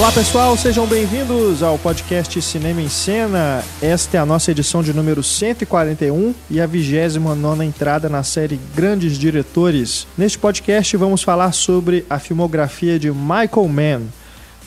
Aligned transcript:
Olá 0.00 0.10
pessoal, 0.10 0.56
sejam 0.56 0.86
bem-vindos 0.86 1.62
ao 1.62 1.78
podcast 1.78 2.40
Cinema 2.40 2.80
em 2.80 2.88
Cena. 2.88 3.62
Esta 3.82 4.16
é 4.16 4.20
a 4.20 4.24
nossa 4.24 4.50
edição 4.50 4.82
de 4.82 4.94
número 4.94 5.22
141 5.22 6.34
e 6.48 6.58
a 6.58 6.66
29 6.66 7.66
entrada 7.66 8.08
na 8.08 8.22
série 8.22 8.58
Grandes 8.74 9.18
Diretores. 9.18 10.06
Neste 10.16 10.38
podcast 10.38 10.96
vamos 10.96 11.22
falar 11.22 11.52
sobre 11.52 12.06
a 12.08 12.18
filmografia 12.18 12.98
de 12.98 13.10
Michael 13.10 13.68
Mann, 13.68 14.06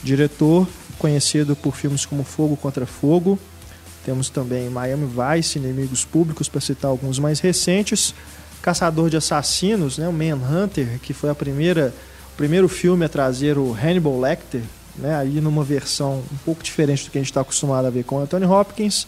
diretor 0.03 0.67
conhecido 0.99 1.55
por 1.55 1.75
filmes 1.75 2.05
como 2.05 2.23
Fogo 2.23 2.55
contra 2.55 2.85
Fogo. 2.85 3.39
Temos 4.05 4.29
também 4.29 4.69
Miami 4.69 5.07
Vice, 5.07 5.57
Inimigos 5.57 6.05
Públicos, 6.05 6.47
para 6.47 6.61
citar 6.61 6.91
alguns 6.91 7.17
mais 7.17 7.39
recentes. 7.39 8.13
Caçador 8.61 9.09
de 9.09 9.17
Assassinos, 9.17 9.97
né, 9.97 10.07
o 10.07 10.13
Manhunter, 10.13 10.99
que 11.01 11.11
foi 11.11 11.31
a 11.31 11.35
primeira, 11.35 11.91
o 12.33 12.37
primeiro 12.37 12.69
filme 12.69 13.03
a 13.03 13.09
trazer 13.09 13.57
o 13.57 13.73
Hannibal 13.73 14.21
Lecter, 14.21 14.61
né, 14.95 15.15
aí 15.15 15.41
numa 15.41 15.63
versão 15.63 16.23
um 16.31 16.37
pouco 16.45 16.63
diferente 16.63 17.05
do 17.05 17.11
que 17.11 17.17
a 17.17 17.21
gente 17.21 17.31
está 17.31 17.41
acostumado 17.41 17.85
a 17.85 17.89
ver 17.89 18.03
com 18.03 18.19
Anthony 18.19 18.45
Hopkins. 18.45 19.07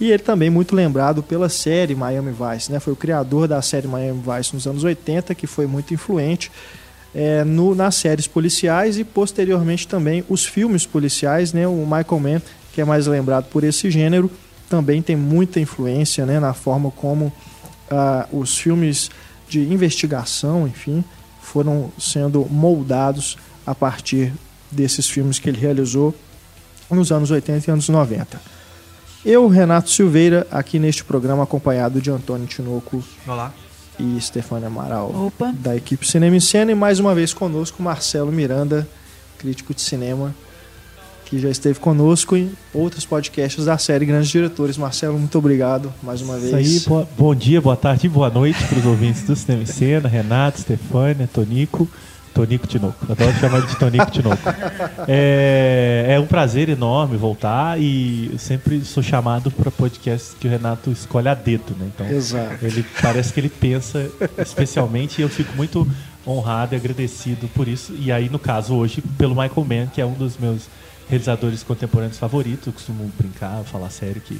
E 0.00 0.12
ele 0.12 0.22
também 0.22 0.48
muito 0.48 0.76
lembrado 0.76 1.22
pela 1.22 1.48
série 1.48 1.94
Miami 1.94 2.30
Vice, 2.32 2.70
né? 2.70 2.78
Foi 2.78 2.92
o 2.92 2.96
criador 2.96 3.48
da 3.48 3.60
série 3.60 3.88
Miami 3.88 4.22
Vice 4.22 4.54
nos 4.54 4.64
anos 4.64 4.84
80, 4.84 5.34
que 5.34 5.46
foi 5.46 5.66
muito 5.66 5.92
influente 5.92 6.52
é, 7.12 7.42
no, 7.42 7.74
nas 7.74 7.96
séries 7.96 8.28
policiais 8.28 8.96
e 8.96 9.02
posteriormente 9.02 9.88
também 9.88 10.24
os 10.28 10.46
filmes 10.46 10.86
policiais, 10.86 11.52
né? 11.52 11.66
O 11.66 11.84
Michael 11.84 12.20
Mann, 12.20 12.42
que 12.72 12.80
é 12.80 12.84
mais 12.84 13.08
lembrado 13.08 13.46
por 13.46 13.64
esse 13.64 13.90
gênero, 13.90 14.30
também 14.70 15.02
tem 15.02 15.16
muita 15.16 15.58
influência, 15.58 16.24
né? 16.24 16.38
Na 16.38 16.54
forma 16.54 16.92
como 16.92 17.32
ah, 17.90 18.28
os 18.30 18.56
filmes 18.56 19.10
de 19.48 19.60
investigação, 19.60 20.68
enfim, 20.68 21.02
foram 21.40 21.90
sendo 21.98 22.46
moldados 22.48 23.36
a 23.66 23.74
partir 23.74 24.32
desses 24.70 25.08
filmes 25.08 25.38
que 25.38 25.48
ele 25.48 25.58
realizou 25.58 26.14
nos 26.90 27.12
anos 27.12 27.30
80 27.30 27.70
e 27.70 27.72
anos 27.72 27.88
90. 27.88 28.40
Eu, 29.24 29.48
Renato 29.48 29.90
Silveira, 29.90 30.46
aqui 30.50 30.78
neste 30.78 31.04
programa 31.04 31.42
acompanhado 31.42 32.00
de 32.00 32.10
Antônio 32.10 32.46
Tinoco 32.46 33.02
Olá. 33.26 33.52
e 33.98 34.18
Stefania 34.20 34.68
Amaral, 34.68 35.26
Opa. 35.26 35.52
da 35.58 35.76
equipe 35.76 36.06
Cinema 36.06 36.36
em 36.36 36.40
Cena, 36.40 36.70
e 36.72 36.74
mais 36.74 36.98
uma 37.00 37.14
vez 37.14 37.32
conosco 37.34 37.82
Marcelo 37.82 38.30
Miranda, 38.32 38.88
crítico 39.38 39.74
de 39.74 39.80
cinema, 39.80 40.34
que 41.26 41.38
já 41.38 41.50
esteve 41.50 41.78
conosco 41.78 42.36
em 42.36 42.50
outros 42.72 43.04
podcasts 43.04 43.64
da 43.66 43.76
série 43.76 44.06
Grandes 44.06 44.30
Diretores. 44.30 44.78
Marcelo, 44.78 45.18
muito 45.18 45.36
obrigado 45.36 45.92
mais 46.02 46.22
uma 46.22 46.38
vez. 46.38 46.46
Isso 46.66 46.78
aí, 46.84 46.88
boa- 46.88 47.08
bom 47.18 47.34
dia, 47.34 47.60
boa 47.60 47.76
tarde 47.76 48.06
e 48.06 48.08
boa 48.08 48.30
noite 48.30 48.64
para 48.64 48.78
os 48.78 48.86
ouvintes 48.86 49.22
do 49.24 49.36
Cinema 49.36 49.64
em 49.64 49.66
Cena, 49.66 50.08
Renato, 50.08 50.60
Stefânia, 50.60 51.28
Tonico, 51.30 51.86
Tonico 52.34 52.66
Tinoco. 52.66 53.10
Adoro 53.10 53.32
chamar 53.38 53.62
de 53.66 53.76
Tonico 53.76 54.10
Tinoco. 54.10 54.38
É, 55.10 56.06
é 56.10 56.20
um 56.20 56.26
prazer 56.26 56.68
enorme 56.68 57.16
voltar 57.16 57.80
e 57.80 58.30
eu 58.32 58.38
sempre 58.38 58.84
sou 58.84 59.02
chamado 59.02 59.50
para 59.50 59.70
podcasts 59.70 60.36
que 60.38 60.46
o 60.46 60.50
Renato 60.50 60.90
escolhe 60.90 61.28
a 61.28 61.34
dedo, 61.34 61.74
né? 61.78 61.90
Então, 61.94 62.06
Exato. 62.06 62.64
ele 62.64 62.84
parece 63.00 63.32
que 63.32 63.40
ele 63.40 63.48
pensa 63.48 64.10
especialmente 64.36 65.18
e 65.18 65.22
eu 65.22 65.28
fico 65.28 65.56
muito 65.56 65.88
honrado 66.26 66.74
e 66.74 66.76
agradecido 66.76 67.48
por 67.48 67.66
isso. 67.66 67.94
E 67.98 68.12
aí, 68.12 68.28
no 68.28 68.38
caso, 68.38 68.74
hoje, 68.74 69.02
pelo 69.16 69.34
Michael 69.34 69.64
Mann, 69.64 69.86
que 69.86 70.00
é 70.00 70.04
um 70.04 70.12
dos 70.12 70.36
meus 70.36 70.68
realizadores 71.08 71.62
contemporâneos 71.62 72.18
favoritos. 72.18 72.66
Eu 72.66 72.72
costumo 72.72 73.10
brincar, 73.18 73.62
falar 73.64 73.90
sério, 73.90 74.20
que 74.20 74.38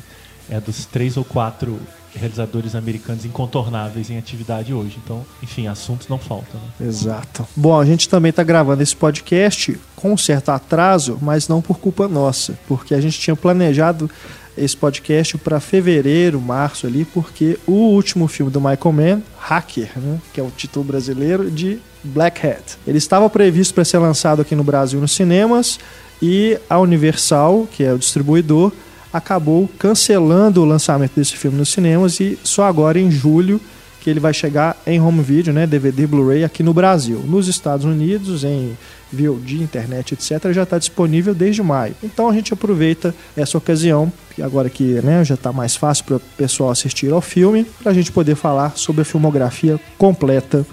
é 0.50 0.60
dos 0.60 0.84
três 0.86 1.16
ou 1.16 1.24
quatro 1.24 1.78
realizadores 2.14 2.74
americanos 2.74 3.24
incontornáveis 3.24 4.10
em 4.10 4.18
atividade 4.18 4.72
hoje. 4.72 4.98
Então, 5.04 5.24
enfim, 5.42 5.66
assuntos 5.66 6.08
não 6.08 6.18
faltam. 6.18 6.60
Né? 6.80 6.86
Exato. 6.86 7.46
Bom, 7.54 7.78
a 7.78 7.84
gente 7.84 8.08
também 8.08 8.30
está 8.30 8.42
gravando 8.42 8.82
esse 8.82 8.96
podcast 8.96 9.78
com 9.94 10.16
certo 10.16 10.50
atraso, 10.50 11.18
mas 11.20 11.48
não 11.48 11.60
por 11.60 11.78
culpa 11.78 12.08
nossa, 12.08 12.58
porque 12.66 12.94
a 12.94 13.00
gente 13.00 13.18
tinha 13.18 13.36
planejado 13.36 14.10
esse 14.56 14.76
podcast 14.76 15.38
para 15.38 15.60
fevereiro, 15.60 16.40
março 16.40 16.86
ali, 16.86 17.04
porque 17.04 17.58
o 17.66 17.72
último 17.72 18.26
filme 18.26 18.50
do 18.50 18.60
Michael 18.60 18.92
Mann, 18.92 19.22
Hacker, 19.38 19.90
né, 19.96 20.18
que 20.32 20.40
é 20.40 20.42
o 20.42 20.50
título 20.50 20.84
brasileiro 20.84 21.48
de 21.50 21.78
Black 22.02 22.44
Hat, 22.44 22.76
ele 22.86 22.98
estava 22.98 23.30
previsto 23.30 23.72
para 23.72 23.84
ser 23.84 23.98
lançado 23.98 24.42
aqui 24.42 24.56
no 24.56 24.64
Brasil 24.64 25.00
nos 25.00 25.12
cinemas 25.12 25.78
e 26.20 26.58
a 26.68 26.78
Universal, 26.80 27.68
que 27.70 27.84
é 27.84 27.92
o 27.92 27.98
distribuidor, 27.98 28.72
acabou 29.12 29.68
cancelando 29.78 30.62
o 30.62 30.64
lançamento 30.64 31.12
desse 31.16 31.36
filme 31.36 31.56
nos 31.56 31.70
cinemas 31.70 32.20
e 32.20 32.38
só 32.42 32.64
agora 32.64 32.98
em 32.98 33.10
julho 33.10 33.60
que 34.00 34.08
ele 34.08 34.20
vai 34.20 34.32
chegar 34.32 34.80
em 34.86 35.00
home 35.00 35.22
video, 35.22 35.52
né, 35.52 35.66
DVD, 35.66 36.06
Blu-ray 36.06 36.44
aqui 36.44 36.62
no 36.62 36.72
Brasil. 36.72 37.18
Nos 37.26 37.48
Estados 37.48 37.84
Unidos, 37.84 38.44
em 38.44 38.76
VOD, 39.12 39.62
internet, 39.62 40.14
etc, 40.14 40.52
já 40.52 40.62
está 40.62 40.78
disponível 40.78 41.34
desde 41.34 41.62
maio. 41.62 41.94
Então 42.02 42.28
a 42.28 42.32
gente 42.32 42.52
aproveita 42.52 43.14
essa 43.36 43.58
ocasião, 43.58 44.12
agora 44.40 44.70
que 44.70 44.84
né, 45.02 45.24
já 45.24 45.34
está 45.34 45.52
mais 45.52 45.74
fácil 45.74 46.04
para 46.04 46.16
o 46.16 46.20
pessoal 46.36 46.70
assistir 46.70 47.12
ao 47.12 47.20
filme, 47.20 47.66
para 47.82 47.90
a 47.90 47.94
gente 47.94 48.12
poder 48.12 48.34
falar 48.34 48.76
sobre 48.76 49.02
a 49.02 49.04
filmografia 49.04 49.80
completa 49.96 50.64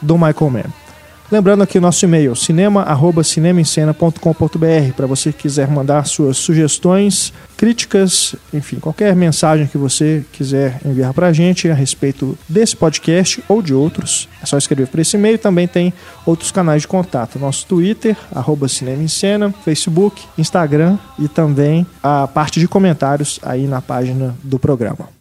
do 0.00 0.14
Michael 0.16 0.50
Mann. 0.50 0.89
Lembrando 1.30 1.62
aqui 1.62 1.78
o 1.78 1.80
nosso 1.80 2.04
e-mail, 2.04 2.34
cinema.cinemaencena.com.br, 2.34 4.92
para 4.96 5.06
você 5.06 5.32
que 5.32 5.42
quiser 5.42 5.68
mandar 5.68 6.04
suas 6.04 6.36
sugestões, 6.36 7.32
críticas, 7.56 8.34
enfim, 8.52 8.80
qualquer 8.80 9.14
mensagem 9.14 9.68
que 9.68 9.78
você 9.78 10.24
quiser 10.32 10.80
enviar 10.84 11.14
para 11.14 11.28
a 11.28 11.32
gente 11.32 11.70
a 11.70 11.74
respeito 11.74 12.36
desse 12.48 12.74
podcast 12.74 13.44
ou 13.48 13.62
de 13.62 13.72
outros. 13.72 14.28
É 14.42 14.46
só 14.46 14.58
escrever 14.58 14.88
para 14.88 15.02
esse 15.02 15.16
e-mail. 15.16 15.38
Também 15.38 15.68
tem 15.68 15.92
outros 16.26 16.50
canais 16.50 16.82
de 16.82 16.88
contato. 16.88 17.38
Nosso 17.38 17.64
Twitter, 17.64 18.16
arroba 18.34 18.66
Cinema 18.66 19.00
em 19.00 19.08
Cena, 19.08 19.54
Facebook, 19.64 20.20
Instagram 20.36 20.98
e 21.16 21.28
também 21.28 21.86
a 22.02 22.26
parte 22.26 22.58
de 22.58 22.66
comentários 22.66 23.38
aí 23.44 23.68
na 23.68 23.80
página 23.80 24.34
do 24.42 24.58
programa. 24.58 25.19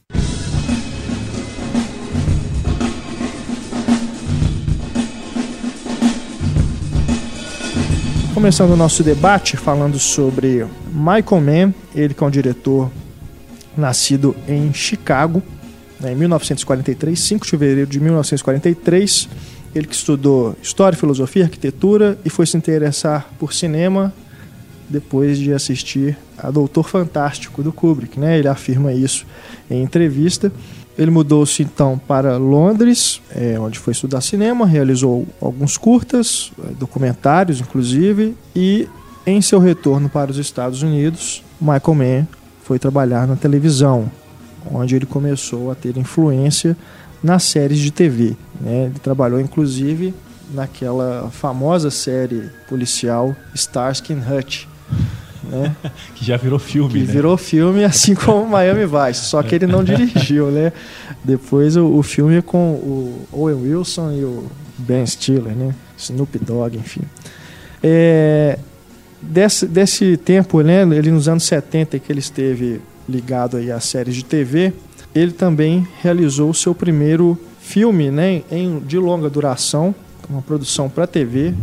Começando 8.39 8.71
o 8.71 8.77
nosso 8.77 9.03
debate 9.03 9.57
falando 9.57 9.99
sobre 9.99 10.65
Michael 10.93 11.41
Mann, 11.41 11.73
ele 11.93 12.13
que 12.13 12.23
é 12.23 12.25
um 12.25 12.29
diretor 12.29 12.89
nascido 13.75 14.33
em 14.47 14.73
Chicago, 14.73 15.43
né, 15.99 16.13
em 16.13 16.15
1943, 16.15 17.19
5 17.19 17.43
de 17.43 17.51
fevereiro 17.51 17.89
de 17.89 17.99
1943. 17.99 19.27
Ele 19.75 19.85
que 19.85 19.93
estudou 19.93 20.55
História, 20.61 20.97
Filosofia, 20.97 21.43
Arquitetura 21.43 22.17
e 22.23 22.29
foi 22.29 22.45
se 22.45 22.55
interessar 22.55 23.29
por 23.37 23.51
cinema 23.51 24.13
depois 24.87 25.37
de 25.37 25.51
assistir 25.51 26.17
a 26.37 26.49
Doutor 26.49 26.87
Fantástico 26.87 27.61
do 27.61 27.73
Kubrick. 27.73 28.17
Né? 28.17 28.39
Ele 28.39 28.47
afirma 28.47 28.93
isso 28.93 29.25
em 29.69 29.83
entrevista. 29.83 30.49
Ele 30.99 31.11
mudou-se 31.11 31.63
então 31.63 31.97
para 31.97 32.35
Londres, 32.35 33.21
é, 33.33 33.57
onde 33.57 33.79
foi 33.79 33.93
estudar 33.93 34.19
cinema, 34.19 34.65
realizou 34.65 35.25
alguns 35.39 35.77
curtas, 35.77 36.51
eh, 36.61 36.73
documentários 36.77 37.61
inclusive, 37.61 38.35
e 38.53 38.85
em 39.25 39.41
seu 39.41 39.59
retorno 39.59 40.09
para 40.09 40.29
os 40.29 40.37
Estados 40.37 40.83
Unidos, 40.83 41.41
Michael 41.61 41.95
Mann 41.95 42.27
foi 42.63 42.77
trabalhar 42.77 43.25
na 43.25 43.37
televisão, 43.37 44.11
onde 44.69 44.93
ele 44.93 45.05
começou 45.05 45.71
a 45.71 45.75
ter 45.75 45.95
influência 45.95 46.75
nas 47.23 47.43
séries 47.43 47.79
de 47.79 47.91
TV. 47.91 48.35
né? 48.59 48.87
Ele 48.87 48.99
trabalhou 48.99 49.39
inclusive 49.39 50.13
naquela 50.53 51.29
famosa 51.31 51.89
série 51.89 52.49
policial 52.67 53.33
Starsky 53.55 54.11
and 54.11 54.23
Hutch, 54.29 54.65
né? 55.43 55.75
Que 56.15 56.25
já 56.25 56.37
virou 56.37 56.59
filme, 56.59 56.93
que 56.93 56.99
né? 56.99 57.05
virou 57.05 57.37
filme, 57.37 57.83
assim 57.83 58.15
como 58.15 58.47
Miami 58.47 58.85
Vice, 58.85 59.25
só 59.25 59.41
que 59.41 59.55
ele 59.55 59.67
não 59.67 59.83
dirigiu, 59.85 60.51
né? 60.51 60.73
Depois 61.23 61.75
o, 61.75 61.85
o 61.85 62.03
filme 62.03 62.41
com 62.41 62.71
o 62.71 63.27
Owen 63.31 63.55
Wilson 63.55 64.11
e 64.11 64.23
o 64.23 64.45
Ben 64.77 65.05
Stiller, 65.05 65.53
né? 65.53 65.73
Snoop 65.97 66.37
Dogg, 66.39 66.77
enfim. 66.77 67.01
É, 67.81 68.57
desse, 69.21 69.65
desse 69.65 70.17
tempo, 70.17 70.61
né? 70.61 70.83
Ele 70.83 71.11
nos 71.11 71.27
anos 71.27 71.43
70 71.43 71.99
que 71.99 72.11
ele 72.11 72.19
esteve 72.19 72.81
ligado 73.07 73.57
aí 73.57 73.71
às 73.71 73.85
séries 73.85 74.15
de 74.15 74.23
TV, 74.23 74.73
ele 75.13 75.31
também 75.31 75.87
realizou 76.01 76.49
o 76.49 76.53
seu 76.53 76.75
primeiro 76.75 77.37
filme, 77.59 78.11
né? 78.11 78.43
Em, 78.51 78.79
de 78.79 78.97
longa 78.97 79.29
duração, 79.29 79.93
uma 80.29 80.41
produção 80.41 80.89
para 80.89 81.07
TV, 81.07 81.53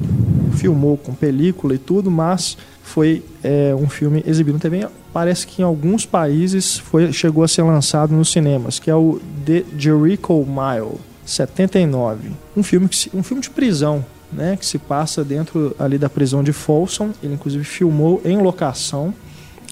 filmou 0.56 0.96
com 0.96 1.14
película 1.14 1.75
e 1.75 1.79
tudo, 1.79 2.11
mas 2.11 2.56
foi 2.86 3.20
é, 3.42 3.74
um 3.74 3.88
filme 3.88 4.22
exibido 4.24 4.60
também. 4.60 4.86
Parece 5.12 5.44
que 5.44 5.60
em 5.60 5.64
alguns 5.64 6.06
países 6.06 6.78
foi, 6.78 7.12
chegou 7.12 7.42
a 7.42 7.48
ser 7.48 7.62
lançado 7.62 8.14
nos 8.14 8.30
cinemas, 8.30 8.78
que 8.78 8.88
é 8.88 8.94
o 8.94 9.20
The 9.44 9.64
Jericho 9.76 10.46
Mile, 10.46 11.00
79. 11.24 12.30
Um 12.56 12.62
filme, 12.62 12.88
que 12.88 13.10
um 13.12 13.24
filme 13.24 13.42
de 13.42 13.50
prisão, 13.50 14.04
né, 14.32 14.56
que 14.56 14.64
se 14.64 14.78
passa 14.78 15.24
dentro 15.24 15.74
ali 15.80 15.98
da 15.98 16.08
prisão 16.08 16.44
de 16.44 16.52
Folsom. 16.52 17.10
Ele 17.20 17.34
inclusive 17.34 17.64
filmou 17.64 18.22
em 18.24 18.38
locação 18.38 19.12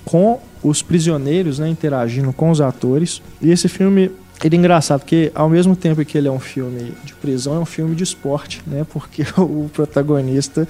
com 0.04 0.40
os 0.60 0.82
prisioneiros, 0.82 1.60
né, 1.60 1.68
interagindo 1.68 2.32
com 2.32 2.50
os 2.50 2.60
atores. 2.60 3.22
E 3.40 3.50
esse 3.50 3.68
filme 3.68 4.10
ele 4.42 4.56
é 4.56 4.58
engraçado 4.58 5.00
porque 5.00 5.30
ao 5.36 5.48
mesmo 5.48 5.76
tempo 5.76 6.04
que 6.04 6.18
ele 6.18 6.26
é 6.26 6.32
um 6.32 6.40
filme 6.40 6.92
de 7.04 7.14
prisão, 7.14 7.54
é 7.54 7.58
um 7.60 7.64
filme 7.64 7.94
de 7.94 8.02
esporte, 8.02 8.60
né? 8.66 8.84
Porque 8.92 9.24
o 9.38 9.70
protagonista 9.72 10.66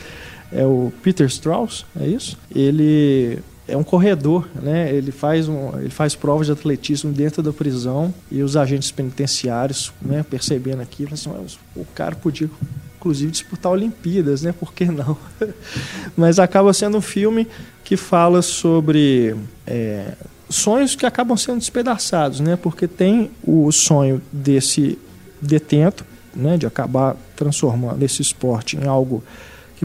é 0.53 0.65
o 0.65 0.93
Peter 1.03 1.27
Strauss, 1.27 1.85
é 1.99 2.07
isso? 2.07 2.39
Ele 2.55 3.39
é 3.67 3.77
um 3.77 3.83
corredor, 3.83 4.47
né? 4.61 4.95
Ele 4.95 5.11
faz, 5.11 5.49
um, 5.49 5.79
ele 5.79 5.91
faz 5.91 6.15
provas 6.15 6.47
de 6.47 6.53
atletismo 6.53 7.13
dentro 7.13 7.43
da 7.43 7.53
prisão 7.53 8.13
e 8.31 8.43
os 8.43 8.57
agentes 8.57 8.91
penitenciários, 8.91 9.93
né, 10.03 10.25
percebendo 10.29 10.83
aqui, 10.83 11.09
assim, 11.11 11.31
o 11.75 11.85
cara 11.95 12.15
podia 12.15 12.49
inclusive 13.05 13.31
disputar 13.31 13.71
Olimpíadas, 13.71 14.43
né? 14.43 14.53
Por 14.53 14.73
que 14.73 14.87
não? 14.87 15.17
Mas 16.17 16.39
acaba 16.39 16.73
sendo 16.73 16.97
um 16.97 17.03
filme 17.03 17.47
que 17.85 17.99
fala 17.99 18.41
sobre 18.41 19.37
é, 19.67 20.13
sonhos 20.49 20.95
que 20.95 21.05
acabam 21.05 21.37
sendo 21.37 21.59
despedaçados, 21.59 22.41
né? 22.41 22.57
Porque 22.57 22.89
tem 22.89 23.31
o 23.47 23.71
sonho 23.71 24.23
desse 24.33 24.99
detento, 25.41 26.05
né? 26.35 26.57
De 26.57 26.67
acabar 26.67 27.15
transformando 27.37 28.03
esse 28.03 28.23
esporte 28.23 28.79
em 28.79 28.87
algo 28.87 29.23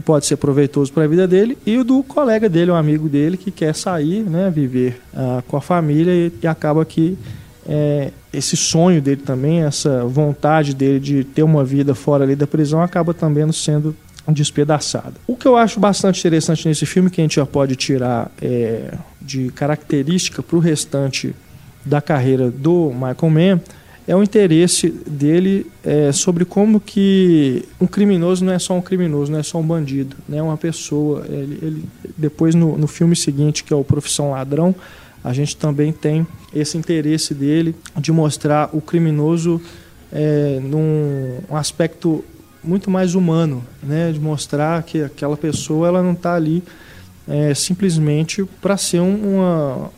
que 0.00 0.06
pode 0.06 0.24
ser 0.24 0.36
proveitoso 0.36 0.92
para 0.92 1.04
a 1.04 1.06
vida 1.06 1.28
dele, 1.28 1.56
e 1.66 1.76
o 1.76 1.84
do 1.84 2.02
colega 2.02 2.48
dele, 2.48 2.70
um 2.70 2.74
amigo 2.74 3.08
dele, 3.08 3.36
que 3.36 3.50
quer 3.50 3.74
sair, 3.74 4.22
né, 4.22 4.50
viver 4.50 5.00
uh, 5.12 5.42
com 5.46 5.56
a 5.56 5.60
família 5.60 6.10
e, 6.10 6.32
e 6.42 6.46
acaba 6.46 6.84
que 6.84 7.18
é, 7.68 8.10
esse 8.32 8.56
sonho 8.56 9.02
dele 9.02 9.20
também, 9.20 9.62
essa 9.62 10.04
vontade 10.04 10.74
dele 10.74 10.98
de 10.98 11.22
ter 11.22 11.42
uma 11.42 11.62
vida 11.62 11.94
fora 11.94 12.24
ali 12.24 12.34
da 12.34 12.46
prisão, 12.46 12.82
acaba 12.82 13.12
também 13.12 13.50
sendo 13.52 13.94
despedaçada. 14.26 15.14
O 15.26 15.36
que 15.36 15.46
eu 15.46 15.56
acho 15.56 15.78
bastante 15.78 16.20
interessante 16.20 16.66
nesse 16.66 16.86
filme, 16.86 17.10
que 17.10 17.20
a 17.20 17.24
gente 17.24 17.36
já 17.36 17.46
pode 17.46 17.76
tirar 17.76 18.30
é, 18.40 18.94
de 19.20 19.50
característica 19.50 20.42
para 20.42 20.56
o 20.56 20.60
restante 20.60 21.34
da 21.84 22.00
carreira 22.00 22.50
do 22.50 22.90
Michael 22.92 23.30
Mann, 23.30 23.60
é 24.10 24.16
o 24.16 24.24
interesse 24.24 24.88
dele 25.06 25.70
é, 25.84 26.10
sobre 26.10 26.44
como 26.44 26.80
que 26.80 27.64
um 27.80 27.86
criminoso 27.86 28.44
não 28.44 28.52
é 28.52 28.58
só 28.58 28.74
um 28.74 28.82
criminoso, 28.82 29.30
não 29.30 29.38
é 29.38 29.42
só 29.44 29.56
um 29.58 29.62
bandido, 29.62 30.16
né? 30.28 30.38
é 30.38 30.42
uma 30.42 30.56
pessoa. 30.56 31.24
Ele, 31.28 31.58
ele 31.62 31.84
depois 32.18 32.56
no, 32.56 32.76
no 32.76 32.88
filme 32.88 33.14
seguinte, 33.14 33.62
que 33.62 33.72
é 33.72 33.76
o 33.76 33.84
Profissão 33.84 34.32
Ladrão, 34.32 34.74
a 35.22 35.32
gente 35.32 35.56
também 35.56 35.92
tem 35.92 36.26
esse 36.52 36.76
interesse 36.76 37.32
dele 37.32 37.72
de 37.98 38.10
mostrar 38.10 38.70
o 38.72 38.80
criminoso 38.80 39.62
é, 40.12 40.58
num 40.60 41.38
um 41.48 41.54
aspecto 41.54 42.24
muito 42.64 42.90
mais 42.90 43.14
humano, 43.14 43.64
né? 43.80 44.10
de 44.10 44.18
mostrar 44.18 44.82
que 44.82 45.04
aquela 45.04 45.36
pessoa 45.36 45.86
ela 45.86 46.02
não 46.02 46.14
está 46.14 46.34
ali 46.34 46.64
é, 47.28 47.54
simplesmente 47.54 48.44
para 48.60 48.76
ser 48.76 48.98
uma, 48.98 49.88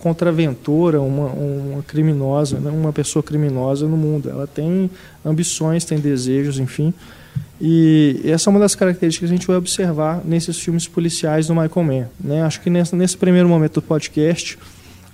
contraventora, 0.00 1.00
uma, 1.00 1.26
uma 1.28 1.82
criminosa, 1.82 2.58
né? 2.58 2.70
uma 2.70 2.92
pessoa 2.92 3.22
criminosa 3.22 3.86
no 3.86 3.96
mundo. 3.96 4.28
Ela 4.28 4.46
tem 4.46 4.90
ambições, 5.24 5.84
tem 5.84 5.98
desejos, 5.98 6.58
enfim. 6.58 6.92
E 7.60 8.20
essa 8.24 8.48
é 8.48 8.50
uma 8.50 8.58
das 8.58 8.74
características 8.74 9.28
que 9.28 9.34
a 9.34 9.36
gente 9.36 9.46
vai 9.46 9.56
observar 9.56 10.22
nesses 10.24 10.58
filmes 10.58 10.88
policiais 10.88 11.46
do 11.46 11.54
Michael 11.54 11.84
Mann. 11.84 12.06
Né? 12.18 12.42
Acho 12.42 12.60
que 12.62 12.70
nesse, 12.70 12.96
nesse 12.96 13.16
primeiro 13.16 13.48
momento 13.48 13.74
do 13.74 13.82
podcast 13.82 14.58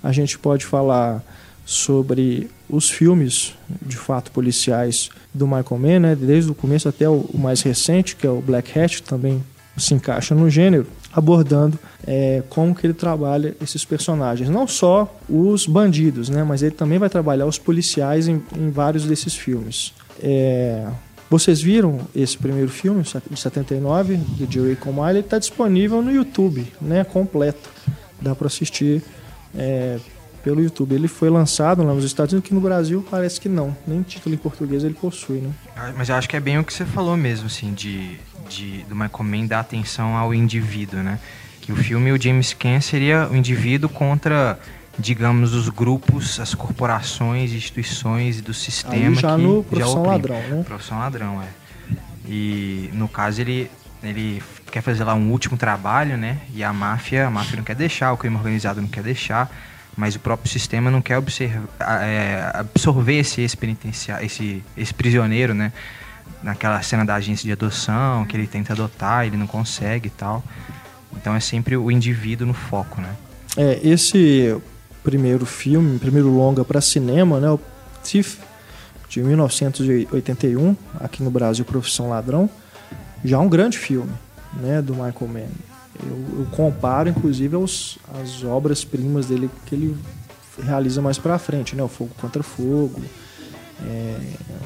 a 0.01 0.11
gente 0.13 0.39
pode 0.39 0.65
falar 0.65 1.21
sobre 1.65 2.49
os 2.69 2.89
filmes 2.89 3.53
de 3.81 3.97
fato 3.97 4.31
policiais 4.31 5.09
do 5.33 5.45
Michael 5.45 5.77
Mann, 5.77 5.99
né? 5.99 6.15
desde 6.15 6.49
o 6.49 6.55
começo 6.55 6.87
até 6.87 7.09
o, 7.09 7.29
mais 7.33 7.61
recente, 7.61 8.15
que 8.15 8.25
é 8.25 8.29
o 8.29 8.41
Black 8.41 8.79
Hat, 8.79 9.03
também 9.03 9.43
se 9.77 9.93
encaixa 9.93 10.33
no 10.33 10.49
gênero 10.49 10.87
abordando 11.17 11.79
é, 12.05 12.43
como 12.47 12.75
que 12.75 12.85
ele 12.85 12.93
trabalha 12.93 13.57
esses 13.59 13.83
personagens. 13.83 14.49
Não 14.49 14.67
só 14.67 15.11
os 15.27 15.65
bandidos, 15.65 16.29
né, 16.29 16.43
mas 16.43 16.61
ele 16.61 16.75
também 16.75 16.99
vai 16.99 17.09
trabalhar 17.09 17.47
os 17.47 17.57
policiais 17.57 18.27
em, 18.27 18.39
em 18.55 18.69
vários 18.69 19.03
desses 19.05 19.33
filmes. 19.33 19.95
É, 20.21 20.85
vocês 21.27 21.59
viram 21.59 22.01
esse 22.15 22.37
primeiro 22.37 22.69
filme, 22.69 23.01
de 23.01 23.39
79, 23.39 24.15
de 24.15 24.53
Jerry 24.53 24.75
Comile? 24.75 25.09
Ele 25.09 25.19
está 25.21 25.39
disponível 25.39 26.03
no 26.03 26.11
YouTube, 26.11 26.71
né, 26.79 27.03
completo. 27.03 27.67
Dá 28.21 28.35
para 28.35 28.45
assistir 28.45 29.01
é, 29.57 29.97
pelo 30.43 30.61
YouTube. 30.61 30.93
Ele 30.93 31.07
foi 31.07 31.31
lançado 31.31 31.81
lá 31.83 31.95
nos 31.95 32.03
Estados 32.03 32.31
Unidos, 32.31 32.47
que 32.47 32.53
no 32.53 32.61
Brasil 32.61 33.03
parece 33.09 33.41
que 33.41 33.49
não. 33.49 33.75
Nem 33.87 34.03
título 34.03 34.35
em 34.35 34.37
português 34.37 34.83
ele 34.83 34.93
possui, 34.93 35.39
né? 35.39 35.49
Ah, 35.75 35.91
mas 35.97 36.09
eu 36.09 36.15
acho 36.15 36.29
que 36.29 36.35
é 36.35 36.39
bem 36.39 36.59
o 36.59 36.63
que 36.63 36.71
você 36.71 36.85
falou 36.85 37.17
mesmo, 37.17 37.47
assim, 37.47 37.73
de 37.73 38.19
de, 38.49 38.83
do 38.83 38.95
Michael 38.95 39.23
Mann 39.23 39.47
dar 39.47 39.59
atenção 39.59 40.15
ao 40.15 40.33
indivíduo, 40.33 41.01
né? 41.01 41.19
Que 41.61 41.71
o 41.71 41.75
filme, 41.75 42.11
o 42.11 42.21
James 42.21 42.53
Caan 42.53 42.81
seria 42.81 43.27
o 43.29 43.35
indivíduo 43.35 43.89
contra, 43.89 44.59
digamos, 44.97 45.53
os 45.53 45.69
grupos, 45.69 46.39
as 46.39 46.55
corporações, 46.55 47.51
instituições 47.51 48.41
do 48.41 48.53
sistema 48.53 49.09
Aí 49.09 49.15
já 49.15 49.35
que 49.35 49.41
no 49.41 49.63
Profissão 49.63 50.03
já 50.03 50.11
Ladrão, 50.11 50.41
né? 50.49 50.63
Profissão 50.65 50.99
Ladrão, 50.99 51.41
é. 51.41 51.47
E 52.25 52.89
no 52.93 53.07
caso 53.07 53.41
ele 53.41 53.69
ele 54.03 54.41
quer 54.71 54.81
fazer 54.81 55.03
lá 55.03 55.13
um 55.15 55.31
último 55.31 55.57
trabalho, 55.57 56.17
né? 56.17 56.37
E 56.53 56.63
a 56.63 56.71
máfia, 56.71 57.27
a 57.27 57.31
máfia 57.31 57.57
não 57.57 57.63
quer 57.63 57.75
deixar, 57.75 58.11
o 58.13 58.17
crime 58.17 58.35
organizado 58.35 58.81
não 58.81 58.87
quer 58.87 59.03
deixar, 59.03 59.51
mas 59.95 60.15
o 60.15 60.19
próprio 60.19 60.51
sistema 60.51 60.91
não 60.91 61.01
quer 61.01 61.17
observar, 61.17 61.67
é, 62.03 62.51
absorver 62.53 63.17
esse 63.17 63.41
ex-penitenciário, 63.41 64.25
esse, 64.25 64.63
esse 64.77 64.93
prisioneiro, 64.93 65.53
né? 65.53 65.71
Naquela 66.41 66.81
cena 66.81 67.05
da 67.05 67.15
agência 67.15 67.45
de 67.45 67.51
adoção, 67.51 68.25
que 68.25 68.35
ele 68.35 68.47
tenta 68.47 68.73
adotar, 68.73 69.25
ele 69.25 69.37
não 69.37 69.47
consegue 69.47 70.07
e 70.07 70.11
tal. 70.11 70.43
Então 71.15 71.35
é 71.35 71.39
sempre 71.39 71.75
o 71.75 71.89
indivíduo 71.91 72.47
no 72.47 72.53
foco, 72.53 73.01
né? 73.01 73.15
É, 73.55 73.79
esse 73.83 74.55
primeiro 75.03 75.45
filme, 75.45 75.97
primeiro 75.97 76.29
longa 76.29 76.63
para 76.63 76.81
cinema, 76.81 77.39
né, 77.39 77.49
o 77.49 77.59
Thief, 78.03 78.39
de 79.09 79.23
1981, 79.23 80.75
aqui 80.99 81.23
no 81.23 81.31
Brasil, 81.31 81.63
Profissão 81.63 82.09
Ladrão, 82.09 82.49
já 83.23 83.37
é 83.37 83.39
um 83.39 83.47
grande 83.47 83.77
filme, 83.77 84.11
né, 84.53 84.81
do 84.81 84.93
Michael 84.93 85.27
Mann. 85.27 85.49
Eu, 86.03 86.39
eu 86.39 86.47
comparo, 86.51 87.09
inclusive, 87.09 87.55
aos, 87.55 87.97
as 88.21 88.43
obras-primas 88.43 89.27
dele 89.27 89.49
que 89.65 89.75
ele 89.75 89.97
realiza 90.61 91.01
mais 91.01 91.17
para 91.17 91.39
frente, 91.39 91.75
né, 91.75 91.81
o 91.81 91.87
Fogo 91.87 92.11
contra 92.19 92.43
Fogo, 92.43 93.01
é, 93.83 94.19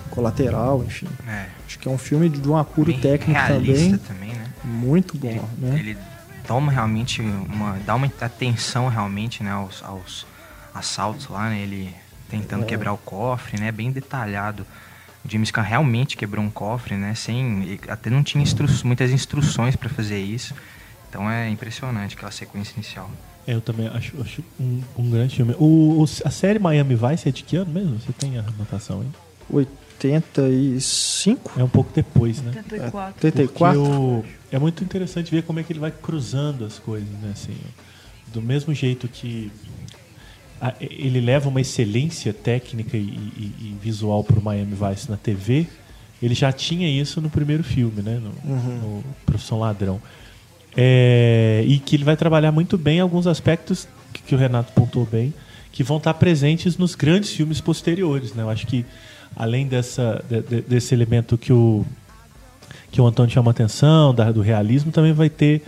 Colateral, 0.10 0.84
enfim. 0.84 1.08
É. 1.28 1.48
Acho 1.66 1.80
que 1.80 1.88
é 1.88 1.92
um 1.92 1.98
filme 1.98 2.30
de 2.30 2.48
um 2.48 2.58
apuro 2.58 2.92
Bem 2.92 3.00
técnico 3.00 3.40
também. 3.48 3.98
também 3.98 4.34
né? 4.34 4.48
Muito 4.64 5.18
bom, 5.18 5.30
ele, 5.30 5.42
né? 5.58 5.80
Ele 5.80 5.98
toma 6.46 6.72
realmente 6.72 7.22
uma. 7.22 7.78
dá 7.86 7.96
uma 7.96 8.08
atenção 8.22 8.88
realmente 8.88 9.44
né, 9.44 9.52
aos, 9.52 9.84
aos 9.84 10.26
assaltos 10.74 11.28
lá, 11.28 11.50
né? 11.50 11.60
Ele 11.60 11.94
tentando 12.30 12.64
é. 12.64 12.66
quebrar 12.66 12.94
o 12.94 12.98
cofre, 12.98 13.60
né? 13.60 13.72
Bem 13.72 13.92
detalhado. 13.92 14.66
O 15.24 15.30
James 15.30 15.52
Caan 15.52 15.64
realmente 15.64 16.18
quebrou 16.18 16.44
um 16.44 16.50
cofre, 16.50 16.96
né? 16.96 17.14
Sem, 17.14 17.80
até 17.88 18.10
não 18.10 18.24
tinha 18.24 18.42
instru 18.42 18.68
muitas 18.84 19.12
instruções 19.12 19.76
para 19.76 19.90
fazer 19.90 20.20
isso. 20.20 20.54
Então 21.10 21.30
é 21.30 21.50
impressionante 21.50 22.16
aquela 22.16 22.32
sequência 22.32 22.74
inicial. 22.76 23.10
É, 23.48 23.54
eu 23.54 23.62
também 23.62 23.88
acho, 23.88 24.20
acho 24.22 24.44
um, 24.60 24.82
um, 24.98 25.10
grande 25.10 25.36
filme. 25.36 25.56
O, 25.58 26.02
o, 26.02 26.04
a 26.04 26.30
série 26.30 26.60
Miami 26.60 26.96
Vice 26.96 27.28
é 27.28 27.32
de 27.32 27.44
que 27.44 27.56
ano 27.56 27.72
mesmo? 27.72 28.00
Você 28.00 28.14
tem 28.14 28.38
a 28.38 28.42
anotação 28.42 29.02
aí? 29.02 29.08
85? 29.50 31.60
É 31.60 31.64
um 31.64 31.70
pouco 31.70 31.92
depois, 31.94 32.42
né? 32.42 32.52
84. 32.56 33.26
84? 33.26 33.82
O, 33.82 34.26
é 34.52 34.60
muito 34.60 34.84
interessante 34.84 35.32
ver 35.32 35.44
como 35.44 35.60
é 35.60 35.64
que 35.64 35.74
ele 35.74 35.80
vai 35.80 35.92
cruzando 35.92 36.66
as 36.66 36.78
coisas, 36.78 37.10
né? 37.22 37.32
Assim, 37.34 37.56
do 38.28 38.42
mesmo 38.42 38.74
jeito 38.74 39.08
que 39.08 39.52
a, 40.62 40.74
ele 40.80 41.20
leva 41.20 41.50
uma 41.50 41.60
excelência 41.60 42.32
técnica 42.32 42.96
e, 42.96 43.02
e, 43.02 43.56
e 43.60 43.78
visual 43.82 44.24
para 44.24 44.40
o 44.40 44.42
Miami 44.42 44.76
Vice 44.76 45.10
na 45.10 45.18
TV, 45.18 45.68
ele 46.22 46.36
já 46.36 46.52
tinha 46.52 46.88
isso 46.88 47.20
no 47.20 47.30
primeiro 47.30 47.64
filme, 47.64 48.02
né? 48.02 48.20
No, 48.20 48.52
uhum. 48.52 48.78
no 48.78 49.04
Profissão 49.26 49.60
Ladrão. 49.60 50.00
É, 50.76 51.64
e 51.68 51.80
que 51.80 51.96
ele 51.96 52.04
vai 52.04 52.16
trabalhar 52.16 52.52
muito 52.52 52.78
bem 52.78 53.00
alguns 53.00 53.28
aspectos 53.28 53.88
que, 54.14 54.22
que, 54.22 54.36
o 54.36 54.38
Renato 54.38 54.72
pontuou 54.74 55.06
bem, 55.06 55.34
que 55.72 55.84
vão 55.84 55.98
estar 55.98 56.14
presentes 56.14 56.78
nos 56.78 56.96
grandes 56.96 57.32
filmes 57.32 57.60
posteriores. 57.60 58.34
Né? 58.34 58.44
Eu 58.44 58.50
acho 58.50 58.66
que, 58.66 58.86
além 59.36 59.68
dessa, 59.68 60.24
de, 60.30 60.42
de, 60.42 60.62
desse 60.62 60.94
elemento 60.94 61.38
que 61.38 61.52
o, 61.52 61.86
que 62.92 63.02
o 63.02 63.06
Antônio 63.06 63.32
chama 63.32 63.52
atenção, 63.52 64.14
da, 64.14 64.32
do 64.32 64.42
realismo, 64.42 64.92
também 64.92 65.14
vai 65.14 65.30
ter 65.30 65.62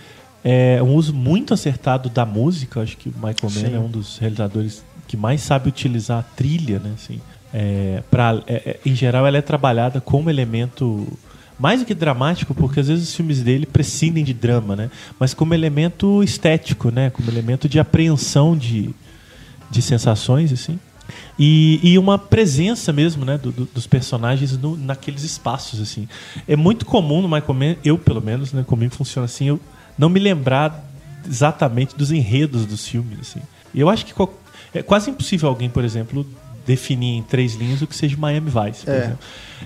é, 0.44 0.82
um 0.82 0.94
uso 0.96 1.14
muito 1.14 1.54
acertado 1.54 2.10
da 2.10 2.26
música. 2.26 2.80
Eu 2.80 2.84
acho 2.84 2.98
que 2.98 3.10
o 3.10 3.14
Michael 3.14 3.52
Mann 3.56 3.76
é 3.76 3.80
um 3.80 3.90
dos 3.90 4.18
realizadores 4.18 4.84
que 5.08 5.18
mais 5.18 5.42
sabe 5.42 5.70
utilizar 5.70 6.20
a 6.20 6.24
trilha. 6.24 6.80
Né? 6.80 6.92
Assim, 6.96 7.22
é, 7.54 8.04
pra, 8.10 8.42
é, 8.48 8.54
é, 8.54 8.80
em 8.86 8.96
geral, 8.96 9.26
ela 9.26 9.38
é 9.38 9.42
trabalhada 9.42 10.02
como 10.02 10.30
elemento 10.30 11.08
mais 11.60 11.80
do 11.80 11.86
que 11.86 11.94
dramático, 11.94 12.54
porque 12.54 12.80
às 12.80 12.88
vezes 12.88 13.10
os 13.10 13.16
filmes 13.16 13.42
dele 13.42 13.66
prescindem 13.66 14.24
de 14.24 14.34
drama, 14.34 14.76
né? 14.76 14.92
Mas 15.20 15.34
como 15.34 15.54
elemento 15.54 16.24
estético, 16.24 16.90
né? 16.90 17.10
Como 17.10 17.30
elemento 17.30 17.70
de 17.70 17.80
apreensão 17.80 18.58
de, 18.58 18.90
de 19.70 19.82
sensações, 19.82 20.52
assim. 20.52 20.80
E, 21.38 21.80
e 21.84 21.98
uma 21.98 22.18
presença 22.18 22.94
mesmo, 22.94 23.26
né? 23.26 23.38
Do, 23.38 23.52
do, 23.52 23.66
dos 23.66 23.88
personagens 23.88 24.58
no, 24.58 24.78
naqueles 24.78 25.24
espaços, 25.24 25.80
assim. 25.82 26.08
É 26.48 26.56
muito 26.56 26.86
comum 26.86 27.22
no 27.22 27.28
Michael 27.28 27.54
Mann, 27.54 27.76
eu 27.84 27.98
pelo 27.98 28.22
menos, 28.22 28.54
né? 28.54 28.64
Comigo 28.66 28.94
funciona 28.96 29.26
assim, 29.26 29.46
eu 29.46 29.60
não 29.98 30.10
me 30.10 30.20
lembrar 30.20 30.90
exatamente 31.28 31.96
dos 31.96 32.12
enredos 32.12 32.66
dos 32.66 32.88
filmes, 32.88 33.20
assim. 33.20 33.40
Eu 33.74 33.90
acho 33.90 34.06
que 34.06 34.14
é 34.74 34.84
quase 34.84 35.10
impossível 35.10 35.50
alguém, 35.50 35.70
por 35.70 35.84
exemplo, 35.84 36.26
definir 36.66 37.18
em 37.18 37.24
três 37.24 37.56
linhas 37.56 37.82
o 37.82 37.88
que 37.88 37.96
seja 37.96 38.16
Miami 38.18 38.50
Vice, 38.50 38.86
por 38.86 38.94
é. 38.94 38.98
exemplo. 38.98 39.20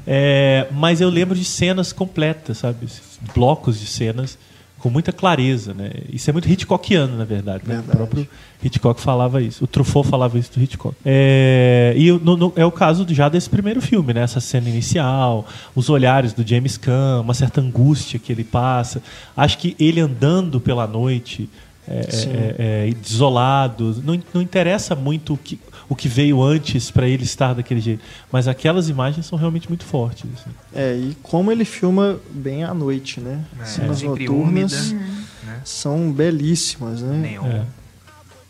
É, 0.06 0.68
mas 0.72 1.02
eu 1.02 1.10
lembro 1.10 1.36
de 1.36 1.46
cenas 1.46 1.92
completas, 1.92 2.60
sabe? 2.60 2.88
Blocos 3.34 3.80
de 3.80 3.88
cenas 3.88 4.38
com 4.80 4.90
muita 4.90 5.12
clareza, 5.12 5.74
né? 5.74 5.92
Isso 6.12 6.30
é 6.30 6.34
muito 6.34 6.48
Hitchcockiano, 6.50 7.18
na 7.18 7.26
verdade. 7.26 7.64
Né? 7.66 7.80
O 7.80 7.84
próprio 7.84 8.28
Hitchcock 8.64 9.02
falava 9.02 9.42
isso. 9.42 9.64
O 9.64 9.68
Truffaut 9.68 10.08
falava 10.08 10.38
isso 10.38 10.52
do 10.54 10.62
Hitchcock. 10.62 10.96
É, 11.04 11.94
e 11.98 12.12
no, 12.12 12.38
no, 12.38 12.54
é 12.56 12.66
o 12.66 12.72
caso 12.72 13.06
já 13.10 13.28
desse 13.28 13.50
primeiro 13.50 13.82
filme, 13.82 14.14
né? 14.14 14.22
Essa 14.22 14.40
cena 14.40 14.70
inicial, 14.70 15.48
os 15.76 15.90
olhares 15.90 16.32
do 16.32 16.48
James 16.48 16.78
Caan, 16.78 17.22
uma 17.22 17.34
certa 17.34 17.60
angústia 17.60 18.20
que 18.20 18.32
ele 18.32 18.44
passa. 18.44 19.02
Acho 19.36 19.58
que 19.58 19.76
ele 19.80 20.00
andando 20.00 20.60
pela 20.60 20.86
noite, 20.86 21.50
é, 21.88 22.00
é, 22.00 22.88
é, 22.90 22.94
desolado, 23.02 24.02
não, 24.04 24.20
não 24.34 24.42
interessa 24.42 24.94
muito 24.94 25.34
o 25.34 25.38
que, 25.38 25.60
o 25.90 25.96
que 25.96 26.08
veio 26.08 26.42
antes 26.44 26.92
para 26.92 27.08
ele 27.08 27.24
estar 27.24 27.54
daquele 27.54 27.80
jeito. 27.80 28.04
Mas 28.32 28.48
aquelas 28.48 28.90
imagens 28.90 29.26
são 29.26 29.38
realmente 29.38 29.68
muito 29.70 29.86
fortes. 29.86 30.26
Assim. 30.34 30.50
É, 30.76 30.96
e 30.96 31.16
como 31.24 31.52
ele 31.52 31.64
filma 31.66 32.20
bem 32.30 32.64
à 32.64 32.74
noite, 32.74 33.20
né? 33.22 33.44
É, 33.62 33.66
Cenas 33.66 34.02
noturnas 34.02 34.92
úmida, 34.92 35.06
né? 35.46 35.62
são 35.64 36.12
belíssimas, 36.12 37.02
né? 37.02 37.18
Neon. 37.18 37.46
É. 37.48 37.62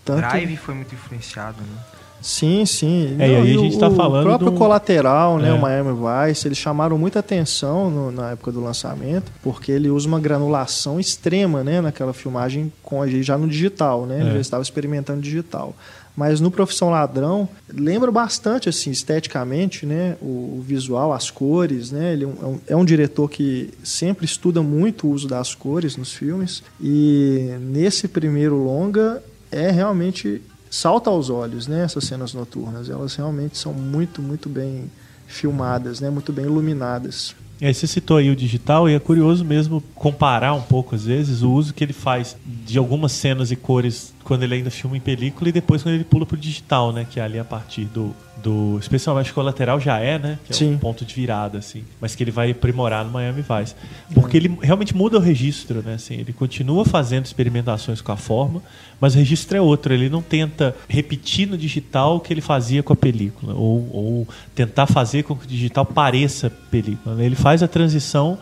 Tanto- 0.03 0.19
Drive 0.29 0.55
foi 0.57 0.73
muito 0.75 0.95
influenciado, 0.95 1.57
né? 1.61 1.77
Sim, 2.19 2.65
sim. 2.65 3.15
É, 3.19 3.29
e 3.29 3.35
aí 3.35 3.53
a 3.55 3.59
o- 3.59 3.63
gente 3.63 3.77
tá 3.77 3.91
falando 3.91 4.21
O 4.25 4.29
próprio 4.29 4.51
um- 4.51 4.55
Colateral, 4.57 5.37
né, 5.37 5.49
É. 5.49 5.53
o 5.53 5.61
Miami 5.61 5.91
Vice, 6.27 6.47
eles 6.47 6.57
chamaram 6.57 6.97
muita 6.97 7.19
atenção 7.19 7.91
no- 7.91 8.11
na 8.11 8.31
época 8.31 8.51
do 8.51 8.59
lançamento, 8.59 9.31
porque 9.43 9.71
ele 9.71 9.89
usa 9.89 10.07
uma 10.07 10.19
granulação 10.19 10.99
extrema, 10.99 11.63
né, 11.63 11.79
naquela 11.79 12.13
filmagem 12.13 12.73
com 12.81 13.01
a 13.03 13.07
gente 13.07 13.21
já 13.23 13.37
no 13.37 13.47
digital, 13.47 14.07
né? 14.07 14.19
Ele 14.21 14.29
É. 14.29 14.33
já 14.33 14.39
estava 14.39 14.63
experimentando 14.63 15.21
digital. 15.21 15.75
Mas 16.17 16.41
no 16.41 16.49
Profissão 16.49 16.89
Ladrão, 16.89 17.47
lembra 17.71 18.11
bastante, 18.11 18.67
assim, 18.67 18.89
esteticamente, 18.89 19.85
né? 19.85 20.17
O, 20.19 20.57
o 20.57 20.63
visual, 20.65 21.13
as 21.13 21.29
cores, 21.29 21.91
né? 21.91 22.13
Ele 22.13 22.23
é 22.23 22.27
um, 22.27 22.59
é 22.69 22.75
um 22.75 22.83
diretor 22.83 23.29
que 23.29 23.69
sempre 23.83 24.25
estuda 24.25 24.63
muito 24.63 25.05
o 25.05 25.11
uso 25.11 25.27
das 25.27 25.53
cores 25.53 25.95
nos 25.95 26.11
filmes. 26.11 26.63
E 26.81 27.55
nesse 27.61 28.07
primeiro 28.07 28.55
longa, 28.55 29.23
é 29.51 29.69
realmente 29.69 30.41
salta 30.71 31.11
aos 31.11 31.29
olhos, 31.29 31.67
né? 31.67 31.83
Essas 31.83 32.05
cenas 32.05 32.33
noturnas. 32.33 32.89
Elas 32.89 33.13
realmente 33.13 33.55
são 33.55 33.71
muito, 33.71 34.19
muito 34.19 34.49
bem 34.49 34.89
filmadas, 35.27 36.01
né? 36.01 36.09
Muito 36.09 36.33
bem 36.33 36.45
iluminadas. 36.45 37.35
Aí 37.61 37.73
você 37.73 37.87
citou 37.87 38.17
aí 38.17 38.29
o 38.29 38.35
digital 38.35 38.87
e 38.87 38.93
é 38.93 38.99
curioso 38.99 39.43
mesmo 39.43 39.81
comparar 39.95 40.53
um 40.53 40.61
pouco, 40.61 40.93
às 40.93 41.05
vezes, 41.05 41.41
o 41.41 41.51
uso 41.51 41.73
que 41.73 41.83
ele 41.83 41.93
faz 41.93 42.37
de 42.45 42.77
algumas 42.77 43.11
cenas 43.11 43.51
e 43.51 43.55
cores 43.55 44.13
quando 44.23 44.43
ele 44.43 44.55
ainda 44.55 44.69
filma 44.69 44.95
em 44.95 44.99
película 44.99 45.49
e 45.49 45.51
depois 45.51 45.81
quando 45.81 45.95
ele 45.95 46.03
pula 46.03 46.25
pro 46.25 46.37
digital, 46.37 46.93
né? 46.93 47.07
Que 47.09 47.19
é 47.19 47.23
ali 47.23 47.39
a 47.39 47.45
partir 47.45 47.85
do. 47.85 48.13
Do 48.41 48.77
especialmente 48.79 49.33
colateral 49.33 49.79
já 49.79 49.99
é, 49.99 50.19
né? 50.19 50.39
Que 50.45 50.53
é 50.53 50.55
Sim. 50.55 50.73
um 50.73 50.77
ponto 50.77 51.03
de 51.03 51.13
virada, 51.13 51.57
assim. 51.57 51.83
Mas 51.99 52.15
que 52.15 52.23
ele 52.23 52.31
vai 52.31 52.51
aprimorar 52.51 53.03
no 53.03 53.11
Miami 53.11 53.41
Vice. 53.41 53.75
Porque 54.13 54.37
ele 54.37 54.57
realmente 54.61 54.95
muda 54.95 55.17
o 55.17 55.19
registro, 55.19 55.81
né? 55.81 55.95
Assim, 55.95 56.15
ele 56.15 56.33
continua 56.33 56.85
fazendo 56.85 57.25
experimentações 57.25 58.01
com 58.01 58.11
a 58.11 58.17
forma, 58.17 58.61
mas 58.99 59.15
o 59.15 59.17
registro 59.17 59.57
é 59.57 59.61
outro. 59.61 59.93
Ele 59.93 60.09
não 60.09 60.21
tenta 60.21 60.75
repetir 60.87 61.47
no 61.47 61.57
digital 61.57 62.17
o 62.17 62.19
que 62.19 62.33
ele 62.33 62.41
fazia 62.41 62.83
com 62.83 62.93
a 62.93 62.95
película, 62.95 63.53
ou, 63.53 63.89
ou 63.93 64.27
tentar 64.53 64.85
fazer 64.85 65.23
com 65.23 65.35
que 65.35 65.45
o 65.45 65.47
digital 65.47 65.85
pareça 65.85 66.49
película. 66.71 67.15
né? 67.15 67.25
Ele 67.25 67.35
faz 67.35 67.63
a 67.63 67.67
transição 67.67 68.37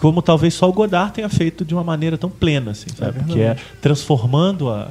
como 0.00 0.20
talvez 0.20 0.52
só 0.52 0.68
o 0.68 0.72
Godard 0.72 1.12
tenha 1.12 1.28
feito 1.28 1.64
de 1.64 1.72
uma 1.72 1.84
maneira 1.84 2.18
tão 2.18 2.28
plena, 2.28 2.72
assim, 2.72 2.88
sabe? 2.94 3.24
que 3.32 3.40
é 3.40 3.56
transformando 3.80 4.68
a, 4.68 4.90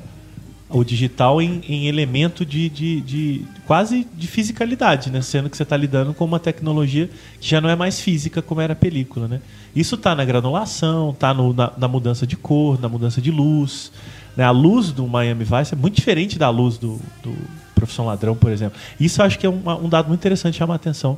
o 0.73 0.83
digital 0.83 1.39
em, 1.39 1.61
em 1.69 1.87
elemento 1.87 2.43
de, 2.43 2.67
de, 2.67 3.01
de- 3.01 3.41
quase 3.67 4.07
de 4.15 4.27
fisicalidade, 4.27 5.11
né? 5.11 5.21
Sendo 5.21 5.49
que 5.49 5.55
você 5.55 5.61
está 5.63 5.77
lidando 5.77 6.13
com 6.13 6.25
uma 6.25 6.39
tecnologia 6.39 7.09
que 7.39 7.47
já 7.47 7.61
não 7.61 7.69
é 7.69 7.75
mais 7.75 7.99
física 7.99 8.41
como 8.41 8.59
era 8.59 8.73
a 8.73 8.75
película, 8.75 9.27
né? 9.27 9.39
Isso 9.75 9.95
está 9.95 10.15
na 10.15 10.25
granulação, 10.25 11.11
está 11.11 11.33
na, 11.33 11.71
na 11.77 11.87
mudança 11.87 12.25
de 12.25 12.35
cor, 12.35 12.81
na 12.81 12.89
mudança 12.89 13.21
de 13.21 13.29
luz. 13.29 13.91
Né? 14.35 14.43
A 14.43 14.51
luz 14.51 14.91
do 14.91 15.07
Miami 15.07 15.43
Vice 15.43 15.73
é 15.73 15.77
muito 15.77 15.95
diferente 15.95 16.39
da 16.39 16.49
luz 16.49 16.77
do, 16.79 16.99
do 17.21 17.35
Profissão 17.75 18.05
Ladrão, 18.07 18.35
por 18.35 18.51
exemplo. 18.51 18.79
Isso 18.99 19.21
acho 19.21 19.37
que 19.37 19.45
é 19.45 19.49
um 19.49 19.87
dado 19.87 20.07
muito 20.07 20.21
interessante 20.21 20.57
chamar 20.57 20.73
a 20.73 20.77
atenção 20.77 21.17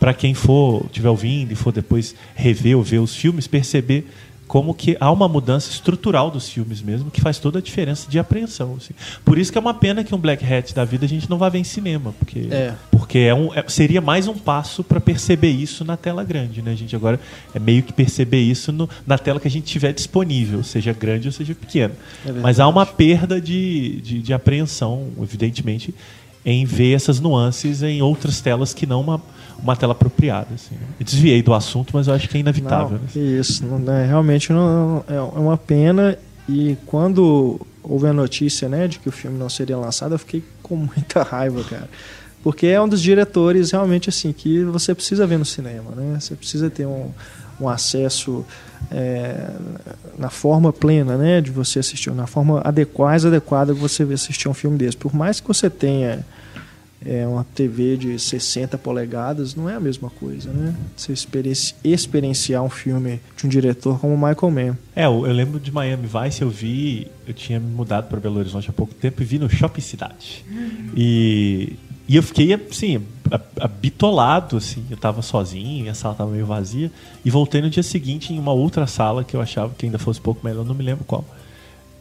para 0.00 0.12
quem 0.14 0.34
for 0.34 0.84
estiver 0.86 1.08
ouvindo 1.08 1.52
e 1.52 1.54
for 1.54 1.72
depois 1.72 2.14
rever 2.34 2.76
ou 2.76 2.82
ver 2.82 2.98
os 2.98 3.14
filmes, 3.14 3.46
perceber 3.46 4.06
como 4.46 4.74
que 4.74 4.96
há 5.00 5.10
uma 5.10 5.26
mudança 5.26 5.70
estrutural 5.70 6.30
dos 6.30 6.48
filmes 6.48 6.82
mesmo, 6.82 7.10
que 7.10 7.20
faz 7.20 7.38
toda 7.38 7.58
a 7.58 7.62
diferença 7.62 8.10
de 8.10 8.18
apreensão. 8.18 8.74
assim. 8.76 8.92
Por 9.24 9.38
isso 9.38 9.50
que 9.50 9.56
é 9.56 9.60
uma 9.60 9.72
pena 9.74 10.04
que 10.04 10.14
um 10.14 10.18
Black 10.18 10.44
Hat 10.44 10.74
da 10.74 10.84
vida 10.84 11.06
a 11.06 11.08
gente 11.08 11.28
não 11.30 11.38
vai 11.38 11.50
ver 11.50 11.58
em 11.58 11.64
cinema, 11.64 12.14
porque, 12.18 12.48
É. 12.50 12.74
porque 12.90 13.18
é 13.20 13.34
um, 13.34 13.52
é- 13.54 13.64
seria 13.68 14.00
mais 14.00 14.28
um 14.28 14.34
passo 14.34 14.84
para 14.84 15.00
perceber 15.00 15.50
isso 15.50 15.84
na 15.84 15.96
tela 15.96 16.22
grande. 16.22 16.60
Né? 16.60 16.72
A 16.72 16.76
gente 16.76 16.94
agora 16.94 17.18
é 17.54 17.58
meio 17.58 17.82
que 17.82 17.92
perceber 17.92 18.40
isso 18.40 18.70
no- 18.70 18.88
na 19.06 19.16
tela 19.16 19.40
que 19.40 19.48
a 19.48 19.50
gente 19.50 19.64
tiver 19.66 19.92
disponível, 19.92 20.62
seja 20.62 20.92
grande 20.92 21.26
ou 21.28 21.32
seja 21.32 21.54
pequena. 21.54 21.94
É. 22.26 22.32
Mas 22.32 22.60
há 22.60 22.68
uma 22.68 22.84
perda 22.84 23.40
de, 23.40 24.00
de, 24.02 24.18
de 24.20 24.32
apreensão, 24.34 25.08
evidentemente, 25.22 25.94
em 26.44 26.66
ver 26.66 26.92
essas 26.92 27.18
nuances 27.18 27.82
em 27.82 28.02
outras 28.02 28.40
telas 28.42 28.74
que 28.74 28.86
não 28.86 29.00
uma, 29.00 29.22
uma 29.62 29.76
tela 29.76 29.92
apropriada. 29.92 30.48
Assim. 30.54 30.74
né? 30.74 30.86
Eu 30.98 31.04
desviei 31.04 31.42
do 31.42 31.54
assunto, 31.54 31.90
mas 31.94 32.06
eu 32.06 32.14
acho 32.14 32.28
que 32.28 32.36
é 32.36 32.40
inevitável. 32.40 32.92
Não, 32.92 32.98
né? 32.98 33.08
que 33.12 33.18
isso, 33.18 33.64
não, 33.64 33.92
é, 33.92 34.06
realmente 34.06 34.52
não, 34.52 35.04
é 35.08 35.14
é 35.14 35.20
uma 35.20 35.56
pena. 35.56 36.18
E 36.48 36.76
quando 36.86 37.60
houve 37.82 38.06
a 38.06 38.12
notícia 38.12 38.68
né, 38.68 38.88
de 38.88 38.98
que 38.98 39.08
o 39.08 39.12
filme 39.12 39.38
não 39.38 39.48
seria 39.48 39.76
lançado, 39.76 40.14
eu 40.14 40.18
fiquei 40.18 40.42
com 40.62 40.76
muita 40.76 41.22
raiva, 41.22 41.62
cara. 41.64 41.88
Porque 42.42 42.66
é 42.66 42.80
um 42.80 42.88
dos 42.88 43.00
diretores 43.00 43.70
realmente 43.70 44.10
assim 44.10 44.32
que 44.32 44.62
você 44.64 44.94
precisa 44.94 45.26
ver 45.26 45.38
no 45.38 45.46
cinema, 45.46 45.92
né? 45.96 46.18
Você 46.20 46.34
precisa 46.34 46.68
ter 46.68 46.86
um, 46.86 47.10
um 47.58 47.68
acesso 47.68 48.44
é, 48.90 49.50
na 50.18 50.28
forma 50.28 50.70
plena, 50.70 51.16
né, 51.16 51.40
de 51.40 51.50
você 51.50 51.78
assistir, 51.78 52.10
na 52.12 52.26
forma 52.26 52.60
adequada, 52.62 53.28
adequada 53.28 53.72
de 53.72 53.80
você 53.80 54.02
assistir 54.02 54.48
um 54.48 54.54
filme 54.54 54.76
desse. 54.76 54.96
Por 54.96 55.14
mais 55.14 55.40
que 55.40 55.48
você 55.48 55.70
tenha 55.70 56.24
é, 57.06 57.26
uma 57.26 57.44
TV 57.54 57.96
de 57.96 58.18
60 58.18 58.76
polegadas, 58.78 59.54
não 59.54 59.68
é 59.68 59.74
a 59.74 59.80
mesma 59.80 60.10
coisa, 60.10 60.50
né? 60.52 60.74
Você 60.96 61.12
experienci- 61.12 61.74
experienciar 61.84 62.62
um 62.62 62.70
filme 62.70 63.20
de 63.36 63.46
um 63.46 63.48
diretor 63.48 63.98
como 64.00 64.16
Michael 64.16 64.50
Mann. 64.50 64.76
É, 64.96 65.04
eu, 65.06 65.26
eu 65.26 65.32
lembro 65.32 65.58
de 65.60 65.70
Miami 65.72 66.06
Vice, 66.06 66.42
eu 66.42 66.50
vi, 66.50 67.08
eu 67.26 67.34
tinha 67.34 67.60
me 67.60 67.70
mudado 67.70 68.08
para 68.08 68.18
Belo 68.20 68.38
Horizonte 68.38 68.70
há 68.70 68.72
pouco 68.72 68.94
tempo 68.94 69.20
e 69.22 69.24
vi 69.24 69.38
no 69.38 69.48
Shopping 69.48 69.80
Cidade. 69.80 70.44
E, 70.96 71.74
e 72.08 72.16
eu 72.16 72.22
fiquei, 72.22 72.52
assim, 72.54 73.00
a- 73.30 73.40
abitolado, 73.60 74.56
assim, 74.56 74.84
eu 74.90 74.96
tava 74.96 75.22
sozinho, 75.22 75.82
minha 75.82 75.94
sala 75.94 76.14
tava 76.14 76.30
meio 76.30 76.46
vazia, 76.46 76.90
e 77.24 77.30
voltei 77.30 77.60
no 77.60 77.70
dia 77.70 77.82
seguinte 77.82 78.32
em 78.32 78.38
uma 78.38 78.52
outra 78.52 78.86
sala 78.86 79.24
que 79.24 79.34
eu 79.36 79.40
achava 79.40 79.74
que 79.76 79.86
ainda 79.86 79.98
fosse 79.98 80.20
um 80.20 80.22
pouco 80.22 80.44
melhor, 80.46 80.64
não 80.64 80.74
me 80.74 80.84
lembro 80.84 81.04
qual. 81.04 81.24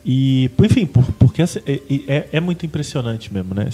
E, 0.05 0.51
enfim, 0.61 0.85
por- 0.85 1.05
porque 1.13 1.41
essa- 1.41 1.61
é, 1.65 1.79
é- 2.07 2.29
é 2.33 2.39
muito 2.41 2.65
impressionante 2.65 3.33
mesmo, 3.33 3.55
né? 3.55 3.69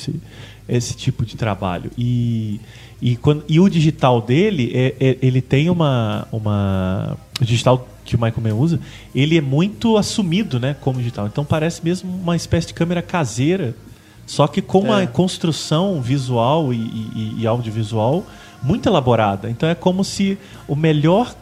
Esse 0.69 0.95
tipo 0.95 1.25
de 1.25 1.35
trabalho. 1.35 1.91
E, 1.97 2.59
e, 3.01 3.15
quando, 3.15 3.43
e 3.47 3.59
o 3.59 3.69
digital 3.69 4.21
dele, 4.21 4.71
é, 4.73 4.95
é- 4.99 5.17
ele 5.21 5.41
tem 5.41 5.69
uma, 5.69 6.27
uma. 6.31 7.17
O 7.41 7.45
digital 7.45 7.87
que 8.05 8.15
o 8.15 8.19
Michael 8.21 8.41
Mann 8.41 8.57
usa, 8.59 8.79
ele 9.13 9.37
é 9.37 9.41
muito 9.41 9.95
assumido 9.97 10.59
né, 10.59 10.75
como 10.81 10.97
digital. 10.99 11.27
Então 11.27 11.45
parece 11.45 11.83
mesmo 11.83 12.09
uma 12.09 12.35
espécie 12.35 12.67
de 12.67 12.73
câmera 12.73 13.01
caseira, 13.03 13.75
só 14.25 14.47
que 14.47 14.61
com 14.63 14.79
uma 14.79 15.03
É. 15.03 15.07
construção 15.07 16.01
visual 16.01 16.73
e, 16.73 16.77
e- 16.77 17.35
e 17.39 17.47
audiovisual 17.47 18.25
muito 18.63 18.89
elaborada. 18.89 19.49
Então 19.49 19.69
é 19.69 19.75
como 19.75 20.03
se 20.03 20.37
o 20.67 20.75
melhor 20.75 21.33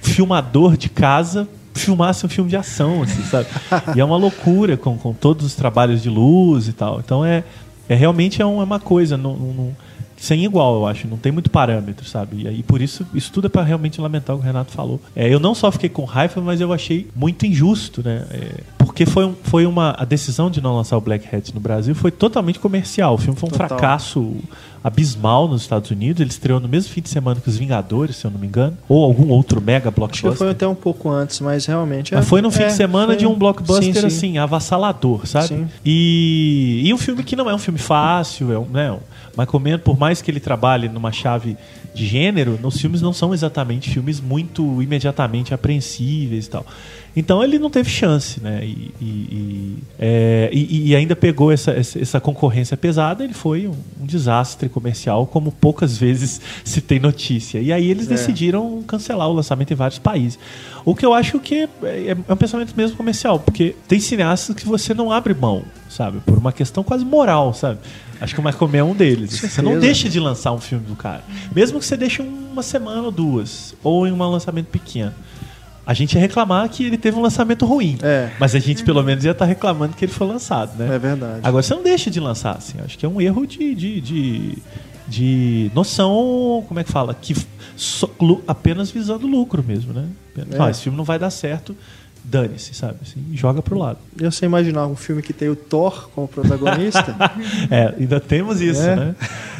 filmador 0.00 0.76
de 0.76 0.88
casa 0.88 1.48
filmasse 1.74 2.26
um 2.26 2.28
filme 2.28 2.50
de 2.50 2.56
ação, 2.56 3.02
assim, 3.02 3.22
sabe? 3.22 3.46
e 3.96 4.00
é 4.00 4.04
uma 4.04 4.16
loucura 4.16 4.76
com, 4.76 4.98
com 4.98 5.12
todos 5.14 5.46
os 5.46 5.54
trabalhos 5.54 6.02
de 6.02 6.10
luz 6.10 6.68
e 6.68 6.72
tal. 6.72 7.00
Então 7.00 7.24
é, 7.24 7.42
é 7.92 7.94
realmente 7.94 8.40
é 8.40 8.46
um- 8.46 8.60
é 8.60 8.64
uma 8.64 8.80
coisa 8.80 9.16
não, 9.16 9.36
não- 9.36 9.76
sem 10.16 10.44
igual, 10.44 10.76
eu 10.76 10.86
acho. 10.86 11.08
Não 11.08 11.16
tem 11.16 11.32
muito 11.32 11.50
parâmetro, 11.50 12.06
sabe? 12.06 12.42
E 12.42 12.48
aí 12.48 12.62
por 12.62 12.80
isso 12.80 13.04
isso 13.12 13.32
tudo 13.32 13.46
é 13.48 13.50
para 13.50 13.62
realmente 13.64 14.00
lamentar 14.00 14.36
o 14.36 14.38
que 14.38 14.44
o 14.44 14.46
Renato 14.46 14.70
falou. 14.70 15.00
É, 15.16 15.28
eu 15.32 15.40
não 15.40 15.52
só 15.54 15.70
fiquei 15.72 15.88
com 15.88 16.04
raiva, 16.04 16.40
mas 16.40 16.60
eu 16.60 16.72
achei 16.72 17.08
muito 17.16 17.44
injusto, 17.44 18.02
né? 18.04 18.24
É, 18.30 18.60
porque 18.92 19.06
foi, 19.06 19.24
um- 19.24 19.34
foi 19.42 19.64
uma 19.64 19.94
a 19.98 20.04
decisão 20.04 20.50
de 20.50 20.60
não 20.60 20.76
lançar 20.76 20.98
o 20.98 21.00
Black 21.00 21.34
Hat 21.34 21.54
no 21.54 21.60
Brasil 21.60 21.94
foi 21.94 22.10
totalmente 22.10 22.58
comercial. 22.58 23.14
O 23.14 23.18
filme 23.18 23.38
foi 23.38 23.48
um 23.48 23.52
Total. 23.52 23.68
fracasso 23.68 24.36
abismal 24.84 25.48
nos 25.48 25.62
Estados 25.62 25.90
Unidos. 25.90 26.20
Ele 26.20 26.28
estreou 26.28 26.60
no 26.60 26.68
mesmo 26.68 26.92
fim 26.92 27.00
de 27.00 27.08
semana 27.08 27.40
que 27.40 27.48
os 27.48 27.56
Vingadores, 27.56 28.16
se 28.16 28.26
eu 28.26 28.30
não 28.30 28.38
me 28.38 28.46
engano, 28.46 28.76
ou 28.86 29.02
algum 29.02 29.28
outro 29.30 29.62
mega 29.62 29.88
Acho 29.88 29.90
que 29.94 29.96
blockbuster. 29.96 30.34
foi 30.36 30.50
até 30.50 30.66
um 30.68 30.74
pouco 30.74 31.08
antes, 31.08 31.40
mas 31.40 31.64
realmente. 31.64 32.12
é- 32.12 32.18
Mas 32.18 32.28
foi 32.28 32.42
no 32.42 32.50
fim 32.50 32.64
é, 32.64 32.66
de 32.66 32.74
semana 32.74 33.06
foi- 33.06 33.16
de 33.16 33.26
um 33.26 33.34
blockbuster 33.34 33.94
Sim, 33.94 34.00
sim. 34.00 34.06
assim, 34.06 34.38
avassalador, 34.38 35.26
sabe? 35.26 35.48
Sim. 35.48 35.66
E, 35.84 36.82
e 36.84 36.92
um 36.92 36.98
filme 36.98 37.24
que 37.24 37.34
não 37.34 37.48
é 37.48 37.54
um 37.54 37.58
filme 37.58 37.78
fácil, 37.78 38.52
é 38.52 38.58
um, 38.58 38.66
né? 38.66 38.94
Michael 39.38 39.60
Mann, 39.60 39.78
por 39.78 39.98
mais 39.98 40.20
que 40.20 40.30
ele 40.30 40.40
trabalhe 40.40 40.88
numa 40.90 41.10
chave 41.10 41.56
de 41.94 42.06
gênero, 42.06 42.58
nos 42.60 42.78
filmes 42.78 43.00
não 43.00 43.12
são 43.14 43.32
exatamente 43.32 43.88
filmes 43.88 44.20
muito 44.20 44.82
imediatamente 44.82 45.54
apreensíveis 45.54 46.46
e 46.46 46.50
tal. 46.50 46.66
Então 47.14 47.44
ele 47.44 47.58
não 47.58 47.68
teve 47.68 47.90
chance, 47.90 48.40
né? 48.40 48.64
E, 48.64 48.94
e, 49.00 49.04
e, 49.04 49.78
é, 49.98 50.50
e, 50.52 50.96
ainda 50.96 51.14
pegou 51.14 51.52
essa, 51.52 51.72
essa 51.72 52.20
concorrência 52.20 52.76
pesada. 52.76 53.22
Ele 53.22 53.34
foi 53.34 53.68
um, 53.68 53.74
um, 54.00 54.06
desastre 54.06 54.68
comercial, 54.68 55.26
como 55.26 55.52
poucas 55.52 55.96
vezes 55.98 56.40
se 56.64 56.80
tem 56.80 56.98
notícia. 56.98 57.58
E 57.60 57.70
aí 57.72 57.90
eles 57.90 58.06
é. 58.06 58.10
decidiram 58.10 58.82
cancelar 58.86 59.28
o 59.28 59.32
lançamento 59.32 59.72
em 59.72 59.76
vários 59.76 59.98
países. 59.98 60.38
O 60.84 60.94
que 60.94 61.04
eu 61.04 61.12
acho 61.12 61.38
que 61.38 61.68
é, 61.82 62.16
é 62.28 62.32
um 62.32 62.36
pensamento 62.36 62.74
mesmo 62.74 62.96
comercial, 62.96 63.38
porque 63.38 63.76
tem 63.86 64.00
cineastas 64.00 64.56
que 64.56 64.66
você 64.66 64.94
não 64.94 65.12
abre 65.12 65.34
mão, 65.34 65.62
sabe? 65.90 66.20
Por 66.20 66.38
uma 66.38 66.52
questão 66.52 66.82
quase 66.82 67.04
moral, 67.04 67.52
sabe? 67.52 67.78
Acho 68.20 68.34
que 68.34 68.40
o 68.40 68.44
Michael 68.44 68.70
é 68.74 68.84
um 68.84 68.94
deles. 68.94 69.38
Você 69.38 69.60
não 69.60 69.78
deixa 69.78 70.08
de 70.08 70.18
lançar 70.18 70.52
um 70.52 70.60
filme 70.60 70.86
do 70.86 70.94
cara. 70.94 71.24
Mesmo 71.54 71.78
que 71.78 71.84
você 71.84 71.96
deixe 71.96 72.22
uma 72.22 72.62
semana 72.62 73.02
ou 73.02 73.10
duas, 73.10 73.74
ou 73.82 74.06
em 74.06 74.12
um 74.12 74.18
lançamento 74.30 74.68
pequeno. 74.68 75.12
A 75.84 75.94
gente 75.94 76.14
ia 76.14 76.20
reclamar 76.20 76.68
que 76.68 76.84
ele 76.84 76.96
teve 76.96 77.16
um 77.18 77.22
lançamento 77.22 77.66
ruim. 77.66 77.98
É. 78.02 78.30
Mas 78.38 78.54
a 78.54 78.58
gente, 78.58 78.84
pelo 78.84 79.02
menos, 79.02 79.24
ia 79.24 79.32
estar 79.32 79.44
tá 79.44 79.48
reclamando 79.48 79.94
que 79.94 80.04
ele 80.04 80.12
foi 80.12 80.26
lançado, 80.26 80.76
né? 80.78 80.94
É 80.94 80.98
verdade. 80.98 81.40
Agora, 81.42 81.62
você 81.62 81.74
não 81.74 81.82
deixa 81.82 82.10
de 82.10 82.20
lançar, 82.20 82.56
assim. 82.56 82.78
Acho 82.84 82.96
que 82.96 83.04
é 83.04 83.08
um 83.08 83.20
erro 83.20 83.46
de, 83.46 83.74
de, 83.74 84.00
de, 84.00 84.58
de 85.08 85.70
noção, 85.74 86.64
como 86.68 86.78
é 86.78 86.84
que 86.84 86.92
fala? 86.92 87.14
Que 87.14 87.34
so, 87.76 88.10
apenas 88.46 88.90
visando 88.90 89.26
lucro 89.26 89.62
mesmo, 89.62 89.92
né? 89.92 90.06
É. 90.36 90.62
Ah, 90.62 90.70
esse 90.70 90.82
filme 90.82 90.96
não 90.96 91.04
vai 91.04 91.18
dar 91.18 91.30
certo 91.30 91.76
dane-se, 92.24 92.74
sabe? 92.74 92.96
Assim, 93.02 93.20
joga 93.34 93.60
pro 93.60 93.76
lado. 93.76 93.98
Eu 94.18 94.30
sei 94.30 94.46
imaginar 94.46 94.86
um 94.86 94.94
filme 94.96 95.22
que 95.22 95.32
tem 95.32 95.48
o 95.48 95.56
Thor 95.56 96.08
como 96.14 96.28
protagonista. 96.28 97.16
é, 97.70 97.94
ainda 97.98 98.20
temos 98.20 98.60
isso, 98.60 98.82
é. 98.82 98.96
né? 98.96 99.14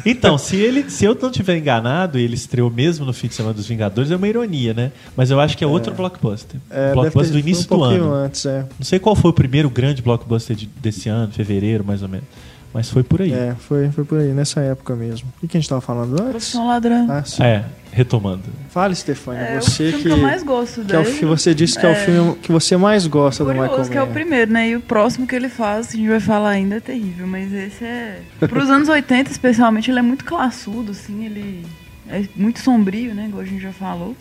Então, 0.05 0.37
se 0.37 0.55
ele, 0.55 0.89
se 0.89 1.05
eu 1.05 1.17
não 1.21 1.31
tiver 1.31 1.57
enganado, 1.57 2.17
ele 2.17 2.35
estreou 2.35 2.69
mesmo 2.69 3.05
no 3.05 3.13
fim 3.13 3.27
de 3.27 3.35
semana 3.35 3.53
dos 3.53 3.67
Vingadores, 3.67 4.11
é 4.11 4.15
uma 4.15 4.27
ironia, 4.27 4.73
né? 4.73 4.91
Mas 5.15 5.31
eu 5.31 5.39
acho 5.39 5.57
que 5.57 5.63
é, 5.63 5.67
é. 5.67 5.69
outro 5.69 5.93
blockbuster. 5.93 6.59
É, 6.69 6.93
blockbuster 6.93 7.33
do 7.33 7.39
início 7.39 7.65
um 7.73 7.77
do 7.77 7.83
ano. 7.83 8.13
Antes, 8.13 8.45
é. 8.45 8.65
Não 8.77 8.85
sei 8.85 8.99
qual 8.99 9.15
foi 9.15 9.31
o 9.31 9.33
primeiro 9.33 9.69
grande 9.69 10.01
blockbuster 10.01 10.55
de, 10.55 10.65
desse 10.65 11.09
ano, 11.09 11.31
fevereiro, 11.31 11.83
mais 11.83 12.01
ou 12.01 12.09
menos. 12.09 12.27
Mas 12.73 12.89
foi 12.89 13.03
por 13.03 13.21
aí. 13.21 13.31
É, 13.31 13.55
foi, 13.59 13.89
foi 13.91 14.03
por 14.03 14.17
aí, 14.17 14.29
nessa 14.33 14.59
época 14.61 14.95
mesmo. 14.95 15.31
O 15.41 15.47
que 15.47 15.55
a 15.55 15.59
gente 15.59 15.65
estava 15.65 15.79
falando 15.79 16.13
antes? 16.13 16.29
Profissão 16.29 16.67
ladrão. 16.67 17.07
Ah, 17.09 17.23
sim. 17.23 17.43
É, 17.43 17.63
retomando. 17.91 18.41
Fale, 18.69 18.95
Stefania, 18.95 19.41
é, 19.41 19.61
você 19.61 19.83
o 19.83 19.87
filme 19.89 20.03
que, 20.03 20.09
que 20.09 20.09
eu 20.09 20.17
mais 20.17 20.41
gosto 20.41 20.81
que, 20.81 20.87
dele, 20.87 20.97
é 20.97 21.01
o, 21.01 21.17
que 21.19 21.25
você 21.25 21.53
disse 21.53 21.79
que 21.79 21.85
é, 21.85 21.89
é, 21.89 21.91
o 21.91 21.95
filme 21.95 22.35
que 22.37 22.51
você 22.51 22.75
mais 22.75 23.05
gosta 23.05 23.43
do 23.45 23.51
Michael 23.51 23.77
Mann. 23.77 23.89
que 23.89 23.97
é 23.97 24.01
o 24.01 24.07
primeiro, 24.07 24.51
né? 24.51 24.69
E 24.69 24.75
o 24.75 24.81
próximo 24.81 25.27
que 25.27 25.35
ele 25.35 25.49
faz, 25.49 25.89
a 25.89 25.91
gente 25.91 26.09
vai 26.09 26.19
falar 26.19 26.49
ainda, 26.49 26.77
é 26.77 26.79
terrível. 26.79 27.27
Mas 27.27 27.53
esse 27.53 27.83
é... 27.85 28.21
Para 28.39 28.63
os 28.63 28.69
anos 28.69 28.89
80, 28.89 29.31
especialmente, 29.31 29.91
ele 29.91 29.99
é 29.99 30.03
muito 30.03 30.25
classudo, 30.25 30.91
assim. 30.91 31.25
Ele 31.25 31.65
é 32.09 32.23
muito 32.35 32.59
sombrio, 32.59 33.13
né? 33.13 33.27
Igual 33.27 33.43
a 33.43 33.45
gente 33.45 33.61
já 33.61 33.71
falou. 33.71 34.15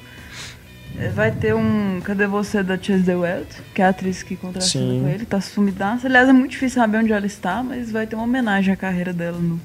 Vai 1.15 1.31
ter 1.33 1.55
um 1.55 2.01
Cadê 2.03 2.27
Você 2.27 2.63
da 2.63 2.77
the 2.77 3.17
Welt, 3.17 3.49
que 3.75 3.83
é 3.83 3.87
a 3.87 3.89
atriz 3.89 4.23
que 4.23 4.37
contracena 4.37 5.01
com 5.01 5.09
ele, 5.09 5.25
tá 5.25 5.41
sumidaça. 5.41 6.07
Aliás, 6.07 6.29
é 6.29 6.33
muito 6.33 6.53
difícil 6.53 6.81
saber 6.81 6.99
onde 6.99 7.13
ela 7.13 7.27
está, 7.27 7.63
mas 7.63 7.91
vai 7.91 8.07
ter 8.07 8.15
uma 8.15 8.25
homenagem 8.25 8.73
à 8.73 8.77
carreira 8.77 9.13
dela 9.13 9.39
no, 9.39 9.61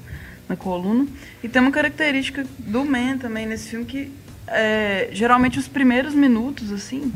na 0.48 0.56
coluna. 0.56 1.06
E 1.42 1.48
tem 1.48 1.60
uma 1.60 1.70
característica 1.70 2.44
do 2.58 2.84
Man 2.84 3.18
também 3.18 3.46
nesse 3.46 3.68
filme 3.68 3.84
que 3.84 4.10
é, 4.48 5.08
geralmente 5.12 5.58
os 5.58 5.68
primeiros 5.68 6.14
minutos, 6.14 6.72
assim, 6.72 7.12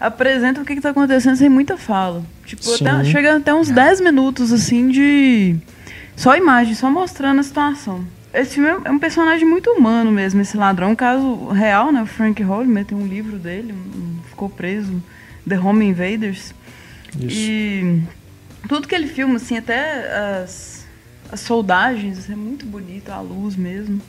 apresentam 0.00 0.62
o 0.62 0.66
que 0.66 0.72
está 0.72 0.90
acontecendo 0.90 1.36
sem 1.36 1.48
muita 1.48 1.76
fala. 1.76 2.24
Tipo, 2.44 2.62
até, 2.74 3.04
chega 3.04 3.36
até 3.36 3.54
uns 3.54 3.70
10 3.70 4.00
é. 4.00 4.04
minutos, 4.04 4.52
assim, 4.52 4.88
de 4.88 5.56
só 6.16 6.36
imagem, 6.36 6.74
só 6.74 6.90
mostrando 6.90 7.40
a 7.40 7.42
situação. 7.42 8.04
Esse 8.32 8.54
filme 8.54 8.70
é 8.84 8.90
um 8.90 8.98
personagem 8.98 9.46
muito 9.46 9.70
humano 9.70 10.10
mesmo, 10.10 10.40
esse 10.40 10.56
ladrão. 10.56 10.92
Um 10.92 10.96
caso 10.96 11.48
real, 11.48 11.92
né? 11.92 12.02
O 12.02 12.06
Frank 12.06 12.42
Holmes 12.42 12.86
tem 12.86 12.96
um 12.96 13.06
livro 13.06 13.38
dele, 13.38 13.72
um, 13.72 14.18
ficou 14.28 14.48
preso, 14.48 15.02
The 15.46 15.58
Home 15.58 15.84
Invaders. 15.84 16.54
Isso. 17.18 17.26
E 17.28 18.02
tudo 18.68 18.88
que 18.88 18.94
ele 18.94 19.06
filma, 19.06 19.36
assim, 19.36 19.58
até 19.58 20.40
as, 20.42 20.86
as 21.30 21.40
soldagens, 21.40 22.30
é 22.30 22.34
muito 22.34 22.64
bonito, 22.64 23.10
a 23.10 23.20
luz 23.20 23.54
mesmo. 23.54 24.00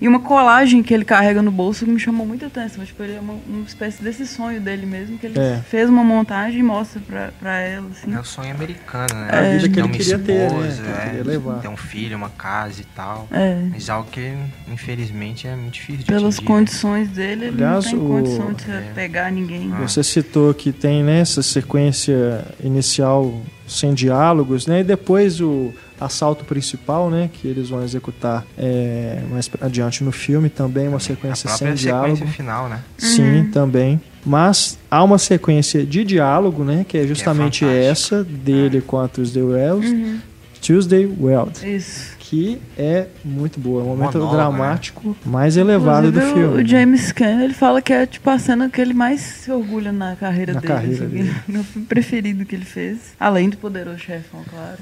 E 0.00 0.08
uma 0.08 0.20
colagem 0.20 0.82
que 0.82 0.94
ele 0.94 1.04
carrega 1.04 1.42
no 1.42 1.50
bolso 1.50 1.84
que 1.84 1.90
me 1.90 2.00
chamou 2.00 2.26
muita 2.26 2.46
atenção. 2.46 2.84
Tipo, 2.84 3.02
ele 3.02 3.16
é 3.16 3.20
uma, 3.20 3.34
uma 3.46 3.64
espécie 3.66 4.02
desse 4.02 4.26
sonho 4.26 4.60
dele 4.60 4.86
mesmo, 4.86 5.18
que 5.18 5.26
ele 5.26 5.38
é. 5.38 5.62
fez 5.68 5.90
uma 5.90 6.02
montagem 6.02 6.60
e 6.60 6.62
mostra 6.62 7.00
pra, 7.06 7.32
pra 7.38 7.58
ela. 7.58 7.88
Assim. 7.90 8.14
É 8.14 8.18
o 8.18 8.24
sonho 8.24 8.50
americano, 8.50 9.14
né? 9.14 9.28
É. 9.30 9.38
A 9.38 9.58
vida 9.58 9.68
que 9.68 9.80
ele 9.80 9.88
queria 9.90 10.16
esposa, 10.16 10.82
ter, 10.82 10.88
né? 10.88 11.02
É, 11.02 11.06
queria 11.08 11.24
levar. 11.24 11.60
ter 11.60 11.68
um 11.68 11.76
filho, 11.76 12.16
uma 12.16 12.30
casa 12.30 12.80
e 12.80 12.84
tal. 12.84 13.28
É. 13.30 13.62
Mas 13.70 13.90
algo 13.90 14.08
que, 14.10 14.32
infelizmente, 14.72 15.46
é 15.46 15.54
muito 15.54 15.74
difícil 15.74 15.98
de 15.98 16.06
Pelas 16.06 16.36
atingir, 16.36 16.40
né? 16.40 16.46
condições 16.46 17.08
né? 17.08 17.14
dele, 17.14 17.44
ele 17.46 17.62
Aliás, 17.62 17.84
não 17.84 17.92
tem 17.92 18.00
o... 18.00 18.08
condição 18.08 18.52
de 18.54 18.70
é. 18.70 18.92
pegar 18.94 19.30
ninguém. 19.30 19.70
Ah. 19.72 19.80
Você 19.86 20.02
citou 20.02 20.54
que 20.54 20.72
tem 20.72 21.02
né, 21.02 21.20
essa 21.20 21.42
sequência 21.42 22.44
inicial 22.62 23.42
sem 23.68 23.94
diálogos, 23.94 24.66
né? 24.66 24.80
E 24.80 24.84
depois 24.84 25.40
o 25.40 25.72
assalto 26.00 26.44
principal, 26.44 27.10
né, 27.10 27.30
que 27.32 27.46
eles 27.46 27.68
vão 27.68 27.82
executar 27.82 28.44
é, 28.56 29.22
mais 29.30 29.50
adiante 29.60 30.02
no 30.02 30.12
filme, 30.12 30.48
também 30.48 30.88
uma 30.88 31.00
sequência 31.00 31.50
a 31.50 31.56
sem 31.56 31.74
diálogo. 31.74 32.16
sequência 32.16 32.36
final, 32.36 32.68
né? 32.68 32.80
Sim, 32.96 33.40
uhum. 33.40 33.50
também. 33.50 34.00
Mas 34.24 34.78
há 34.90 35.02
uma 35.02 35.18
sequência 35.18 35.84
de 35.84 36.04
diálogo, 36.04 36.64
né, 36.64 36.84
que 36.88 36.98
é 36.98 37.06
justamente 37.06 37.60
que 37.60 37.64
é 37.64 37.84
essa 37.84 38.24
dele 38.24 38.78
é. 38.78 38.80
com 38.80 38.98
a 38.98 39.08
Tuesday 39.08 39.42
Wells. 39.42 39.90
Uhum. 39.90 40.20
Tuesday 40.60 41.06
Weld. 41.06 41.76
Isso. 41.76 42.16
Que 42.18 42.60
é 42.78 43.06
muito 43.24 43.58
boa, 43.58 43.80
é 43.80 43.84
um 43.84 43.88
momento 43.88 44.18
Monólogo, 44.18 44.36
né? 44.36 44.42
dramático 44.42 45.08
né? 45.08 45.14
mais 45.24 45.56
elevado 45.56 46.08
Inclusive, 46.08 46.32
do 46.32 46.38
filme. 46.38 46.62
O 46.62 46.66
James 46.66 47.12
Caan, 47.12 47.42
ele 47.42 47.54
fala 47.54 47.82
que 47.82 47.92
é 47.92 48.06
tipo 48.06 48.28
a 48.30 48.38
cena 48.38 48.68
que 48.68 48.80
ele 48.80 48.94
mais 48.94 49.20
se 49.20 49.50
orgulha 49.50 49.90
na 49.90 50.14
carreira 50.14 50.52
na 50.52 50.60
dele. 50.60 50.72
Carreira 50.72 51.04
assim, 51.06 51.16
dele. 51.16 51.34
Meu 51.48 51.64
filme 51.64 51.86
preferido 51.88 52.44
que 52.44 52.54
ele 52.54 52.64
fez. 52.64 53.14
Além 53.18 53.48
do 53.48 53.56
Poderoso 53.56 53.98
Chefão, 53.98 54.44
claro. 54.48 54.78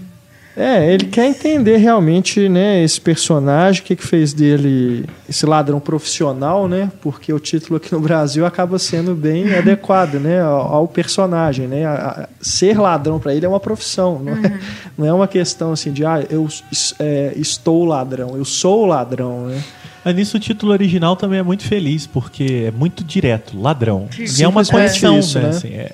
É, 0.58 0.92
ele 0.92 1.06
quer 1.06 1.26
entender 1.26 1.76
realmente, 1.76 2.48
né, 2.48 2.82
esse 2.82 3.00
personagem, 3.00 3.80
o 3.80 3.84
que, 3.84 3.94
que 3.94 4.04
fez 4.04 4.32
dele 4.32 5.06
esse 5.28 5.46
ladrão 5.46 5.78
profissional, 5.78 6.66
né? 6.66 6.90
Porque 7.00 7.32
o 7.32 7.38
título 7.38 7.76
aqui 7.76 7.92
no 7.92 8.00
Brasil 8.00 8.44
acaba 8.44 8.76
sendo 8.76 9.14
bem 9.14 9.54
adequado, 9.54 10.14
né, 10.14 10.42
ao, 10.42 10.74
ao 10.74 10.88
personagem, 10.88 11.68
né? 11.68 11.86
A, 11.86 11.94
a, 11.94 12.28
ser 12.40 12.76
ladrão 12.76 13.20
para 13.20 13.32
ele 13.32 13.46
é 13.46 13.48
uma 13.48 13.60
profissão, 13.60 14.18
não, 14.18 14.32
é, 14.32 14.34
uhum. 14.34 14.44
é, 14.44 14.60
não 14.98 15.06
é 15.06 15.12
uma 15.12 15.28
questão 15.28 15.72
assim 15.72 15.92
de 15.92 16.04
ah, 16.04 16.24
eu 16.28 16.48
é, 16.98 17.34
estou 17.36 17.84
ladrão, 17.84 18.36
eu 18.36 18.44
sou 18.44 18.84
ladrão, 18.84 19.46
né? 19.46 19.62
Mas 20.04 20.16
nisso 20.16 20.38
o 20.38 20.40
título 20.40 20.72
original 20.72 21.14
também 21.14 21.38
é 21.38 21.42
muito 21.42 21.62
feliz, 21.62 22.04
porque 22.04 22.64
é 22.66 22.70
muito 22.72 23.04
direto, 23.04 23.56
ladrão. 23.56 24.08
Sim, 24.10 24.42
e 24.42 24.44
é 24.44 24.48
uma 24.48 24.64
condição, 24.64 25.18
isso, 25.20 25.38
né? 25.38 25.44
né? 25.44 25.50
Assim, 25.50 25.68
é, 25.68 25.92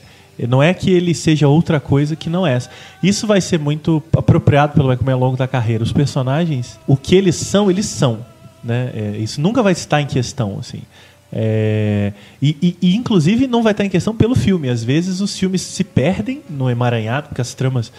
não 0.49 0.63
é 0.63 0.75
que 0.75 0.91
ele 0.91 1.15
seja 1.15 1.49
outra 1.49 1.79
coisa 1.79 2.17
que 2.17 2.29
não 2.29 2.47
é 2.47 2.55
essa. 2.55 2.71
Isso 3.03 3.27
vai 3.27 3.41
ser 3.41 3.59
muito 3.59 4.03
apropriado 4.17 4.75
pelo 4.75 4.89
Michael 4.89 5.13
ao 5.13 5.21
longo 5.21 5.37
da 5.37 5.47
carreira. 5.47 5.85
Os 5.85 5.93
personagens, 5.93 6.79
o 6.87 6.97
que 6.97 7.15
eles 7.15 7.37
são, 7.37 7.71
eles 7.71 7.87
são. 7.87 8.25
Né? 8.63 8.91
É, 8.95 9.17
isso 9.19 9.41
nunca 9.41 9.63
vai 9.63 9.73
estar 9.73 10.01
em 10.01 10.07
questão. 10.07 10.59
assim. 10.59 10.83
É, 11.33 12.13
e, 12.41 12.57
e, 12.63 12.77
e, 12.81 12.97
inclusive 12.97 13.49
não 13.49 13.63
vai 13.63 13.73
estar 13.73 13.85
em 13.85 13.91
questão 13.91 14.15
pelo 14.15 14.35
filme. 14.35 14.69
Às 14.69 14.85
vezes 14.85 15.21
os 15.21 15.37
filmes 15.37 15.63
se 15.63 15.83
perdem 15.83 16.43
no 16.49 16.71
emaranhado, 16.71 17.29
porque 17.29 17.41
as 17.41 17.55
tramas 17.55 17.93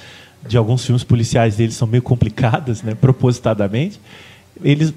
de 0.47 0.57
alguns 0.57 0.85
filmes 0.85 1.03
policiais 1.03 1.55
deles 1.55 1.75
são 1.75 1.87
meio 1.87 2.03
complicadas, 2.03 2.81
né, 2.81 2.95
propositadamente. 2.95 3.99
Eles, 4.63 4.93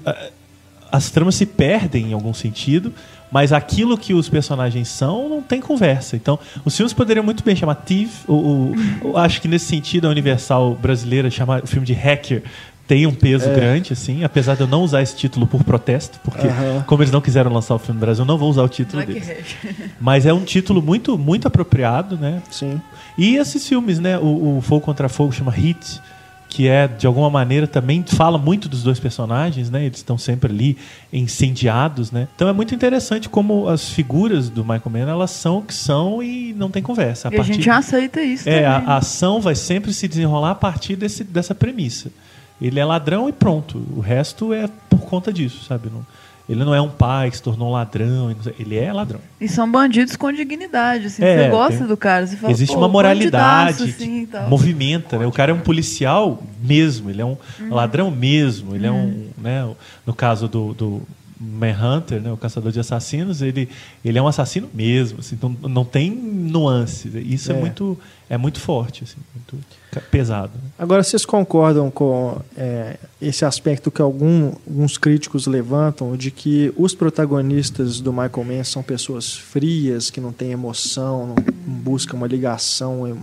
as 0.91 1.09
tramas 1.09 1.35
se 1.35 1.45
perdem 1.45 2.11
em 2.11 2.13
algum 2.13 2.33
sentido, 2.33 2.93
mas 3.31 3.53
aquilo 3.53 3.97
que 3.97 4.13
os 4.13 4.27
personagens 4.27 4.87
são 4.87 5.29
não 5.29 5.41
tem 5.41 5.61
conversa. 5.61 6.15
Então, 6.15 6.39
os 6.65 6.75
filmes 6.75 6.93
poderiam 6.93 7.23
muito 7.23 7.43
bem 7.43 7.55
chamar 7.55 7.75
Thief. 7.75 8.27
O, 8.27 8.73
acho 9.15 9.41
que 9.41 9.47
nesse 9.47 9.65
sentido 9.65 10.07
a 10.07 10.09
Universal 10.09 10.75
brasileira 10.75 11.29
chamar 11.29 11.63
o 11.63 11.67
filme 11.67 11.85
de 11.85 11.93
Hacker 11.93 12.43
tem 12.87 13.05
um 13.05 13.13
peso 13.13 13.47
é. 13.47 13.53
grande, 13.53 13.93
assim, 13.93 14.23
apesar 14.23 14.55
de 14.55 14.61
eu 14.61 14.67
não 14.67 14.81
usar 14.81 15.03
esse 15.03 15.15
título 15.15 15.45
por 15.45 15.63
protesto, 15.63 16.19
porque 16.23 16.47
como 16.87 17.03
eles 17.03 17.11
não 17.11 17.21
quiseram 17.21 17.53
lançar 17.53 17.75
o 17.75 17.77
filme 17.77 17.99
no 17.99 18.03
Brasil, 18.03 18.23
eu 18.23 18.27
não 18.27 18.35
vou 18.35 18.49
usar 18.49 18.63
o 18.63 18.67
título 18.67 19.05
Black 19.05 19.19
deles. 19.19 19.55
Mas 20.01 20.25
é 20.25 20.33
um 20.33 20.43
título 20.43 20.81
muito, 20.81 21.15
muito 21.15 21.47
apropriado, 21.47 22.17
né? 22.17 22.41
Sim. 22.49 22.81
E 23.15 23.35
esses 23.35 23.67
filmes, 23.67 23.99
né? 23.99 24.17
O, 24.17 24.57
o 24.57 24.61
Fogo 24.61 24.81
contra 24.81 25.07
Fogo 25.07 25.31
chama 25.31 25.51
Hit 25.51 26.01
que 26.49 26.67
é 26.67 26.87
de 26.87 27.05
alguma 27.05 27.29
maneira 27.29 27.67
também 27.67 28.03
fala 28.03 28.37
muito 28.39 28.67
dos 28.67 28.81
dois 28.81 28.99
personagens, 28.99 29.69
né? 29.69 29.85
Eles 29.85 29.99
estão 29.99 30.17
sempre 30.17 30.51
ali 30.51 30.77
incendiados, 31.13 32.11
né? 32.11 32.27
Então 32.35 32.47
é 32.47 32.53
muito 32.53 32.73
interessante 32.73 33.29
como 33.29 33.69
as 33.69 33.89
figuras 33.91 34.49
do 34.49 34.63
Michael 34.63 34.89
Mann 34.91 35.07
elas 35.07 35.29
são 35.29 35.59
o 35.59 35.61
que 35.61 35.73
são 35.73 36.23
e 36.23 36.51
não 36.57 36.71
tem 36.71 36.81
conversa. 36.81 37.27
A, 37.27 37.31
e 37.31 37.35
partir... 37.37 37.51
a 37.51 37.53
gente 37.53 37.69
aceita 37.69 38.21
isso. 38.21 38.49
É, 38.49 38.63
também. 38.63 38.65
A, 38.65 38.93
a, 38.93 38.97
ação 38.97 39.39
vai 39.39 39.53
sempre 39.53 39.93
se 39.93 40.07
desenrolar 40.07 40.51
a 40.51 40.55
partir 40.55 40.95
desse, 40.95 41.23
dessa 41.23 41.53
premissa. 41.53 42.11
Ele 42.59 42.79
é 42.79 42.83
ladrão 42.83 43.29
e 43.29 43.31
pronto. 43.31 43.85
O 43.95 43.99
resto 43.99 44.51
é 44.51 44.67
por 44.89 45.01
conta 45.01 45.31
disso, 45.31 45.63
sabe? 45.65 45.89
Não, 45.93 46.05
ele 46.49 46.65
não 46.65 46.73
é 46.73 46.81
um 46.81 46.89
pai 46.89 47.29
que 47.29 47.37
se 47.37 47.43
tornou 47.43 47.69
um 47.69 47.71
ladrão, 47.71 48.35
ele 48.57 48.75
é 48.75 48.91
ladrão. 48.91 49.19
E 49.39 49.47
são 49.47 49.71
bandidos 49.71 50.15
com 50.15 50.31
dignidade, 50.31 51.05
assim, 51.05 51.23
é, 51.23 51.43
você 51.43 51.49
gosta 51.49 51.77
tem, 51.77 51.87
do 51.87 51.95
cara, 51.95 52.25
você 52.25 52.35
fala, 52.35 52.51
Existe 52.51 52.75
uma 52.75 52.87
moralidade 52.87 53.83
assim, 53.83 54.25
que 54.25 54.37
movimenta, 54.49 55.19
né? 55.19 55.27
O 55.27 55.31
cara 55.31 55.51
é 55.51 55.53
um 55.53 55.59
policial 55.59 56.41
mesmo, 56.59 57.11
ele 57.11 57.21
é 57.21 57.25
um 57.25 57.37
uhum. 57.59 57.69
ladrão 57.69 58.09
mesmo, 58.09 58.75
ele 58.75 58.89
uhum. 58.89 58.95
é 58.95 58.97
um, 58.97 59.05
uhum. 59.05 59.27
né, 59.37 59.75
no 60.07 60.13
caso 60.13 60.47
do, 60.47 60.73
do 60.73 61.01
Manhunter, 61.39 62.19
né, 62.21 62.31
o 62.31 62.35
caçador 62.37 62.69
de 62.71 62.79
assassinos, 62.81 63.41
ele, 63.41 63.69
ele 64.03 64.17
é 64.17 64.21
um 64.21 64.27
assassino 64.27 64.69
mesmo, 64.73 65.19
assim, 65.19 65.37
não, 65.41 65.49
não 65.69 65.85
tem 65.85 66.11
nuances. 66.11 67.13
Isso 67.15 67.51
é, 67.51 67.55
É. 67.55 67.59
muito 67.59 67.97
é 68.29 68.37
muito 68.37 68.59
forte, 68.59 69.03
assim, 69.05 69.17
muito 69.33 69.65
pesado. 70.11 70.51
né? 70.55 70.69
Agora, 70.77 71.01
vocês 71.01 71.25
concordam 71.25 71.89
com 71.89 72.39
é, 72.57 72.97
esse 73.21 73.43
aspecto 73.45 73.89
que 73.89 74.01
algum- 74.01 74.51
alguns 74.67 74.97
críticos 74.97 75.47
levantam 75.47 76.15
de 76.15 76.29
que 76.29 76.71
os 76.77 76.93
protagonistas 76.93 77.99
do 78.01 78.11
Michael 78.11 78.43
Mann 78.45 78.63
são 78.63 78.83
pessoas 78.83 79.33
frias, 79.33 80.09
que 80.11 80.19
não 80.21 80.31
têm 80.33 80.51
emoção, 80.51 81.27
não 81.27 81.73
buscam 81.73 82.17
uma 82.17 82.27
ligação 82.27 83.17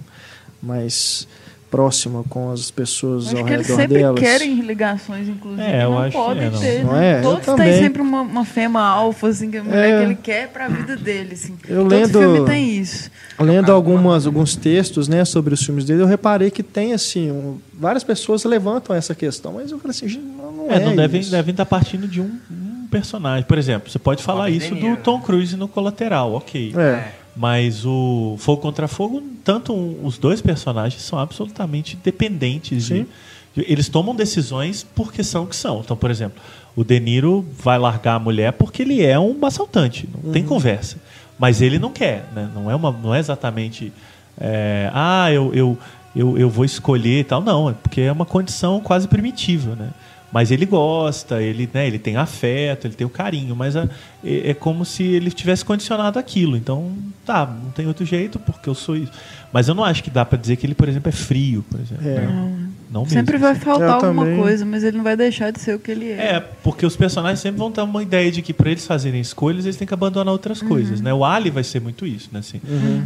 mais 0.63 1.29
próxima 1.71 2.25
com 2.29 2.51
as 2.53 2.71
pessoas 2.71 3.27
Acho 3.29 3.39
ao 3.39 3.45
que 3.45 3.53
eles 3.53 3.67
redor 3.67 3.81
sempre 3.81 3.99
delas? 3.99 4.21
querem 4.21 4.61
ligações, 4.61 5.29
inclusive. 5.29 5.63
É, 5.63 5.85
eu 5.85 5.91
não 5.91 5.99
acho 5.99 6.11
que 6.17 6.17
podem 6.25 6.45
é, 6.45 6.51
não. 6.51 6.61
ter. 6.61 6.85
Não 6.85 6.93
né? 6.93 7.19
é? 7.19 7.21
Todos 7.21 7.47
têm 7.57 7.79
sempre 7.79 8.03
uma, 8.03 8.21
uma 8.23 8.45
fema 8.45 8.81
alfa, 8.81 9.29
assim, 9.29 9.51
que 9.51 9.57
é 9.57 9.61
a 9.61 9.65
mulher 9.65 9.89
É. 9.91 9.99
que 9.99 10.05
ele 10.05 10.15
quer 10.15 10.49
pra 10.49 10.69
vida 10.69 10.97
dele. 10.97 11.35
Assim. 11.35 11.57
Eu 11.69 11.79
Todo 11.83 11.89
lendo- 11.91 12.19
filme 12.21 12.45
tem 12.47 12.77
isso. 12.79 13.11
Lendo 13.39 13.71
algumas, 13.73 14.27
alguns 14.27 14.57
textos 14.57 15.09
né, 15.09 15.25
sobre 15.25 15.53
os 15.55 15.63
filmes 15.65 15.85
dele, 15.85 16.03
eu 16.03 16.07
reparei 16.07 16.51
que 16.51 16.63
tem 16.63 16.93
assim, 16.95 17.31
um- 17.31 17.59
várias 17.75 18.03
pessoas 18.05 18.45
levantam 18.45 18.95
essa 18.97 19.15
questão, 19.15 19.55
mas 19.55 19.71
eu 19.71 19.79
falei 19.79 19.91
assim, 19.91 20.09
gente, 20.09 20.25
não, 20.25 20.53
não 20.53 20.71
é, 20.71 20.77
É, 20.77 20.81
não 20.85 20.97
devem, 20.97 21.21
isso. 21.21 21.31
devem 21.31 21.51
estar 21.51 21.67
partindo 21.67 22.09
de 22.09 22.21
um, 22.21 22.31
um 22.51 22.87
personagem. 22.91 23.45
Por 23.45 23.59
exemplo, 23.59 23.91
você 23.91 23.99
pode 23.99 24.23
falar 24.23 24.45
Robert 24.45 24.57
isso 24.57 24.75
do 24.75 24.97
Tom 24.99 25.19
né? 25.19 25.23
Cruise 25.27 25.57
no 25.57 25.69
Colateral, 25.69 26.33
ok. 26.33 26.73
É. 26.77 27.09
Mas 27.37 27.85
o 27.85 28.37
Fogo 28.39 28.63
contra 28.63 28.89
Fogo, 28.89 29.23
tanto 29.45 29.73
um- 29.75 30.05
os 30.05 30.17
dois 30.17 30.41
personagens 30.41 31.03
são 31.03 31.19
absolutamente 31.19 31.97
dependentes. 32.03 32.87
de- 32.87 33.07
de- 33.55 33.73
eles 33.73 33.89
tomam 33.89 34.15
decisões 34.15 34.87
porque 34.95 35.23
são 35.23 35.45
o 35.45 35.47
que 35.47 35.55
são. 35.57 35.81
Então, 35.81 35.97
por 35.97 36.11
exemplo, 36.11 36.41
o 36.75 36.83
De 36.83 36.99
Niro 36.99 37.45
vai 37.59 37.79
largar 37.79 38.15
a 38.15 38.19
mulher 38.19 38.53
porque 38.53 38.83
ele 38.83 39.03
é 39.05 39.19
um 39.19 39.37
assaltante, 39.45 40.09
não 40.25 40.33
tem 40.33 40.43
conversa. 40.45 40.97
Mas 41.39 41.61
ele 41.61 41.79
não 41.79 41.91
quer, 41.91 42.25
né? 42.35 42.49
não, 42.55 42.71
é 42.71 42.75
uma, 42.75 42.91
não 42.91 43.15
é 43.15 43.19
exatamente. 43.19 43.93
é, 44.41 44.91
ah, 44.95 45.31
eu, 45.33 45.53
eu, 45.55 45.79
eu, 46.15 46.39
eu 46.39 46.49
vou 46.51 46.65
escolher 46.65 47.21
e 47.21 47.25
tal. 47.25 47.43
Não, 47.43 47.69
é 47.71 47.75
porque 47.75 48.01
é 48.03 48.13
uma 48.13 48.25
condição 48.27 48.81
quase 48.81 49.07
primitiva. 49.09 49.75
Né? 49.75 49.89
Mas 50.33 50.51
ele 50.51 50.67
gosta, 50.67 51.41
ele, 51.41 51.69
né, 51.73 51.87
ele 51.87 51.99
tem 51.99 52.17
afeto, 52.17 52.87
ele 52.87 52.95
tem 52.95 53.07
o 53.07 53.11
carinho, 53.11 53.55
mas 53.55 53.77
a- 53.77 53.89
é, 54.25 54.51
é 54.51 54.55
como 54.55 54.85
se 54.85 55.03
ele 55.05 55.31
tivesse 55.31 55.65
condicionado 55.65 56.19
aquilo. 56.19 56.57
Então, 56.57 56.93
tá, 57.25 57.47
não 57.47 57.71
tem 57.71 57.87
outro 57.87 58.05
jeito 58.05 58.39
porque 58.41 58.69
eu 58.69 58.75
sou 58.75 58.97
isso. 58.97 59.13
Mas 59.53 59.69
eu 59.69 59.75
não 59.75 59.85
acho 59.85 60.03
que 60.03 60.11
dá 60.11 60.25
pra 60.25 60.37
dizer 60.39 60.57
que 60.57 60.67
ele, 60.67 60.75
por 60.75 60.89
exemplo, 60.89 61.09
é 61.09 61.13
frio, 61.13 61.65
por 61.71 61.81
exemplo. 61.81 62.07
É. 62.09 62.15
né? 62.27 62.59
Não 62.91 63.03
mesmo. 63.03 63.15
Sempre 63.15 63.37
vai 63.39 63.55
faltar 63.55 63.89
Eu 63.89 63.95
alguma 63.95 64.25
também. 64.25 64.39
coisa, 64.41 64.65
mas 64.65 64.85
ele 64.85 64.97
não 64.97 65.05
vai 65.05 65.17
deixar 65.17 65.51
de 65.51 65.61
ser 65.61 65.75
o 65.75 65.79
que 65.79 65.91
ele 65.91 66.11
é. 66.11 66.35
É, 66.35 66.41
porque 66.63 66.85
os 66.87 66.97
personagens 66.97 67.41
sempre 67.41 67.59
vão 67.59 67.71
ter 67.71 67.81
uma 67.81 68.03
ideia 68.03 68.31
de 68.31 68.43
que 68.43 68.53
para 68.53 68.71
eles 68.71 68.87
fazerem 68.87 69.21
escolhas, 69.21 69.65
eles 69.65 69.77
têm 69.77 69.87
que 69.89 69.95
abandonar 69.95 70.33
outras 70.33 70.61
coisas, 70.63 71.01
né? 71.01 71.13
O 71.15 71.25
Ali 71.25 71.51
vai 71.51 71.65
ser 71.65 71.81
muito 71.81 72.07
isso, 72.07 72.29
né? 72.33 72.41
Assim, 72.41 72.61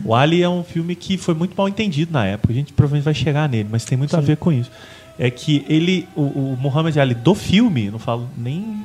O 0.04 0.14
Ali 0.14 0.42
é 0.42 0.48
um 0.48 0.62
filme 0.64 0.94
que 0.94 1.16
foi 1.16 1.34
muito 1.34 1.54
mal 1.56 1.68
entendido 1.68 2.12
na 2.12 2.26
época. 2.26 2.52
A 2.52 2.56
gente 2.56 2.72
provavelmente 2.72 3.04
vai 3.04 3.14
chegar 3.14 3.48
nele, 3.48 3.68
mas 3.70 3.84
tem 3.84 3.96
muito 3.96 4.14
a 4.16 4.20
ver 4.20 4.36
com 4.36 4.52
isso. 4.52 4.70
É 5.18 5.30
que 5.30 5.64
ele, 5.68 6.08
o, 6.16 6.22
o 6.22 6.58
Muhammad 6.58 6.96
Ali 6.96 7.14
do 7.14 7.34
filme, 7.34 7.90
não 7.90 7.98
falo 7.98 8.28
nem 8.36 8.84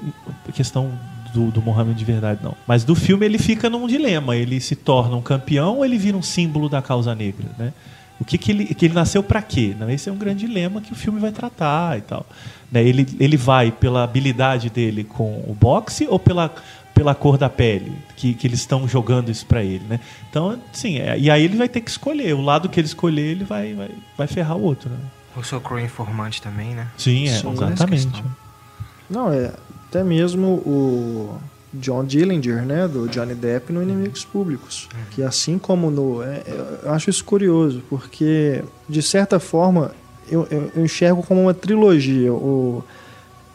questão 0.53 0.91
do, 1.33 1.51
do 1.51 1.61
Muhammad 1.61 1.97
de 1.97 2.05
verdade, 2.05 2.39
não. 2.43 2.55
Mas 2.65 2.83
do 2.83 2.95
filme 2.95 3.25
ele 3.25 3.37
fica 3.37 3.69
num 3.69 3.87
dilema. 3.87 4.35
Ele 4.35 4.59
se 4.59 4.75
torna 4.75 5.15
um 5.15 5.21
campeão 5.21 5.77
ou 5.77 5.85
ele 5.85 5.97
vira 5.97 6.17
um 6.17 6.21
símbolo 6.21 6.69
da 6.69 6.81
causa 6.81 7.13
negra, 7.13 7.47
né? 7.57 7.73
O 8.19 8.23
que, 8.23 8.37
que, 8.37 8.51
ele, 8.51 8.65
que 8.73 8.85
ele 8.85 8.93
nasceu 8.93 9.21
para 9.21 9.41
quê? 9.41 9.75
Né? 9.77 9.93
Esse 9.93 10.07
é 10.07 10.11
um 10.11 10.17
grande 10.17 10.45
dilema 10.45 10.79
que 10.79 10.93
o 10.93 10.95
filme 10.95 11.19
vai 11.19 11.31
tratar 11.31 11.97
e 11.97 12.01
tal. 12.01 12.25
Né? 12.71 12.81
Ele, 12.81 13.05
ele 13.19 13.35
vai 13.35 13.71
pela 13.71 14.05
habilidade 14.05 14.69
dele 14.69 15.03
com 15.03 15.43
o 15.45 15.53
boxe 15.53 16.07
ou 16.09 16.17
pela, 16.17 16.53
pela 16.93 17.13
cor 17.13 17.37
da 17.37 17.49
pele? 17.49 17.91
Que, 18.15 18.33
que 18.33 18.47
eles 18.47 18.61
estão 18.61 18.87
jogando 18.87 19.29
isso 19.29 19.45
para 19.45 19.61
ele, 19.61 19.83
né? 19.89 19.99
Então, 20.29 20.57
sim, 20.71 20.97
é, 20.97 21.19
e 21.19 21.29
aí 21.29 21.43
ele 21.43 21.57
vai 21.57 21.67
ter 21.67 21.81
que 21.81 21.89
escolher. 21.89 22.33
O 22.33 22.41
lado 22.41 22.69
que 22.69 22.79
ele 22.79 22.87
escolher, 22.87 23.31
ele 23.31 23.43
vai, 23.43 23.73
vai, 23.73 23.89
vai 24.17 24.27
ferrar 24.27 24.55
o 24.55 24.63
outro, 24.63 24.89
né? 24.89 24.97
O 25.35 25.43
Soul 25.43 25.61
Crow 25.61 25.79
informante 25.79 26.41
também, 26.41 26.73
né? 26.73 26.87
Sim, 26.97 27.27
é, 27.27 27.39
Sim, 27.39 27.53
exatamente. 27.53 28.23
Não, 29.09 29.31
é 29.31 29.51
até 29.89 30.03
mesmo 30.03 30.47
o 30.65 31.37
John 31.73 32.05
Dillinger, 32.05 32.63
né, 32.63 32.87
do 32.87 33.07
Johnny 33.09 33.35
Depp 33.35 33.71
no 33.73 33.83
Inimigos 33.83 34.23
Públicos, 34.25 34.87
que 35.11 35.21
assim 35.21 35.57
como 35.59 35.91
no, 35.91 36.23
é, 36.23 36.41
eu 36.83 36.91
acho 36.93 37.09
isso 37.09 37.23
curioso, 37.23 37.83
porque 37.89 38.63
de 38.87 39.01
certa 39.01 39.39
forma 39.39 39.91
eu, 40.29 40.47
eu- 40.49 40.71
eu 40.75 40.85
enxergo 40.85 41.21
como 41.21 41.41
uma 41.41 41.53
trilogia, 41.53 42.31
o 42.33 42.83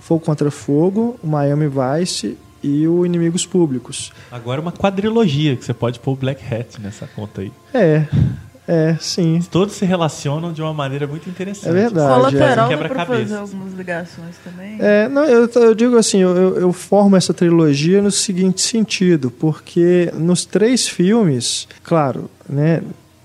Fogo 0.00 0.24
contra 0.24 0.50
Fogo, 0.50 1.18
o 1.22 1.26
Miami 1.26 1.66
Vice 1.68 2.36
e 2.62 2.86
o 2.86 3.04
Inimigos 3.06 3.44
Públicos. 3.46 4.12
Agora 4.30 4.60
uma 4.60 4.72
quadrilogia, 4.72 5.56
que 5.56 5.64
você 5.64 5.72
pode 5.74 5.98
pôr 5.98 6.12
o 6.12 6.16
Black 6.16 6.42
Hat 6.54 6.80
nessa 6.80 7.06
conta 7.06 7.40
aí. 7.40 7.52
É, 7.74 8.06
é, 8.72 8.96
sim. 9.00 9.40
Todos 9.50 9.74
se 9.74 9.84
relacionam 9.84 10.52
de 10.52 10.62
uma 10.62 10.72
maneira 10.72 11.06
muito 11.06 11.28
interessante. 11.28 11.68
É 11.68 11.72
verdade. 11.72 12.14
Colateral 12.14 12.66
é. 12.66 12.68
Quebra-cabeças. 12.68 13.22
fazer 13.30 13.36
algumas 13.40 13.72
ligações 13.74 14.34
também. 14.44 14.76
É, 14.78 15.08
não, 15.08 15.24
eu, 15.24 15.48
eu 15.56 15.74
digo 15.74 15.96
assim, 15.96 16.18
eu, 16.18 16.56
eu- 16.56 16.72
formo 16.72 17.16
essa 17.16 17.34
trilogia 17.34 18.00
no 18.00 18.10
seguinte 18.10 18.60
sentido, 18.60 19.30
porque 19.30 20.12
nos 20.14 20.44
três 20.44 20.86
filmes, 20.88 21.66
claro, 21.82 22.30
né, 22.48 22.80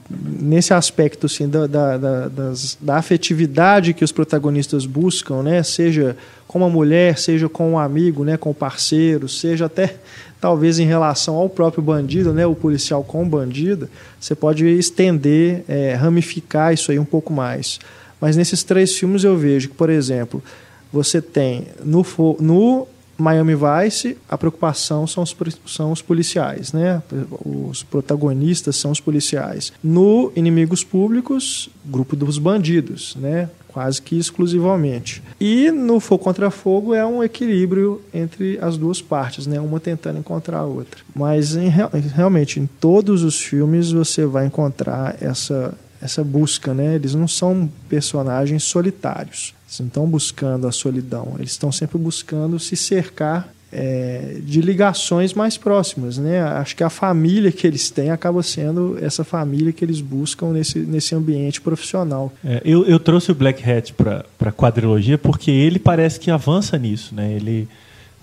nesse 0.10 0.74
aspecto 0.74 1.26
assim, 1.26 1.48
da, 1.48 1.68
da, 1.68 1.98
da, 1.98 2.28
das- 2.28 2.78
da 2.82 2.98
afetividade 2.98 3.94
que 3.94 4.04
os 4.04 4.12
protagonistas 4.12 4.86
buscam, 4.86 5.42
né, 5.44 5.62
seja 5.64 6.16
com 6.48 6.60
uma 6.60 6.70
mulher, 6.70 7.18
seja 7.18 7.50
com 7.50 7.72
um 7.72 7.80
amigo, 7.80 8.24
né, 8.24 8.38
com 8.38 8.50
o 8.52 8.54
parceiro, 8.54 9.28
seja 9.28 9.66
até 9.66 9.96
talvez 10.40 10.80
em 10.80 10.86
relação 10.86 11.36
ao 11.36 11.50
próprio 11.50 11.84
bandido, 11.84 12.34
né, 12.34 12.46
o 12.46 12.56
policial 12.56 13.04
com 13.04 13.24
o 13.24 13.26
bandido, 13.26 13.90
você 14.20 14.36
pode 14.36 14.66
estender, 14.66 15.64
é, 15.68 15.94
ramificar 15.94 16.74
isso 16.74 16.92
aí 16.92 17.00
um 17.00 17.06
pouco 17.06 17.34
mais. 17.34 17.80
Mas 18.20 18.36
nesses 18.36 18.64
três 18.64 18.96
filmes 18.98 19.24
eu 19.24 19.38
vejo 19.38 19.70
que, 19.70 19.76
por 19.76 19.90
exemplo, 19.90 20.44
você 20.92 21.22
tem 21.22 21.68
no, 21.84 22.06
no 22.40 22.88
Miami 23.18 23.54
Vice 23.56 24.18
a 24.30 24.38
preocupação 24.38 25.08
são 25.08 25.24
os, 25.24 25.36
são 25.68 25.92
os 25.92 26.02
policiais, 26.02 26.74
né? 26.74 27.02
Os 27.44 27.84
protagonistas 27.84 28.76
são 28.76 28.92
os 28.92 29.00
policiais. 29.00 29.72
No 29.84 30.32
Inimigos 30.36 30.84
Públicos, 30.84 31.70
grupo 31.86 32.16
dos 32.16 32.38
bandidos, 32.38 33.16
né? 33.16 33.50
Quase 33.68 34.02
que 34.02 34.18
exclusivamente. 34.18 35.22
E 35.40 35.70
no 35.70 36.00
Fogo 36.00 36.24
contra 36.24 36.50
Fogo 36.50 36.94
é 36.94 37.06
um 37.06 37.22
equilíbrio 37.22 38.02
entre 38.14 38.58
as 38.62 38.78
duas 38.78 39.02
partes, 39.02 39.46
né? 39.48 39.60
Uma 39.60 39.82
tentando 39.82 40.18
encontrar 40.20 40.60
a 40.60 40.66
outra. 40.66 41.02
Mas 41.14 41.56
em 41.58 41.68
real- 41.68 41.92
realmente 42.16 42.58
em 42.60 42.68
todos 42.68 43.22
os 43.22 43.42
filmes 43.44 43.92
você 43.92 44.26
vai 44.26 44.46
encontrar 44.46 45.18
essa 45.22 45.74
essa 46.06 46.24
busca, 46.24 46.74
né? 46.74 46.96
Eles 46.96 47.14
não 47.14 47.28
são 47.28 47.70
personagens 47.90 48.64
solitários. 48.64 49.54
Eles 49.68 49.80
não 49.80 49.88
estão 49.88 50.08
buscando 50.08 50.68
a 50.68 50.72
solidão. 50.72 51.34
Eles 51.38 51.52
estão 51.52 51.72
sempre 51.72 51.98
buscando 51.98 52.60
se 52.60 52.76
cercar 52.76 53.50
é, 53.72 54.38
de 54.42 54.62
ligações 54.62 55.34
mais 55.34 55.58
próximas, 55.58 56.18
né? 56.18 56.42
Acho 56.42 56.76
que 56.76 56.84
a 56.84 56.90
família 56.90 57.52
que 57.52 57.68
eles 57.68 57.90
têm 57.90 58.10
acaba 58.10 58.42
sendo 58.42 58.98
essa 59.02 59.24
família 59.24 59.74
que 59.74 59.84
eles 59.84 60.00
buscam 60.00 60.52
nesse, 60.52 60.80
nesse 60.80 61.14
ambiente 61.14 61.60
profissional. 61.60 62.32
É, 62.44 62.62
eu, 62.64 62.86
eu 62.86 63.00
trouxe 63.00 63.32
o 63.32 63.36
Black 63.36 63.70
Hat 63.70 63.94
para 63.94 64.24
a 64.40 64.52
quadrilogia 64.52 65.18
porque 65.18 65.52
ele 65.52 65.78
parece 65.78 66.20
que 66.20 66.32
avança 66.32 66.78
nisso, 66.78 67.14
né? 67.14 67.34
Ele 67.34 67.68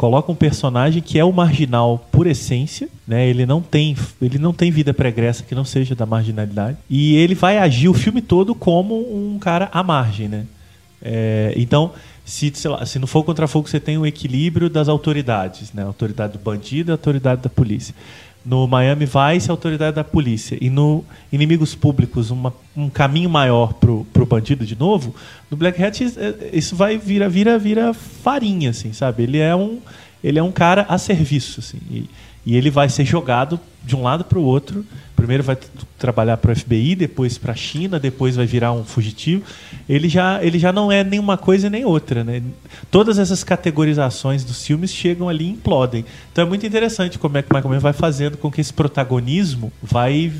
coloca 0.03 0.33
um 0.33 0.35
personagem 0.35 1.01
que 1.01 1.17
é 1.17 1.25
o 1.25 1.33
marginal 1.33 2.05
por 2.11 2.27
essência, 2.27 2.89
né? 3.07 3.29
Ele 3.29 3.47
não 3.47 3.63
tem, 3.63 3.97
ele 4.21 4.37
não 4.37 4.53
tem 4.53 4.69
vida 4.69 4.93
pregressa 4.93 5.45
que 5.45 5.55
não 5.55 5.65
seja 5.65 5.95
da 5.95 6.05
marginalidade 6.05 6.77
e 6.91 7.15
ele 7.15 7.37
vai 7.37 7.57
agir 7.59 7.89
o 7.89 7.95
filme 7.95 8.21
todo 8.21 8.53
como 8.53 8.97
um 8.97 9.39
cara 9.39 9.71
à 9.73 9.81
margem, 9.81 10.27
né? 10.27 10.45
É, 11.01 11.55
então, 11.57 11.93
se, 12.25 12.53
lá, 12.67 12.85
se 12.85 12.99
no 12.99 13.07
fogo 13.07 13.27
contra 13.27 13.47
fogo 13.47 13.69
você 13.69 13.79
tem 13.79 13.97
o 13.97 14.05
equilíbrio 14.05 14.69
das 14.69 14.89
autoridades, 14.89 15.73
né? 15.73 15.85
Autoridade 15.85 16.33
do 16.33 16.41
bandido 16.41 16.91
e 16.91 16.93
autoridade 16.93 17.41
da 17.41 17.49
polícia. 17.49 17.95
No 18.45 18.67
Miami 18.67 19.05
Vice, 19.07 19.49
a 19.49 19.53
autoridade 19.53 19.95
da 19.97 20.03
polícia. 20.05 20.59
E 20.61 20.69
no 20.69 21.05
Inimigos 21.33 21.75
Públicos, 21.75 22.31
uma- 22.31 22.53
um 22.77 22.91
caminho 22.91 23.31
maior 23.31 23.73
pro, 23.75 24.05
pro 24.13 24.27
bandido 24.27 24.67
de 24.67 24.77
novo. 24.77 25.15
No 25.51 25.57
Black 25.57 25.81
Hat, 25.83 26.03
é- 26.03 26.51
isso 26.53 26.75
vai 26.75 26.99
vira, 26.99 27.29
vira, 27.29 27.57
vira 27.59 27.95
farinha, 27.95 28.71
assim, 28.71 28.93
sabe? 28.93 29.23
Ele 29.23 29.39
é 29.39 29.55
um, 29.55 29.79
ele 30.25 30.39
é 30.39 30.43
um 30.43 30.51
cara 30.53 30.85
a 30.89 30.99
serviço, 30.99 31.61
assim. 31.61 31.79
E, 31.91 32.09
e 32.45 32.57
ele 32.57 32.71
vai 32.71 32.89
ser 32.89 33.05
jogado 33.05 33.59
de 33.85 33.97
um 33.97 34.03
lado 34.03 34.25
para 34.25 34.39
o 34.39 34.43
outro. 34.43 34.85
Primeiro 35.15 35.43
vai 35.43 35.57
trabalhar 35.99 36.37
para 36.37 36.53
o 36.53 36.57
FBI, 36.57 36.97
depois 36.97 37.39
para 37.39 37.53
a 37.53 37.57
China, 37.57 38.01
depois 38.01 38.35
vai 38.35 38.47
virar 38.47 38.73
um 38.73 38.83
fugitivo. 38.83 39.45
Ele 39.89 40.09
já, 40.09 40.43
ele 40.43 40.59
já 40.59 40.73
não 40.73 40.91
é 40.91 41.05
nenhuma 41.05 41.37
coisa 41.37 41.71
nem 41.71 41.85
outra, 41.85 42.25
né? 42.25 42.43
Todas 42.91 43.19
essas 43.19 43.45
categorizações 43.45 44.43
dos 44.43 44.65
filmes 44.67 44.93
chegam 44.93 45.29
ali 45.29 45.45
e 45.45 45.51
implodem. 45.51 46.05
Então 46.33 46.45
é 46.45 46.49
muito 46.49 46.67
interessante 46.67 47.19
como 47.19 47.39
é 47.39 47.43
que 47.43 47.53
o 47.53 47.55
Michael 47.55 47.75
Mann 47.75 47.81
vai 47.81 47.93
fazendo 47.93 48.37
com 48.37 48.51
que 48.51 48.61
esse 48.61 48.73
protagonismo 48.73 49.73
vai 49.81 50.33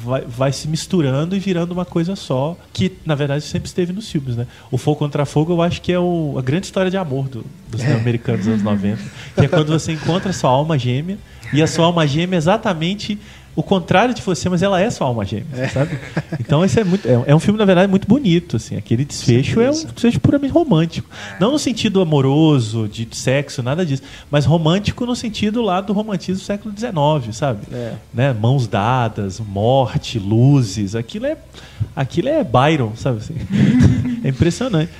vai, 0.00 0.22
vai 0.22 0.52
se 0.52 0.66
misturando 0.66 1.36
e 1.36 1.38
virando 1.38 1.72
uma 1.72 1.84
coisa 1.84 2.16
só, 2.16 2.56
que 2.72 2.92
na 3.04 3.14
verdade 3.14 3.44
sempre 3.44 3.68
esteve 3.68 3.92
nos 3.92 4.10
filmes, 4.10 4.36
né? 4.36 4.46
O 4.70 4.78
Fogo 4.78 4.98
contra 4.98 5.24
Fogo 5.24 5.52
eu 5.52 5.62
acho 5.62 5.80
que 5.82 5.92
é 5.92 5.98
o, 5.98 6.36
a 6.38 6.42
grande 6.42 6.66
história 6.66 6.90
de 6.90 6.96
amor 6.96 7.28
do, 7.28 7.44
dos 7.68 7.82
é. 7.82 7.92
americanos 7.92 8.40
dos 8.40 8.48
anos 8.48 8.62
90, 8.62 9.02
que 9.40 9.46
é 9.46 9.48
quando 9.48 9.72
você 9.72 9.92
encontra 9.92 10.30
a 10.30 10.32
sua 10.32 10.50
alma 10.50 10.78
gêmea 10.78 11.18
e 11.52 11.62
a 11.62 11.66
sua 11.66 11.86
alma 11.86 12.06
gêmea 12.06 12.36
é 12.36 12.38
exatamente 12.38 13.18
o 13.54 13.62
contrário 13.62 14.14
de 14.14 14.22
você, 14.22 14.48
mas 14.48 14.62
ela 14.62 14.80
é 14.80 14.88
sua 14.90 15.08
alma 15.08 15.24
gêmea, 15.24 15.46
é. 15.54 15.68
sabe? 15.68 15.98
Então 16.38 16.64
esse 16.64 16.80
é 16.80 16.84
muito 16.84 17.06
é, 17.06 17.24
é, 17.26 17.34
um 17.34 17.40
filme 17.40 17.58
na 17.58 17.64
verdade 17.64 17.90
muito 17.90 18.06
bonito, 18.06 18.56
assim. 18.56 18.76
Aquele 18.76 19.04
desfecho 19.04 19.60
é 19.60 19.68
um 19.68 19.72
desfecho 19.72 20.20
puramente 20.20 20.52
romântico, 20.52 21.08
não 21.38 21.50
no 21.50 21.58
sentido 21.58 22.00
amoroso 22.00 22.88
de 22.88 23.08
sexo, 23.12 23.62
nada 23.62 23.84
disso, 23.84 24.02
mas 24.30 24.44
romântico 24.44 25.04
no 25.04 25.16
sentido 25.16 25.62
lá 25.62 25.80
do 25.80 25.92
romantismo 25.92 26.40
do 26.40 26.44
século 26.44 26.74
XIX, 26.76 27.34
sabe? 27.36 27.60
É. 27.72 27.94
Né? 28.14 28.32
Mãos 28.32 28.68
dadas, 28.68 29.40
morte, 29.40 30.18
luzes, 30.18 30.94
aquilo 30.94 31.26
é 31.26 31.36
aquilo 31.94 32.28
é 32.28 32.44
Byron, 32.44 32.92
sabe 32.94 33.18
assim? 33.18 33.34
é 34.22 34.28
impressionante. 34.28 34.90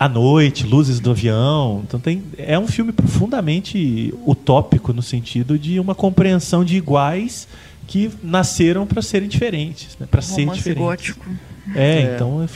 A 0.00 0.08
noite, 0.08 0.64
luzes 0.64 0.98
do 0.98 1.10
avião. 1.10 1.82
Então 1.86 2.00
tem, 2.00 2.22
é 2.38 2.58
um 2.58 2.66
filme 2.66 2.90
profundamente 2.90 4.14
utópico 4.26 4.94
no 4.94 5.02
sentido 5.02 5.58
de 5.58 5.78
uma 5.78 5.94
compreensão 5.94 6.64
de 6.64 6.74
iguais 6.74 7.46
que 7.86 8.10
nasceram 8.22 8.86
para 8.86 9.02
serem 9.02 9.28
diferentes, 9.28 9.98
né? 10.00 10.06
para 10.10 10.22
ser 10.22 10.46
diferentes. 10.46 10.78
gótico. 10.78 11.26
É, 11.74 11.98
é. 11.98 12.14
então 12.14 12.48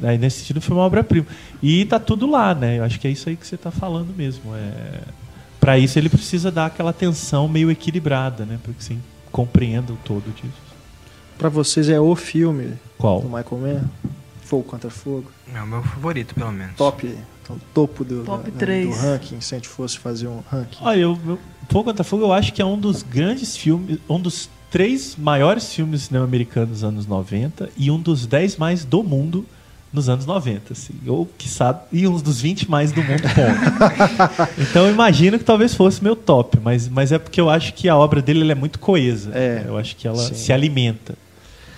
aí 0.00 0.16
nesse 0.16 0.38
sentido 0.40 0.60
foi 0.60 0.76
uma 0.76 0.84
obra-prima. 0.84 1.26
E 1.60 1.84
tá 1.86 1.98
tudo 1.98 2.24
lá, 2.24 2.54
né? 2.54 2.78
Eu 2.78 2.84
acho 2.84 3.00
que 3.00 3.08
é 3.08 3.10
isso 3.10 3.28
aí 3.28 3.34
que 3.34 3.44
você 3.44 3.56
está 3.56 3.72
falando 3.72 4.14
mesmo. 4.16 4.54
É... 4.54 5.00
Para 5.58 5.76
isso 5.80 5.98
ele 5.98 6.08
precisa 6.08 6.52
dar 6.52 6.66
aquela 6.66 6.90
atenção 6.90 7.48
meio 7.48 7.68
equilibrada, 7.68 8.44
né? 8.44 8.60
Para 8.62 8.72
que 8.72 8.84
você 8.84 8.96
compreenda 9.32 9.92
o 9.92 9.96
todo 10.04 10.32
disso. 10.32 10.54
Para 11.36 11.48
vocês 11.48 11.88
é 11.88 11.98
o 11.98 12.14
filme 12.14 12.74
Qual? 12.96 13.22
do 13.22 13.26
Michael 13.26 13.58
Mann? 13.60 13.84
Fogo 14.46 14.62
contra 14.62 14.88
Fogo? 14.88 15.30
É 15.52 15.60
o 15.60 15.66
meu 15.66 15.82
favorito, 15.82 16.34
pelo 16.34 16.52
menos. 16.52 16.76
Top, 16.76 17.04
então, 17.42 17.60
topo 17.74 18.04
do, 18.04 18.22
Top 18.22 18.48
da, 18.48 18.58
3. 18.58 18.88
do 18.88 18.94
ranking, 18.94 19.40
se 19.40 19.54
a 19.54 19.58
gente 19.58 19.68
fosse 19.68 19.98
fazer 19.98 20.28
um 20.28 20.40
ranking. 20.48 20.78
Olha, 20.80 21.00
eu, 21.00 21.18
eu, 21.26 21.38
Fogo 21.68 21.84
contra 21.84 22.04
Fogo 22.04 22.22
eu 22.22 22.32
acho 22.32 22.52
que 22.52 22.62
é 22.62 22.64
um 22.64 22.78
dos 22.78 23.02
grandes 23.02 23.56
filmes, 23.56 23.98
um 24.08 24.20
dos 24.20 24.48
três 24.70 25.16
maiores 25.16 25.72
filmes 25.74 26.02
cinema-americanos 26.02 26.70
dos 26.70 26.84
anos 26.84 27.06
90 27.06 27.70
e 27.76 27.90
um 27.90 27.98
dos 28.00 28.24
dez 28.24 28.56
mais 28.56 28.84
do 28.84 29.02
mundo 29.02 29.44
nos 29.92 30.08
anos 30.08 30.26
90, 30.26 30.72
assim. 30.72 30.94
Ou, 31.06 31.26
quiçá, 31.38 31.82
e 31.90 32.06
um 32.06 32.16
dos 32.16 32.40
20 32.40 32.70
mais 32.70 32.92
do 32.92 33.02
mundo, 33.02 33.22
ponto. 33.22 34.52
então 34.60 34.86
eu 34.86 34.92
imagino 34.92 35.38
que 35.38 35.44
talvez 35.44 35.74
fosse 35.74 36.04
meu 36.04 36.14
top, 36.14 36.58
mas, 36.62 36.88
mas 36.88 37.10
é 37.10 37.18
porque 37.18 37.40
eu 37.40 37.50
acho 37.50 37.74
que 37.74 37.88
a 37.88 37.96
obra 37.96 38.22
dele 38.22 38.50
é 38.50 38.54
muito 38.54 38.78
coesa. 38.78 39.32
É, 39.34 39.64
eu 39.66 39.76
acho 39.76 39.96
que 39.96 40.06
ela 40.06 40.22
sim. 40.22 40.34
se 40.34 40.52
alimenta. 40.52 41.14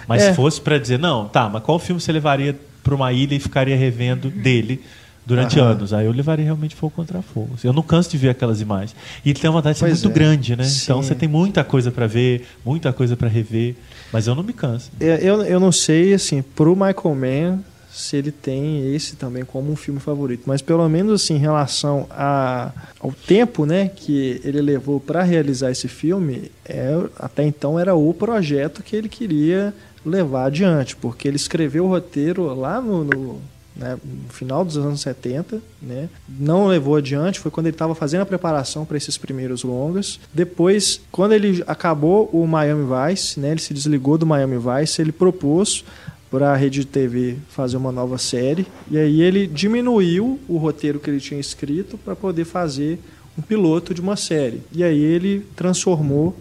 Mas 0.09 0.23
é. 0.23 0.31
se 0.31 0.37
fosse 0.37 0.61
para 0.61 0.79
dizer, 0.79 0.99
não, 0.99 1.29
tá, 1.29 1.49
mas 1.49 1.63
qual 1.63 1.79
filme 1.79 2.01
você 2.01 2.11
levaria 2.11 2.59
para 2.83 2.95
uma 2.95 3.13
ilha 3.13 3.35
e 3.35 3.39
ficaria 3.39 3.77
revendo 3.77 4.31
dele? 4.31 4.83
durante 5.29 5.61
Aham. 5.61 5.73
anos. 5.73 5.93
Aí 5.93 6.07
eu 6.07 6.13
levaria 6.13 6.47
realmente 6.47 6.75
fogo 6.75 6.95
contra 6.97 7.21
fogo. 7.21 7.51
Eu 7.63 7.73
não 7.75 7.83
canso 7.83 8.11
de 8.11 8.17
ver 8.17 8.31
aquelas 8.31 8.63
imagens. 8.63 8.97
E 9.23 9.35
tem 9.35 9.51
uma 9.51 9.59
vontade 9.59 9.75
de 9.75 9.81
ser 9.81 9.87
muito 9.87 10.09
é. 10.09 10.13
grande, 10.13 10.57
né? 10.57 10.65
Sim. 10.65 10.85
Então 10.85 11.03
você 11.03 11.15
tem 11.15 11.29
muita 11.29 11.63
coisa 11.63 11.91
para 11.91 12.07
ver, 12.07 12.47
muita 12.65 12.95
coisa 12.95 13.15
para 13.15 13.29
rever, 13.29 13.77
mas 14.11 14.27
eu 14.27 14.35
não 14.35 14.43
me 14.43 14.55
canso. 14.55 14.91
É, 14.99 15.19
eu, 15.23 15.43
eu 15.43 15.61
não 15.61 15.71
sei, 15.71 16.15
assim, 16.15 16.41
pro 16.41 16.75
Michael 16.75 17.15
Mann, 17.15 17.59
se 17.93 18.17
ele 18.17 18.31
tem 18.31 18.95
esse 18.95 19.17
também 19.17 19.45
como 19.45 19.73
um 19.73 19.77
filme 19.77 20.01
favorito, 20.01 20.45
mas 20.47 20.63
pelo 20.63 20.89
menos 20.89 21.23
assim, 21.23 21.35
em 21.35 21.39
relação 21.39 22.07
a, 22.11 22.71
ao 23.01 23.13
tempo 23.13 23.67
né, 23.67 23.89
que 23.89 24.41
ele 24.45 24.63
levou 24.63 25.01
para 25.01 25.23
realizar 25.23 25.71
esse 25.71 25.89
filme, 25.89 26.51
é, 26.65 26.97
até 27.19 27.45
então 27.45 27.79
era 27.79 27.95
o 27.95 28.15
projeto 28.15 28.83
que 28.83 28.95
ele 28.95 29.09
queria 29.09 29.75
levar 30.09 30.47
adiante, 30.47 30.97
porque 30.97 31.29
ele 31.29 31.37
escreveu 31.37 31.85
o 31.85 31.89
roteiro 31.89 32.55
lá 32.55 32.81
no, 32.81 33.05
no 33.05 33.41
né, 33.79 33.97
no 34.05 34.29
final 34.31 34.65
dos 34.65 34.77
anos 34.77 35.01
70, 35.01 35.63
né, 35.81 36.09
não 36.29 36.67
levou 36.67 36.97
adiante, 36.97 37.39
foi 37.39 37.51
quando 37.51 37.67
ele 37.67 37.77
estava 37.77 37.95
fazendo 37.95 38.23
a 38.23 38.27
preparação 38.27 38.85
para 38.85 38.97
esses 38.97 39.17
primeiros 39.17 39.63
longas. 39.63 40.19
Depois, 40.35 41.01
quando 41.13 41.33
ele 41.33 41.63
acabou 41.67 42.29
o 42.33 42.47
Miami 42.47 42.85
Vice, 42.85 43.39
né, 43.39 43.53
ele 43.53 43.61
se 43.61 43.73
desligou 43.73 44.19
do 44.19 44.27
Miami 44.27 44.57
Vice, 44.59 45.01
ele 45.01 45.13
propôs 45.13 45.85
para 46.29 46.53
a 46.53 46.57
rede 46.57 46.81
de 46.81 46.87
TV 46.87 47.37
fazer 47.49 47.77
uma 47.77 47.93
nova 47.93 48.19
série, 48.19 48.67
e 48.91 48.99
aí 48.99 49.23
ele 49.23 49.47
diminuiu 49.47 50.39
o 50.49 50.59
roteiro 50.59 50.99
que 50.99 51.09
ele 51.09 51.21
tinha 51.21 51.41
escrito 51.41 51.97
para 51.97 52.17
poder 52.17 52.45
fazer 52.45 52.99
um 53.39 53.41
piloto 53.41 53.95
de 53.95 54.01
uma 54.01 54.17
série. 54.17 54.61
E 54.73 54.83
aí 54.83 55.01
ele 55.01 55.47
transformou 55.55 56.37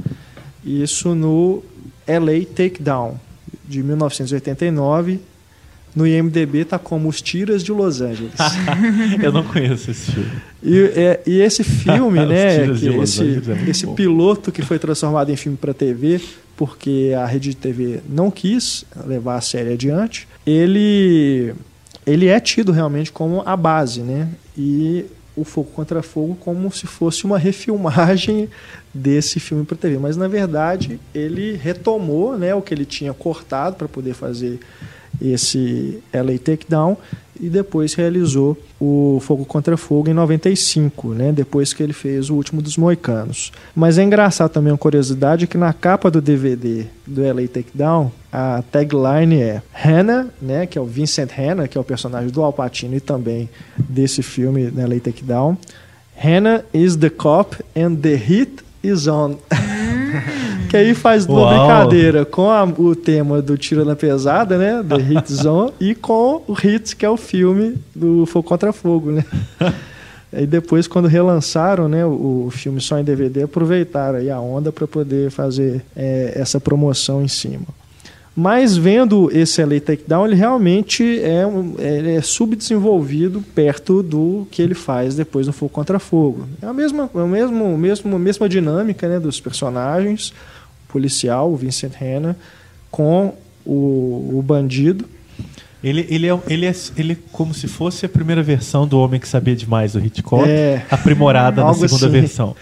isso 0.66 1.14
no 1.14 1.64
LA 2.08 2.46
Takedown, 2.54 3.18
de 3.68 3.84
1989, 3.84 5.20
no 5.96 6.06
IMDB 6.06 6.64
tá 6.66 6.78
como 6.78 7.10
Os 7.10 7.22
Tiras 7.22 7.64
de 7.64 7.72
Los 7.72 8.02
Angeles. 8.02 8.34
eu 9.22 9.32
não 9.32 9.44
conheço 9.44 9.90
esse 9.90 10.12
filme. 10.12 10.32
E, 10.62 10.80
é, 10.96 11.22
e 11.26 11.40
esse 11.42 11.64
filme, 11.64 12.24
né, 12.26 12.68
que 12.68 12.88
esse, 12.88 13.24
é 13.24 13.70
esse 13.70 13.88
piloto 13.88 14.52
que 14.52 14.62
foi 14.62 14.78
transformado 14.78 15.32
em 15.32 15.36
filme 15.36 15.58
para 15.58 15.74
TV, 15.74 16.22
porque 16.56 17.14
a 17.18 17.26
rede 17.26 17.50
de 17.50 17.56
TV 17.56 18.02
não 18.08 18.30
quis 18.30 18.86
levar 19.06 19.38
a 19.38 19.42
série 19.42 19.74
adiante, 19.74 20.28
ele 20.46 21.54
ele 22.06 22.28
é 22.28 22.40
tido 22.40 22.72
realmente 22.72 23.12
como 23.12 23.44
a 23.46 23.58
base, 23.58 24.02
né? 24.02 24.30
E 24.58 25.06
o 25.38 25.44
Fogo 25.44 25.70
contra 25.72 26.02
Fogo 26.02 26.36
como 26.36 26.72
se 26.72 26.88
fosse 26.88 27.24
uma 27.24 27.38
refilmagem 27.38 28.50
desse 28.94 29.40
filme 29.40 29.64
para 29.64 29.78
TV, 29.78 29.98
mas 30.00 30.18
na 30.18 30.28
verdade 30.28 31.00
ele 31.14 31.54
retomou, 31.56 32.38
né, 32.38 32.54
o 32.56 32.62
que 32.62 32.74
ele 32.74 32.86
tinha 32.86 33.14
cortado 33.14 33.76
para 33.76 33.88
poder 33.88 34.14
fazer 34.14 34.60
esse 35.22 36.02
LA 36.14 36.38
Takedown 36.38 36.98
e 37.40 37.50
depois 37.50 37.94
realizou 37.94 38.58
o 38.80 39.20
Fogo 39.22 39.46
contra 39.46 39.78
Fogo 39.78 40.10
em 40.10 40.14
95, 40.14 41.14
né, 41.14 41.32
depois 41.32 41.74
que 41.74 41.82
ele 41.82 41.94
fez 41.94 42.30
o 42.30 42.36
último 42.36 42.62
dos 42.62 42.78
Moicanos. 42.78 43.52
Mas 43.76 43.98
é 43.98 44.04
engraçado 44.04 44.52
também 44.52 44.72
uma 44.72 44.78
curiosidade 44.78 45.48
que 45.48 45.58
na 45.58 45.74
capa 45.74 46.10
do 46.10 46.22
DVD 46.22 46.86
do 47.06 47.22
LA 47.22 47.48
Takedown, 47.48 48.12
a 48.32 48.64
tagline 48.72 49.42
é 49.42 49.62
Hannah, 49.72 50.28
né, 50.42 50.66
que 50.66 50.78
é 50.78 50.82
o 50.82 50.86
Vincent 50.86 51.32
Hanna, 51.32 51.68
que 51.68 51.78
é 51.78 51.82
o 51.82 51.84
personagem 51.84 52.30
do 52.30 52.42
Al 52.44 52.54
Pacino 52.54 52.96
e 52.96 53.00
também 53.00 53.50
desse 53.78 54.22
filme 54.22 54.72
né, 54.72 54.86
LA 54.86 55.00
Takedown. 55.00 55.58
Hannah 56.16 56.64
is 56.74 56.96
the 56.96 57.10
cop 57.10 57.56
and 57.76 57.96
the 57.96 58.16
heat 58.16 58.64
is 58.84 59.08
on. 59.08 59.38
Que 60.70 60.78
aí 60.78 60.94
faz 60.94 61.26
uma 61.26 61.48
brincadeira 61.48 62.26
com 62.26 62.50
a, 62.50 62.64
o 62.64 62.96
tema 62.96 63.42
do 63.42 63.58
Tiro 63.58 63.86
na 63.86 63.96
Pesada, 63.96 64.58
né? 64.58 64.84
The 64.88 64.98
Hit 65.02 65.34
Zone, 65.34 65.74
e 65.80 65.96
com 65.96 66.44
o 66.48 66.54
Hits, 66.54 66.94
que 66.94 67.06
é 67.06 67.10
o 67.10 67.18
filme 67.18 67.76
do 67.96 68.26
Fogo 68.26 68.48
Contra 68.48 68.74
Fogo, 68.74 69.12
né? 69.12 69.26
E 70.32 70.46
depois, 70.46 70.88
quando 70.88 71.08
relançaram 71.08 71.88
né, 71.88 72.06
o, 72.06 72.50
filme 72.52 72.82
só 72.82 73.00
em 73.00 73.04
DVD, 73.04 73.44
aproveitaram 73.44 74.20
aí 74.20 74.30
a 74.30 74.40
onda 74.40 74.74
para 74.74 74.86
poder 74.86 75.32
fazer 75.32 75.82
é, 75.96 76.34
essa 76.36 76.60
promoção 76.60 77.24
em 77.24 77.30
cima. 77.30 77.66
Mas 78.36 78.78
vendo 78.78 79.32
esse 79.34 79.64
LA 79.64 79.80
Takedown, 79.80 80.28
ele 80.28 80.36
realmente 80.36 81.20
é, 81.24 81.48
um, 81.48 81.74
ele 81.80 82.14
é 82.14 82.22
subdesenvolvido 82.22 83.42
perto 83.56 84.04
do 84.04 84.48
que 84.52 84.62
ele 84.62 84.76
faz 84.76 85.16
depois 85.16 85.48
no 85.48 85.54
Fogo 85.54 85.72
Contra 85.72 85.98
Fogo. 85.98 86.48
É 86.62 86.68
a 86.68 86.74
mesma, 86.74 87.10
é 87.16 87.20
a 87.20 87.26
mesmo, 87.26 87.76
mesmo, 87.76 88.20
mesma 88.20 88.48
dinâmica 88.48 89.08
né, 89.10 89.20
dos 89.20 89.40
personagens, 89.40 90.32
policial, 90.88 91.52
o 91.52 91.56
Vincent 91.56 91.94
Hanna, 92.00 92.36
com 92.92 93.34
o, 93.66 94.38
o 94.38 94.44
bandido. 94.46 95.06
Ele, 95.84 96.06
ele, 96.10 96.28
é, 96.28 96.40
ele, 96.48 96.66
é, 96.66 96.76
ele 96.98 97.14
é 97.14 97.18
como 97.32 97.54
se 97.54 97.68
fosse 97.68 98.06
a 98.06 98.10
primeira 98.10 98.42
versão 98.42 98.88
do 98.88 99.00
Homem 99.00 99.20
que 99.20 99.28
Sabia 99.28 99.56
Demais 99.56 99.94
do 99.94 100.00
Hitchcock, 100.00 100.50
é, 100.50 100.84
aprimorada 100.90 101.64
na 101.64 101.74
segunda 101.74 102.08
assim. 102.08 102.10
versão. 102.10 102.56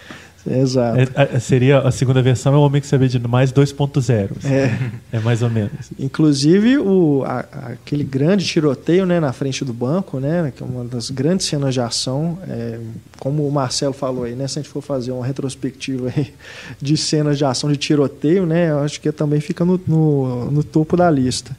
Exato. 0.47 0.99
É, 1.15 1.39
seria 1.39 1.79
a 1.79 1.91
segunda 1.91 2.21
versão 2.21 2.53
é 2.53 2.57
o 2.57 2.61
Homem 2.61 2.79
que 2.79 2.87
Sabia 2.87 3.07
de 3.07 3.19
Mais 3.19 3.51
2.0. 3.51 4.29
É. 4.45 5.17
é 5.17 5.19
mais 5.19 5.41
ou 5.41 5.49
menos. 5.49 5.91
Inclusive 5.99 6.77
o, 6.77 7.23
a, 7.25 7.39
aquele 7.71 8.03
grande 8.03 8.45
tiroteio 8.45 9.05
né, 9.05 9.19
na 9.19 9.33
frente 9.33 9.65
do 9.65 9.73
banco, 9.73 10.19
né, 10.19 10.53
que 10.55 10.61
é 10.61 10.65
uma 10.65 10.85
das 10.85 11.09
grandes 11.09 11.47
cenas 11.47 11.73
de 11.73 11.81
ação, 11.81 12.37
é, 12.47 12.79
como 13.19 13.47
o 13.47 13.51
Marcelo 13.51 13.93
falou 13.93 14.23
aí, 14.23 14.35
né, 14.35 14.47
se 14.47 14.59
a 14.59 14.61
gente 14.61 14.71
for 14.71 14.81
fazer 14.81 15.11
uma 15.11 15.25
retrospectiva 15.25 16.11
aí 16.15 16.33
de 16.79 16.95
cenas 16.95 17.37
de 17.37 17.45
ação 17.45 17.71
de 17.71 17.77
tiroteio, 17.77 18.45
né, 18.45 18.69
eu 18.69 18.79
acho 18.79 19.01
que 19.01 19.11
também 19.11 19.39
fica 19.39 19.65
no, 19.65 19.81
no, 19.87 20.51
no 20.51 20.63
topo 20.63 20.95
da 20.95 21.09
lista. 21.09 21.55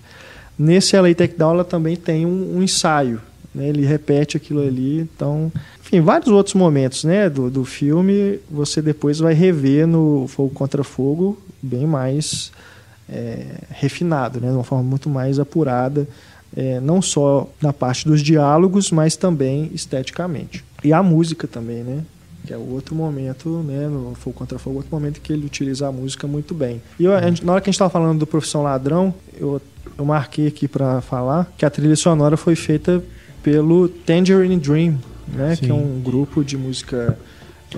Nesse 0.59 0.97
LA 0.99 1.15
Takedown 1.15 1.55
ela 1.55 1.65
também 1.65 1.97
tem 1.97 2.25
um, 2.25 2.57
um 2.57 2.63
ensaio, 2.63 3.21
né, 3.55 3.69
ele 3.69 3.85
repete 3.85 4.37
aquilo 4.37 4.61
ali, 4.61 5.01
então 5.01 5.53
enfim, 5.87 6.01
vários 6.01 6.29
outros 6.29 6.55
momentos 6.55 7.05
né, 7.05 7.29
do, 7.31 7.51
do 7.51 7.65
filme 7.65 8.39
você 8.51 8.83
depois 8.83 9.19
vai 9.19 9.35
rever 9.35 9.87
no 9.87 10.27
Fogo 10.29 10.51
Contra 10.55 10.83
Fogo 10.85 11.39
bem 11.63 11.87
mais 11.87 12.53
é, 13.09 13.45
refinado, 13.71 14.41
né, 14.41 14.49
de 14.49 14.55
uma 14.55 14.65
forma 14.65 14.85
muito 14.85 15.09
mais 15.09 15.39
apurada, 15.39 16.07
é, 16.57 16.81
não 16.81 17.01
só 17.03 17.49
na 17.61 17.73
parte 17.73 18.07
dos 18.07 18.21
diálogos, 18.23 18.91
mas 18.91 19.17
também 19.17 19.71
esteticamente. 19.75 20.65
E 20.85 20.93
a 20.93 21.03
música 21.03 21.47
também, 21.47 21.83
né? 21.83 22.03
que 22.47 22.53
é 22.53 22.57
outro 22.57 22.95
momento, 22.95 23.49
né, 23.67 23.89
no 23.89 24.15
Fogo 24.15 24.37
Contra 24.37 24.57
Fogo, 24.57 24.77
outro 24.77 24.95
momento 24.95 25.21
que 25.21 25.33
ele 25.33 25.45
utiliza 25.47 25.89
a 25.89 25.91
música 25.93 26.29
muito 26.29 26.55
bem. 26.55 26.81
E 26.97 27.05
eu, 27.05 27.19
gente- 27.21 27.45
na 27.45 27.51
hora 27.53 27.61
que 27.61 27.69
a 27.69 27.71
gente 27.73 27.75
estava 27.75 27.91
falando 27.91 28.21
do 28.21 28.27
Profissão 28.27 28.63
Ladrão, 28.63 29.13
eu, 29.37 29.61
eu 29.99 30.05
marquei 30.05 30.47
aqui 30.47 30.69
para 30.69 31.01
falar 31.01 31.53
que 31.59 31.65
a 31.67 31.71
trilha 31.71 31.97
sonora 31.97 32.37
foi 32.37 32.55
feita 32.55 33.03
pelo 33.43 33.89
Tangerine 33.89 34.57
Dream, 34.59 34.97
né, 35.33 35.57
que 35.57 35.67
Sim. 35.67 35.71
é 35.73 35.75
um 35.75 36.01
grupo 36.03 36.45
de 36.45 36.57
música 36.57 37.17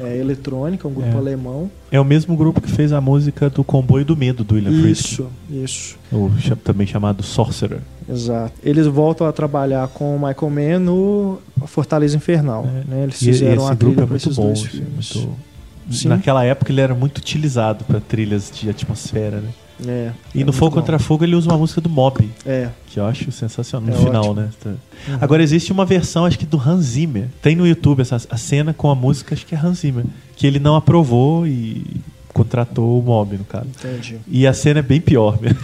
é, 0.01 0.17
eletrônica, 0.19 0.87
um 0.87 0.93
grupo 0.93 1.09
É. 1.11 1.17
alemão. 1.17 1.71
É 1.91 1.99
o 2.01 2.05
mesmo 2.05 2.37
grupo 2.37 2.61
que 2.61 2.71
fez 2.71 2.93
a 2.93 3.01
música 3.01 3.49
do 3.51 3.65
Comboio 3.65 4.05
do 4.05 4.17
Medo, 4.17 4.45
do 4.45 4.55
William 4.55 4.71
Friedkin. 4.81 4.91
Isso, 4.91 5.27
isso. 5.51 5.99
Cha- 6.41 6.57
também 6.57 6.87
chamado 6.87 7.23
Sorcerer. 7.23 7.81
Exato. 8.09 8.53
Eles 8.63 8.87
voltam 8.87 9.27
a 9.27 9.33
trabalhar 9.33 9.89
com 9.89 10.15
o 10.17 10.19
Michael 10.19 10.51
Mann 10.51 10.79
no 10.81 11.39
Fortaleza 11.67 12.17
Infernal. 12.17 12.65
É. 12.67 12.85
Né? 12.91 13.03
Eles 13.05 13.21
E 13.23 13.25
fizeram 13.27 13.63
esse 13.63 13.73
a 13.73 13.75
grupo 13.75 13.79
trilha 13.79 13.93
é 13.93 13.97
para 13.97 14.07
muito 14.07 14.23
esses 14.23 14.37
bom. 14.37 14.45
dois 14.47 14.59
assim, 14.61 14.69
filmes. 14.69 15.15
muito-. 15.15 16.09
Naquela 16.09 16.45
época 16.45 16.71
ele 16.71 16.81
era 16.83 16.95
muito 16.95 17.19
utilizado 17.19 17.85
para 17.85 17.99
trilhas 17.99 18.51
de 18.55 18.69
atmosfera, 18.69 19.41
né? 19.41 19.49
É, 19.87 20.11
E 20.35 20.43
é 20.43 20.45
no 20.45 20.53
Fogo. 20.53 20.75
Contra 20.77 20.99
Fogo 20.99 21.25
ele 21.25 21.37
usa 21.37 21.49
uma 21.51 21.59
música 21.59 21.81
do 21.81 21.89
Mob, 21.89 22.29
É. 22.45 22.69
que 22.89 22.99
eu 22.99 23.07
acho 23.07 23.31
sensacional. 23.31 23.89
É 23.89 23.93
No 23.99 24.05
final, 24.07 24.23
ótimo. 24.31 24.35
né? 24.41 24.49
Tá. 24.63 24.71
Uhum. 24.71 25.19
Agora 25.21 25.43
existe 25.43 25.71
uma 25.73 25.85
versão, 25.85 26.25
acho 26.25 26.39
que 26.39 26.47
do 26.47 26.59
Hans 26.61 26.85
Zimmer. 26.85 27.29
Tem 27.41 27.55
no 27.55 27.67
YouTube 27.67 28.01
essa 28.01 28.17
a 28.29 28.37
cena 28.37 28.73
com 28.75 28.91
a 28.91 28.95
música, 28.95 29.35
acho 29.35 29.47
que 29.47 29.55
é 29.55 29.59
Hans 29.59 29.79
Zimmer. 29.79 30.05
Que 30.37 30.47
ele 30.47 30.59
não 30.59 30.75
aprovou 30.75 31.47
e 31.47 31.85
contratou 32.33 32.99
o 33.01 33.03
Mob, 33.03 33.37
no 33.37 33.45
caso. 33.45 33.67
Entendi. 33.67 34.19
E 34.29 34.47
a 34.47 34.53
cena 34.53 34.81
é 34.81 34.83
bem 34.83 35.01
pior 35.01 35.41
mesmo. 35.41 35.59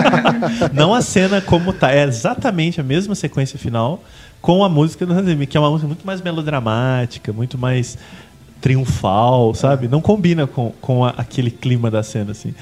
não 0.72 0.94
a 0.94 1.00
cena 1.02 1.40
como 1.40 1.72
tá, 1.72 1.90
é 1.92 2.04
exatamente 2.04 2.80
a 2.80 2.84
mesma 2.84 3.14
sequência 3.14 3.58
final 3.58 4.02
com 4.40 4.62
a 4.64 4.68
música 4.68 5.04
do 5.04 5.12
Hans 5.12 5.26
Zimmer, 5.26 5.46
que 5.48 5.56
é 5.56 5.60
uma 5.60 5.70
música 5.70 5.86
muito 5.86 6.06
mais 6.06 6.20
melodramática, 6.22 7.32
muito 7.32 7.58
mais 7.58 7.98
triunfal, 8.60 9.54
sabe? 9.54 9.88
Não 9.88 10.00
combina 10.00 10.46
com, 10.46 10.72
com 10.80 11.04
a- 11.04 11.14
aquele 11.16 11.50
clima 11.50 11.90
da 11.90 12.02
cena, 12.02 12.32
assim. 12.32 12.54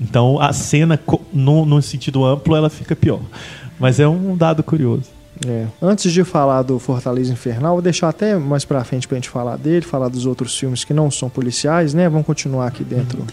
Então 0.00 0.40
a 0.40 0.52
cena, 0.52 0.98
no, 1.32 1.66
no 1.66 1.82
sentido 1.82 2.24
amplo, 2.24 2.54
ela 2.54 2.70
fica 2.70 2.94
pior. 2.94 3.20
Mas 3.78 4.00
é 4.00 4.08
um 4.08 4.36
dado 4.36 4.62
curioso. 4.62 5.18
É. 5.46 5.66
Antes 5.80 6.12
de 6.12 6.24
falar 6.24 6.62
do 6.62 6.78
Fortaleza 6.78 7.32
Infernal, 7.32 7.74
vou 7.74 7.82
deixar 7.82 8.08
até 8.08 8.36
mais 8.36 8.64
pra 8.64 8.82
frente 8.82 9.06
pra 9.06 9.16
gente 9.16 9.28
falar 9.28 9.56
dele, 9.56 9.84
falar 9.84 10.08
dos 10.08 10.26
outros 10.26 10.56
filmes 10.58 10.84
que 10.84 10.92
não 10.92 11.10
são 11.10 11.28
policiais, 11.28 11.94
né? 11.94 12.08
Vamos 12.08 12.26
continuar 12.26 12.66
aqui 12.66 12.82
dentro 12.82 13.24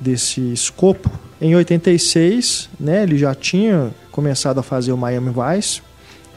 desse 0.00 0.40
escopo. 0.52 1.10
Em 1.40 1.54
86, 1.54 2.68
né, 2.78 3.02
ele 3.02 3.16
já 3.16 3.34
tinha 3.34 3.90
começado 4.10 4.58
a 4.58 4.62
fazer 4.62 4.92
o 4.92 4.96
Miami 4.96 5.30
Vice. 5.30 5.82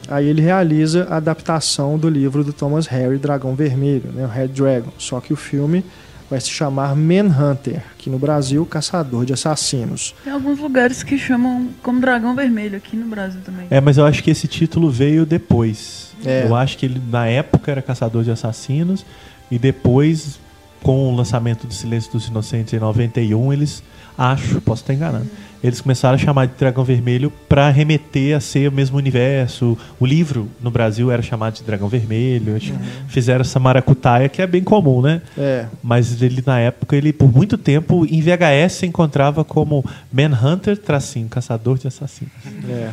Aí 0.08 0.26
ele 0.26 0.40
realiza 0.40 1.06
a 1.10 1.16
adaptação 1.16 1.98
do 1.98 2.08
livro 2.08 2.42
do 2.42 2.52
Thomas 2.52 2.86
Harry, 2.86 3.18
Dragão 3.18 3.54
Vermelho, 3.54 4.10
né, 4.12 4.24
o 4.24 4.28
Red 4.28 4.48
Dragon. 4.48 4.90
Só 4.98 5.20
que 5.20 5.32
o 5.32 5.36
filme 5.36 5.84
vai 6.30 6.40
se 6.40 6.48
chamar 6.48 6.94
Manhunter, 6.94 7.82
que 7.98 8.08
no 8.08 8.18
Brasil, 8.18 8.64
Caçador 8.64 9.24
de 9.26 9.32
Assassinos. 9.32 10.14
Tem 10.22 10.32
alguns 10.32 10.60
lugares 10.60 11.02
que 11.02 11.18
chamam 11.18 11.68
como 11.82 12.00
Dragão 12.00 12.36
Vermelho, 12.36 12.76
aqui 12.76 12.96
no 12.96 13.06
Brasil 13.08 13.40
também. 13.44 13.66
É, 13.68 13.80
mas 13.80 13.98
eu 13.98 14.06
acho 14.06 14.22
que 14.22 14.30
esse 14.30 14.46
título 14.46 14.88
veio 14.88 15.26
depois. 15.26 16.12
É. 16.24 16.46
Eu 16.46 16.54
acho 16.54 16.78
que 16.78 16.86
ele, 16.86 17.02
na 17.10 17.26
época, 17.26 17.72
era 17.72 17.82
Caçador 17.82 18.22
de 18.22 18.30
Assassinos. 18.30 19.04
E 19.50 19.58
depois, 19.58 20.38
com 20.82 21.12
o 21.12 21.16
lançamento 21.16 21.66
do 21.66 21.74
Silêncio 21.74 22.12
dos 22.12 22.28
Inocentes 22.28 22.72
em 22.72 22.78
91, 22.78 23.52
eles, 23.52 23.82
acho, 24.16 24.60
posso 24.60 24.82
estar 24.82 24.94
enganando, 24.94 25.28
eles 25.62 25.80
começaram 25.80 26.14
a 26.14 26.18
chamar 26.18 26.46
de 26.46 26.54
Dragão 26.58 26.84
Vermelho 26.84 27.30
para 27.48 27.68
remeter 27.70 28.36
a 28.36 28.40
ser 28.40 28.68
o 28.68 28.72
mesmo 28.72 28.96
universo. 28.96 29.76
O 29.98 30.06
livro, 30.06 30.48
no 30.60 30.70
Brasil, 30.70 31.10
era 31.10 31.20
chamado 31.22 31.54
de 31.54 31.62
Dragão 31.62 31.88
Vermelho. 31.88 32.58
Que 32.58 32.72
Fizeram 33.08 33.42
essa 33.42 33.58
maracutaia, 33.60 34.28
que 34.28 34.40
é 34.40 34.46
bem 34.46 34.62
comum, 34.62 35.02
né? 35.02 35.20
É, 35.36 35.66
Mas 35.82 36.20
ele, 36.22 36.42
na 36.46 36.58
época, 36.58 36.96
ele, 36.96 37.12
por 37.12 37.30
muito 37.30 37.58
tempo, 37.58 38.06
em 38.06 38.20
VHS, 38.22 38.72
se 38.72 38.86
encontrava 38.86 39.44
como 39.44 39.84
Manhunter, 40.12 40.76
tracinho, 40.78 41.28
Caçador 41.28 41.78
de 41.78 41.88
Assassinos. 41.88 42.32
é. 42.68 42.90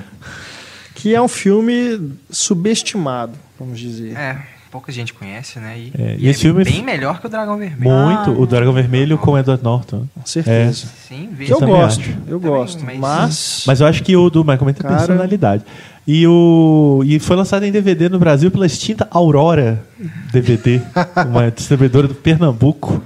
Que 0.93 1.13
é 1.13 1.21
um 1.21 1.27
filme 1.27 2.11
subestimado, 2.29 3.33
vamos 3.59 3.79
dizer. 3.79 4.17
É, 4.17 4.41
pouca 4.69 4.91
gente 4.91 5.13
conhece, 5.13 5.59
né? 5.59 5.77
E, 5.77 5.91
É, 5.97 6.15
e 6.19 6.27
esse 6.27 6.41
filme- 6.41 6.63
bem 6.63 6.83
melhor 6.83 7.19
que 7.19 7.25
o 7.27 7.29
Dragão 7.29 7.57
Vermelho. 7.57 7.91
Muito. 7.91 8.31
Ah, 8.31 8.35
o 8.37 8.45
Dragão 8.45 8.73
Vermelho 8.73 9.17
com 9.17 9.31
o 9.31 9.37
Edward 9.37 9.63
Norton. 9.63 10.05
Com 10.13 10.25
certeza. 10.25 10.87
Sim, 11.07 11.27
Que 11.27 11.35
veja. 11.35 11.53
eu 11.53 11.57
também 11.59 11.75
gosto, 11.75 11.99
acho. 12.01 12.09
eu 12.27 12.39
Também, 12.39 12.57
gosto. 12.57 12.85
mas- 12.85 12.97
Mas, 12.99 13.63
Mas 13.67 13.81
eu 13.81 13.87
acho 13.87 14.03
que 14.03 14.15
o 14.15 14.29
do 14.29 14.43
Michael 14.43 14.65
Mann 14.65 14.73
tem 14.73 14.83
Cara- 14.83 14.97
personalidade. 14.97 15.63
E, 16.05 16.25
o, 16.25 17.01
e 17.05 17.19
foi 17.19 17.35
lançado 17.35 17.63
em 17.65 17.71
DVD 17.71 18.07
no 18.07 18.17
Brasil 18.19 18.49
pela 18.49 18.65
extinta 18.65 19.07
Aurora 19.11 19.83
DVD, 20.31 20.79
uma 21.27 21.51
distribuidora 21.51 22.07
do 22.07 22.15
Pernambuco, 22.15 23.03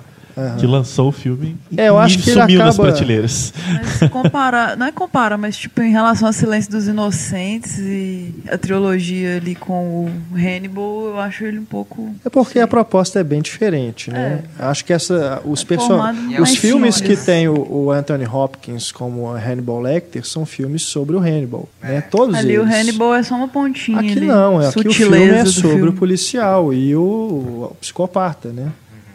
que 0.59 0.65
lançou 0.67 1.09
o 1.09 1.11
filme 1.11 1.55
e, 1.71 1.79
É, 1.79 1.89
eu 1.89 1.97
acho 1.99 2.19
e 2.19 2.21
que 2.21 2.29
ele 2.29 2.41
sumiu 2.41 2.59
nas 2.59 2.75
acaba- 2.75 2.89
prateleiras. 2.89 3.53
Mas 3.73 3.87
se 3.93 4.09
comparar, 4.09 4.75
não 4.77 4.85
é 4.85 4.91
comparar, 4.91 5.37
mas 5.37 5.57
tipo, 5.57 5.81
em 5.81 5.91
relação 5.91 6.27
a 6.27 6.33
Silêncio 6.33 6.71
dos 6.71 6.87
Inocentes 6.87 7.77
e 7.79 8.33
a 8.51 8.57
trilogia 8.57 9.37
ali 9.37 9.55
com 9.55 10.05
o 10.05 10.11
Hannibal, 10.35 11.05
eu 11.07 11.19
acho 11.19 11.43
ele 11.43 11.59
um 11.59 11.65
pouco. 11.65 12.13
é 12.25 12.29
porque 12.29 12.59
a 12.59 12.67
proposta 12.67 13.19
é 13.19 13.23
bem 13.23 13.41
diferente, 13.41 14.09
né? 14.11 14.43
Acho 14.59 14.85
que 14.85 14.93
essa, 14.93 15.41
os, 15.45 15.61
É 15.61 15.65
perso- 15.65 15.87
formado 15.87 16.17
os 16.41 16.55
filmes 16.55 16.99
que 17.01 17.15
tem 17.15 17.47
o, 17.47 17.55
o 17.71 17.91
Anthony 17.91 18.25
Hopkins 18.25 18.91
como 18.91 19.27
Hannibal 19.31 19.81
Lecter 19.81 20.25
são 20.25 20.45
filmes 20.45 20.83
sobre 20.83 21.15
o 21.15 21.19
Hannibal, 21.19 21.67
né? 21.81 22.01
Todos 22.01 22.35
Ali 22.35 22.57
o 22.57 22.63
eles. 22.63 22.73
Hannibal 22.75 23.15
é 23.15 23.23
só 23.23 23.35
uma 23.35 23.47
pontinha. 23.47 23.99
Aqui 23.99 24.11
ali, 24.11 24.27
não, 24.27 24.61
é 24.61 24.67
aqui 24.67 24.87
o 24.87 24.93
filme 24.93 25.17
é 25.23 25.45
sobre 25.45 25.69
filme. 25.71 25.89
o 25.89 25.93
policial 25.93 26.73
e 26.73 26.95
o, 26.95 27.01
o 27.01 27.75
psicopata, 27.79 28.49
né? 28.49 28.67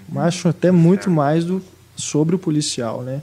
Mas 0.08 0.26
acho 0.26 0.48
até 0.48 0.70
muito 0.70 1.10
mais 1.10 1.44
do 1.44 1.62
sobre 1.96 2.34
o 2.34 2.38
policial, 2.38 3.02
né? 3.02 3.22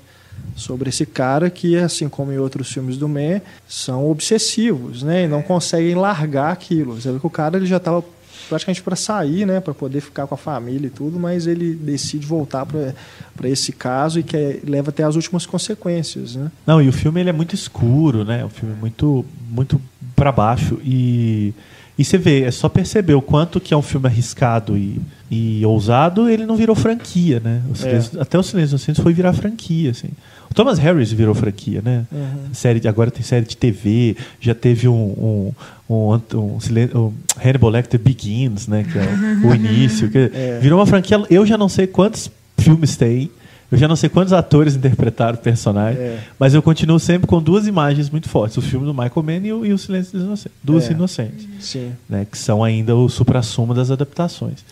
Sobre 0.55 0.89
esse 0.89 1.05
cara 1.05 1.49
que, 1.49 1.77
assim 1.77 2.09
como 2.09 2.31
em 2.31 2.37
outros 2.37 2.71
filmes 2.71 2.97
do 2.97 3.07
Man, 3.07 3.41
são 3.67 4.09
obsessivos, 4.09 5.03
né? 5.03 5.25
E 5.25 5.27
não 5.27 5.41
conseguem 5.41 5.95
largar 5.95 6.51
aquilo. 6.51 6.99
Você 6.99 7.11
vê 7.11 7.19
que 7.19 7.27
o 7.27 7.29
cara 7.29 7.57
ele 7.57 7.65
já 7.65 7.77
estava 7.77 8.03
praticamente 8.49 8.81
para 8.81 8.95
sair, 8.95 9.45
né? 9.45 9.59
Para 9.59 9.73
poder 9.73 10.01
ficar 10.01 10.27
com 10.27 10.35
a 10.35 10.37
família 10.37 10.87
e 10.87 10.89
tudo, 10.89 11.19
mas 11.19 11.47
ele 11.47 11.73
decide 11.73 12.25
voltar 12.25 12.65
para 12.65 13.49
esse 13.49 13.71
caso 13.71 14.19
e 14.19 14.23
que 14.23 14.59
leva 14.63 14.89
até 14.89 15.03
as 15.03 15.15
últimas 15.15 15.45
consequências, 15.45 16.35
né? 16.35 16.51
Não, 16.65 16.81
e 16.81 16.89
o 16.89 16.93
filme 16.93 17.21
ele 17.21 17.29
é 17.29 17.33
muito 17.33 17.55
escuro, 17.55 18.25
né? 18.25 18.43
O 18.43 18.49
filme 18.49 18.75
é 18.75 18.77
muito, 18.77 19.25
muito 19.49 19.79
para 20.15 20.31
baixo. 20.31 20.79
E, 20.83 21.53
e 21.97 22.03
você 22.03 22.17
vê, 22.17 22.41
é 22.43 22.51
só 22.51 22.67
perceber 22.69 23.13
o 23.13 23.21
quanto 23.21 23.59
que 23.59 23.73
é 23.73 23.77
um 23.77 23.81
filme 23.81 24.07
arriscado 24.07 24.75
e, 24.77 24.99
e 25.29 25.65
ousado, 25.65 26.27
ele 26.29 26.45
não 26.45 26.55
virou 26.55 26.75
franquia, 26.75 27.39
né? 27.39 27.61
O 27.69 27.75
Silêncio- 27.75 28.19
Até 28.21 28.37
o 28.39 28.43
Silêncio 28.43 28.75
dos 28.75 28.83
Inocentes 28.83 29.03
foi 29.03 29.13
virar 29.13 29.33
franquia, 29.33 29.91
assim. 29.91 30.09
O 30.49 30.53
Thomas 30.53 30.77
Harris 30.77 31.11
virou 31.11 31.33
franquia, 31.33 31.81
né? 31.83 32.05
Série 32.51 32.79
de- 32.79 32.87
agora 32.87 33.09
tem 33.11 33.21
série 33.23 33.45
de 33.45 33.57
TV, 33.57 34.15
já 34.39 34.53
teve 34.55 34.87
um, 34.87 34.93
um, 34.93 35.51
um, 35.89 36.13
um, 36.35 36.57
um 36.99 37.13
Hannibal 37.43 37.69
Lecter 37.71 37.99
Begins, 37.99 38.67
né? 38.67 38.83
Que 38.91 38.97
é 38.99 39.45
o, 39.45 39.49
o 39.49 39.53
início. 39.55 40.09
que 40.09 40.31
É. 40.33 40.59
Virou 40.61 40.79
uma 40.79 40.85
franquia. 40.85 41.23
Eu 41.29 41.45
já 41.45 41.57
não 41.57 41.69
sei 41.69 41.87
quantos 41.87 42.29
filmes 42.57 42.95
tem. 42.95 43.29
Eu 43.73 43.77
já 43.79 43.87
não 43.87 43.95
sei 43.95 44.07
quantos 44.07 44.31
atores 44.33 44.75
interpretaram 44.75 45.33
o 45.35 45.41
personagem, 45.41 45.99
É. 45.99 46.19
mas 46.37 46.53
eu 46.53 46.61
continuo 46.61 46.99
sempre 46.99 47.25
com 47.27 47.41
duas 47.41 47.65
imagens 47.65 48.07
muito 48.09 48.29
fortes: 48.29 48.55
o 48.55 48.61
filme 48.61 48.85
do 48.85 48.93
Michael 48.93 49.23
Mann 49.23 49.41
e 49.45 49.51
o, 49.51 49.65
e 49.65 49.73
o 49.73 49.77
Silêncio 49.79 50.13
dos 50.13 50.21
Inocentes. 50.23 50.57
Duas 50.63 50.87
É. 50.87 50.91
Inocentes, 50.91 51.47
Sim. 51.59 51.91
né, 52.07 52.25
que 52.29 52.37
são 52.37 52.63
ainda 52.63 52.95
o 52.95 53.09
supra-sumo 53.09 53.73
das 53.73 53.89
adaptações. 53.89 54.63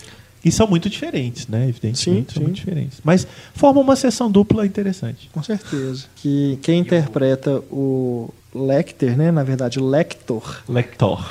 E 0.45 0.51
são 0.51 0.67
muito 0.67 0.89
diferentes, 0.89 1.47
né? 1.47 1.67
Evidentemente, 1.69 1.99
Sim, 2.29 2.33
são 2.33 2.39
sim. 2.41 2.43
muito 2.43 2.55
diferentes. 2.55 2.99
Mas 3.03 3.27
formam 3.55 3.83
uma 3.83 3.95
sessão 3.95 4.29
dupla 4.29 4.65
interessante. 4.65 5.29
Com 5.33 5.41
certeza. 5.43 6.05
Que 6.15 6.57
quem 6.61 6.79
interpreta 6.79 7.57
o 7.71 8.29
Lecter, 8.53 9.15
né? 9.17 9.31
Na 9.31 9.43
verdade, 9.43 9.79
Lector, 9.79 10.61
Lector. 10.69 11.27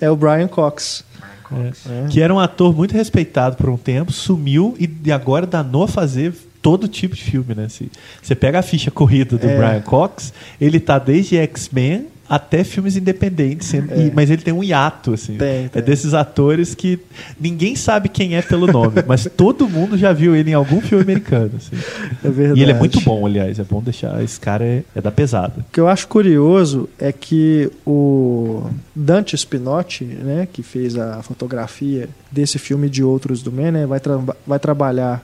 é 0.00 0.10
o 0.10 0.16
Brian 0.16 0.48
Cox. 0.48 1.04
É. 1.52 2.08
Que 2.08 2.20
era 2.22 2.32
um 2.34 2.38
ator 2.38 2.74
muito 2.74 2.92
respeitado 2.94 3.56
por 3.56 3.68
um 3.68 3.76
tempo, 3.76 4.10
sumiu 4.10 4.74
e 4.78 5.12
agora 5.12 5.46
danou 5.46 5.82
a 5.82 5.88
fazer 5.88 6.32
todo 6.62 6.86
tipo 6.88 7.14
de 7.16 7.22
filme, 7.24 7.54
né? 7.54 7.68
Se 7.68 7.90
você 8.22 8.34
pega 8.34 8.60
a 8.60 8.62
ficha 8.62 8.90
corrida 8.90 9.36
do 9.36 9.46
É. 9.46 9.56
Brian 9.56 9.80
Cox, 9.82 10.32
ele 10.60 10.78
tá 10.80 10.96
desde 10.98 11.36
X-Men 11.36 12.06
até 12.28 12.64
filmes 12.64 12.96
independentes, 12.96 13.74
e- 13.74 14.10
mas 14.14 14.30
ele 14.30 14.40
tem 14.40 14.54
um 14.54 14.64
hiato, 14.64 15.12
assim. 15.12 15.34
É. 15.34 15.38
Tem, 15.38 15.64
É 15.64 15.68
tem. 15.68 15.82
desses 15.82 16.14
atores 16.14 16.74
que 16.74 16.98
ninguém 17.38 17.76
sabe 17.76 18.08
quem 18.08 18.36
é 18.36 18.40
pelo 18.40 18.66
nome, 18.68 19.02
mas 19.06 19.28
todo 19.36 19.68
mundo 19.68 19.98
já 19.98 20.14
viu 20.14 20.34
ele 20.34 20.50
em 20.50 20.54
algum 20.54 20.80
filme 20.80 21.02
americano, 21.02 21.50
assim. 21.56 21.76
É 22.24 22.30
verdade. 22.30 22.60
E 22.60 22.62
ele 22.62 22.70
é 22.72 22.74
muito 22.74 23.00
bom, 23.02 23.26
aliás, 23.26 23.58
é 23.58 23.64
bom 23.64 23.82
deixar, 23.82 24.22
esse 24.24 24.40
cara 24.40 24.64
é, 24.64 24.82
é 24.94 25.00
da 25.02 25.10
pesada. 25.10 25.56
O 25.58 25.64
que 25.72 25.80
eu 25.80 25.88
acho 25.88 26.08
curioso 26.08 26.88
é 26.98 27.12
que 27.12 27.70
o 27.84 28.62
Dante 28.96 29.36
Spinotti, 29.36 30.04
né, 30.04 30.48
que 30.50 30.62
fez 30.62 30.96
a 30.96 31.22
fotografia 31.22 32.08
desse 32.30 32.58
filme 32.58 32.86
e 32.86 32.90
de 32.90 33.02
outros 33.04 33.42
do 33.42 33.52
Man, 33.52 33.72
né, 33.72 33.84
vai, 33.84 34.00
tra- 34.00 34.20
vai 34.46 34.58
trabalhar 34.58 35.22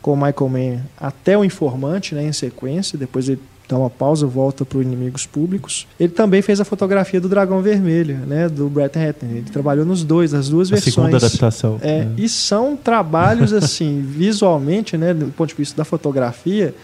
com 0.00 0.12
o 0.12 0.16
Michael 0.16 0.48
Mann 0.48 0.80
até 0.96 1.36
o 1.36 1.44
Informante, 1.44 2.14
né, 2.14 2.24
em 2.24 2.32
sequência. 2.32 2.98
Depois 2.98 3.28
ele 3.28 3.40
dá 3.68 3.76
uma 3.76 3.90
pausa, 3.90 4.26
volta 4.26 4.64
para 4.64 4.80
Inimigos 4.80 5.26
Públicos. 5.26 5.86
Ele 6.00 6.12
também 6.12 6.40
fez 6.40 6.60
a 6.60 6.64
fotografia 6.64 7.20
do 7.20 7.28
Dragão 7.28 7.60
Vermelho, 7.60 8.16
né, 8.16 8.48
do 8.48 8.68
Brett 8.68 8.98
Ratner. 8.98 9.36
Ele 9.36 9.50
trabalhou 9.50 9.84
nos 9.84 10.02
dois, 10.02 10.32
as 10.32 10.48
duas 10.48 10.68
A 10.68 10.74
versões. 10.74 10.94
segunda 10.94 11.16
adaptação. 11.18 11.78
É, 11.82 11.98
É. 11.98 12.08
E 12.16 12.28
são 12.28 12.76
trabalhos, 12.76 13.52
assim, 13.52 14.00
visualmente, 14.06 14.96
né, 14.96 15.12
do 15.12 15.26
ponto 15.26 15.50
de 15.50 15.54
vista 15.54 15.76
da 15.76 15.84
fotografia, 15.84 16.74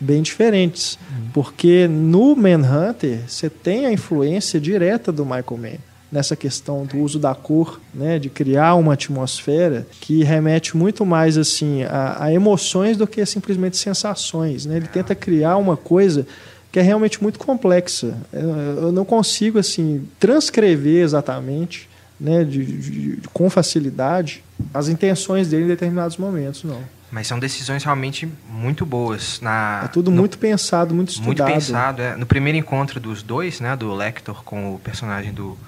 bem 0.00 0.20
diferentes. 0.20 0.98
Porque 1.32 1.86
no 1.86 2.34
Manhunter, 2.34 3.20
você 3.28 3.48
tem 3.48 3.86
a 3.86 3.92
influência 3.92 4.60
direta 4.60 5.12
do 5.12 5.24
Michael 5.24 5.58
Mann 5.58 5.91
nessa 6.12 6.36
questão 6.36 6.84
do 6.84 6.98
uso 6.98 7.18
da 7.18 7.34
cor, 7.34 7.80
né, 7.94 8.18
de 8.18 8.28
criar 8.28 8.74
uma 8.74 8.92
atmosfera 8.92 9.86
que 9.98 10.22
remete 10.22 10.76
muito 10.76 11.06
mais 11.06 11.38
assim 11.38 11.84
a, 11.84 12.24
a 12.24 12.32
emoções 12.32 12.98
do 12.98 13.06
que 13.06 13.24
simplesmente 13.24 13.78
sensações. 13.78 14.66
Né? 14.66 14.76
Ele 14.76 14.88
tenta 14.88 15.14
criar 15.14 15.56
uma 15.56 15.74
coisa 15.76 16.26
que 16.70 16.78
é 16.78 16.82
realmente 16.82 17.22
muito 17.22 17.38
complexa. 17.38 18.14
Eu, 18.30 18.92
não 18.92 19.04
consigo 19.06 19.58
assim 19.58 20.06
transcrever 20.20 21.02
exatamente, 21.02 21.88
né, 22.20 22.44
de, 22.44 22.64
de- 22.64 23.16
de- 23.16 23.28
com 23.32 23.48
facilidade, 23.50 24.44
as 24.72 24.88
intenções 24.88 25.48
dele 25.48 25.64
em 25.64 25.68
determinados 25.68 26.16
momentos, 26.18 26.62
não. 26.64 26.80
Mas 27.10 27.26
são 27.26 27.38
decisões 27.38 27.84
realmente 27.84 28.26
muito 28.48 28.86
boas. 28.86 29.38
Na, 29.42 29.82
É 29.84 29.88
tudo 29.88 30.10
no- 30.10 30.16
muito 30.18 30.38
pensado, 30.38 30.94
muito 30.94 31.10
estudado. 31.10 31.26
Muito 31.26 31.44
pensado. 31.66 32.00
é. 32.00 32.16
No 32.16 32.24
primeiro 32.24 32.56
encontro 32.58 32.98
dos 33.00 33.22
dois, 33.22 33.60
né, 33.60 33.76
do 33.76 33.92
Lecter 33.94 34.34
com 34.44 34.74
o 34.74 34.78
personagem 34.78 35.32
do 35.32 35.58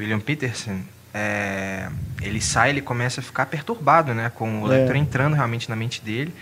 William 0.00 0.20
Peterson, 0.20 0.80
é, 1.12 1.88
ele 2.22 2.40
sai, 2.40 2.70
ele 2.70 2.80
começa 2.80 3.20
a 3.20 3.22
ficar 3.22 3.46
perturbado, 3.46 4.14
né, 4.14 4.30
com 4.34 4.62
o 4.62 4.72
É. 4.72 4.78
Lecter 4.78 4.96
entrando 4.96 5.34
realmente 5.34 5.68
na 5.68 5.76
mente 5.76 6.02
dele. 6.02 6.34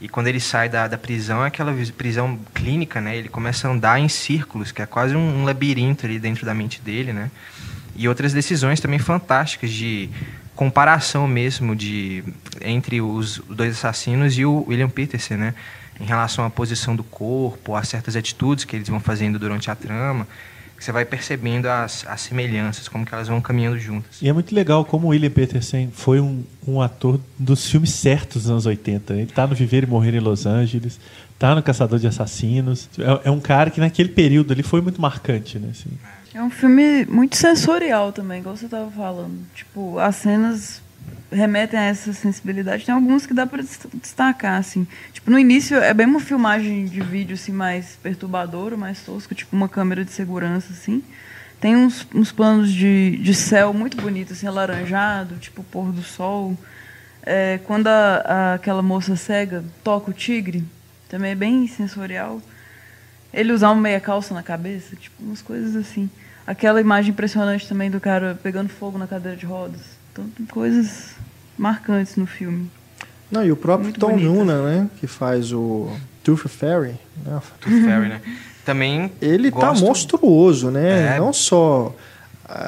E 0.00 0.08
quando 0.08 0.26
ele 0.26 0.40
sai 0.40 0.68
da, 0.68 0.88
da 0.88 0.98
prisão, 0.98 1.44
é 1.44 1.46
aquela 1.46 1.72
prisão 1.96 2.38
clínica, 2.52 3.00
né, 3.00 3.16
ele 3.16 3.28
começa 3.28 3.68
a 3.68 3.70
andar 3.70 4.00
em 4.00 4.08
círculos, 4.08 4.72
que 4.72 4.82
é 4.82 4.86
quase 4.86 5.14
um, 5.14 5.40
um 5.40 5.44
labirinto 5.44 6.06
ali 6.06 6.18
dentro 6.18 6.44
da 6.44 6.54
mente 6.54 6.80
dele, 6.80 7.12
né. 7.12 7.30
E 7.94 8.08
outras 8.08 8.32
decisões 8.32 8.80
também 8.80 8.98
fantásticas 8.98 9.70
de 9.70 10.08
comparação 10.56 11.26
mesmo 11.26 11.74
de 11.76 12.24
entre 12.60 13.00
os 13.00 13.38
dois 13.48 13.76
assassinos 13.76 14.36
e 14.38 14.44
o 14.44 14.64
William 14.68 14.88
Peterson, 14.88 15.34
né? 15.34 15.54
Em 16.00 16.04
relação 16.04 16.44
à 16.44 16.50
posição 16.50 16.96
do 16.96 17.04
corpo, 17.04 17.76
a 17.76 17.82
certas 17.84 18.16
atitudes 18.16 18.64
que 18.64 18.76
eles 18.76 18.88
vão 18.88 18.98
fazendo 18.98 19.38
durante 19.38 19.70
a 19.70 19.74
trama, 19.74 20.26
você 20.82 20.90
vai 20.90 21.04
percebendo 21.04 21.66
as, 21.66 22.04
as 22.08 22.20
semelhanças, 22.22 22.88
como 22.88 23.06
que 23.06 23.14
elas 23.14 23.28
vão 23.28 23.40
caminhando 23.40 23.78
juntas. 23.78 24.20
E 24.20 24.28
é 24.28 24.32
muito 24.32 24.52
legal 24.54 24.84
como 24.84 25.06
o 25.06 25.10
William 25.10 25.30
Peterson 25.30 25.88
foi 25.92 26.20
um, 26.20 26.42
um 26.66 26.80
ator 26.80 27.20
dos 27.38 27.70
filmes 27.70 27.90
certos 27.90 28.42
dos 28.42 28.50
anos 28.50 28.66
80. 28.66 29.14
Ele 29.14 29.26
tá 29.26 29.46
no 29.46 29.54
Viver 29.54 29.84
e 29.84 29.86
Morrer 29.86 30.14
em 30.14 30.20
Los 30.20 30.44
Angeles, 30.44 30.98
tá 31.38 31.54
no 31.54 31.62
Caçador 31.62 32.00
de 32.00 32.08
Assassinos. 32.08 32.88
É, 32.98 33.28
é 33.28 33.30
um 33.30 33.40
cara 33.40 33.70
que 33.70 33.80
naquele 33.80 34.08
período 34.08 34.52
ali 34.52 34.62
foi 34.62 34.80
muito 34.80 35.00
marcante, 35.00 35.58
né? 35.58 35.68
assim. 35.70 35.90
É 36.34 36.42
um 36.42 36.50
filme 36.50 37.04
muito 37.06 37.36
sensorial 37.36 38.10
também, 38.10 38.40
igual 38.40 38.56
você 38.56 38.64
estava 38.64 38.90
falando. 38.90 39.38
Tipo, 39.54 39.98
as 39.98 40.16
cenas 40.16 40.82
remetem 41.30 41.78
a 41.78 41.84
essa 41.84 42.12
sensibilidade. 42.12 42.84
Tem 42.84 42.94
alguns 42.94 43.26
que 43.26 43.32
dá 43.34 43.46
para 43.46 43.62
destacar, 43.94 44.58
assim. 44.58 44.86
Tipo, 45.12 45.30
no 45.30 45.38
início 45.38 45.76
é 45.78 45.94
bem 45.94 46.06
uma 46.06 46.20
filmagem 46.20 46.86
de 46.86 47.00
vídeo, 47.00 47.34
assim, 47.34 47.52
mais 47.52 47.96
perturbadora, 48.02 48.76
mais 48.76 49.00
tosca, 49.00 49.34
tipo 49.34 49.56
uma 49.56 49.68
câmera 49.68 50.04
de 50.04 50.12
segurança, 50.12 50.72
assim. 50.72 51.02
Tem 51.60 51.76
uns, 51.76 52.06
uns 52.14 52.32
planos 52.32 52.72
de, 52.72 53.16
de 53.18 53.34
céu 53.34 53.72
muito 53.72 53.96
bonitos, 53.96 54.36
assim, 54.36 54.46
alaranjado, 54.46 55.36
tipo 55.36 55.62
pôr 55.64 55.92
do 55.92 56.02
sol. 56.02 56.56
É, 57.22 57.58
quando 57.64 57.86
a, 57.86 58.16
a- 58.24 58.54
aquela 58.54 58.82
moça 58.82 59.16
cega 59.16 59.64
toca 59.84 60.10
o 60.10 60.14
tigre, 60.14 60.64
também 61.08 61.32
é 61.32 61.34
bem 61.34 61.66
sensorial. 61.68 62.40
Ele 63.32 63.52
usar 63.52 63.70
uma 63.70 63.80
meia 63.80 64.00
calça 64.00 64.34
na 64.34 64.42
cabeça, 64.42 64.96
tipo, 64.96 65.22
umas 65.22 65.40
coisas 65.40 65.74
assim. 65.76 66.10
Aquela 66.46 66.80
imagem 66.80 67.12
impressionante 67.12 67.68
também 67.68 67.90
do 67.90 68.00
cara 68.00 68.38
pegando 68.42 68.68
fogo 68.68 68.98
na 68.98 69.06
cadeira 69.06 69.36
de 69.36 69.46
rodas. 69.46 69.80
Então 70.12 70.24
tem 70.36 70.46
coisas 70.46 71.10
marcantes 71.56 72.16
no 72.16 72.26
filme. 72.26 72.70
Não, 73.30 73.44
e 73.44 73.50
o 73.50 73.56
próprio 73.56 73.86
Muito 73.86 74.00
Tom. 74.00 74.16
Noonan, 74.16 74.62
né, 74.64 74.90
que 75.00 75.06
faz 75.06 75.52
o 75.52 75.90
Tooth 76.22 76.48
Fairy, 76.48 76.96
né, 77.24 77.40
Tooth 77.60 77.82
Fairy, 77.84 78.08
né? 78.08 78.20
Também 78.64 79.10
ele 79.20 79.50
tá 79.50 79.58
gosto- 79.70 79.84
monstruoso, 79.84 80.70
né? 80.70 81.16
É. 81.16 81.18
Não 81.18 81.32
só 81.32 81.94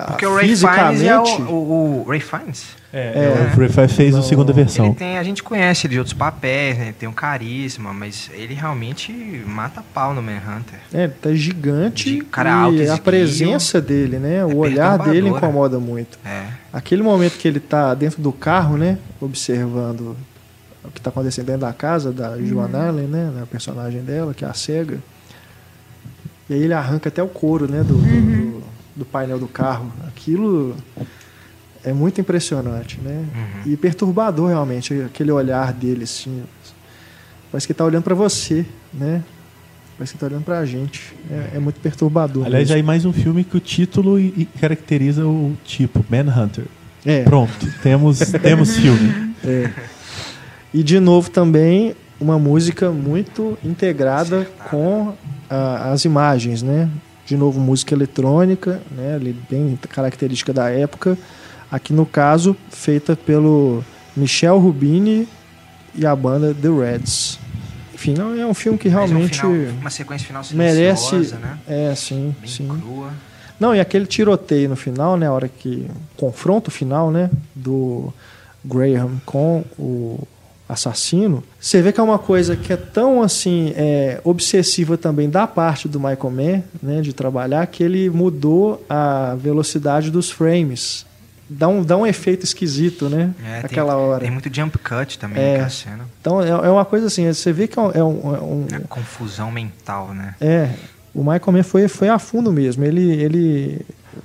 Porque 0.06 0.24
o 0.24 0.34
Ray 0.34 0.44
Fiennes 0.44 0.60
fisicamente. 0.60 1.08
é 1.08 1.18
o, 1.18 1.52
o, 1.52 2.04
o 2.06 2.08
Ray 2.08 2.20
Fiennes. 2.20 2.66
É, 2.92 3.52
o 3.54 3.58
Ray 3.58 3.68
Fiennes 3.68 3.92
fez 3.92 4.14
a 4.14 4.22
segunda 4.22 4.52
versão. 4.52 4.86
Ele 4.86 4.94
tem, 4.94 5.18
a 5.18 5.22
gente 5.22 5.42
conhece 5.42 5.86
ele 5.86 5.94
de 5.94 5.98
outros 5.98 6.14
papéis, 6.16 6.78
né? 6.78 6.84
Ele 6.84 6.92
tem 6.92 7.08
um 7.08 7.12
carisma, 7.12 7.92
mas 7.92 8.30
ele 8.32 8.54
realmente 8.54 9.12
mata 9.46 9.82
pau 9.92 10.14
no 10.14 10.22
Manhunter. 10.22 10.78
É, 10.92 11.04
ele 11.04 11.12
tá 11.20 11.34
gigante 11.34 12.16
De 12.16 12.24
cara 12.24 12.54
alto, 12.54 12.76
e 12.76 12.88
a 12.88 12.96
presença 12.96 13.80
dele, 13.80 14.18
né? 14.18 14.44
o 14.44 14.56
olhar 14.56 14.96
dele 14.98 15.22
perturbadora. 15.22 15.46
incomoda 15.46 15.78
muito. 15.78 16.18
É. 16.24 16.46
Aquele 16.72 17.02
momento 17.02 17.36
que 17.36 17.46
ele 17.46 17.60
tá 17.60 17.94
dentro 17.94 18.22
do 18.22 18.32
carro, 18.32 18.76
né? 18.76 18.98
Observando 19.20 20.16
o 20.82 20.90
que 20.90 21.00
tá 21.00 21.10
acontecendo 21.10 21.46
dentro 21.46 21.62
da 21.62 21.72
casa 21.72 22.12
da 22.12 22.38
Joan 22.38 22.70
Allen, 22.72 23.06
né? 23.06 23.32
A 23.42 23.46
personagem 23.46 24.02
dela, 24.02 24.32
que 24.32 24.44
é 24.44 24.48
a 24.48 24.54
cega. 24.54 24.98
E 26.48 26.54
aí 26.54 26.62
ele 26.62 26.74
arranca 26.74 27.08
até 27.08 27.22
o 27.22 27.28
couro, 27.28 27.70
né? 27.70 27.82
Do, 27.82 27.96
do, 27.96 28.62
do 28.96 29.04
painel 29.04 29.38
do 29.38 29.48
carro. 29.48 29.92
Aquilo 30.06 30.76
é 31.84 31.92
muito 31.92 32.20
impressionante, 32.20 32.98
né? 33.00 33.24
Uhum. 33.34 33.72
E 33.72 33.76
perturbador 33.76 34.48
realmente, 34.48 34.94
aquele 35.02 35.30
olhar 35.32 35.72
dele 35.72 36.04
assim. 36.04 36.42
Parece 37.50 37.66
que 37.66 37.72
ele 37.72 37.78
tá 37.78 37.84
olhando 37.84 38.02
para 38.04 38.14
você, 38.14 38.64
né? 38.92 39.22
Parece 39.96 40.12
que 40.12 40.16
ele 40.16 40.20
tá 40.28 40.34
olhando 40.34 40.44
pra 40.44 40.64
gente. 40.64 41.12
É, 41.30 41.56
é 41.56 41.58
muito 41.60 41.78
perturbador. 41.80 42.46
Aliás, 42.46 42.64
mesmo. 42.68 42.76
aí 42.76 42.82
mais 42.82 43.04
um 43.04 43.12
filme 43.12 43.44
que 43.44 43.56
o 43.56 43.60
título 43.60 44.16
caracteriza 44.60 45.24
o 45.26 45.56
tipo, 45.64 46.04
Manhunter. 46.10 46.64
é. 47.04 47.22
Pronto, 47.22 47.52
temos, 47.82 48.18
temos 48.42 48.76
filme. 48.76 49.34
É. 49.44 49.70
E 50.72 50.82
de 50.82 50.98
novo 50.98 51.30
também 51.30 51.94
uma 52.20 52.38
música 52.38 52.90
muito 52.90 53.56
integrada 53.64 54.48
com 54.70 55.14
a- 55.48 55.92
as 55.92 56.04
imagens, 56.04 56.62
né? 56.62 56.88
De 57.26 57.36
novo 57.36 57.58
música 57.58 57.94
eletrônica, 57.94 58.80
né? 58.90 59.18
Bem 59.50 59.78
característica 59.88 60.52
da 60.52 60.68
época. 60.70 61.16
Aqui 61.70 61.92
no 61.92 62.04
caso 62.04 62.56
feita 62.70 63.16
pelo 63.16 63.82
Michel 64.16 64.58
Rubini 64.58 65.26
e 65.94 66.04
a 66.06 66.14
banda 66.14 66.54
The 66.54 66.68
Reds. 66.68 67.38
Enfim, 67.94 68.14
não 68.14 68.38
é 68.38 68.44
um 68.44 68.52
filme 68.54 68.76
que 68.78 68.88
um 68.88 68.90
realmente 68.90 69.40
final- 69.40 69.52
uma 69.80 69.90
sequência 69.90 70.26
final 70.26 70.42
merece, 70.52 71.16
né? 71.36 71.58
é 71.66 71.94
sim, 71.94 72.34
Bem 72.40 72.50
sim. 72.50 72.68
crua. 72.68 73.10
Não, 73.58 73.74
e 73.74 73.80
aquele 73.80 74.04
tiroteio 74.04 74.68
no 74.68 74.76
final, 74.76 75.16
né? 75.16 75.26
A 75.28 75.32
hora 75.32 75.48
que. 75.48 75.86
Confronto 76.16 76.70
final, 76.70 77.10
né? 77.10 77.30
Do 77.54 78.12
Graham 78.64 79.12
com 79.24 79.64
o 79.78 80.26
assassino. 80.74 81.42
Você 81.58 81.80
vê 81.80 81.90
que 81.92 81.98
é 81.98 82.02
uma 82.02 82.18
coisa 82.18 82.54
que 82.54 82.72
é 82.72 82.76
tão 82.76 83.22
assim. 83.22 83.72
É, 83.76 84.20
obsessiva 84.22 84.96
também 84.98 85.30
da 85.30 85.46
parte 85.46 85.88
do 85.88 85.98
Michael 85.98 86.30
Mann, 86.30 86.62
né? 86.82 87.00
De 87.00 87.12
trabalhar, 87.12 87.66
que 87.66 87.82
ele 87.82 88.10
mudou 88.10 88.84
a 88.88 89.34
velocidade 89.38 90.10
dos 90.10 90.30
frames. 90.30 91.06
Dá 91.48 91.68
um, 91.68 91.82
dá 91.84 91.94
um 91.96 92.06
efeito 92.06 92.42
esquisito, 92.44 93.08
né? 93.08 93.34
É, 93.44 93.56
tem- 93.56 93.64
Aquela 93.64 93.96
hora. 93.96 94.20
Tem 94.22 94.30
muito 94.30 94.54
jump 94.54 94.78
cut 94.78 95.18
também 95.18 95.42
É. 95.42 95.50
naquela 95.52 95.68
cena. 95.70 96.04
Então 96.20 96.42
é, 96.42 96.48
é 96.48 96.70
uma 96.70 96.84
coisa 96.86 97.06
assim, 97.06 97.30
você 97.30 97.52
vê 97.52 97.68
que 97.68 97.78
é 97.78 97.82
um- 97.82 97.90
é 97.92 98.02
um- 98.02 98.34
é 98.34 98.40
um, 98.40 98.66
É 98.72 98.78
confusão 98.88 99.50
mental, 99.50 100.14
né? 100.14 100.34
é, 100.40 100.70
o 101.14 101.20
Michael 101.20 101.52
Mann 101.52 101.62
foi, 101.62 101.86
foi 101.88 102.08
a 102.08 102.18
fundo 102.18 102.52
mesmo. 102.52 102.84
Ele, 102.84 103.12
ele 103.12 103.80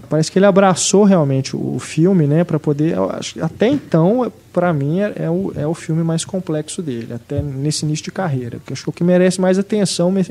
parece 0.10 0.32
que 0.32 0.40
ele 0.40 0.46
abraçou 0.46 1.04
realmente 1.04 1.56
o 1.56 1.78
filme, 1.80 2.26
né, 2.26 2.44
para 2.44 2.60
poder. 2.60 2.96
até 3.42 3.68
então, 3.68 4.32
para 4.52 4.74
mim, 4.74 5.00
é, 5.00 5.14
é 5.18 5.30
o, 5.30 5.54
é 5.56 5.68
o 5.68 5.74
filme 5.74 6.04
mais 6.04 6.26
complexo 6.26 6.82
dele, 6.82 7.14
até 7.14 7.42
nesse 7.42 7.86
início 7.86 8.06
de 8.06 8.12
carreira. 8.12 8.58
Porque 8.58 8.74
acho 8.74 8.84
que 8.84 8.90
o 8.90 8.94
que 8.94 9.04
merece 9.04 9.40
mais 9.40 9.60
atenção 9.60 10.12
me- 10.12 10.26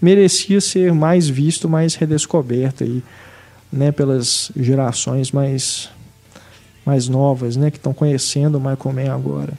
merecia 0.00 0.60
ser 0.60 0.92
mais 0.92 1.28
visto, 1.28 1.68
mais 1.68 1.94
redescoberto 1.94 2.84
aí, 2.84 3.02
né, 3.72 3.90
pelas 3.90 4.50
gerações 4.56 5.32
mais 5.32 5.88
mais 6.84 7.08
novas, 7.08 7.56
né, 7.56 7.70
que 7.70 7.76
estão 7.76 7.94
conhecendo 7.94 8.58
o 8.58 8.60
Michael 8.60 8.92
Mann 8.92 9.14
agora 9.14 9.52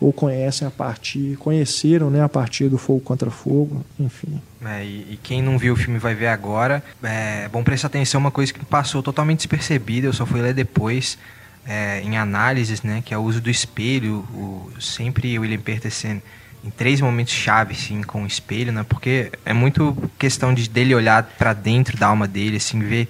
ou 0.00 0.14
conhecem 0.14 0.66
a 0.66 0.70
partir, 0.70 1.36
conheceram, 1.36 2.08
né, 2.08 2.22
a 2.22 2.28
partir 2.28 2.70
do 2.70 2.78
Fogo 2.78 3.00
contra 3.00 3.30
Fogo, 3.30 3.84
enfim. 3.98 4.40
É, 4.64 4.84
e, 4.84 5.12
e 5.12 5.18
quem 5.22 5.42
não 5.42 5.58
viu 5.58 5.74
o 5.74 5.76
filme 5.76 5.98
vai 5.98 6.14
ver 6.14 6.28
agora. 6.28 6.82
É 7.02 7.48
bom 7.48 7.62
prestar 7.62 7.88
atenção 7.88 8.20
uma 8.20 8.30
coisa 8.30 8.52
que 8.52 8.64
passou 8.64 9.02
totalmente 9.02 9.38
despercebida, 9.38 10.06
eu 10.06 10.12
só 10.12 10.26
fui 10.26 10.40
ler 10.40 10.54
depois 10.54 11.18
é, 11.66 12.00
em 12.02 12.16
análises, 12.16 12.82
né? 12.82 13.02
Que 13.04 13.14
é 13.14 13.18
o 13.18 13.22
uso 13.22 13.40
do 13.40 13.50
espelho. 13.50 14.18
O, 14.34 14.70
sempre 14.80 15.38
o 15.38 15.42
William 15.42 15.60
Peterson 15.60 16.20
em 16.62 16.70
três 16.70 17.00
momentos 17.00 17.32
chave, 17.32 17.72
assim, 17.72 18.02
com 18.02 18.24
o 18.24 18.26
espelho, 18.26 18.72
né? 18.72 18.84
Porque 18.86 19.32
é 19.44 19.52
muito 19.52 19.96
questão 20.18 20.52
de 20.52 20.68
dele 20.68 20.94
olhar 20.94 21.22
para 21.22 21.52
dentro 21.52 21.96
da 21.96 22.08
alma 22.08 22.28
dele, 22.28 22.56
assim, 22.56 22.80
ver, 22.80 23.08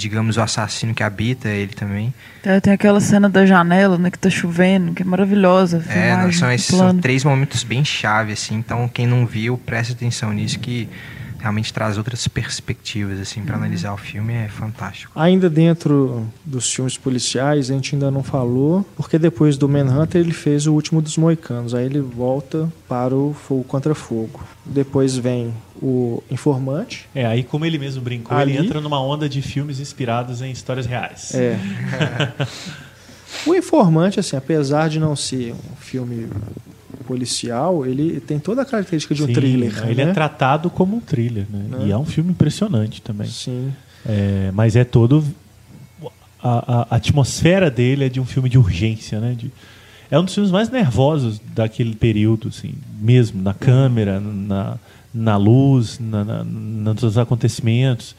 digamos, 0.00 0.36
o 0.36 0.40
assassino 0.40 0.94
que 0.94 1.02
habita 1.02 1.48
ele 1.48 1.74
também. 1.74 2.12
Tem, 2.42 2.58
tem 2.60 2.72
aquela 2.72 3.00
cena 3.00 3.28
da 3.28 3.44
janela, 3.44 3.98
né, 3.98 4.10
que 4.10 4.18
tá 4.18 4.30
chovendo, 4.30 4.92
que 4.94 5.02
é 5.02 5.04
maravilhosa. 5.04 5.84
É, 5.88 6.16
não, 6.16 6.32
são, 6.32 6.50
esses, 6.50 6.74
são 6.74 6.96
três 6.98 7.22
momentos 7.22 7.62
bem 7.62 7.84
chave, 7.84 8.32
assim. 8.32 8.56
Então, 8.56 8.88
quem 8.88 9.06
não 9.06 9.26
viu, 9.26 9.58
preste 9.58 9.92
atenção 9.92 10.32
nisso, 10.32 10.58
que 10.58 10.88
realmente 11.38 11.72
traz 11.72 11.96
outras 11.96 12.28
perspectivas 12.28 13.18
assim 13.18 13.42
para 13.42 13.56
analisar 13.56 13.94
o 13.94 13.96
filme 13.96 14.34
é 14.34 14.48
fantástico. 14.48 15.12
Ainda 15.18 15.48
dentro 15.48 16.26
dos 16.44 16.72
filmes 16.72 16.98
policiais, 16.98 17.70
a 17.70 17.74
gente 17.74 17.94
ainda 17.94 18.10
não 18.10 18.22
falou, 18.22 18.84
porque 18.94 19.18
depois 19.18 19.56
do 19.56 19.68
Manhunter 19.68 20.20
ele 20.20 20.32
fez 20.32 20.66
o 20.66 20.74
último 20.74 21.00
dos 21.00 21.16
Moicanos, 21.16 21.74
aí 21.74 21.86
ele 21.86 22.00
volta 22.00 22.70
para 22.86 23.14
o 23.14 23.32
Fogo 23.32 23.64
contra 23.64 23.94
Fogo. 23.94 24.44
Depois 24.66 25.16
vem 25.16 25.54
o 25.82 26.22
Informante. 26.30 27.08
É, 27.14 27.24
aí 27.26 27.42
como 27.42 27.64
ele 27.64 27.78
mesmo 27.78 28.02
brincou, 28.02 28.36
Ali- 28.36 28.52
ele 28.56 28.66
entra 28.66 28.80
numa 28.80 29.00
onda 29.02 29.28
de 29.28 29.40
filmes 29.42 29.80
inspirados 29.80 30.42
em 30.42 30.50
histórias 30.50 30.86
reais. 30.86 31.34
É. 31.34 31.58
o 33.46 33.54
Informante, 33.54 34.20
assim, 34.20 34.36
apesar 34.36 34.88
de 34.88 34.98
não 34.98 35.14
ser 35.16 35.52
um 35.54 35.76
filme 35.76 36.28
policial, 37.06 37.84
ele 37.86 38.20
tem 38.20 38.38
toda 38.38 38.62
a 38.62 38.64
característica 38.64 39.14
de 39.14 39.22
um 39.22 39.26
Sim, 39.26 39.32
thriller. 39.32 39.72
Ele 39.88 40.04
né? 40.04 40.10
é 40.10 40.14
tratado 40.14 40.70
como 40.70 40.96
um 40.96 41.00
thriller, 41.00 41.46
né? 41.50 41.64
Né? 41.68 41.86
E 41.86 41.90
é 41.90 41.96
um 41.96 42.04
filme 42.04 42.30
impressionante 42.30 43.02
também. 43.02 43.28
Sim. 43.28 43.72
É, 44.06 44.50
mas 44.52 44.76
é 44.76 44.84
todo. 44.84 45.24
A, 46.42 46.82
a- 46.92 46.96
atmosfera 46.96 47.70
dele 47.70 48.04
é 48.04 48.08
de 48.08 48.18
um 48.20 48.24
filme 48.24 48.48
de 48.48 48.56
urgência, 48.58 49.20
né? 49.20 49.34
De- 49.36 49.50
é 50.10 50.18
um 50.18 50.24
dos 50.24 50.34
filmes 50.34 50.50
mais 50.50 50.68
nervosos 50.70 51.40
daquele 51.54 51.94
período, 51.94 52.48
assim, 52.48 52.74
mesmo, 53.00 53.40
na 53.42 53.54
câmera, 53.54 54.18
na, 54.18 54.76
na 55.12 55.36
luz, 55.36 55.98
na, 56.00 56.24
na- 56.24 56.44
nos 56.44 57.18
acontecimentos. 57.18 58.14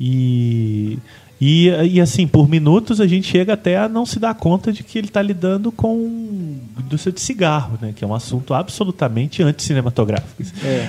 E, 0.00 0.98
e, 1.40 1.68
e, 1.68 2.00
assim, 2.00 2.26
por 2.26 2.48
minutos 2.48 3.00
a 3.00 3.06
gente 3.06 3.26
chega 3.28 3.52
até 3.54 3.76
a 3.78 3.88
não 3.88 4.04
se 4.06 4.18
dar 4.18 4.34
conta 4.34 4.72
de 4.72 4.82
que 4.82 4.98
ele 4.98 5.08
está 5.08 5.20
lidando 5.22 5.70
com 5.70 6.58
indústria 6.78 7.12
de 7.12 7.20
cigarro, 7.20 7.78
né? 7.80 7.92
Que 7.94 8.04
é 8.04 8.06
um 8.06 8.14
assunto 8.14 8.54
absolutamente 8.54 9.42
anticinematográfico. 9.42 10.42
É. 10.64 10.88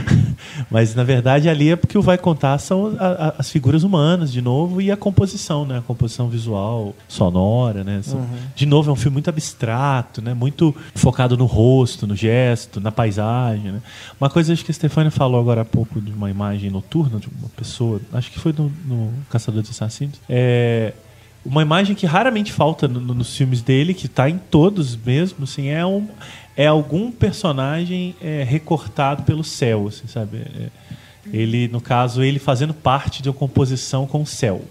Mas 0.69 0.95
na 0.95 1.03
verdade 1.03 1.49
ali 1.49 1.69
é 1.71 1.75
porque 1.75 1.97
o 1.97 2.01
vai 2.01 2.17
contar 2.17 2.57
são 2.57 2.95
a- 2.99 3.05
a- 3.07 3.33
as 3.39 3.49
figuras 3.49 3.83
humanas 3.83 4.31
de 4.31 4.41
novo 4.41 4.81
e 4.81 4.91
a 4.91 4.97
composição, 4.97 5.65
né? 5.65 5.77
A 5.77 5.81
composição 5.81 6.27
visual, 6.29 6.95
sonora, 7.07 7.83
né? 7.83 8.01
São- 8.03 8.19
De 8.55 8.65
novo 8.65 8.89
é 8.89 8.93
um 8.93 8.95
filme 8.95 9.13
muito 9.13 9.29
abstrato, 9.29 10.21
né? 10.21 10.33
Muito 10.33 10.75
focado 10.95 11.37
no 11.37 11.45
rosto, 11.45 12.05
no 12.07 12.15
gesto, 12.15 12.79
na 12.81 12.91
paisagem, 12.91 13.71
né? 13.71 13.81
Uma 14.19 14.29
coisa 14.29 14.53
acho 14.53 14.63
que 14.65 14.71
a 14.71 14.73
Stefania 14.73 15.11
falou 15.11 15.39
agora 15.39 15.61
há 15.61 15.65
pouco 15.65 15.99
de 16.01 16.11
uma 16.11 16.29
imagem 16.29 16.69
noturna 16.69 17.19
de 17.19 17.27
uma 17.27 17.49
pessoa, 17.55 17.99
acho 18.13 18.31
que 18.31 18.39
foi 18.39 18.53
no, 18.57 18.71
no 18.85 19.11
Caçador 19.29 19.61
de 19.61 19.69
Assassinos. 19.71 20.19
É 20.29 20.93
uma 21.45 21.61
imagem 21.61 21.93
que 21.93 22.05
raramente 22.05 22.53
falta 22.53 22.87
no- 22.87 23.01
no- 23.01 23.13
nos 23.13 23.35
filmes 23.35 23.61
dele, 23.61 23.93
que 23.93 24.05
está 24.05 24.29
em 24.29 24.37
todos 24.37 24.95
mesmo, 24.95 25.43
assim, 25.43 25.67
é, 25.67 25.85
um, 25.85 26.07
é 26.55 26.67
algum 26.67 27.11
personagem 27.11 28.15
é, 28.21 28.43
recortado 28.43 29.23
pelo 29.23 29.43
céu, 29.43 29.87
assim, 29.87 30.07
sabe? 30.07 30.37
É, 30.37 30.69
ele, 31.31 31.67
no 31.67 31.79
caso, 31.79 32.21
ele 32.21 32.39
fazendo 32.39 32.73
parte 32.73 33.21
de 33.21 33.29
uma 33.29 33.35
composição 33.35 34.05
com 34.05 34.21
o 34.21 34.25
céu. 34.25 34.61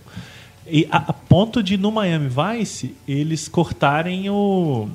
E 0.67 0.87
a, 0.91 0.99
a 0.99 1.13
ponto 1.13 1.63
de, 1.63 1.77
no 1.77 1.91
Miami 1.91 2.29
Vice, 2.29 2.95
eles 3.09 3.49
cortarem 3.49 4.31
o, 4.31 4.89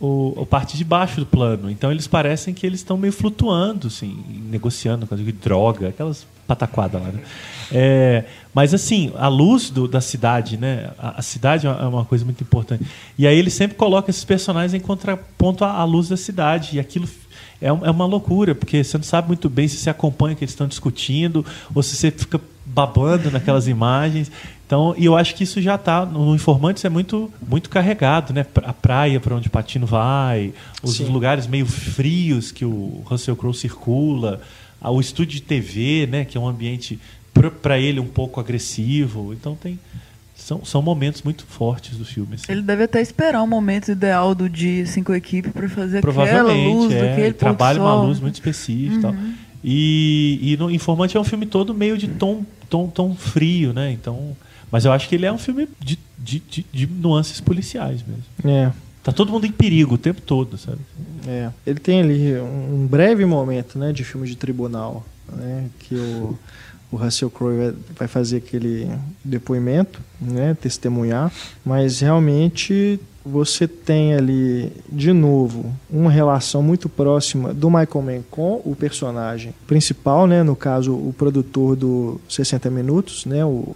o, 0.00 0.40
a 0.42 0.46
parte 0.46 0.76
de 0.76 0.84
baixo 0.84 1.20
do 1.20 1.26
plano. 1.26 1.70
Então 1.70 1.90
eles 1.90 2.06
parecem 2.06 2.54
que 2.54 2.66
eles 2.66 2.80
estão 2.80 2.96
meio 2.96 3.12
flutuando, 3.12 3.88
assim, 3.88 4.24
negociando 4.50 5.06
com 5.06 5.16
droga, 5.16 5.88
aquelas 5.88 6.26
pataquadas 6.46 7.00
lá, 7.02 7.08
né? 7.08 7.20
É, 7.74 8.24
mas 8.54 8.74
assim, 8.74 9.12
a 9.16 9.28
luz 9.28 9.70
do- 9.70 9.88
da 9.88 10.00
cidade, 10.00 10.56
né? 10.58 10.90
A, 10.98 11.18
a 11.20 11.22
cidade 11.22 11.66
é 11.66 11.70
uma- 11.70 11.82
é 11.82 11.86
uma 11.86 12.04
coisa 12.04 12.24
muito 12.24 12.42
importante. 12.42 12.84
E 13.18 13.26
aí 13.26 13.38
ele 13.38 13.48
sempre 13.50 13.76
coloca 13.76 14.10
esses 14.10 14.24
personagens 14.24 14.74
em 14.74 14.80
contraponto 14.80 15.64
à, 15.64 15.72
à 15.72 15.84
luz 15.84 16.08
da 16.08 16.16
cidade. 16.16 16.76
E 16.76 16.80
aquilo 16.80 17.08
é, 17.60 17.72
um- 17.72 17.86
é 17.86 17.90
uma 17.90 18.04
loucura, 18.04 18.54
porque 18.54 18.82
você 18.84 18.98
não 18.98 19.04
sabe 19.04 19.28
muito 19.28 19.48
bem 19.48 19.68
se 19.68 19.76
você 19.78 19.88
acompanha 19.88 20.34
o 20.34 20.36
que 20.36 20.44
eles 20.44 20.52
estão 20.52 20.66
discutindo 20.66 21.46
ou 21.74 21.82
se 21.82 21.96
você 21.96 22.10
fica 22.10 22.38
babando 22.66 23.30
naquelas 23.30 23.66
imagens. 23.68 24.30
Então, 24.66 24.94
e 24.98 25.04
eu 25.04 25.16
acho 25.16 25.34
que 25.34 25.44
isso 25.44 25.60
já 25.60 25.74
está 25.76 26.04
no 26.06 26.34
Informantes 26.34 26.84
é 26.84 26.88
muito 26.88 27.30
muito 27.46 27.68
carregado, 27.70 28.32
né? 28.34 28.44
A 28.64 28.72
praia 28.72 29.18
para 29.20 29.34
onde 29.34 29.48
o 29.48 29.50
Patino 29.50 29.86
vai, 29.86 30.52
os 30.82 30.94
Sim. 30.96 31.04
lugares 31.06 31.46
meio 31.46 31.66
frios 31.66 32.50
que 32.52 32.64
o 32.64 33.02
Russell 33.06 33.36
Crowe 33.36 33.54
circula, 33.54 34.40
o 34.90 35.00
estúdio 35.00 35.36
de 35.36 35.42
TV, 35.42 36.08
né? 36.10 36.24
Que 36.24 36.36
é 36.36 36.40
um 36.40 36.46
ambiente 36.46 36.98
para 37.62 37.78
ele 37.78 38.00
um 38.00 38.06
pouco 38.06 38.40
agressivo. 38.40 39.32
Então 39.32 39.54
tem 39.54 39.78
são, 40.42 40.64
são 40.64 40.82
momentos 40.82 41.22
muito 41.22 41.46
fortes 41.46 41.96
do 41.96 42.04
filme. 42.04 42.34
assim. 42.34 42.50
Ele 42.50 42.62
deve 42.62 42.84
até 42.84 43.00
esperar 43.00 43.42
o 43.42 43.46
momento 43.46 43.92
ideal 43.92 44.34
do 44.34 44.48
dia, 44.48 44.82
assim, 44.82 45.02
com 45.02 45.12
a 45.12 45.16
equipe, 45.16 45.50
pra 45.50 45.68
fazer 45.68 45.98
aquela 45.98 46.12
Provavelmente, 46.12 46.74
luz, 46.74 46.92
é, 46.92 47.08
daquele 47.08 47.32
trabalha 47.32 47.80
uma 47.80 48.02
luz 48.02 48.18
muito 48.18 48.34
específica 48.34 48.96
e 48.96 49.00
tal. 49.00 49.14
E, 49.62 50.40
e 50.42 50.56
no 50.56 50.68
Informante 50.68 51.16
é 51.16 51.20
um 51.20 51.24
filme 51.24 51.46
todo 51.46 51.72
meio 51.72 51.96
de 51.96 52.08
tom, 52.08 52.44
tom, 52.68 52.88
tom 52.88 53.14
frio, 53.14 53.72
né? 53.72 53.92
Então, 53.92 54.36
mas 54.70 54.84
eu 54.84 54.90
acho 54.90 55.08
que 55.08 55.14
ele 55.14 55.26
é 55.26 55.32
um 55.32 55.38
filme 55.38 55.68
de, 55.78 55.96
de, 56.18 56.40
de, 56.40 56.66
de 56.72 56.86
nuances 56.88 57.40
policiais 57.40 58.02
mesmo. 58.04 58.52
É. 58.52 58.72
Tá 59.02 59.10
todo 59.10 59.32
mundo 59.32 59.46
em 59.46 59.52
perigo 59.52 59.96
o 59.96 59.98
tempo 59.98 60.20
todo, 60.20 60.56
sabe? 60.56 60.78
É, 61.26 61.50
ele 61.66 61.80
tem 61.80 62.00
ali 62.00 62.38
um 62.40 62.86
breve 62.86 63.24
momento, 63.24 63.78
né, 63.78 63.92
de 63.92 64.04
filme 64.04 64.26
de 64.26 64.36
tribunal, 64.36 65.04
né, 65.32 65.66
que 65.80 65.94
o, 65.94 66.38
o 66.90 66.96
Russell 66.96 67.30
Crowe 67.30 67.74
vai, 67.98 68.06
fazer 68.06 68.36
aquele 68.36 68.90
depoimento, 69.24 70.00
né, 70.20 70.56
testemunhar, 70.60 71.32
mas 71.64 72.00
realmente 72.00 73.00
você 73.24 73.68
tem 73.68 74.14
ali 74.14 74.72
de 74.88 75.12
novo 75.12 75.72
uma 75.88 76.10
relação 76.10 76.62
muito 76.62 76.88
próxima 76.88 77.54
do 77.54 77.68
Michael 77.68 78.02
Mann 78.02 78.22
com 78.30 78.60
o 78.64 78.76
personagem 78.76 79.54
principal, 79.66 80.26
né, 80.28 80.42
no 80.42 80.54
caso 80.54 80.92
o 80.92 81.14
produtor 81.16 81.74
do 81.74 82.20
60 82.28 82.70
minutos, 82.70 83.26
né, 83.26 83.44
o 83.44 83.74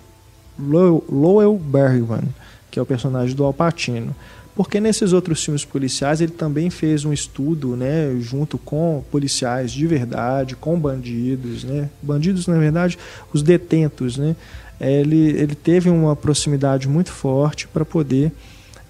Lowell 0.59 1.59
Bergman, 1.59 2.29
que 2.70 2.79
é 2.79 2.83
o 2.83 2.87
personagem 2.87 3.35
do 3.35 3.45
Al 3.45 3.53
Pacino. 3.53 4.14
Porque 4.57 4.80
nesses 4.80 5.12
outros 5.12 5.44
filmes 5.44 5.66
policiais 5.66 6.22
ele 6.22 6.32
também 6.32 6.70
fez 6.70 7.04
um 7.04 7.12
estudo, 7.12 7.76
né, 7.76 8.16
junto 8.18 8.57
com 8.57 9.04
policiais 9.11 9.70
de 9.70 9.86
verdade, 9.86 10.57
com 10.57 10.80
bandidos, 10.80 11.62
né, 11.62 11.90
bandidos 12.02 12.46
na 12.46 12.59
verdade, 12.59 12.98
os 13.32 13.42
detentos, 13.42 14.16
né. 14.16 14.34
É, 14.80 15.00
Ele, 15.00 15.30
ele 15.30 15.54
teve 15.54 15.90
uma 15.90 16.16
proximidade 16.16 16.88
muito 16.88 17.11
forte 17.11 17.68
para 17.68 17.84
poder 17.84 18.32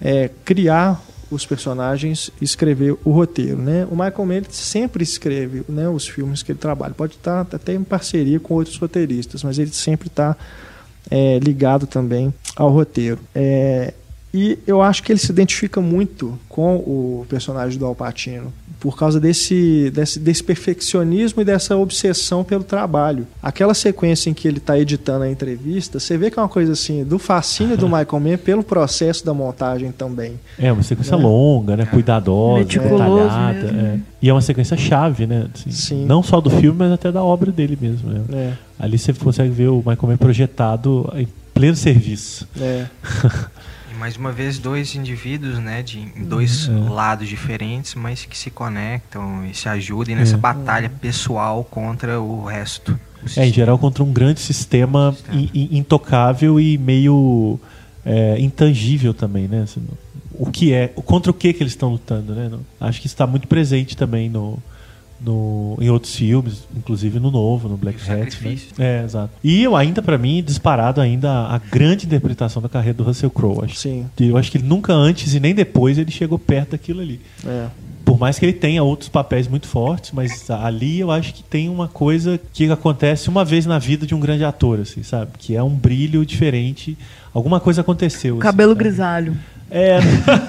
é, 0.01 0.31
criar 0.45 1.01
os 1.31 1.45
personagens 1.45 2.31
escrever 2.41 2.97
o 3.05 3.11
roteiro, 3.11 3.59
né. 3.59 3.87
O 3.91 3.97
Michael 3.97 4.25
Mann 4.27 4.43
sempre 4.49 5.03
escreve, 5.03 5.65
né, 5.69 5.89
os 5.89 6.07
filmes 6.07 6.45
que 6.45 6.53
ele 6.53 6.59
trabalha. 6.61 6.95
Pode 6.95 7.15
estar 7.15 7.41
até 7.41 7.75
em 7.75 7.83
parceria 7.83 8.39
com 8.39 8.55
outros 8.55 8.77
roteiristas, 8.77 9.43
mas 9.43 9.59
ele 9.59 9.73
sempre 9.73 10.07
está 10.07 10.37
é, 11.11 11.41
ligado 11.41 11.87
também 11.87 12.33
ao 12.55 12.71
roteiro. 12.71 13.19
É, 13.35 13.93
e 14.39 14.59
eu 14.67 14.83
acho 14.83 15.03
que 15.03 15.11
ele 15.13 15.19
se 15.19 15.31
identifica 15.33 15.81
muito 15.81 16.39
com 16.49 16.77
o 16.77 17.25
personagem 17.29 17.79
do 17.79 17.87
Al 17.87 17.95
Pacino 17.95 18.53
por 18.79 18.97
causa 18.97 19.19
desse, 19.19 19.91
desse, 19.95 20.19
desse 20.21 20.45
perfeccionismo 20.45 21.41
e 21.41 21.45
dessa 21.45 21.75
obsessão 21.77 22.45
pelo 22.45 22.63
trabalho. 22.63 23.27
Aquela 23.43 23.73
sequência 23.73 24.29
em 24.29 24.35
que 24.35 24.47
ele 24.47 24.59
está 24.59 24.79
editando 24.79 25.25
a 25.25 25.31
entrevista, 25.31 25.99
você 25.99 26.19
vê 26.19 26.31
que 26.31 26.39
é 26.39 26.43
uma 26.43 26.49
coisa 26.49 26.73
assim, 26.73 27.03
do 27.03 27.19
fascínio 27.19 27.77
do 27.77 27.87
Michael 27.89 28.21
Mann 28.21 28.37
pelo 28.37 28.63
processo 28.63 29.25
da 29.25 29.33
montagem 29.33 29.91
também. 29.93 30.39
É 30.59 30.71
uma 30.71 30.83
sequência 30.83 31.17
Né? 31.17 31.23
longa, 31.23 31.75
né? 31.77 31.87
Cuidadosa, 31.87 32.59
Meticuloso 32.59 33.03
detalhada. 33.03 33.53
mesmo, 33.63 33.69
é. 33.79 33.83
né? 33.83 34.01
E 34.21 34.29
é 34.29 34.33
uma 34.35 34.43
sequência 34.43 34.77
chave, 34.77 35.27
né? 35.27 35.47
assim, 35.55 35.71
Sim. 35.71 36.05
Não 36.05 36.23
só 36.23 36.41
do 36.41 36.51
filme, 36.51 36.79
mas 36.79 36.93
até 36.93 37.11
da 37.11 37.23
obra 37.25 37.51
dele 37.51 37.79
mesmo. 37.81 38.11
né? 38.11 38.21
É, 38.33 38.53
Ali 38.79 38.99
você 38.99 39.13
consegue 39.15 39.51
ver 39.51 39.69
o 39.69 39.79
Michael 39.79 39.99
Mann 40.03 40.17
projetado 40.19 41.11
em 41.17 41.27
pleno 41.55 41.75
serviço. 41.77 42.47
é, 42.61 42.85
mais 43.99 44.17
uma 44.17 44.31
vez 44.33 44.59
dois 44.59 44.95
indivíduos, 44.95 45.59
né, 45.59 45.83
de 45.83 45.99
em 46.01 46.25
dois 46.25 46.69
É. 46.69 46.73
lados 46.91 47.29
diferentes, 47.29 47.95
mas 47.95 48.25
que 48.25 48.37
se 48.37 48.51
conectam 48.51 49.45
e 49.47 49.55
se 49.55 49.69
ajudem 49.69 50.15
nessa 50.17 50.35
É. 50.35 50.39
batalha 50.39 50.89
pessoal 50.91 51.65
contra 51.65 52.21
o 52.21 52.45
resto. 52.45 52.99
O 53.23 53.41
É, 53.41 53.47
em 53.49 53.53
geral, 53.53 53.79
contra 53.79 54.05
um 54.05 54.13
grande 54.13 54.41
sistema 54.41 55.13
Sistema. 55.13 55.39
in- 55.41 55.51
in- 55.55 55.79
intocável 55.79 56.61
e 56.61 56.79
meio 56.79 57.59
é, 58.05 58.39
intangível 58.39 59.13
também, 59.13 59.49
né? 59.49 59.63
Assim, 59.63 59.83
o 60.33 60.47
que 60.49 60.73
é, 60.73 60.87
contra 60.89 61.29
o 61.31 61.35
que 61.35 61.53
que 61.53 61.61
eles 61.63 61.73
estão 61.73 61.89
lutando, 61.91 62.35
né? 62.37 62.49
Não- 62.49 62.61
Acho 62.81 63.01
que 63.01 63.09
está 63.09 63.27
muito 63.27 63.49
presente 63.49 63.97
também 63.97 64.29
no, 64.31 64.59
no, 65.21 65.77
em 65.81 65.91
outros 65.91 66.15
filmes, 66.15 66.65
inclusive 66.77 67.19
no 67.19 67.31
novo, 67.31 67.69
no 67.69 67.77
Black 67.77 67.99
Hat. 68.11 68.45
Né? 68.45 68.59
É, 68.79 69.05
exato. 69.05 69.31
E 69.43 69.63
eu 69.63 69.75
ainda, 69.77 70.03
para 70.03 70.19
mim, 70.19 70.43
disparado 70.45 71.01
ainda 71.01 71.31
a 71.31 71.59
grande 71.59 72.07
interpretação 72.07 72.61
da 72.63 72.69
carreira 72.69 72.97
do 72.97 73.05
Russell 73.05 73.31
Crowe. 73.31 73.65
Acho. 73.65 73.77
sim, 73.77 74.07
Eu 74.19 74.37
acho 74.37 74.51
que 74.51 74.59
ele 74.59 74.67
nunca 74.67 74.93
antes 74.93 75.35
e 75.35 75.41
nem 75.41 75.55
depois 75.55 75.99
ele 75.99 76.11
chegou 76.11 76.39
perto 76.39 76.71
daquilo 76.73 77.01
ali. 77.01 77.21
é. 77.47 77.67
Por 78.07 78.21
mais 78.21 78.39
que 78.39 78.47
ele 78.47 78.53
tenha 78.53 78.85
outros 78.85 79.09
papéis 79.09 79.49
muito 79.49 79.67
fortes, 79.67 80.13
mas 80.13 80.49
ali 80.49 81.01
eu 81.01 81.11
acho 81.11 81.35
que 81.35 81.43
tem 81.43 81.69
uma 81.69 81.89
coisa 81.89 82.39
que 82.53 82.71
acontece 82.71 83.29
uma 83.29 83.45
vez 83.45 83.67
na 83.67 83.81
vida 83.81 84.07
de 84.07 84.15
um 84.15 84.21
grande 84.21 84.45
ator, 84.45 84.79
assim, 84.79 85.03
sabe? 85.03 85.33
Que 85.37 85.57
é 85.57 85.63
um 85.63 85.75
brilho 85.75 86.25
diferente. 86.25 86.97
Alguma 87.35 87.59
coisa 87.59 87.81
aconteceu. 87.81 88.35
assim, 88.37 88.43
Cabelo 88.43 88.75
sabe? 88.75 88.79
É, 89.69 89.99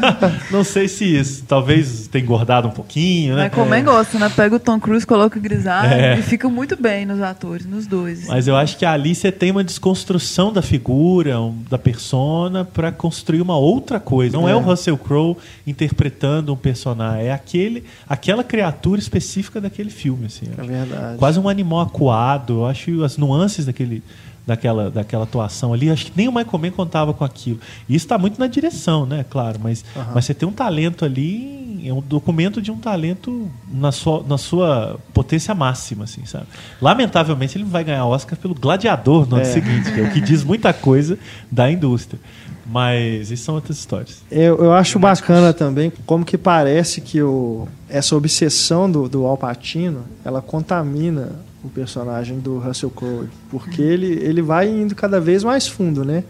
não 0.52 0.64
sei 0.64 0.88
se 0.88 1.04
isso, 1.06 1.44
talvez 1.48 2.08
tenha 2.08 2.24
engordado 2.24 2.68
um 2.68 2.72
pouquinho, 2.72 3.36
né? 3.36 3.46
Mas 3.46 3.54
como 3.54 3.74
é 3.74 3.82
gosta, 3.82 4.20
né? 4.20 4.30
Pega 4.30 4.56
o 4.56 4.60
Tom 4.60 4.80
Cruise, 4.80 5.08
coloca 5.08 5.40
o 5.40 5.42
grisalho 5.42 5.92
É. 5.92 6.20
e 6.20 6.22
fica 6.22 6.48
muito 6.48 6.80
bem 6.80 7.06
nos 7.06 7.20
atores, 7.22 7.66
nos 7.66 7.88
dois. 7.88 8.28
Mas 8.28 8.48
eu 8.48 8.56
acho 8.56 8.78
que 8.78 8.86
ali 8.86 9.16
você 9.16 9.32
tem 9.32 9.50
uma 9.50 9.64
desconstrução 9.64 10.54
da 10.54 10.62
figura, 10.62 11.40
um- 11.42 11.64
da 11.70 11.80
persona, 11.80 12.64
para 12.64 12.92
construir 12.92 13.42
uma 13.42 13.58
outra 13.58 14.00
coisa. 14.00 14.38
Não 14.38 14.48
é. 14.48 14.52
É. 14.52 14.56
o 14.56 14.60
Russell 14.60 14.98
Crowe 14.98 15.36
interpretando 15.66 16.54
um 16.54 16.58
personagem, 16.58 17.26
é 17.28 17.32
aquele, 17.34 17.84
aquela 18.08 18.44
criatura 18.44 19.00
específica 19.00 19.60
daquele 19.60 19.90
filme, 19.90 20.28
assim. 20.28 20.46
É 20.58 20.62
verdade. 20.62 21.18
Quase 21.18 21.40
um 21.40 21.50
animal 21.50 21.82
acuado. 21.82 22.54
Eu 22.62 22.66
acho 22.68 23.04
as 23.04 23.18
nuances 23.18 23.66
daquele, 23.66 24.04
daquela, 24.48 24.90
daquela 24.90 25.26
atuação 25.26 25.74
ali, 25.74 25.90
acho 25.92 26.06
que 26.06 26.14
nem 26.16 26.30
o 26.30 26.32
Michael 26.32 26.58
Mann 26.58 26.72
contava 26.72 27.14
com 27.14 27.26
aquilo. 27.26 27.60
E 27.88 27.94
isso 27.96 28.06
está 28.06 28.18
muito 28.18 28.40
na 28.40 28.48
direção, 28.48 29.06
né? 29.06 29.26
Claro, 29.30 29.60
mas, 29.62 29.84
mas 30.16 30.24
você 30.26 30.34
tem 30.34 30.48
um 30.48 30.54
talento 30.54 31.04
ali, 31.04 31.84
é 31.86 31.94
um 31.94 32.02
documento 32.02 32.62
de 32.62 32.72
um 32.72 32.78
talento 32.78 33.52
na 33.70 33.92
sua, 33.92 34.24
na 34.26 34.38
sua 34.38 34.98
potência 35.14 35.54
máxima, 35.54 36.06
assim, 36.06 36.26
sabe? 36.26 36.46
Lamentavelmente 36.82 37.58
ele 37.58 37.66
vai 37.66 37.84
ganhar 37.84 38.06
Oscar 38.06 38.40
pelo 38.40 38.56
Gladiador 38.56 39.28
no 39.28 39.36
ano 39.36 39.46
É. 39.46 39.52
seguinte, 39.52 39.92
que 39.92 40.00
é 40.00 40.04
o 40.04 40.12
que 40.12 40.22
diz 40.22 40.44
muita 40.46 40.72
coisa 40.72 41.20
da 41.52 41.70
indústria. 41.70 42.20
Mas 42.70 43.32
isso 43.32 43.44
são 43.46 43.56
outras 43.56 43.78
histórias. 43.78 44.22
Eu, 44.30 44.58
eu 44.58 44.74
acho 44.74 45.00
bacana 45.00 45.54
também 45.54 45.92
como 46.06 46.26
que 46.26 46.38
parece 46.38 47.00
que 47.00 47.22
o, 47.22 47.66
essa 47.90 48.14
obsessão 48.16 48.92
do, 48.92 49.08
do 49.08 49.26
Al 49.26 49.38
Pacino, 49.38 50.04
ela 50.26 50.42
contamina 50.42 51.32
o 51.64 51.70
personagem 51.70 52.40
do 52.40 52.60
Russell 52.60 52.90
Crowe, 52.90 53.28
porque 53.50 53.82
ele, 53.82 54.08
ele 54.08 54.42
vai 54.42 54.70
indo 54.70 54.96
cada 54.96 55.20
vez 55.20 55.44
mais 55.44 55.68
fundo, 55.68 56.06
né? 56.06 56.24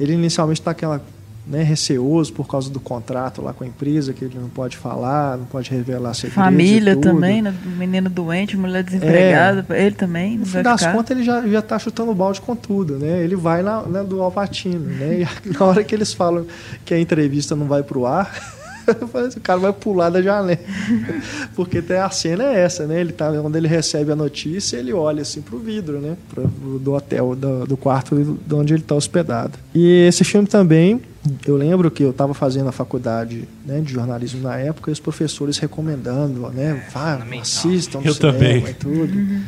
Ele 0.00 0.14
inicialmente 0.14 0.60
está 0.60 0.70
aquela 0.70 1.02
né, 1.46 1.62
receoso 1.62 2.32
por 2.32 2.46
causa 2.46 2.70
do 2.70 2.78
contrato 2.78 3.42
lá 3.42 3.52
com 3.52 3.64
a 3.64 3.66
empresa, 3.66 4.12
que 4.12 4.24
ele 4.24 4.38
não 4.38 4.48
pode 4.48 4.76
falar, 4.76 5.36
não 5.36 5.44
pode 5.44 5.70
revelar 5.70 6.14
segredos 6.14 6.36
Família 6.36 6.96
também, 6.96 7.42
né? 7.42 7.54
menino 7.76 8.08
doente, 8.08 8.56
mulher 8.56 8.82
desempregada, 8.84 9.66
ele 9.76 9.94
também 9.94 10.38
No 10.38 10.46
fim 10.46 10.62
das 10.62 10.80
ficar. 10.80 10.92
contas, 10.92 11.16
ele 11.16 11.24
já, 11.24 11.46
já 11.46 11.60
tá 11.60 11.78
chutando 11.78 12.14
balde 12.14 12.40
com 12.40 12.54
tudo, 12.54 12.98
né? 12.98 13.22
Ele 13.22 13.36
vai 13.36 13.62
na, 13.62 13.82
na 13.82 14.02
do 14.02 14.22
Alpatino, 14.22 14.78
né? 14.78 15.22
E 15.22 15.48
na 15.52 15.64
hora 15.64 15.82
que 15.82 15.94
eles 15.94 16.12
falam 16.12 16.46
que 16.84 16.94
a 16.94 16.98
entrevista 16.98 17.56
não 17.56 17.66
vai 17.66 17.82
pro 17.82 18.06
ar, 18.06 18.30
eu 18.30 18.36
falei 18.36 18.52
assim, 18.52 18.61
o 19.36 19.40
cara 19.40 19.58
vai 19.58 19.72
pular 19.72 20.10
da 20.10 20.22
janela. 20.22 20.58
Porque 21.54 21.82
a 21.92 22.10
cena 22.10 22.44
é 22.44 22.60
essa, 22.60 22.86
né? 22.86 23.00
Ele 23.00 23.12
tá, 23.12 23.32
quando 23.32 23.56
ele 23.56 23.68
recebe 23.68 24.12
a 24.12 24.16
notícia, 24.16 24.76
ele 24.76 24.92
olha 24.92 25.22
assim 25.22 25.40
pro 25.40 25.58
vidro, 25.58 26.00
né? 26.00 26.16
Pro, 26.28 26.46
do 26.78 26.92
hotel, 26.94 27.34
do, 27.34 27.66
do 27.66 27.76
quarto 27.76 28.16
de 28.16 28.54
onde 28.54 28.74
ele 28.74 28.82
tá 28.82 28.94
hospedado. 28.94 29.58
E 29.74 30.06
esse 30.06 30.24
filme 30.24 30.46
também, 30.46 31.00
eu 31.46 31.56
lembro 31.56 31.90
que 31.90 32.02
eu 32.02 32.10
estava 32.10 32.34
fazendo 32.34 32.68
a 32.68 32.72
faculdade 32.72 33.48
né, 33.64 33.80
de 33.80 33.92
jornalismo 33.92 34.42
na 34.42 34.56
época 34.56 34.90
e 34.90 34.92
os 34.92 35.00
professores 35.00 35.58
recomendando, 35.58 36.48
né? 36.50 36.84
Vá, 36.92 37.12
fundamental. 37.12 37.40
assistam 37.40 38.00
no 38.00 38.06
Eu 38.06 38.14
cinema 38.14 38.32
também. 38.32 38.64
e 38.66 38.74
tudo. 38.74 39.14
Uhum. 39.14 39.42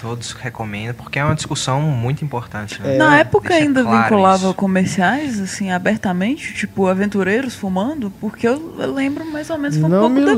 Todos 0.00 0.32
recomendam, 0.32 0.94
porque 0.94 1.18
é 1.18 1.24
uma 1.24 1.34
discussão 1.34 1.80
muito 1.82 2.24
importante. 2.24 2.80
Né? 2.80 2.96
Na 2.96 3.18
época 3.18 3.48
Deixa 3.48 3.64
ainda 3.64 3.82
claro 3.82 4.02
vinculava 4.04 4.44
isso. 4.44 4.54
comerciais, 4.54 5.40
assim, 5.40 5.70
abertamente, 5.72 6.54
tipo, 6.54 6.86
aventureiros 6.86 7.54
fumando, 7.56 8.12
porque 8.20 8.46
eu 8.46 8.74
lembro 8.94 9.24
mais 9.24 9.50
ou 9.50 9.58
menos, 9.58 9.76
foi 9.76 9.86
um 9.86 9.88
não 9.88 10.00
pouco 10.02 10.14
me 10.14 10.20
depois, 10.20 10.36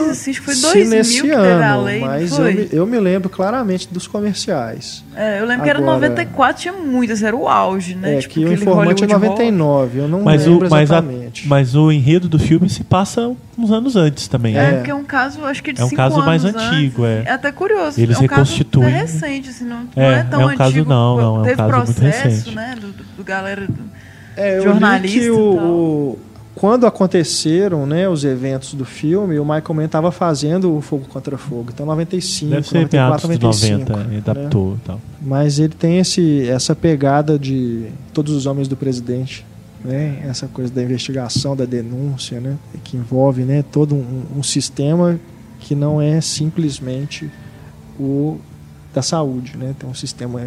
lembro 0.00 0.10
assim, 0.12 0.30
acho 0.30 0.40
que 0.40 0.44
foi 0.46 0.54
se 0.54 0.62
2000 0.62 0.88
nesse 0.90 1.14
que 1.22 1.28
teve 1.28 1.34
a 1.62 1.72
ano, 1.74 1.82
lei, 1.84 2.00
não 2.00 2.06
mas 2.08 2.30
eu 2.30 2.36
foi? 2.36 2.54
me, 2.54 2.68
eu 2.72 2.86
me 2.86 2.98
lembro 3.00 3.28
claramente 3.28 3.88
dos 3.92 4.06
comerciais. 4.06 5.04
É, 5.14 5.40
eu 5.40 5.44
lembro 5.44 5.64
que 5.64 5.70
era 5.70 5.78
Agora- 5.78 5.94
94, 5.96 6.62
tinha 6.62 6.72
muitas, 6.74 7.22
era 7.22 7.36
o 7.36 7.46
auge, 7.48 7.94
né? 7.94 8.16
é 8.16 8.18
tipo, 8.20 8.34
que 8.34 8.40
o 8.40 8.42
aquele 8.46 8.62
informante 8.62 9.04
é 9.04 9.06
Hollywood 9.06 9.28
Rock. 9.28 9.38
99, 9.52 9.98
eu 9.98 10.08
não 10.08 10.22
Mas 10.22 10.46
o, 10.46 10.50
lembro 10.52 10.70
mas, 10.70 10.90
a- 10.90 11.02
exatamente. 11.40 11.48
mas 11.48 11.74
o 11.74 11.90
enredo 11.90 12.28
do 12.28 12.38
filme 12.38 12.68
se 12.68 12.84
passa 12.84 13.32
uns 13.58 13.70
anos 13.70 13.96
antes 13.96 14.28
também. 14.28 14.56
É, 14.56 14.62
né? 14.70 14.76
porque 14.78 14.90
é 14.90 14.94
um 14.94 15.04
caso, 15.04 15.44
acho 15.44 15.62
que 15.62 15.72
de 15.72 15.80
É 15.80 15.84
um 15.84 15.88
cinco 15.88 15.96
caso 16.02 16.18
mais 16.18 16.44
anos 16.44 16.62
antigo, 16.62 17.04
antes. 17.04 17.26
é. 17.26 17.30
até 17.32 17.50
curioso. 17.52 18.00
Eles 18.00 18.16
é 18.16 18.18
um 18.18 18.22
reconstituem- 18.22 18.92
caso 18.92 19.02
recente, 19.12 19.48
assim, 19.50 19.64
não, 19.64 19.80
não 19.96 20.02
É, 20.02 20.18
é 20.20 20.22
tão 20.24 20.40
é 20.42 20.46
um 20.46 20.56
caso 20.56 20.70
antigo. 20.70 20.88
não, 20.88 21.16
não, 21.16 21.36
é 21.36 21.40
um 21.40 21.42
Teve 21.42 21.56
caso 21.56 21.76
muito 21.76 21.92
processo, 21.94 22.24
recente. 22.28 22.56
né, 22.56 22.74
do, 22.80 22.86
do, 22.88 23.04
do 23.16 23.24
galera... 23.24 23.66
do- 23.66 23.90
É, 24.36 24.58
eu 24.58 24.62
jornalista 24.62 25.16
li 25.18 25.20
que 25.20 25.26
e 25.26 25.30
o, 25.30 26.18
quando 26.54 26.86
aconteceram 26.86 27.86
né, 27.86 28.06
os 28.08 28.24
eventos 28.24 28.74
do 28.74 28.84
filme, 28.84 29.38
o 29.38 29.44
Michael 29.44 29.74
Mann 29.74 29.84
estava 29.86 30.12
fazendo 30.12 30.76
o 30.76 30.80
Fogo 30.82 31.06
Contra 31.08 31.36
Fogo. 31.38 31.70
Então, 31.72 31.86
95, 31.86 32.50
Deve 32.50 32.66
ser 32.68 32.74
94, 32.74 33.28
meados 33.28 33.38
dos 33.38 33.60
95. 33.62 33.90
90, 33.92 34.00
ele 34.08 34.16
né? 34.16 34.22
adaptou 34.26 34.74
e 34.74 34.86
tal. 34.86 35.00
Mas 35.20 35.58
ele 35.58 35.74
tem 35.74 35.98
esse, 35.98 36.46
essa 36.48 36.74
pegada 36.76 37.38
de 37.38 37.86
todos 38.12 38.34
os 38.34 38.44
homens 38.46 38.68
do 38.68 38.76
presidente. 38.76 39.44
Né? 39.84 40.22
Essa 40.24 40.46
coisa 40.46 40.72
da 40.72 40.82
investigação, 40.82 41.56
da 41.56 41.64
denúncia, 41.64 42.40
né? 42.40 42.56
que 42.84 42.96
envolve 42.96 43.42
né, 43.42 43.62
todo 43.62 43.94
um, 43.94 44.24
um 44.36 44.42
sistema 44.42 45.18
que 45.60 45.74
não 45.74 46.00
é 46.00 46.20
simplesmente 46.20 47.30
o 47.98 48.38
da 48.92 49.00
saúde, 49.00 49.56
né? 49.56 49.74
Tem 49.78 49.88
um 49.88 49.94
sistema 49.94 50.40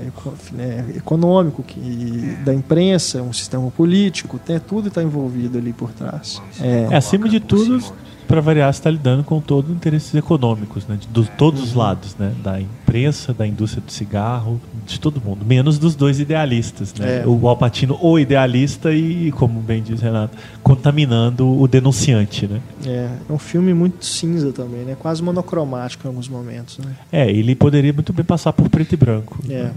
né, 0.52 0.86
econômico 0.96 1.64
que 1.64 2.38
da 2.46 2.54
imprensa, 2.54 3.22
um 3.22 3.34
sistema 3.34 3.72
político, 3.72 4.38
tem 4.38 4.60
tudo 4.60 4.90
está 4.90 5.02
envolvido 5.02 5.58
ali 5.58 5.74
por 5.74 5.92
trás. 5.92 6.42
É, 6.62 6.88
É, 6.92 6.96
acima 6.96 7.28
de 7.28 7.40
tudo. 7.40 7.84
Para 8.28 8.42
variar, 8.42 8.70
está 8.70 8.90
lidando 8.90 9.24
com 9.24 9.40
todos 9.40 9.70
os 9.72 9.76
interesses 9.78 10.14
econômicos, 10.16 10.86
né? 10.88 10.98
De 11.00 11.08
dos- 11.08 11.30
todos 11.38 11.62
os 11.62 11.74
lados, 11.74 12.16
né? 12.18 12.34
Da 12.44 12.60
imprensa, 12.60 13.34
da 13.34 13.46
indústria 13.48 13.82
do 13.86 13.92
cigarro, 13.92 14.60
de 14.86 15.00
todo 15.00 15.22
mundo. 15.22 15.46
Menos 15.46 15.78
dos 15.80 15.96
dois 15.96 16.20
idealistas, 16.20 16.94
né? 16.94 17.22
É. 17.24 17.28
O 17.28 17.48
Alpatino, 17.48 17.98
o 18.02 18.18
idealista 18.20 18.92
e, 18.94 19.32
como 19.32 19.60
bem 19.62 19.82
diz 19.82 20.02
Renato, 20.02 20.38
contaminando 20.64 21.48
o 21.60 21.68
denunciante, 21.68 22.48
né? 22.48 22.60
é, 22.86 23.10
é 23.30 23.34
um 23.34 23.38
filme 23.40 23.74
muito 23.74 24.06
cinza 24.06 24.52
também, 24.52 24.82
né? 24.84 24.96
Quase 25.00 25.22
monocromático 25.24 26.06
em 26.06 26.10
alguns 26.10 26.28
momentos, 26.28 26.78
né? 26.80 26.92
É, 27.12 27.30
ele 27.30 27.56
poderia 27.56 27.94
muito 27.94 28.12
bem 28.14 28.26
passar 28.26 28.54
por 28.54 28.70
preto 28.70 28.94
e 28.94 28.98
branco. 28.98 29.40
É. 29.50 29.72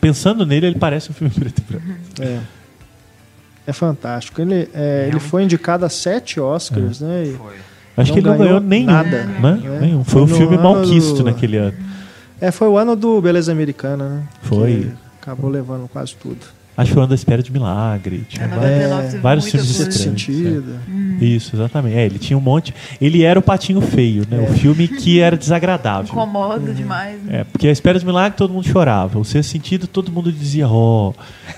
Pensando 0.00 0.44
nele, 0.46 0.66
ele 0.66 0.78
parece 0.78 1.10
um 1.10 1.14
filme 1.14 1.32
preto 1.34 1.58
e 1.60 1.72
branco. 1.72 1.86
É. 2.20 2.38
É 3.64 3.72
fantástico. 3.72 4.40
Ele, 4.40 4.68
é, 4.74 5.04
É 5.04 5.08
ele 5.08 5.20
foi 5.20 5.44
indicado 5.44 5.84
a 5.84 5.88
sete 5.88 6.40
Oscars, 6.40 7.00
né? 7.00 7.24
E- 7.26 7.32
Foi. 7.36 7.54
Acho 7.96 8.10
Não 8.10 8.14
que 8.14 8.20
ele 8.20 8.28
não 8.30 8.38
ganhou 8.38 8.60
nenhum. 8.60 8.86
nada, 8.86 9.24
né? 9.24 9.38
né? 9.40 9.78
Nenhum. 9.80 10.04
Foi 10.04 10.26
Foi 10.26 10.34
um 10.34 10.38
filme 10.38 10.56
malquisto 10.56 11.14
do- 11.14 11.24
naquele 11.24 11.56
ano. 11.58 11.74
É, 12.40 12.50
foi 12.50 12.68
o 12.68 12.76
ano 12.78 12.96
do 12.96 13.20
Beleza 13.20 13.52
Americana, 13.52 14.08
né? 14.08 14.22
Foi. 14.42 14.80
Que 14.82 14.92
acabou 15.20 15.50
levando 15.50 15.88
quase 15.88 16.14
tudo. 16.16 16.38
Acho 16.74 16.88
que 16.88 16.94
foi 16.94 17.00
o 17.00 17.04
ano 17.04 17.10
da 17.10 17.14
espera 17.14 17.42
de 17.42 17.52
milagre. 17.52 18.24
Tinha 18.30 18.46
É, 18.46 18.48
vários- 18.48 18.64
99 18.70 19.06
teve 19.10 19.18
vários 19.22 19.44
filmes 19.44 19.68
estranhos, 19.70 19.94
sentido. 20.00 20.74
Isso, 21.20 21.54
exatamente. 21.54 21.96
É, 21.98 22.06
ele 22.06 22.18
tinha 22.18 22.36
um 22.36 22.40
monte. 22.40 22.74
Ele 22.98 23.22
era 23.22 23.38
o 23.38 23.42
patinho 23.42 23.80
feio, 23.82 24.24
né? 24.28 24.40
O 24.50 24.54
filme 24.54 24.88
que 24.88 25.20
era 25.20 25.36
desagradável. 25.36 26.10
Incomoda 26.10 26.72
demais. 26.72 27.22
né? 27.24 27.40
É, 27.40 27.44
porque 27.44 27.68
a 27.68 27.70
espera 27.70 27.98
de 27.98 28.06
milagre 28.06 28.38
todo 28.38 28.54
mundo 28.54 28.66
chorava. 28.66 29.18
O 29.18 29.24
sexto 29.24 29.50
sentido 29.50 29.86
todo 29.86 30.10
mundo 30.10 30.32
dizia, 30.32 30.66
ó. 30.66 31.12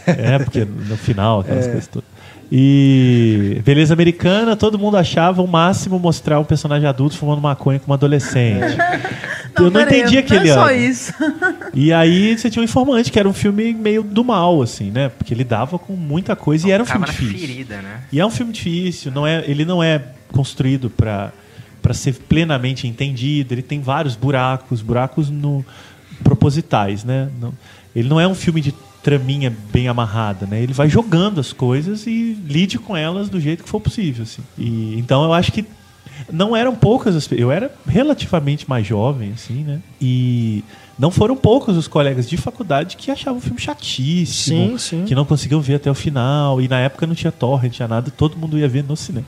É, 0.04 0.36
porque 0.40 0.64
no 0.64 0.96
final, 0.96 1.40
aquelas 1.40 1.66
coisas 1.66 1.86
todas. 1.86 2.08
E 2.50 3.60
beleza 3.64 3.92
americana, 3.94 4.54
todo 4.56 4.78
mundo 4.78 4.96
achava 4.96 5.42
o 5.42 5.46
máximo 5.48 5.98
mostrar 5.98 6.38
um 6.38 6.44
personagem 6.44 6.88
adulto 6.88 7.16
fumando 7.16 7.40
maconha 7.40 7.78
com 7.78 7.86
uma 7.86 7.94
adolescente. 7.96 8.76
eu 9.56 9.64
não 9.64 9.72
peraí, 9.72 10.00
entendi 10.00 10.18
aquele 10.18 10.40
Não 10.40 10.46
é 10.50 10.54
só 10.54 10.68
ano. 10.68 10.76
isso. 10.76 11.12
E 11.76 11.92
aí 11.92 12.38
você 12.38 12.48
tinha 12.48 12.60
um 12.60 12.64
informante, 12.64 13.10
que 13.10 13.18
era 13.18 13.28
um 13.28 13.32
filme 13.32 13.74
meio 13.74 14.02
do 14.04 14.22
mal, 14.22 14.62
assim, 14.62 14.92
né? 14.92 15.08
Porque 15.08 15.34
ele 15.34 15.42
dava 15.42 15.76
com 15.76 15.94
muita 15.94 16.36
coisa 16.36 16.68
e 16.68 16.70
era 16.70 16.80
um 16.82 16.86
filme 16.86 17.04
difícil. 17.06 17.38
ferida, 17.38 17.82
né? 17.82 18.02
E 18.12 18.20
é 18.20 18.24
um 18.26 18.30
filme 18.30 18.52
difícil, 18.52 19.10
não 19.10 19.26
é, 19.26 19.42
ele 19.48 19.64
não 19.64 19.82
é 19.82 20.00
construído 20.32 20.88
para 20.88 21.32
para 21.82 21.92
ser 21.92 22.14
plenamente 22.14 22.86
entendido, 22.88 23.52
ele 23.52 23.60
tem 23.60 23.78
vários 23.78 24.16
buracos, 24.16 24.80
buracos 24.80 25.28
no 25.28 25.62
propositais, 26.22 27.04
né? 27.04 27.28
Não- 27.38 27.52
ele 27.94 28.08
não 28.08 28.18
é 28.18 28.26
um 28.26 28.34
filme 28.34 28.60
de 28.62 28.72
traminha 29.04 29.54
bem 29.70 29.86
amarrada, 29.86 30.46
né? 30.46 30.62
Ele 30.62 30.72
vai 30.72 30.88
jogando 30.88 31.38
as 31.38 31.52
coisas 31.52 32.06
e 32.06 32.36
lide 32.46 32.78
com 32.78 32.96
elas 32.96 33.28
do 33.28 33.38
jeito 33.38 33.62
que 33.62 33.68
for 33.68 33.78
possível, 33.78 34.22
assim. 34.22 34.42
E 34.56 34.98
então 34.98 35.22
eu 35.22 35.32
acho 35.34 35.52
que 35.52 35.64
não 36.32 36.56
eram 36.56 36.74
poucas 36.74 37.14
as 37.14 37.30
eu 37.32 37.52
era 37.52 37.70
relativamente 37.86 38.68
mais 38.68 38.86
jovem 38.86 39.32
assim, 39.32 39.62
né? 39.62 39.80
E 40.00 40.64
não 40.98 41.10
foram 41.10 41.36
poucos 41.36 41.76
os 41.76 41.86
colegas 41.86 42.26
de 42.26 42.38
faculdade 42.38 42.96
que 42.96 43.10
achavam 43.10 43.38
o 43.38 43.42
filme 43.42 43.60
chatíssimo, 43.60 44.78
Sim, 44.78 44.98
sim. 45.00 45.04
que 45.04 45.14
não 45.14 45.26
conseguiam 45.26 45.60
ver 45.60 45.74
até 45.74 45.90
o 45.90 45.94
final. 45.94 46.58
E 46.62 46.66
na 46.66 46.78
época 46.78 47.06
não 47.06 47.14
tinha 47.14 47.30
torrent, 47.30 47.64
não 47.64 47.70
tinha 47.70 47.88
nada, 47.88 48.10
todo 48.10 48.38
mundo 48.38 48.58
ia 48.58 48.68
ver 48.68 48.84
no 48.84 48.96
cinema. 48.96 49.26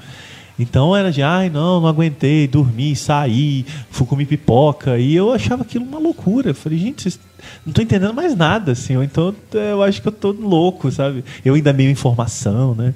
Então 0.59 0.97
era 0.97 1.12
de, 1.12 1.22
ai, 1.22 1.51
não, 1.51 1.83
não 1.83 1.89
aguentei, 1.89 2.49
dormi, 2.49 2.97
saí, 2.97 3.66
fui 3.91 4.07
comer 4.07 4.24
pipoca. 4.24 4.99
E 4.99 5.14
eu 5.14 5.33
achava 5.33 5.62
aquilo 5.62 5.85
uma 5.85 5.99
loucura. 5.99 6.51
Eu 6.51 6.55
falei, 6.55 6.79
gente, 6.79 7.03
vocês 7.03 7.20
não 7.64 7.72
tô 7.72 7.82
entendendo 7.82 8.14
mais 8.14 8.34
nada, 8.34 8.72
assim. 8.72 8.97
Ou 8.97 9.03
então 9.03 9.34
é, 9.55 9.72
eu 9.72 9.82
acho 9.82 10.01
que 10.03 10.09
eu 10.09 10.12
tô 10.12 10.32
louco, 10.32 10.90
sabe? 10.90 11.24
Eu 11.44 11.55
ainda 11.55 11.72
meio 11.72 11.90
informação, 11.90 12.74
né? 12.74 12.94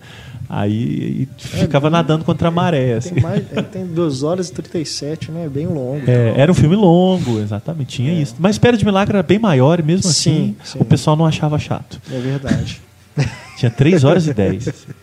Aí 0.52 1.28
e 1.28 1.28
ficava 1.38 1.88
nadando 1.88 2.24
contra 2.24 2.48
a 2.48 2.50
maré, 2.50 2.94
assim. 2.94 3.14
Tem, 3.14 3.22
mais, 3.22 3.44
é, 3.52 3.62
tem 3.62 3.86
2 3.86 4.24
horas 4.24 4.48
e 4.48 4.52
37, 4.52 5.30
né? 5.30 5.44
É 5.44 5.48
bem 5.48 5.66
longo. 5.66 6.02
É, 6.10 6.34
era 6.36 6.50
um 6.50 6.54
filme 6.54 6.74
longo, 6.74 7.38
exatamente, 7.38 7.96
tinha 7.96 8.20
isso. 8.20 8.34
Mas 8.36 8.56
Espera 8.56 8.76
de 8.76 8.84
Milagre 8.84 9.16
era 9.16 9.22
bem 9.22 9.38
maior 9.38 9.78
e 9.78 9.82
mesmo 9.84 10.10
assim 10.10 10.56
Sim, 10.60 10.72
sim. 10.72 10.78
o 10.80 10.84
pessoal 10.84 11.16
não 11.16 11.24
achava 11.24 11.56
chato. 11.56 12.00
É 12.10 12.18
verdade. 12.18 12.80
Tinha 13.58 13.70
3 13.70 14.02
horas 14.04 14.26
e 14.26 14.34
10. 14.34 14.86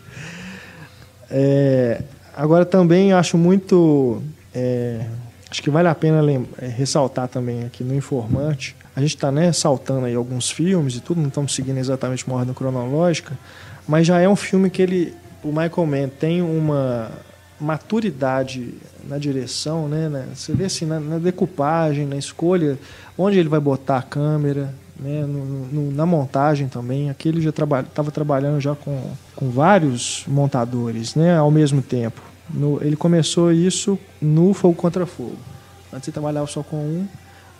É, 1.30 2.00
agora 2.34 2.64
também 2.64 3.12
acho 3.12 3.36
muito. 3.36 4.22
é, 4.54 5.04
acho 5.50 5.62
que 5.62 5.68
vale 5.68 5.86
a 5.86 5.94
pena 5.94 6.22
é, 6.58 6.66
ressaltar 6.66 7.28
também 7.28 7.64
aqui 7.64 7.84
no 7.84 7.94
informante. 7.94 8.74
A 8.98 9.00
gente 9.00 9.14
está 9.14 9.30
né, 9.30 9.52
saltando 9.52 10.06
aí 10.06 10.14
alguns 10.16 10.50
filmes 10.50 10.96
e 10.96 11.00
tudo, 11.00 11.20
não 11.20 11.28
estamos 11.28 11.54
seguindo 11.54 11.78
exatamente 11.78 12.26
uma 12.26 12.34
ordem 12.34 12.52
cronológica, 12.52 13.38
mas 13.86 14.04
já 14.04 14.18
é 14.18 14.28
um 14.28 14.34
filme 14.34 14.68
que 14.70 14.82
ele, 14.82 15.14
o 15.40 15.50
Michael 15.52 15.86
Mann 15.86 16.08
tem 16.08 16.42
uma 16.42 17.08
maturidade 17.60 18.74
na 19.08 19.16
direção, 19.16 19.86
né? 19.86 20.08
né? 20.08 20.26
Você 20.34 20.52
vê 20.52 20.64
assim, 20.64 20.84
na, 20.84 20.98
na 20.98 21.18
decupagem, 21.18 22.06
na 22.06 22.16
escolha, 22.16 22.76
onde 23.16 23.38
ele 23.38 23.48
vai 23.48 23.60
botar 23.60 23.98
a 23.98 24.02
câmera, 24.02 24.74
né? 24.98 25.24
no- 25.24 25.44
no- 25.68 25.92
na 25.92 26.04
montagem 26.04 26.66
também. 26.66 27.08
Aqui 27.08 27.28
ele 27.28 27.40
já 27.40 27.50
estava 27.50 28.10
trabalhando 28.10 28.60
já 28.60 28.74
com, 28.74 29.12
com 29.36 29.48
vários 29.48 30.24
montadores 30.26 31.14
né? 31.14 31.36
ao 31.38 31.52
mesmo 31.52 31.82
tempo. 31.82 32.20
No- 32.50 32.82
ele 32.82 32.96
começou 32.96 33.52
isso 33.52 33.96
no 34.20 34.52
Fogo 34.54 34.74
Contra 34.74 35.06
Fogo. 35.06 35.36
Antes 35.92 36.08
ele 36.08 36.14
trabalhava 36.14 36.48
só 36.48 36.64
com 36.64 36.76
um. 36.78 37.06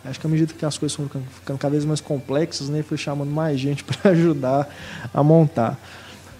Acho 0.03 0.19
que 0.19 0.27
à 0.27 0.29
medida 0.29 0.53
que 0.53 0.65
as 0.65 0.77
coisas 0.77 0.95
foram 0.95 1.09
ficando, 1.09 1.57
cada 1.57 1.71
vez 1.71 1.83
mais 1.83 1.99
complexas, 1.99 2.69
né, 2.69 2.81
foi 2.83 2.97
chamando 2.97 3.29
mais 3.29 3.59
gente 3.59 3.83
para 3.85 4.11
ajudar 4.11 4.67
a 5.13 5.23
montar. 5.23 5.77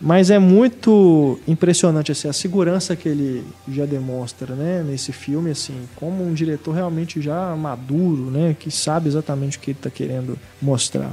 Mas 0.01 0.31
é 0.31 0.39
muito 0.39 1.37
impressionante 1.45 2.11
assim, 2.11 2.29
a 2.29 2.33
segurança 2.33 2.95
que 2.95 3.09
ele 3.09 3.45
já 3.67 3.85
demonstra 3.85 4.55
né, 4.55 4.81
nesse 4.81 5.11
filme, 5.11 5.51
assim, 5.51 5.89
como 5.95 6.25
um 6.25 6.33
diretor 6.33 6.73
realmente 6.73 7.21
já 7.21 7.53
maduro, 7.55 8.31
né, 8.31 8.55
que 8.57 8.71
sabe 8.71 9.09
exatamente 9.09 9.57
o 9.57 9.59
que 9.59 9.71
ele 9.71 9.79
está 9.79 9.89
querendo 9.89 10.39
mostrar. 10.61 11.11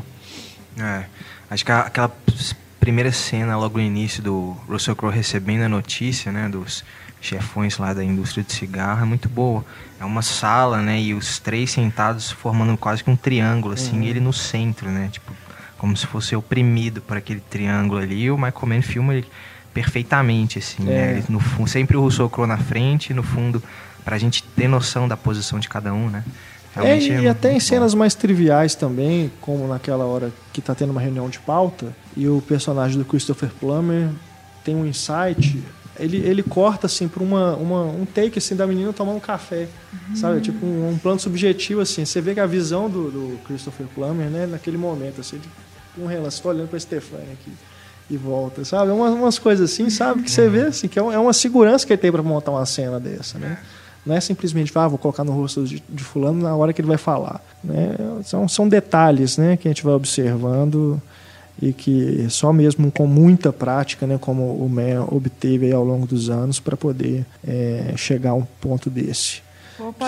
É, 0.79 1.07
acho 1.51 1.65
que 1.65 1.73
aquela 1.73 2.13
primeira 2.79 3.11
cena 3.11 3.57
logo 3.57 3.79
no 3.79 3.85
início 3.85 4.23
do 4.23 4.57
Russell 4.69 4.95
Crowe 4.95 5.13
recebendo 5.13 5.63
a 5.63 5.69
notícia, 5.69 6.31
né, 6.31 6.49
dos 6.49 6.85
chefões 7.21 7.79
lá 7.79 7.93
da 7.95 8.05
indústria 8.05 8.45
de 8.45 8.53
cigarro 8.53 9.03
é 9.03 9.05
muito 9.05 9.29
boa. 9.29 9.65
É 10.01 10.05
uma 10.05 10.23
sala, 10.23 10.81
né, 10.83 11.01
e 11.01 11.15
os 11.15 11.39
três 11.39 11.71
sentados 11.71 12.31
formando 12.31 12.77
quase 12.77 13.03
que 13.03 13.11
um 13.11 13.17
triângulo, 13.17 13.75
assim, 13.75 14.03
e 14.03 14.09
ele 14.09 14.21
no 14.21 14.33
centro, 14.33 14.89
né, 14.91 15.09
tipo, 15.11 15.33
como 15.79 15.97
se 15.97 16.07
fosse 16.07 16.37
oprimido 16.37 17.01
por 17.01 17.17
aquele 17.17 17.41
triângulo 17.41 18.01
ali. 18.01 18.23
E 18.25 18.31
o 18.31 18.37
Michael 18.37 18.67
Mann 18.67 18.83
filma 18.83 19.15
ele 19.15 19.27
perfeitamente, 19.75 20.59
assim, 20.59 20.83
É. 20.83 20.85
né, 20.91 21.11
ele, 21.13 21.25
no 21.29 21.41
fundo, 21.41 21.69
sempre 21.69 21.97
o 21.97 22.01
Russell 22.03 22.31
Crowe 22.31 22.47
na 22.49 22.59
frente, 22.59 23.13
no 23.13 23.23
fundo, 23.23 23.63
pra 24.05 24.17
gente 24.19 24.43
ter 24.43 24.69
noção 24.69 25.07
da 25.09 25.17
posição 25.17 25.59
de 25.59 25.69
cada 25.69 25.93
um, 25.93 26.09
né. 26.09 26.25
É, 26.77 26.81
Realmente 26.83 27.11
e 27.11 27.29
até 27.29 27.49
em 27.49 27.53
muito 27.53 27.63
bom. 27.65 27.69
cenas 27.69 27.95
mais 27.95 28.15
triviais 28.15 28.75
também, 28.75 29.33
como 29.41 29.67
naquela 29.67 30.05
hora 30.05 30.31
que 30.53 30.61
está 30.61 30.75
tendo 30.75 30.91
uma 30.91 31.01
reunião 31.01 31.29
de 31.29 31.39
pauta 31.39 31.95
e 32.15 32.29
o 32.29 32.43
personagem 32.43 32.99
do 32.99 33.05
Christopher 33.05 33.49
Plummer 33.59 34.11
tem 34.63 34.77
um 34.77 34.85
insight, 34.87 35.63
ele, 35.99 36.19
ele 36.19 36.43
corta 36.43 36.87
assim 36.87 37.09
para 37.09 37.23
uma, 37.23 37.55
uma, 37.57 37.83
um 37.85 38.05
take 38.05 38.39
assim 38.39 38.55
da 38.57 38.67
menina 38.67 38.93
tomando 38.93 39.21
café, 39.21 39.69
sabe? 40.15 40.41
Tipo 40.41 40.65
um, 40.67 40.91
um 40.91 40.99
plano 40.99 41.19
subjetivo 41.21 41.81
assim. 41.81 42.05
Você 42.05 42.21
vê 42.21 42.35
que 42.35 42.41
a 42.41 42.47
visão 42.47 42.89
do, 42.89 43.11
do 43.11 43.39
Christopher 43.47 43.87
Plummer, 43.95 44.29
né, 44.29 44.47
naquele 44.47 44.77
momento 44.77 45.21
assim, 45.21 45.37
ele, 45.37 45.49
um 46.05 46.07
relance, 46.07 46.41
tô 46.43 46.49
olhando 46.51 46.69
para 46.69 46.79
Stefania 46.79 47.33
aqui 47.33 47.51
e 48.11 48.17
volta, 48.17 48.65
sabe? 48.65 48.91
Umas, 48.93 49.13
umas 49.15 49.39
coisas 49.39 49.71
assim, 49.73 49.91
sabe? 49.91 50.23
Que 50.23 50.31
você 50.31 50.49
vê 50.49 50.61
assim 50.63 50.87
que 50.89 50.99
é 50.99 51.03
um- 51.03 51.11
é 51.13 51.19
uma 51.19 51.33
segurança 51.33 51.87
que 51.87 51.93
ele 51.93 52.01
tem 52.01 52.13
para 52.13 52.23
montar 52.23 52.53
uma 52.53 52.65
cena 52.67 53.01
dessa, 53.01 53.39
né? 53.39 53.59
Não 54.05 54.15
é 54.15 54.21
simplesmente, 54.21 54.71
ah, 54.77 54.87
vou 54.87 54.99
colocar 54.99 55.25
no 55.25 55.33
rosto 55.33 55.65
de, 55.65 55.83
de 55.89 56.05
fulano 56.05 56.41
na 56.41 56.55
hora 56.55 56.73
que 56.73 56.81
ele 56.81 56.87
vai 56.87 56.97
falar. 56.97 57.41
Né? 57.65 57.97
São, 58.25 58.47
são 58.47 58.69
detalhes 58.69 59.37
né, 59.37 59.57
que 59.57 59.67
a 59.67 59.71
gente 59.73 59.83
vai 59.83 59.95
observando 59.95 61.03
e 61.61 61.73
que 61.73 62.27
só 62.29 62.53
mesmo 62.53 62.91
com 62.91 63.07
muita 63.07 63.53
prática, 63.53 64.07
né, 64.07 64.19
como 64.21 64.55
o 64.55 64.69
Mann 64.69 65.07
obteve 65.11 65.73
ao 65.73 65.85
longo 65.85 66.07
dos 66.07 66.29
anos, 66.29 66.61
para 66.61 66.77
poder 66.77 67.25
é, 67.47 67.95
chegar 67.97 68.31
a 68.31 68.35
um 68.35 68.47
ponto 68.61 68.91
desse. 68.91 69.47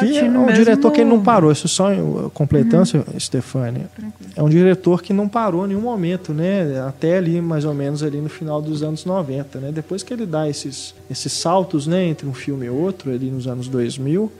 Que 0.00 0.18
é 0.18 0.24
um 0.24 0.46
diretor 0.46 0.90
que 0.90 1.02
ele 1.02 1.10
não 1.10 1.22
parou, 1.22 1.52
isso 1.52 1.68
só 1.68 1.90
completando, 2.32 3.04
Stefania, 3.18 3.86
Tranquilo. 3.94 4.32
é 4.34 4.42
um 4.42 4.48
diretor 4.48 5.02
que 5.02 5.12
não 5.12 5.28
parou 5.28 5.66
em 5.66 5.68
nenhum 5.68 5.82
momento, 5.82 6.32
né? 6.32 6.82
Até 6.88 7.18
ali, 7.18 7.38
mais 7.40 7.66
ou 7.66 7.74
menos, 7.74 8.02
ali 8.02 8.18
no 8.18 8.30
final 8.30 8.62
dos 8.62 8.82
anos 8.82 9.04
90, 9.04 9.58
né? 9.60 9.70
Depois 9.70 10.02
que 10.02 10.14
ele 10.14 10.24
dá 10.24 10.48
esses, 10.48 10.94
esses 11.10 11.32
saltos, 11.34 11.86
né, 11.86 12.06
entre 12.06 12.26
um 12.26 12.32
filme 12.32 12.64
e 12.64 12.70
outro, 12.70 13.10
ali 13.10 13.30
nos 13.30 13.46
anos 13.46 13.68
2000, 13.68 14.32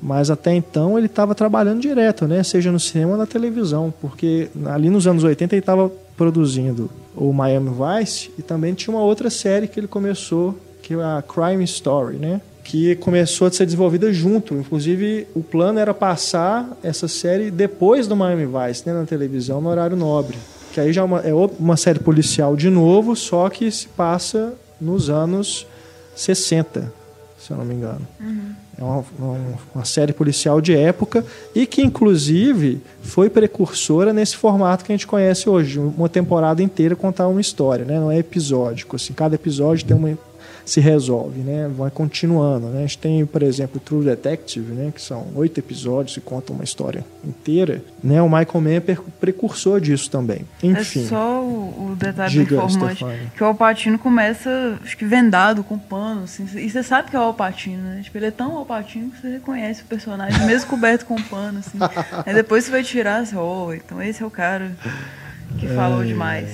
mas 0.00 0.30
até 0.30 0.54
então 0.54 0.96
ele 0.96 1.06
estava 1.06 1.34
trabalhando 1.34 1.80
direto, 1.80 2.28
né? 2.28 2.44
Seja 2.44 2.70
no 2.70 2.78
cinema 2.78 3.12
ou 3.12 3.18
na 3.18 3.26
televisão, 3.26 3.92
porque 4.00 4.48
ali 4.66 4.88
nos 4.90 5.08
anos 5.08 5.24
80 5.24 5.56
ele 5.56 5.60
estava 5.60 5.90
produzindo 6.18 6.90
o 7.16 7.32
Miami 7.32 7.70
Vice 7.70 8.30
e 8.36 8.42
também 8.42 8.74
tinha 8.74 8.94
uma 8.94 9.02
outra 9.02 9.30
série 9.30 9.68
que 9.68 9.78
ele 9.78 9.86
começou, 9.86 10.58
que 10.82 10.92
é 10.92 10.96
a 10.96 11.22
Crime 11.22 11.62
Story, 11.64 12.16
né? 12.16 12.40
Que 12.64 12.96
começou 12.96 13.46
a 13.46 13.50
ser 13.50 13.64
desenvolvida 13.64 14.12
junto. 14.12 14.54
Inclusive, 14.54 15.26
o 15.34 15.42
plano 15.42 15.78
era 15.78 15.94
passar 15.94 16.76
essa 16.82 17.08
série 17.08 17.50
depois 17.50 18.06
do 18.06 18.14
Miami 18.14 18.44
Vice, 18.44 18.82
né, 18.84 18.92
na 18.92 19.06
televisão, 19.06 19.60
no 19.60 19.70
horário 19.70 19.96
nobre. 19.96 20.36
Que 20.74 20.80
aí 20.80 20.92
já 20.92 21.00
é 21.00 21.04
uma, 21.04 21.20
é 21.20 21.32
uma 21.32 21.76
série 21.78 22.00
policial 22.00 22.56
de 22.56 22.68
novo, 22.68 23.16
só 23.16 23.48
que 23.48 23.70
se 23.70 23.88
passa 23.88 24.52
nos 24.78 25.08
anos 25.08 25.66
60, 26.14 26.92
se 27.38 27.50
eu 27.52 27.56
não 27.56 27.64
me 27.64 27.74
engano. 27.74 28.06
É 28.78 28.84
uma, 28.84 29.04
uma- 29.74 29.84
série 29.84 30.12
policial 30.12 30.60
de 30.60 30.74
época 30.74 31.24
e 31.54 31.66
que, 31.66 31.82
inclusive, 31.82 32.80
foi 33.02 33.28
precursora 33.28 34.12
nesse 34.12 34.36
formato 34.36 34.84
que 34.84 34.92
a 34.92 34.94
gente 34.96 35.06
conhece 35.06 35.48
hoje, 35.48 35.78
uma 35.78 36.08
temporada 36.08 36.62
inteira 36.62 36.94
contar 36.94 37.26
uma 37.26 37.40
história, 37.40 37.84
né? 37.84 37.98
Não 37.98 38.10
é 38.10 38.18
episódico, 38.18 38.94
assim, 38.96 39.12
cada 39.12 39.34
episódio 39.34 39.84
tem 39.84 39.96
uma 39.96 40.10
se 40.68 40.80
resolve, 40.80 41.40
né? 41.40 41.66
Vai 41.74 41.90
continuando, 41.90 42.66
né? 42.66 42.78
A 42.78 42.80
gente 42.82 42.98
tem, 42.98 43.24
por 43.24 43.42
exemplo, 43.42 43.80
True 43.80 44.04
Detective, 44.04 44.70
né? 44.72 44.92
Que 44.94 45.00
são 45.00 45.26
oito 45.34 45.58
episódios 45.58 46.16
e 46.18 46.20
contam 46.20 46.54
uma 46.54 46.64
história 46.64 47.04
inteira, 47.24 47.82
né? 48.04 48.20
O 48.20 48.26
Michael 48.28 48.60
Mann 48.60 48.74
é 48.76 48.96
precursor 49.18 49.80
disso 49.80 50.10
também. 50.10 50.42
Enfim, 50.62 51.04
É 51.04 51.08
só 51.08 51.42
o, 51.42 51.92
o 51.92 51.96
detalhe 51.96 52.30
Diga, 52.30 52.56
informante. 52.56 52.96
Stefania. 52.96 53.32
Que 53.34 53.42
o 53.42 53.46
Alpatino 53.46 53.98
começa, 53.98 54.78
acho 54.84 54.96
que 54.96 55.06
vendado, 55.06 55.64
com 55.64 55.78
pano, 55.78 56.24
assim. 56.24 56.46
E 56.56 56.68
você 56.68 56.82
sabe 56.82 57.08
que 57.08 57.16
é 57.16 57.18
o 57.18 57.22
Alpatino, 57.22 57.82
né? 57.82 58.00
Tipo, 58.02 58.18
ele 58.18 58.26
é 58.26 58.30
tão 58.30 58.54
Alpatino 58.58 59.10
que 59.10 59.22
você 59.22 59.30
reconhece 59.30 59.80
o 59.82 59.86
personagem, 59.86 60.44
mesmo 60.44 60.68
coberto 60.68 61.06
com 61.06 61.16
pano, 61.22 61.60
assim. 61.60 61.78
Aí 62.26 62.34
depois 62.34 62.64
você 62.64 62.70
vai 62.70 62.82
tirar, 62.82 63.22
assim, 63.22 63.36
oh, 63.36 63.72
então 63.72 64.02
esse 64.02 64.22
é 64.22 64.26
o 64.26 64.30
cara 64.30 64.70
que 65.58 65.66
falou 65.68 66.04
demais. 66.04 66.50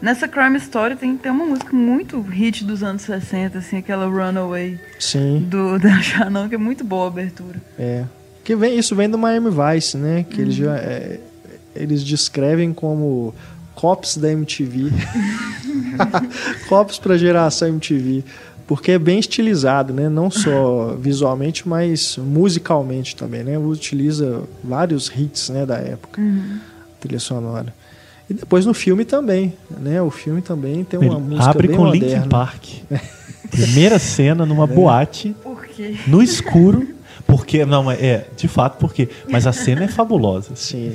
Nessa 0.00 0.28
Crime 0.28 0.58
Story 0.58 0.94
tem, 0.96 1.16
tem 1.16 1.32
uma 1.32 1.46
música 1.46 1.74
muito 1.74 2.20
hit 2.20 2.64
dos 2.64 2.82
anos 2.82 3.02
60, 3.02 3.58
assim, 3.58 3.78
aquela 3.78 4.06
Runaway 4.06 4.78
sim. 4.98 5.46
do 5.48 5.78
da 5.80 6.00
Shannon, 6.02 6.48
que 6.48 6.54
é 6.54 6.58
muito 6.58 6.84
boa 6.84 7.06
a 7.06 7.08
abertura. 7.08 7.60
É. 7.78 8.04
Que 8.44 8.54
vem, 8.54 8.78
isso 8.78 8.94
vem 8.94 9.08
do 9.08 9.18
Miami 9.18 9.50
Vice, 9.50 9.96
né? 9.96 10.24
Que 10.28 10.40
eles 10.40 10.54
já 10.54 10.76
é, 10.76 11.18
eles 11.74 12.04
descrevem 12.04 12.72
como 12.72 13.34
cops 13.74 14.16
da 14.16 14.30
MTV. 14.30 14.90
cops 16.68 16.98
para 16.98 17.16
geração 17.16 17.68
MTV. 17.68 18.22
Porque 18.66 18.92
é 18.92 18.98
bem 18.98 19.18
estilizado, 19.18 19.92
né? 19.92 20.08
Não 20.08 20.30
só 20.30 20.96
visualmente, 21.00 21.68
mas 21.68 22.16
musicalmente 22.16 23.16
também, 23.16 23.44
né? 23.44 23.58
Utiliza 23.58 24.42
vários 24.62 25.08
hits, 25.08 25.50
né, 25.50 25.64
da 25.64 25.76
época. 25.76 26.20
Trilha 27.00 27.20
sonora. 27.20 27.72
E 28.28 28.34
depois 28.34 28.66
no 28.66 28.74
filme 28.74 29.04
também, 29.04 29.54
né? 29.78 30.02
O 30.02 30.10
filme 30.10 30.42
também 30.42 30.82
tem 30.84 30.98
uma 30.98 31.16
Ele 31.16 31.28
música 31.28 31.50
abre 31.50 31.68
bem 31.68 31.76
com 31.76 31.84
moderna. 31.84 32.14
Linkin 32.16 32.28
Park. 32.28 32.64
Primeira 33.50 33.98
cena 33.98 34.44
numa 34.44 34.66
boate, 34.66 35.34
Por 35.42 35.64
quê? 35.66 35.96
no 36.06 36.22
escuro. 36.22 36.88
Porque, 37.26 37.64
não, 37.64 37.90
é, 37.90 37.94
é, 37.94 38.26
de 38.36 38.46
fato, 38.46 38.78
porque. 38.78 39.08
Mas 39.28 39.46
a 39.46 39.52
cena 39.52 39.84
é 39.84 39.88
fabulosa. 39.88 40.54
Sim. 40.54 40.92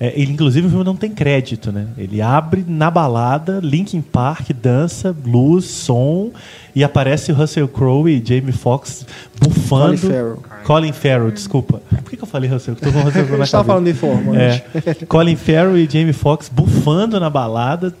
É, 0.00 0.12
ele, 0.20 0.32
inclusive, 0.32 0.66
o 0.66 0.70
filme 0.70 0.84
não 0.84 0.96
tem 0.96 1.10
crédito, 1.12 1.70
né? 1.70 1.86
Ele 1.96 2.20
abre 2.20 2.64
na 2.66 2.90
balada, 2.90 3.60
Linkin 3.62 4.02
Park, 4.02 4.50
dança, 4.50 5.14
luz, 5.24 5.66
som, 5.66 6.32
e 6.74 6.82
aparece 6.82 7.30
o 7.30 7.34
Russell 7.36 7.68
Crowe 7.68 8.10
e 8.10 8.20
Jamie 8.24 8.52
Foxx 8.52 9.06
bufando. 9.40 9.84
Colin 9.84 9.96
Farrell. 9.98 10.42
Colin 10.64 10.92
Farrell, 10.92 11.30
desculpa. 11.30 11.82
Por 11.88 12.10
que, 12.10 12.16
que 12.16 12.22
eu 12.22 12.26
falei 12.26 12.48
Russell? 12.50 12.76
Tô 12.76 12.90
com 12.92 12.98
o 12.98 13.02
Russell 13.02 13.22
na 13.38 13.44
gente 13.44 13.50
tava 13.50 13.64
cabeça. 13.64 13.64
falando 13.64 13.84
de 13.84 13.90
informante. 13.90 14.38
É. 14.38 15.06
Colin 15.06 15.36
Farrell 15.36 15.78
e 15.78 15.88
Jamie 15.88 16.12
Foxx 16.12 16.48
bufando 16.48 17.18
na 17.18 17.30
balada, 17.30 17.94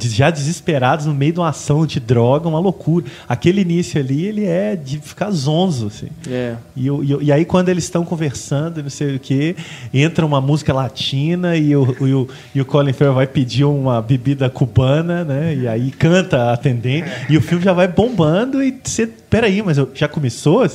já 0.00 0.30
desesperados 0.30 1.06
no 1.06 1.14
meio 1.14 1.32
de 1.32 1.40
uma 1.40 1.48
ação 1.48 1.86
de 1.86 1.98
droga, 1.98 2.48
uma 2.48 2.58
loucura. 2.60 3.06
Aquele 3.28 3.60
início 3.62 4.00
ali, 4.00 4.24
ele 4.26 4.44
é 4.44 4.76
de 4.76 4.98
ficar 4.98 5.30
zonzo, 5.30 5.88
assim. 5.88 6.08
É. 6.28 6.54
E, 6.76 6.86
e 6.88 7.28
e 7.28 7.32
aí, 7.32 7.44
quando 7.44 7.68
eles 7.68 7.84
estão 7.84 8.04
conversando, 8.04 8.82
não 8.82 8.90
sei 8.90 9.16
o 9.16 9.18
que, 9.18 9.56
entra 9.92 10.24
uma 10.24 10.40
música 10.40 10.72
latina 10.72 11.56
e 11.56 11.74
o, 11.74 11.96
e 12.00 12.14
o, 12.14 12.28
e 12.54 12.60
o 12.60 12.64
Colin 12.64 12.92
Farrell 12.92 13.14
vai 13.14 13.26
pedir 13.26 13.64
uma 13.64 14.00
bebida 14.00 14.48
cubana, 14.48 15.24
né? 15.24 15.54
E 15.54 15.68
aí 15.68 15.90
canta 15.90 16.52
atendente, 16.52 17.08
e 17.28 17.36
o 17.36 17.42
filme 17.42 17.64
já 17.64 17.72
vai 17.72 17.88
bombando 17.88 18.62
e 18.62 18.78
você. 18.82 19.08
Peraí, 19.30 19.62
mas 19.62 19.76
eu- 19.76 19.90
já 19.94 20.08
começou? 20.08 20.64
O 20.64 20.68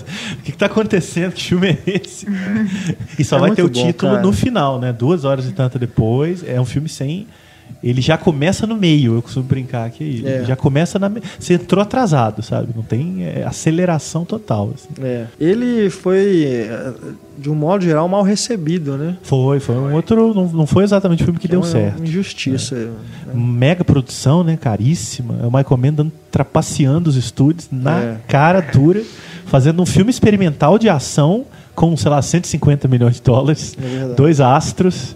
que, 0.43 0.51
que 0.51 0.58
tá 0.58 0.68
acontecendo? 0.68 1.32
Que 1.34 1.41
filme 1.43 1.70
é 1.70 1.78
esse? 1.88 2.28
E 3.18 3.24
só 3.24 3.38
É 3.38 3.39
vai 3.39 3.51
ter 3.51 3.64
o 3.64 3.70
bom, 3.70 3.86
título 3.88 4.12
cara. 4.14 4.24
no 4.24 4.32
final, 4.32 4.80
né? 4.80 4.93
Duas 4.93 5.26
horas 5.26 5.45
e 5.47 5.51
tanto 5.51 5.80
depois. 5.80 6.43
É 6.47 6.60
um 6.62 6.66
filme 6.66 6.88
sem. 6.88 7.28
Ele 7.82 8.01
já 8.01 8.17
começa 8.17 8.67
no 8.67 8.76
meio, 8.76 9.15
eu 9.15 9.21
costumo 9.21 9.45
brincar 9.45 9.86
aqui. 9.86 10.21
É. 10.26 10.43
Já 10.45 10.55
começa 10.55 10.99
na. 10.99 11.11
Você 11.39 11.53
entrou 11.55 11.82
atrasado, 11.82 12.41
sabe? 12.43 12.69
Não 12.76 12.84
tem 12.84 13.24
é, 13.26 13.43
aceleração 13.43 14.26
total. 14.26 14.71
assim. 14.76 14.89
É. 15.01 15.26
Ele 15.39 15.89
foi, 15.89 16.43
eh, 16.45 16.93
de 17.38 17.49
um 17.49 17.55
modo 17.55 17.84
geral, 17.84 18.07
mal 18.07 18.24
recebido, 18.24 18.97
né? 18.97 19.17
Foi, 19.24 19.59
foi 19.59 19.76
um 19.76 19.93
outro. 19.93 20.34
Não, 20.34 20.47
não 20.47 20.67
foi 20.67 20.84
exatamente 20.84 21.21
o 21.24 21.26
filme 21.26 21.39
que 21.39 21.47
deu 21.47 21.61
É 21.61 21.63
uma 21.63 21.69
certo. 21.71 22.03
Injustiça. 22.03 22.76
né? 22.76 22.91
Mega 23.34 23.84
produção, 23.84 24.43
né? 24.43 24.57
Caríssima. 24.57 25.36
É 25.41 25.45
o 25.45 25.51
Michael 25.51 25.78
Mann 25.78 25.93
dando, 25.93 26.11
trapaceando 26.32 27.09
os 27.09 27.15
estúdios 27.15 27.67
na 27.71 27.99
É. 28.01 28.17
cara 28.28 28.59
dura, 28.61 29.01
fazendo 29.45 29.82
um 29.82 29.86
filme 29.86 30.09
experimental 30.09 30.78
de 30.78 30.89
ação 30.89 31.45
com, 31.76 31.95
sei 31.97 32.11
lá, 32.11 32.21
150 32.21 32.88
milhões 32.88 33.15
de 33.15 33.21
dólares, 33.24 33.76
É 33.82 34.13
dois 34.15 34.39
astros, 34.39 35.15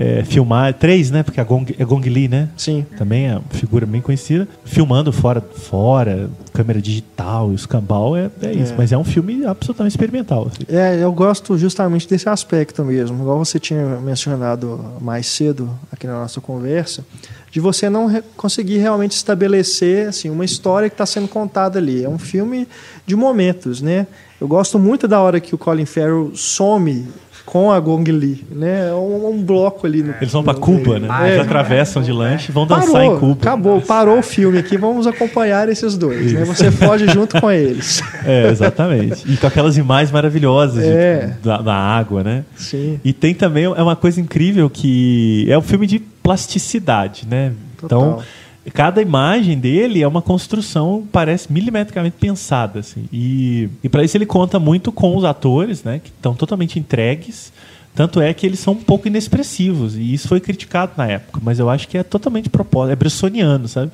é, 0.00 0.22
filmar, 0.24 0.72
três, 0.74 1.10
né? 1.10 1.24
Porque 1.24 1.40
a 1.40 1.44
Gong, 1.44 1.74
é 1.76 1.84
Gong 1.84 2.08
Li, 2.08 2.28
né? 2.28 2.48
Sim. 2.56 2.86
Também 2.96 3.26
é 3.26 3.32
uma 3.32 3.42
figura 3.50 3.84
bem 3.84 4.00
conhecida. 4.00 4.46
Filmando 4.64 5.12
fora, 5.12 5.40
fora 5.40 6.30
câmera 6.52 6.80
digital 6.80 7.50
e 7.50 7.54
os 7.54 7.66
cambal, 7.66 8.16
é, 8.16 8.30
é 8.42 8.52
isso. 8.52 8.72
É. 8.72 8.76
Mas 8.76 8.92
é 8.92 8.98
um 8.98 9.04
filme 9.04 9.44
absolutamente 9.44 9.92
experimental. 9.94 10.46
assim. 10.46 10.64
É, 10.68 11.02
eu 11.02 11.12
gosto 11.12 11.58
justamente 11.58 12.08
desse 12.08 12.28
aspecto 12.28 12.84
mesmo, 12.84 13.20
igual 13.20 13.38
você 13.44 13.58
tinha 13.58 13.84
mencionado 14.00 14.84
mais 15.00 15.26
cedo 15.26 15.68
aqui 15.92 16.06
na 16.06 16.14
nossa 16.20 16.40
conversa, 16.40 17.04
de 17.50 17.58
você 17.60 17.88
não 17.90 18.06
re- 18.06 18.22
conseguir 18.36 18.78
realmente 18.78 19.12
estabelecer 19.12 20.08
assim, 20.08 20.30
uma 20.30 20.44
história 20.44 20.88
que 20.88 20.94
está 20.94 21.06
sendo 21.06 21.26
contada 21.28 21.78
ali. 21.78 22.04
É 22.04 22.08
um 22.08 22.18
filme 22.18 22.68
de 23.06 23.16
momentos, 23.16 23.80
né? 23.80 24.06
Eu 24.40 24.46
gosto 24.46 24.78
muito 24.78 25.08
da 25.08 25.20
hora 25.20 25.40
que 25.40 25.54
o 25.54 25.58
Colin 25.58 25.86
Farrell 25.86 26.30
some 26.34 27.06
com 27.50 27.72
a 27.72 27.80
Gong 27.80 28.04
Li, 28.10 28.44
né? 28.50 28.88
É 28.90 28.92
um, 28.94 29.30
um 29.30 29.42
bloco 29.42 29.86
ali. 29.86 30.02
No, 30.02 30.14
Eles 30.20 30.30
vão 30.32 30.42
pra 30.44 30.52
no 30.52 30.60
Cuba, 30.60 30.98
meio. 30.98 31.00
né? 31.00 31.08
É. 31.22 31.28
Eles 31.34 31.40
atravessam 31.46 32.02
de 32.02 32.12
lanche 32.12 32.50
e 32.50 32.52
vão 32.52 32.66
dançar 32.66 32.92
Parou, 32.92 33.16
em 33.16 33.18
Cuba. 33.18 33.32
acabou, 33.40 33.80
parou 33.80 34.18
o 34.18 34.22
filme 34.22 34.58
aqui, 34.58 34.76
vamos 34.76 35.06
acompanhar 35.06 35.66
esses 35.68 35.96
dois, 35.96 36.32
né? 36.34 36.44
Você 36.44 36.70
foge 36.70 37.06
junto 37.08 37.40
com 37.40 37.50
eles. 37.50 38.02
É, 38.26 38.48
exatamente. 38.50 39.24
E 39.26 39.36
com 39.38 39.46
aquelas 39.46 39.78
imagens 39.78 40.10
maravilhosas 40.10 40.82
de- 40.84 40.90
É. 40.90 41.32
da, 41.42 41.62
da 41.62 41.74
água, 41.74 42.22
né? 42.22 42.44
Sim. 42.56 43.00
E 43.02 43.12
tem 43.14 43.32
também 43.32 43.64
é 43.64 43.82
uma 43.82 43.96
coisa 43.96 44.20
incrível 44.20 44.68
que 44.68 45.46
é 45.48 45.56
um 45.56 45.62
filme 45.62 45.86
de 45.86 45.98
plasticidade, 45.98 47.26
né? 47.30 47.52
Então, 47.82 47.88
Total. 48.16 48.22
Cada 48.70 49.00
imagem 49.00 49.58
dele 49.58 50.02
é 50.02 50.08
uma 50.08 50.22
construção, 50.22 51.06
parece 51.10 51.52
milimetricamente 51.52 52.16
pensada, 52.18 52.80
assim. 52.80 53.08
E, 53.12 53.68
e 53.82 53.88
para 53.88 54.02
isso 54.02 54.16
ele 54.16 54.26
conta 54.26 54.58
muito 54.58 54.90
com 54.90 55.16
os 55.16 55.24
atores, 55.24 55.82
né? 55.84 56.00
Que 56.02 56.10
estão 56.10 56.34
totalmente 56.34 56.78
entregues. 56.78 57.52
Tanto 57.94 58.20
é 58.20 58.32
que 58.32 58.46
eles 58.46 58.60
são 58.60 58.74
um 58.74 58.82
pouco 58.82 59.08
inexpressivos. 59.08 59.96
E 59.96 60.14
isso 60.14 60.28
foi 60.28 60.40
criticado 60.40 60.92
na 60.96 61.06
época. 61.06 61.40
Mas 61.42 61.58
eu 61.58 61.68
acho 61.68 61.88
que 61.88 61.98
é 61.98 62.02
totalmente 62.02 62.48
propósito. 62.48 62.92
É 62.92 62.96
bressoniano, 62.96 63.66
sabe? 63.66 63.90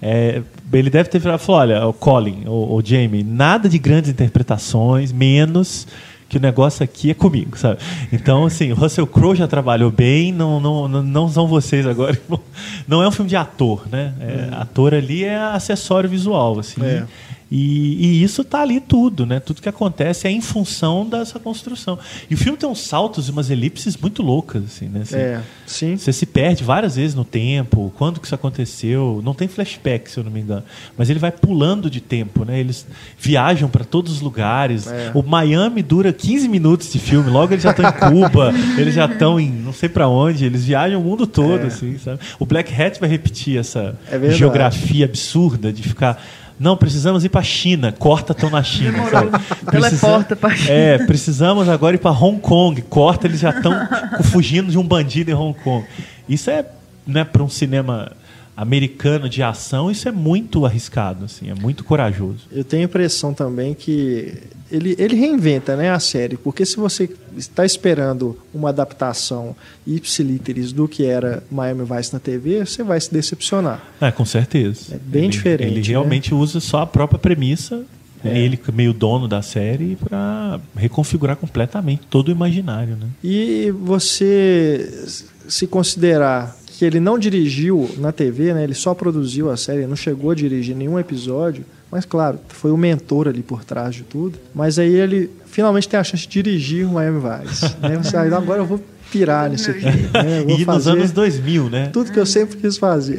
É, 0.00 0.42
ele 0.72 0.90
deve 0.90 1.08
ter 1.08 1.20
falou: 1.20 1.60
olha, 1.60 1.86
o 1.86 1.92
Colin, 1.92 2.44
o, 2.46 2.76
o 2.76 2.82
Jamie, 2.84 3.24
nada 3.24 3.68
de 3.68 3.78
grandes 3.78 4.10
interpretações, 4.10 5.10
menos 5.10 5.88
que 6.28 6.36
o 6.36 6.40
negócio 6.40 6.84
aqui 6.84 7.10
é 7.10 7.14
comigo, 7.14 7.56
sabe? 7.56 7.80
Então, 8.12 8.44
assim, 8.44 8.70
o 8.70 8.74
Russell 8.74 9.06
Crowe 9.06 9.34
já 9.34 9.48
trabalhou 9.48 9.90
bem, 9.90 10.30
não, 10.30 10.60
não, 10.60 10.86
não, 10.86 11.28
são 11.28 11.46
vocês 11.46 11.86
agora. 11.86 12.18
Não 12.86 13.02
é 13.02 13.08
um 13.08 13.10
filme 13.10 13.28
de 13.28 13.36
ator, 13.36 13.86
né? 13.90 14.12
É, 14.20 14.48
Ator 14.54 14.94
ali 14.94 15.24
é 15.24 15.36
acessório 15.36 16.08
visual, 16.08 16.58
assim. 16.58 16.82
É. 16.82 17.04
E, 17.50 18.20
e 18.20 18.22
isso 18.22 18.44
tá 18.44 18.60
ali 18.60 18.78
tudo, 18.78 19.24
né? 19.24 19.40
Tudo 19.40 19.62
que 19.62 19.68
acontece 19.68 20.26
é 20.26 20.30
em 20.30 20.40
função 20.40 21.06
dessa 21.08 21.38
construção. 21.38 21.98
E 22.28 22.34
o 22.34 22.36
filme 22.36 22.58
tem 22.58 22.68
uns 22.68 22.80
saltos 22.80 23.28
e 23.28 23.30
umas 23.30 23.48
elipses 23.50 23.96
muito 23.96 24.22
loucas, 24.22 24.64
assim, 24.64 24.86
né? 24.86 25.00
Assim, 25.02 25.16
É, 25.16 25.40
sim. 25.66 25.96
Você 25.96 26.12
se 26.12 26.26
perde 26.26 26.62
várias 26.62 26.96
vezes 26.96 27.14
no 27.14 27.24
tempo, 27.24 27.92
quando 27.96 28.20
que 28.20 28.26
isso 28.26 28.34
aconteceu. 28.34 29.22
Não 29.24 29.32
tem 29.32 29.48
flashback, 29.48 30.10
se 30.10 30.18
eu 30.18 30.24
não 30.24 30.30
me 30.30 30.40
engano. 30.40 30.62
Mas 30.96 31.08
ele 31.08 31.18
vai 31.18 31.32
pulando 31.32 31.88
de 31.90 32.00
tempo, 32.00 32.44
né? 32.44 32.60
Eles 32.60 32.86
viajam 33.18 33.68
para 33.68 33.84
todos 33.84 34.12
os 34.12 34.20
lugares. 34.20 34.86
É. 34.86 35.10
O 35.14 35.22
Miami 35.22 35.82
dura 35.82 36.12
15 36.12 36.48
minutos 36.48 36.92
de 36.92 36.98
filme, 36.98 37.30
logo 37.30 37.54
eles 37.54 37.64
já 37.64 37.70
estão 37.70 37.88
em 37.88 37.92
Cuba, 37.92 38.52
eles 38.76 38.94
já 38.94 39.06
estão 39.06 39.40
em 39.40 39.50
não 39.50 39.72
sei 39.72 39.88
para 39.88 40.06
onde, 40.06 40.44
eles 40.44 40.64
viajam 40.64 41.00
o 41.00 41.04
mundo 41.04 41.26
todo, 41.26 41.66
assim, 41.66 41.98
sabe? 41.98 42.20
O 42.38 42.44
Black 42.44 42.72
Hat 42.72 43.00
vai 43.00 43.08
repetir 43.08 43.58
essa 43.58 43.98
É 44.10 44.30
geografia 44.30 45.06
absurda 45.06 45.72
de 45.72 45.82
ficar. 45.82 46.22
Não, 46.58 46.76
precisamos 46.76 47.24
ir 47.24 47.28
para 47.28 47.42
China. 47.42 47.92
Corta, 47.92 48.32
estão 48.32 48.50
na 48.50 48.62
China. 48.62 49.08
Sabe? 49.10 49.30
Teleporta 49.70 50.34
pra 50.34 50.54
China. 50.56 50.70
É, 50.70 50.98
precisamos 51.06 51.68
agora 51.68 51.94
ir 51.94 51.98
para 51.98 52.10
Hong 52.10 52.40
Kong. 52.40 52.82
Corta, 52.82 53.26
eles 53.26 53.40
já 53.40 53.50
estão 53.50 53.72
fugindo 54.32 54.70
de 54.70 54.78
um 54.78 54.82
bandido 54.82 55.30
em 55.30 55.34
Hong 55.34 55.56
Kong. 55.62 55.86
Isso 56.28 56.50
é, 56.50 56.64
né, 57.06 57.24
para 57.24 57.42
um 57.42 57.48
cinema 57.48 58.12
americano 58.60 59.28
de 59.28 59.40
ação, 59.40 59.88
isso 59.88 60.08
é 60.08 60.12
muito 60.12 60.66
arriscado, 60.66 61.26
assim, 61.26 61.48
é 61.48 61.54
muito 61.54 61.84
corajoso. 61.84 62.40
Eu 62.50 62.64
tenho 62.64 62.82
a 62.82 62.84
impressão 62.86 63.32
também 63.32 63.72
que 63.72 64.34
ele, 64.70 64.96
ele 64.98 65.14
reinventa 65.14 65.76
né, 65.76 65.90
a 65.90 66.00
série, 66.00 66.36
porque 66.36 66.66
se 66.66 66.76
você 66.76 67.08
está 67.36 67.64
esperando 67.64 68.36
uma 68.52 68.70
adaptação 68.70 69.54
ipsiliteris 69.86 70.72
do 70.72 70.88
que 70.88 71.04
era 71.04 71.40
Miami 71.50 71.84
Vice 71.84 72.12
na 72.12 72.18
TV, 72.18 72.66
você 72.66 72.82
vai 72.82 73.00
se 73.00 73.12
decepcionar. 73.12 73.80
É, 74.00 74.10
com 74.10 74.24
certeza. 74.24 74.94
É 74.94 74.98
bem 74.98 75.22
Ele- 75.24 75.32
diferente, 75.32 75.70
Ele 75.72 75.80
né? 75.80 75.86
realmente 75.86 76.34
usa 76.34 76.58
só 76.58 76.80
a 76.82 76.86
própria 76.86 77.18
premissa, 77.18 77.82
É. 78.24 78.30
é. 78.30 78.38
ele 78.40 78.58
é 78.68 78.72
meio 78.72 78.92
dono 78.92 79.28
da 79.28 79.40
série, 79.40 79.94
para 79.94 80.58
reconfigurar 80.76 81.36
completamente 81.36 82.02
todo 82.10 82.26
o 82.28 82.32
imaginário, 82.32 82.96
né? 82.96 83.06
E 83.22 83.70
você 83.70 85.06
se 85.46 85.66
considerar 85.68 86.56
que 86.78 86.84
ele 86.84 87.00
não 87.00 87.18
dirigiu 87.18 87.90
na 87.98 88.12
TV, 88.12 88.54
né, 88.54 88.62
ele 88.62 88.74
só 88.74 88.94
produziu 88.94 89.50
a 89.50 89.56
série, 89.56 89.84
não 89.84 89.96
chegou 89.96 90.30
a 90.30 90.34
dirigir 90.34 90.76
nenhum 90.76 90.96
episódio, 90.96 91.64
mas 91.90 92.04
claro, 92.04 92.38
foi 92.48 92.70
o 92.70 92.76
mentor 92.76 93.26
ali 93.26 93.42
por 93.42 93.64
trás 93.64 93.96
de 93.96 94.04
tudo. 94.04 94.38
Mas 94.54 94.78
aí 94.78 94.94
ele 94.94 95.28
finalmente 95.46 95.88
tem 95.88 95.98
a 95.98 96.04
chance 96.04 96.22
de 96.22 96.28
dirigir 96.42 96.86
o 96.86 96.92
Miami 96.92 97.18
Vice. 97.20 97.64
né? 97.82 97.96
Você, 98.00 98.16
"Ah, 98.16 98.22
agora 98.36 98.60
eu 98.60 98.64
vou 98.66 98.80
pirar 99.10 99.50
nisso 99.50 99.70
aqui. 99.70 99.84
Né? 99.86 100.44
E 100.58 100.64
nos 100.66 100.86
anos 100.86 101.10
2000, 101.10 101.68
né? 101.70 101.86
tudo 101.92 102.12
que 102.12 102.20
eu 102.20 102.26
sempre 102.26 102.56
quis 102.58 102.76
fazer. 102.78 103.18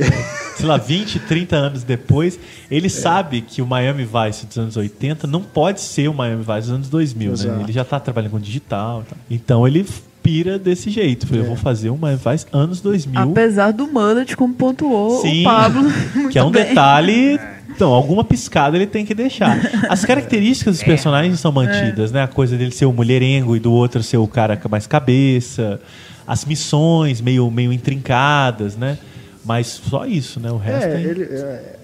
sei 0.56 0.66
lá, 0.66 0.78
20, 0.78 1.20
30 1.20 1.56
anos 1.58 1.84
depois, 1.84 2.40
ele 2.70 2.86
É. 2.88 2.90
sabe 2.90 3.42
que 3.42 3.62
o 3.62 3.66
Miami 3.66 4.06
Vice 4.06 4.46
dos 4.46 4.58
anos 4.58 4.78
80 4.78 5.26
não 5.28 5.42
pode 5.42 5.82
ser 5.82 6.08
o 6.08 6.14
Miami 6.14 6.44
Vice 6.44 6.60
dos 6.62 6.70
anos 6.70 6.90
2000, 6.90 7.32
Exato. 7.34 7.56
né? 7.58 7.64
Ele 7.64 7.74
já 7.74 7.82
está 7.82 8.00
trabalhando 8.00 8.32
com 8.32 8.40
digital. 8.40 9.02
e 9.02 9.10
tal. 9.10 9.18
Então 9.30 9.68
ele 9.68 9.86
pira 10.30 10.60
desse 10.60 10.90
jeito. 10.92 11.26
Falei, 11.26 11.42
É. 11.42 11.44
Eu 11.46 11.48
vou 11.48 11.56
fazer 11.58 11.90
um 11.90 11.98
Miami 11.98 12.20
Vice 12.32 12.46
anos 12.54 12.82
2000, 12.82 13.20
Apesar 13.32 13.72
do 13.72 13.88
Mullet, 13.88 14.36
como 14.38 14.54
pontuou 14.54 15.22
Sim, 15.22 15.42
o 15.42 15.44
Pablo. 15.44 15.90
que 16.30 16.38
é 16.38 16.44
um 16.44 16.52
bem. 16.52 16.66
detalhe... 16.66 17.40
Então, 17.72 17.94
alguma 17.94 18.26
piscada 18.26 18.76
ele 18.76 18.88
tem 18.88 19.06
que 19.06 19.14
deixar. 19.14 19.58
As 19.90 20.04
características 20.04 20.76
É. 20.76 20.78
dos 20.80 20.84
personagens 20.84 21.40
são 21.40 21.50
mantidas, 21.52 22.12
né? 22.12 22.24
A 22.24 22.28
coisa 22.28 22.58
dele 22.58 22.72
ser 22.72 22.86
o 22.86 22.92
mulherengo 22.92 23.56
e 23.56 23.60
do 23.60 23.72
outro 23.72 24.04
ser 24.04 24.18
o 24.18 24.28
cara 24.28 24.58
com 24.58 24.68
mais 24.68 24.86
cabeça. 24.86 25.80
As 26.28 26.44
missões 26.44 27.22
meio, 27.22 27.50
meio 27.50 27.72
intrincadas, 27.72 28.76
né? 28.76 28.98
Mas 29.46 29.68
só 29.68 30.06
isso, 30.06 30.40
né? 30.42 30.52
O 30.52 30.58
resto 30.58 30.90
É, 30.90 30.94
é... 30.96 31.02
ele, 31.02 31.24
é, 31.24 31.76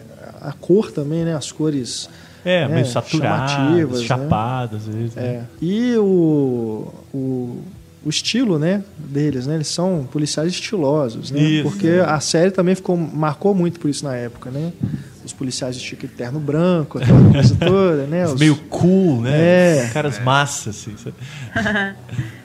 a 0.42 0.52
cor 0.52 0.92
também, 0.92 1.24
né? 1.24 1.34
As 1.34 1.52
cores 1.54 2.10
É, 2.44 2.68
né, 2.68 2.74
meio 2.76 2.86
saturadas, 2.88 4.02
né? 4.02 4.06
chapadas, 4.06 4.90
às 4.90 4.94
vezes. 4.96 5.16
né? 5.16 5.24
É. 5.24 5.42
E 5.62 5.96
o, 5.98 6.92
o, 7.14 7.60
o 8.06 8.10
estilo, 8.10 8.60
né, 8.60 8.84
deles, 9.00 9.48
né? 9.48 9.56
Eles 9.56 9.68
são 9.68 10.08
policiais 10.12 10.52
estilosos, 10.54 11.32
né? 11.32 11.40
Isso. 11.42 11.64
Porque 11.64 11.88
a 12.06 12.20
série 12.20 12.52
também 12.52 12.76
ficou 12.76 12.96
marcou 12.96 13.54
muito 13.56 13.80
por 13.80 13.90
isso 13.90 14.06
na 14.06 14.16
época, 14.16 14.52
né? 14.52 14.72
Os 15.26 15.34
policiais 15.34 15.76
de 15.76 15.82
chique 15.84 16.08
terno 16.08 16.40
branco, 16.40 17.00
aquela 17.00 17.32
coisa 17.32 17.56
toda, 17.60 18.06
né? 18.06 18.26
Os- 18.28 18.40
Meio 18.40 18.56
cool, 18.70 19.22
né? 19.22 19.32
É. 19.86 19.90
Caras 19.92 20.20
massas, 20.24 20.76
assim. 20.88 20.96
sabe? 20.98 21.16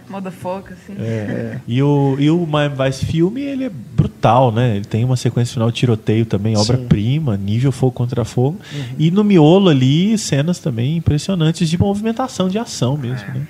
Moda 0.09 0.31
foca, 0.33 0.75
assim. 0.75 0.97
É. 0.99 1.59
E 1.69 1.81
o, 1.83 2.17
e 2.19 2.29
o 2.31 2.45
Miami 2.47 2.75
Vice 2.85 3.05
filme, 3.07 3.43
ele 3.43 3.65
é 3.65 3.69
brutal, 3.71 4.51
né? 4.51 4.77
Ele 4.77 4.85
tem 4.85 5.05
uma 5.05 5.17
sequência 5.17 5.53
final 5.55 5.71
de 5.71 5.77
tiroteio 5.77 6.27
também, 6.27 6.57
obra-prima, 6.57 7.37
nível 7.37 7.71
fogo 7.71 7.93
contra 7.93 8.25
fogo. 8.25 8.59
E 8.99 9.09
no 9.11 9.23
miolo 9.23 9.69
ali, 9.69 10.19
cenas 10.19 10.59
também 10.59 10.97
impressionantes 10.97 11.69
de 11.69 11.79
movimentação, 11.79 12.49
de 12.49 12.59
ação 12.59 12.97
mesmo, 12.97 13.29
né? 13.29 13.47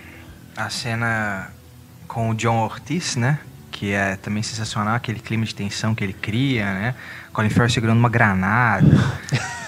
A 0.54 0.68
cena 0.68 1.48
com 2.12 2.30
o 2.30 2.34
John 2.34 2.58
Ortiz, 2.64 3.14
né? 3.16 3.38
Que 3.70 3.92
é 3.92 4.16
também 4.16 4.42
sensacional, 4.42 4.94
aquele 4.96 5.20
clima 5.20 5.44
de 5.44 5.54
tensão 5.54 5.94
que 5.94 6.02
ele 6.02 6.12
cria, 6.12 6.64
né? 6.66 6.94
Colin 7.32 7.48
Farrell 7.50 7.70
segurando 7.70 7.98
uma 7.98 8.08
granada. 8.10 8.86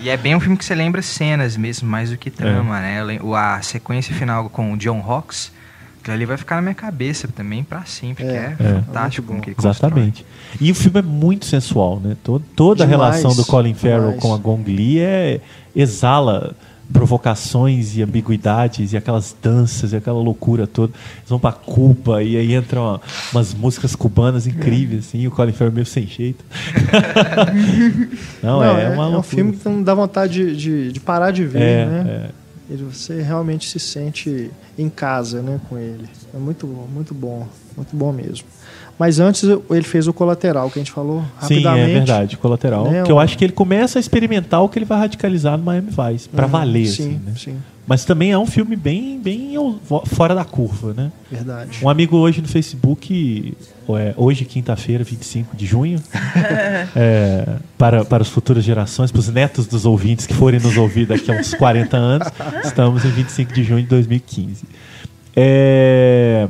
E, 0.00 0.04
e 0.04 0.08
é 0.08 0.16
bem 0.16 0.34
um 0.34 0.40
filme 0.40 0.56
que 0.56 0.64
você 0.64 0.74
lembra 0.74 1.02
cenas 1.02 1.54
mesmo, 1.54 1.86
mais 1.86 2.08
do 2.08 2.16
que 2.16 2.30
trama, 2.30 2.80
né? 2.80 3.00
Eu 3.00 3.04
lem- 3.04 3.20
o- 3.20 3.34
A 3.34 3.60
sequência 3.60 4.14
final 4.14 4.48
com 4.48 4.72
o 4.72 4.78
John 4.78 4.98
Hawks, 5.06 5.52
aquilo 6.00 6.14
ali 6.16 6.24
vai 6.24 6.38
ficar 6.38 6.56
na 6.56 6.62
minha 6.62 6.74
cabeça 6.74 7.28
também 7.28 7.62
pra 7.62 7.84
sempre, 7.84 8.24
que 8.24 8.30
É, 8.30 8.34
é, 8.34 8.56
é. 8.58 8.82
fantástico 8.86 9.26
como 9.28 9.42
que 9.42 9.50
ele 9.50 9.56
constrói. 9.56 9.90
Exatamente. 9.90 10.24
E 10.58 10.70
o 10.70 10.74
filme 10.74 11.00
é 11.00 11.02
muito 11.02 11.44
sensual, 11.44 12.00
né? 12.00 12.16
Todo, 12.24 12.42
toda 12.56 12.86
Demais, 12.86 13.02
a 13.02 13.18
relação 13.18 13.34
do 13.36 13.44
Colin 13.44 13.74
Farrell 13.74 14.00
demais. 14.04 14.20
com 14.22 14.32
a 14.32 14.38
Gong 14.38 14.62
Li 14.72 15.00
é, 15.00 15.40
exala 15.76 16.56
provocações 16.92 17.96
e 17.96 18.02
ambiguidades 18.02 18.92
e 18.92 18.96
aquelas 18.96 19.34
danças 19.42 19.92
e 19.92 19.96
aquela 19.96 20.20
loucura 20.20 20.66
toda. 20.66 20.92
Eles 21.18 21.28
vão 21.28 21.38
pra 21.38 21.52
Cuba 21.52 22.22
e 22.22 22.36
aí 22.36 22.54
entram 22.54 22.82
ó, 22.82 23.00
umas 23.32 23.54
músicas 23.54 23.94
cubanas 23.94 24.46
incríveis, 24.46 25.06
assim, 25.06 25.20
e 25.20 25.28
o 25.28 25.30
Colin 25.30 25.52
Farrell 25.52 25.72
meio 25.74 25.86
sem 25.86 26.06
jeito. 26.06 26.44
não, 28.42 28.60
Não, 28.60 28.64
é, 28.78 28.84
é, 28.84 28.88
uma 28.90 29.04
é 29.04 29.18
um 29.18 29.22
filme 29.22 29.52
que 29.52 29.68
não 29.68 29.82
dá 29.82 29.94
vontade 29.94 30.54
de, 30.54 30.56
de, 30.56 30.92
de 30.92 31.00
parar 31.00 31.30
de 31.30 31.44
ver, 31.44 31.62
É, 31.62 31.86
né? 31.86 32.04
é. 32.26 32.30
Ele, 32.72 32.84
você 32.84 33.20
realmente 33.20 33.68
se 33.68 33.80
sente 33.80 34.48
em 34.78 34.88
casa, 34.88 35.42
né, 35.42 35.60
com 35.68 35.76
ele. 35.76 36.08
É 36.32 36.38
muito, 36.38 36.66
muito 36.68 37.12
bom, 37.12 37.48
muito 37.76 37.96
bom 37.96 38.12
mesmo. 38.12 38.46
Mas 39.00 39.18
antes 39.18 39.42
ele 39.70 39.82
fez 39.82 40.06
o 40.06 40.12
Colateral, 40.12 40.68
que 40.70 40.78
a 40.78 40.82
gente 40.82 40.92
falou 40.92 41.22
Sim, 41.40 41.54
rapidamente. 41.54 41.90
é 41.90 41.92
verdade, 41.94 42.36
colateral. 42.36 42.84
Né, 42.84 43.02
que 43.02 43.10
eu 43.10 43.16
um- 43.16 43.18
acho 43.18 43.38
que 43.38 43.42
ele 43.44 43.52
começa 43.54 43.98
a 43.98 44.00
experimentar 44.00 44.60
o 44.62 44.68
que 44.68 44.78
ele 44.78 44.84
vai 44.84 44.98
radicalizar 44.98 45.56
no 45.56 45.64
Miami 45.64 45.88
Vice, 45.88 46.28
pra 46.28 46.44
Uhum, 46.44 46.52
valer, 46.52 46.86
sim, 46.86 47.02
assim, 47.04 47.20
né? 47.24 47.32
Sim, 47.34 47.56
Mas 47.86 48.04
também 48.04 48.30
é 48.30 48.38
um 48.38 48.44
filme 48.44 48.76
bem, 48.76 49.18
bem 49.18 49.54
fora 50.04 50.34
da 50.34 50.44
curva, 50.44 50.92
né? 50.92 51.10
verdade. 51.32 51.78
Um 51.82 51.88
amigo 51.88 52.18
hoje 52.18 52.42
no 52.42 52.46
Facebook, 52.48 53.54
é, 53.98 54.12
hoje, 54.18 54.44
quinta-feira, 54.44 55.02
25 55.02 55.56
de 55.56 55.64
junho, 55.64 55.98
é, 56.94 57.46
para, 57.78 58.04
para 58.04 58.22
as 58.22 58.28
futuras 58.28 58.62
gerações, 58.62 59.10
para 59.10 59.18
os 59.20 59.28
netos 59.30 59.66
dos 59.66 59.86
ouvintes 59.86 60.26
que 60.26 60.34
forem 60.34 60.60
nos 60.60 60.76
ouvir 60.76 61.06
daqui 61.06 61.30
a 61.32 61.34
uns 61.34 61.54
40 61.54 61.96
anos, 61.96 62.28
estamos 62.62 63.02
em 63.04 63.10
25 63.10 63.50
de 63.50 63.64
junho 63.64 63.82
de 63.82 63.88
2015. 63.88 64.64
É, 65.34 66.48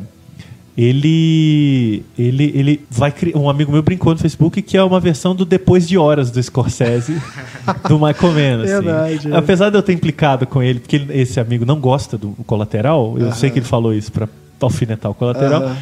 ele, 0.82 2.02
ele, 2.18 2.52
ele 2.54 2.80
vai 2.90 3.10
criar. 3.12 3.36
Um 3.36 3.50
amigo 3.50 3.70
meu 3.70 3.82
brincou 3.82 4.12
no 4.14 4.18
Facebook 4.18 4.62
que 4.62 4.76
é 4.76 4.82
uma 4.82 4.98
versão 4.98 5.34
do 5.34 5.44
Depois 5.44 5.86
de 5.86 5.98
Horas 5.98 6.30
do 6.30 6.42
Scorsese, 6.42 7.20
do 7.88 7.94
Michael 7.98 8.32
Mann. 8.32 8.62
assim. 8.62 8.72
Verdade, 8.84 9.32
é. 9.32 9.36
Apesar 9.36 9.70
de 9.70 9.76
eu 9.76 9.82
ter 9.82 9.92
implicado 9.92 10.46
com 10.46 10.62
ele, 10.62 10.80
porque 10.80 10.96
ele- 10.96 11.20
esse 11.20 11.38
amigo 11.38 11.66
não 11.66 11.78
gosta 11.78 12.16
do 12.16 12.30
colateral, 12.46 13.16
eu 13.18 13.32
sei 13.32 13.50
que 13.50 13.58
ele 13.58 13.66
falou 13.66 13.92
isso 13.94 14.10
para 14.10 14.28
alfinetar 14.60 15.10
o 15.10 15.14
colateral. 15.14 15.62
Aham. 15.64 15.76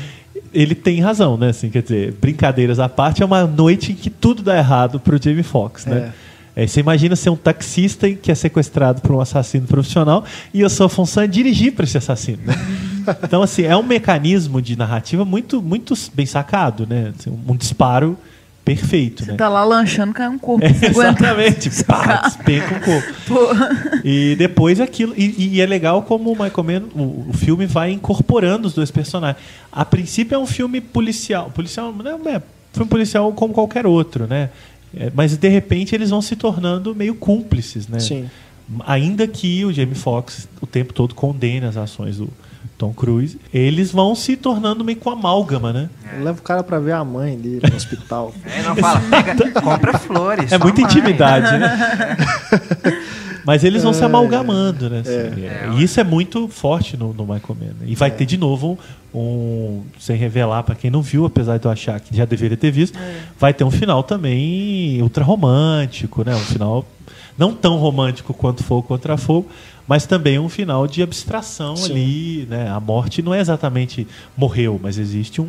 Ele 0.53 0.75
tem 0.75 1.01
razão, 1.01 1.37
né? 1.37 1.51
Assim, 1.51 1.69
quer 1.69 1.83
dizer, 1.83 2.15
brincadeiras 2.21 2.79
à 2.81 2.89
parte, 2.89 3.23
é 3.23 3.27
uma 3.27 3.47
noite 3.47 3.93
em 3.93 3.95
que 3.95 4.09
tudo 4.09 4.43
dá 4.43 4.57
errado 4.57 4.99
pro 4.99 5.21
Jamie 5.23 5.43
Foxx, 5.43 5.85
né? 5.85 5.97
É, 5.99 6.28
você 6.67 6.81
imagina 6.81 7.15
ser 7.15 7.31
um 7.31 7.37
taxista 7.37 8.11
que 8.11 8.33
é 8.33 8.35
sequestrado 8.35 9.01
por 9.01 9.13
um 9.13 9.21
assassino 9.21 9.67
profissional 9.67 10.25
e 10.53 10.65
a 10.65 10.69
sua 10.69 10.89
função 10.89 11.23
é 11.23 11.27
dirigir 11.27 11.73
para 11.73 11.85
esse 11.85 11.99
assassino, 11.99 12.43
né? 12.45 12.55
Então, 13.23 13.43
assim, 13.43 13.63
é 13.63 13.75
um 13.75 13.83
mecanismo 13.83 14.61
de 14.61 14.77
narrativa 14.77 15.25
muito, 15.25 15.63
muito 15.63 15.95
bem 16.13 16.27
sacado, 16.27 16.87
né? 16.87 17.15
Assim, 17.19 17.31
um 17.31 17.57
disparo 17.57 18.19
perfeito, 18.69 19.25
Você 19.25 19.31
né? 19.31 19.39
tá 19.39 19.49
lá 19.49 19.65
lanchando, 19.65 20.13
cai 20.13 20.29
um 20.29 20.39
corpo. 20.39 20.63
É, 20.63 20.69
exatamente. 20.69 21.71
Pá, 21.85 22.21
despenca 22.27 22.75
um 22.75 22.81
corpo. 22.81 23.15
Pô. 23.27 23.49
E 24.05 24.37
depois 24.37 24.79
aquilo. 24.79 25.15
E, 25.17 25.55
e 25.55 25.61
é 25.63 25.65
legal 25.65 26.03
como 26.03 26.31
o 26.31 26.33
Michael 26.33 26.65
Mann, 26.65 26.83
o, 26.95 27.31
o 27.31 27.33
filme 27.33 27.65
vai 27.65 27.93
incorporando 27.93 28.69
os 28.69 28.75
dois 28.75 28.91
personagens. 28.91 29.43
A 29.73 29.87
princípio 29.87 30.35
é 30.35 30.39
um 30.39 30.47
filme 30.47 30.83
policial. 30.83 31.51
Policial 31.55 31.95
não 31.95 32.31
é 32.31 32.43
filme 32.75 32.91
policial 32.91 33.33
como 33.33 33.55
qualquer 33.55 33.87
outro, 33.87 34.27
né? 34.27 34.51
É, 34.97 35.11
mas 35.15 35.37
de 35.37 35.49
repente 35.49 35.95
eles 35.95 36.11
vão 36.11 36.23
se 36.23 36.37
tornando 36.37 36.95
meio 36.95 37.15
cúmplices, 37.15 37.89
né? 37.89 38.01
Sim. 38.01 38.29
Ainda 38.87 39.27
que 39.27 39.65
o 39.65 39.73
Jamie 39.73 39.95
Foxx 39.95 40.49
o 40.61 40.67
tempo 40.67 40.93
todo 40.93 41.15
condene 41.15 41.67
as 41.67 41.77
ações 41.77 42.19
do 42.19 42.29
Tom 42.77 42.93
Cruise, 42.93 43.39
eles 43.53 43.91
vão 43.91 44.15
se 44.15 44.37
tornando 44.37 44.85
meio 44.85 44.99
com 44.99 45.11
amálgama, 45.11 45.73
né? 45.73 45.91
Leva 46.21 46.39
o 46.39 46.43
cara 46.43 46.63
pra 46.63 46.79
ver 46.79 46.93
a 46.93 47.05
mãe 47.05 47.37
dele 47.37 47.61
no 47.69 47.77
hospital. 47.77 48.33
É, 48.47 48.63
não 48.63 48.77
fala, 48.77 49.01
pega, 49.11 49.61
compra 49.61 49.99
flores. 49.99 50.53
É 50.53 50.59
muita 50.59 50.81
mãe. 50.83 50.91
intimidade, 50.91 51.59
né? 51.59 52.17
Mas 53.45 53.65
eles 53.65 53.83
vão 53.83 53.93
se 53.93 54.05
amalgamando, 54.05 54.89
né? 54.91 55.01
assim, 55.01 55.11
É. 55.45 55.47
é. 55.47 55.71
E 55.77 55.83
isso 55.83 55.99
é 56.01 56.05
muito 56.05 56.49
forte 56.49 56.97
no, 56.97 57.13
no 57.13 57.23
Michael 57.25 57.57
Mann. 57.61 57.87
E 57.87 57.95
vai 57.95 58.11
ter 58.11 58.27
de 58.27 58.37
novo 58.37 58.79
um, 59.15 59.83
sem 59.99 60.17
revelar 60.17 60.63
para 60.63 60.75
quem 60.75 60.91
não 60.91 61.01
viu, 61.03 61.25
apesar 61.25 61.59
de 61.59 61.65
eu 61.65 61.71
achar 61.71 61.99
que 62.01 62.15
já 62.17 62.25
deveria 62.25 62.57
ter 62.57 62.71
visto, 62.71 62.99
vai 63.39 63.55
ter 63.55 63.65
um 63.65 63.71
final 63.71 64.03
também 64.03 65.01
ultra 65.03 65.25
romântico, 65.25 66.23
né? 66.25 66.35
Um 66.35 66.41
final 66.41 66.87
não 67.37 67.55
tão 67.55 67.77
romântico 67.77 68.35
quanto 68.35 68.63
Fogo 68.65 68.83
contra 68.83 69.17
Fogo, 69.17 69.49
mas 69.87 70.05
também 70.07 70.39
um 70.39 70.49
final 70.49 70.87
de 70.87 71.03
abstração 71.03 71.77
Sim. 71.77 71.93
ali, 71.93 72.47
né? 72.51 72.69
A 72.69 72.81
morte 72.81 73.23
não 73.23 73.33
é 73.33 73.41
exatamente 73.41 74.07
morreu, 74.37 74.79
mas 74.83 74.99
existe 74.99 75.41
um, 75.41 75.49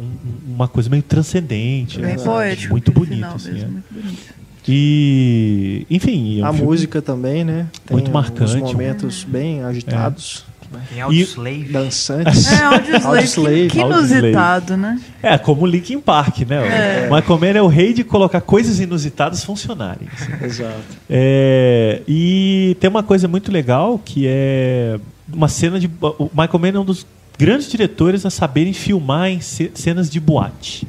um- 0.00 0.54
uma 0.54 0.68
coisa 0.68 0.88
meio 0.88 1.02
transcendente, 1.02 2.00
né? 2.00 2.16
poético. 2.16 2.70
muito 2.72 2.92
bonito, 2.92 3.26
assim, 3.26 3.52
mesmo, 3.52 3.68
é. 3.68 3.70
muito 3.72 3.86
bonito. 3.92 4.37
E, 4.68 5.86
enfim, 5.90 6.40
é 6.40 6.44
um 6.44 6.46
a 6.46 6.52
música 6.52 7.00
também, 7.00 7.44
né? 7.44 7.66
Tem 7.86 7.96
Muito 7.96 8.10
marcante. 8.10 8.56
É. 8.56 8.60
momentos 8.60 9.24
bem 9.24 9.62
agitados, 9.62 10.44
Tem 10.90 11.00
Audioslave. 11.00 11.64
dançantes. 11.64 12.52
É, 12.52 12.62
Audioslave. 12.64 13.68
Que, 13.68 13.68
que 13.68 13.80
inusitado, 13.80 14.76
né? 14.76 15.00
É, 15.22 15.38
como 15.38 15.62
o 15.62 15.66
Linkin 15.66 15.98
Park, 16.00 16.40
né? 16.40 17.06
É. 17.06 17.08
O 17.10 17.14
Michael 17.14 17.38
Mann 17.38 17.58
é 17.58 17.62
o 17.62 17.66
rei 17.68 17.94
de 17.94 18.04
colocar 18.04 18.40
coisas 18.42 18.78
inusitadas 18.78 19.42
funcionarem. 19.42 20.06
assim. 20.12 20.32
Exato. 20.44 20.74
É, 21.08 22.02
e 22.06 22.76
tem 22.80 22.90
uma 22.90 23.02
coisa 23.02 23.26
muito 23.26 23.50
legal 23.50 23.98
que 24.04 24.26
é 24.28 25.00
uma 25.32 25.48
cena 25.48 25.80
de. 25.80 25.90
O 26.02 26.30
Michael 26.34 26.58
Mann 26.58 26.76
é 26.76 26.78
um 26.80 26.84
dos 26.84 27.06
grandes 27.38 27.70
diretores 27.70 28.26
a 28.26 28.30
saberem 28.30 28.72
filmar 28.72 29.28
em 29.28 29.40
ce- 29.40 29.70
cenas 29.74 30.10
de 30.10 30.18
boate. 30.18 30.86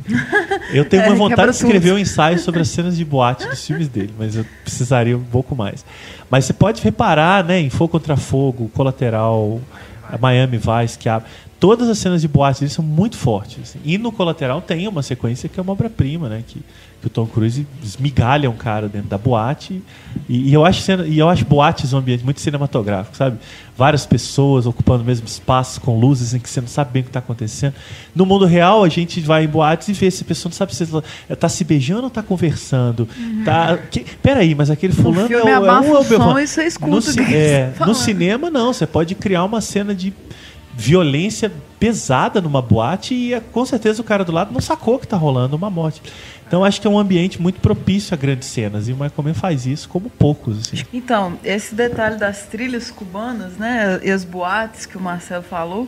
Eu 0.74 0.84
tenho 0.86 1.04
É, 1.04 1.08
uma 1.08 1.16
vontade 1.16 1.36
quebra 1.36 1.52
de 1.52 1.58
escrever 1.58 1.90
tudo. 1.90 1.98
um 1.98 2.00
ensaio 2.00 2.40
sobre 2.40 2.62
as 2.62 2.68
cenas 2.70 2.98
de 2.98 3.06
boate 3.06 3.48
dos 3.48 3.66
filmes 3.66 3.88
dele, 3.88 4.14
mas 4.18 4.36
eu 4.36 4.46
precisaria 4.64 5.16
um 5.16 5.24
pouco 5.24 5.56
mais. 5.56 5.86
Mas 6.30 6.46
você 6.46 6.54
pode 6.54 6.82
reparar, 6.82 7.44
né, 7.44 7.60
em 7.60 7.70
Fogo 7.70 7.92
contra 7.92 8.18
Fogo, 8.18 8.70
Colateral, 8.74 9.62
Miami 10.20 10.58
Vice, 10.58 10.98
que 10.98 11.08
abre. 11.08 11.28
Todas 11.60 11.90
as 11.90 11.98
cenas 11.98 12.22
de 12.22 12.28
boate 12.28 12.62
dele 12.62 12.72
são 12.72 12.84
muito 12.86 13.18
fortes. 13.18 13.58
assim. 13.62 13.80
E 13.84 13.98
no 13.98 14.12
Colateral 14.12 14.62
tem 14.62 14.88
uma 14.88 15.04
sequência 15.04 15.50
que 15.50 15.60
é 15.60 15.64
uma 15.64 15.74
obra-prima, 15.74 16.30
né? 16.30 16.42
Que, 16.48 16.62
que 17.02 17.08
o 17.08 17.10
Tom 17.10 17.26
Cruise 17.26 17.68
esmigalha 17.84 18.50
um 18.50 18.56
cara 18.56 18.88
dentro 18.88 19.10
da 19.10 19.18
boate. 19.18 19.82
E, 20.30 20.50
e 20.50 20.54
eu 20.54 20.66
acho 20.66 20.82
cena, 20.82 21.06
e 21.06 21.20
eu 21.20 21.28
acho 21.28 21.44
boates 21.44 21.92
um 21.92 21.98
ambiente 21.98 22.24
muito 22.24 22.40
cinematográfico, 22.40 23.16
sabe? 23.18 23.38
Várias 23.78 24.06
pessoas 24.06 24.66
ocupando 24.66 25.04
o 25.04 25.06
mesmo 25.06 25.28
espaço, 25.28 25.82
com 25.82 26.00
luzes 26.00 26.34
em 26.34 26.40
que 26.40 26.50
você 26.50 26.62
não 26.62 26.68
sabe 26.70 26.92
bem 26.94 27.02
o 27.02 27.04
que 27.04 27.10
está 27.10 27.20
acontecendo. 27.20 27.74
No 28.16 28.26
mundo 28.26 28.46
real, 28.46 28.82
a 28.84 28.90
gente 28.90 29.20
vai 29.20 29.44
em 29.44 29.48
boates 29.48 29.90
e 29.90 29.94
vê 29.94 30.10
se 30.10 30.24
a 30.24 30.26
pessoa 30.26 30.50
não 30.50 30.56
sabe 30.56 30.74
se 30.74 30.88
está 31.30 31.50
se 31.50 31.64
beijando 31.66 32.02
ou 32.04 32.08
está 32.08 32.22
conversando. 32.22 33.06
Tá, 33.44 33.78
que, 33.78 34.06
peraí, 34.24 34.56
mas 34.56 34.70
aquele 34.70 34.94
fulano 34.94 35.28
é, 35.34 35.38
o- 35.44 35.48
é 35.50 35.60
um 35.60 35.66
é 35.96 36.00
o- 36.00 36.40
escuta 36.68 36.90
no, 37.22 37.28
que 37.28 37.36
é, 37.36 37.74
no 37.86 37.94
cinema, 37.96 38.50
não. 38.50 38.72
Você 38.72 38.88
pode 38.88 39.14
criar 39.16 39.44
uma 39.44 39.60
cena 39.62 39.94
de 39.94 40.14
violência 40.80 41.52
pesada 41.78 42.40
numa 42.40 42.62
boate 42.62 43.14
e 43.14 43.34
é, 43.34 43.42
com 43.42 43.66
certeza 43.66 44.02
o 44.02 44.06
cara 44.06 44.24
do 44.24 44.32
lado 44.32 44.54
não 44.54 44.62
sacou 44.62 44.98
que 44.98 45.06
tá 45.06 45.18
rolando 45.18 45.58
uma 45.58 45.70
morte. 45.70 46.02
Então 46.48 46.64
acho 46.64 46.80
que 46.80 46.88
é 46.88 46.90
um 46.90 46.98
ambiente 46.98 47.42
muito 47.42 47.60
propício 47.60 48.14
a 48.14 48.18
grandes 48.18 48.48
cenas 48.48 48.88
e 48.88 48.94
o 48.94 48.96
Michael 48.96 49.24
Mann 49.24 49.34
faz 49.34 49.66
isso 49.66 49.90
como 49.90 50.10
poucos. 50.10 50.60
Assim. 50.60 50.86
Então, 50.94 51.38
esse 51.44 51.76
detalhe 51.76 52.18
das 52.18 52.44
trilhas 52.44 52.90
cubanas, 52.90 53.58
né, 53.58 54.00
e 54.02 54.10
as 54.10 54.24
boates 54.24 54.86
que 54.86 54.98
o 54.98 55.02
Marcelo 55.02 55.44
falou, 55.44 55.86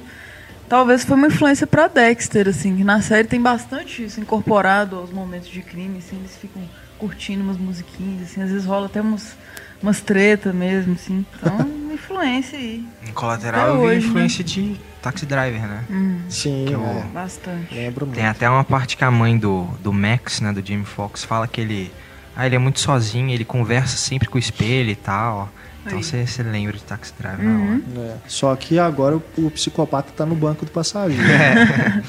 talvez 0.68 1.06
foi 1.06 1.16
uma 1.16 1.28
influência 1.28 1.66
para 1.66 1.88
Dexter, 1.88 2.50
assim, 2.50 2.76
que 2.76 2.84
na 2.84 3.02
série 3.02 3.28
tem 3.28 3.42
bastante 3.42 4.04
isso 4.04 4.20
incorporado 4.20 4.98
aos 4.98 5.10
momentos 5.10 5.48
de 5.48 5.62
crime, 5.62 6.00
assim, 6.00 6.18
eles 6.18 6.36
ficam 6.36 6.62
curtindo 7.00 7.42
umas 7.44 7.58
musiquinhas, 7.58 8.24
assim, 8.24 8.44
às 8.44 8.50
vezes 8.50 8.66
rola 8.66 8.88
até 8.88 9.00
umas, 9.00 9.36
umas 9.82 10.02
tretas 10.02 10.54
mesmo, 10.54 10.94
assim. 10.94 11.26
Então, 11.36 11.58
influência 11.94 12.58
aí, 12.58 12.84
Em 13.08 13.12
colateral 13.12 13.62
Até 13.62 13.70
eu 13.72 13.80
vi 13.80 13.86
hoje, 13.86 14.00
né? 14.00 14.08
influência 14.08 14.44
de 14.44 14.76
Taxi 15.02 15.26
Driver, 15.26 15.62
né? 15.62 15.84
Sim, 16.30 16.66
Que 16.68 16.76
o- 16.76 16.84
é. 16.86 17.04
bastante. 17.14 17.74
lembro 17.74 18.06
muito. 18.06 18.16
Tem 18.18 18.26
até 18.28 18.50
uma 18.50 18.64
parte 18.64 18.96
que 18.98 19.04
a 19.04 19.12
mãe 19.12 19.38
do, 19.38 19.66
do 19.84 19.92
Max, 19.92 20.40
né, 20.42 20.52
do 20.54 20.66
Jamie 20.66 20.86
Foxx, 20.86 21.24
fala 21.24 21.48
que 21.48 21.60
ele. 21.62 21.92
Ah, 22.36 22.46
ele 22.46 22.56
é 22.56 22.60
muito 22.60 22.80
sozinho, 22.80 23.30
ele 23.30 23.44
conversa 23.44 23.98
sempre 23.98 24.28
com 24.30 24.38
o 24.38 24.40
espelho 24.40 24.90
e 24.90 24.96
tal. 24.96 25.50
Então 25.86 26.02
você 26.02 26.26
lembra 26.44 26.78
de 26.78 26.84
Taxi 26.84 27.12
Driver 27.20 27.44
na 27.44 27.52
Uhum. 27.52 27.82
hora. 27.96 28.08
É. 28.08 28.16
Só 28.28 28.56
que 28.56 28.78
agora 28.80 29.18
o, 29.18 29.24
o 29.38 29.50
psicopata 29.52 30.12
tá 30.16 30.26
no 30.26 30.36
banco 30.36 30.64
do 30.64 30.72
passageiro. 30.72 31.24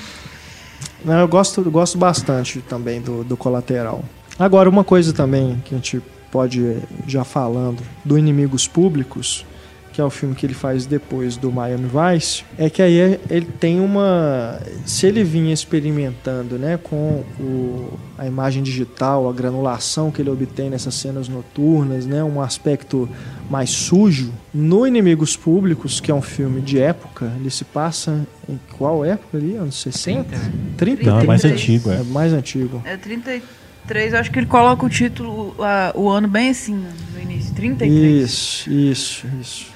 Não, 1.05 1.19
eu 1.19 1.27
gosto, 1.27 1.61
eu 1.63 1.71
gosto 1.71 1.99
bastante 1.99 2.61
também 2.61 3.01
do, 3.01 3.25
do 3.25 3.37
colateral. 3.37 4.05
Agora, 4.39 4.69
uma 4.69 4.85
coisa 4.85 5.13
também 5.13 5.61
que 5.65 5.75
a 5.75 5.79
gente 5.79 6.01
pode 6.33 6.65
eh, 6.65 6.79
já 7.07 7.23
falando 7.23 7.83
do 8.05 8.19
Inimigos 8.19 8.67
Públicos, 8.67 9.45
que 9.93 10.01
é 10.01 10.05
o 10.05 10.09
filme 10.09 10.35
que 10.35 10.47
ele 10.47 10.55
faz 10.55 10.87
depois 10.87 11.37
do 11.37 11.53
Miami 11.53 11.87
Vice, 11.87 12.45
é 12.57 12.71
que 12.71 12.81
aí 12.81 13.19
ele 13.29 13.47
tem 13.61 13.79
uma. 13.79 14.59
Se 14.87 15.07
ele 15.07 15.23
vinha 15.23 15.53
experimentando 15.53 16.59
né, 16.59 16.79
com 16.83 17.23
o, 17.39 17.99
a 18.17 18.27
imagem 18.27 18.63
digital, 18.63 19.29
a 19.29 19.33
granulação 19.33 20.11
que 20.11 20.23
ele 20.23 20.31
obtém 20.31 20.71
nessas 20.71 20.95
cenas 20.95 21.29
noturnas, 21.29 22.07
né, 22.07 22.25
um 22.25 22.41
aspecto 22.41 23.07
mais 23.51 23.69
sujo, 23.69 24.33
no 24.55 24.87
Inimigos 24.87 25.37
Públicos, 25.37 26.01
que 26.01 26.11
é 26.11 26.15
um 26.15 26.23
filme 26.23 26.63
de 26.63 26.81
época, 26.81 27.31
ele 27.39 27.51
se 27.51 27.65
passa 27.65 28.27
em 28.49 28.59
qual 28.79 29.05
época 29.05 29.37
ali? 29.37 29.57
Anos 29.57 29.77
60? 29.83 30.35
30? 30.79 31.03
Não, 31.05 31.21
é 31.21 31.25
mais 31.25 31.43
33. 31.43 31.53
antigo, 31.53 31.91
é. 31.91 31.97
É 31.97 32.05
mais 32.05 32.33
antigo. 32.33 32.83
É 32.87 32.97
33, 32.97 33.43
eu 33.89 34.19
acho 34.19 34.31
que 34.31 34.39
ele 34.39 34.47
coloca 34.47 34.87
o 34.87 34.89
título, 34.89 35.55
o 35.95 36.09
ano 36.09 36.29
bem 36.29 36.51
assim, 36.51 36.85
no 37.15 37.21
início, 37.21 37.55
33. 37.55 38.31
Isso, 38.31 38.71
isso, 38.71 39.27
isso. 39.41 39.67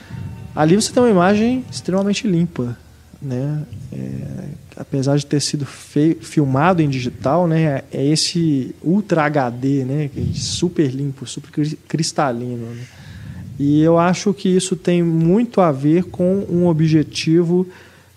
Ali 0.54 0.74
você 0.76 0.92
tem 0.92 1.02
uma 1.02 1.10
imagem 1.10 1.64
extremamente 1.70 2.26
limpa, 2.26 2.76
né? 3.20 3.62
É, 3.92 4.48
apesar 4.76 5.16
de 5.16 5.26
ter 5.26 5.40
sido 5.40 5.66
filmado 5.66 6.80
em 6.80 6.88
digital, 6.88 7.46
né? 7.46 7.82
É 7.92 8.04
esse 8.06 8.74
Ultra 8.82 9.24
HD, 9.24 9.84
né? 9.84 10.10
é 10.16 10.20
Super 10.34 10.88
limpo, 10.90 11.26
super 11.26 11.50
cri- 11.50 11.78
cristalino. 11.88 12.66
né? 12.74 12.84
E 13.58 13.82
eu 13.82 13.98
acho 13.98 14.32
que 14.34 14.48
isso 14.48 14.76
tem 14.76 15.02
muito 15.02 15.60
a 15.60 15.72
ver 15.72 16.04
com 16.04 16.46
um 16.48 16.66
objetivo 16.66 17.66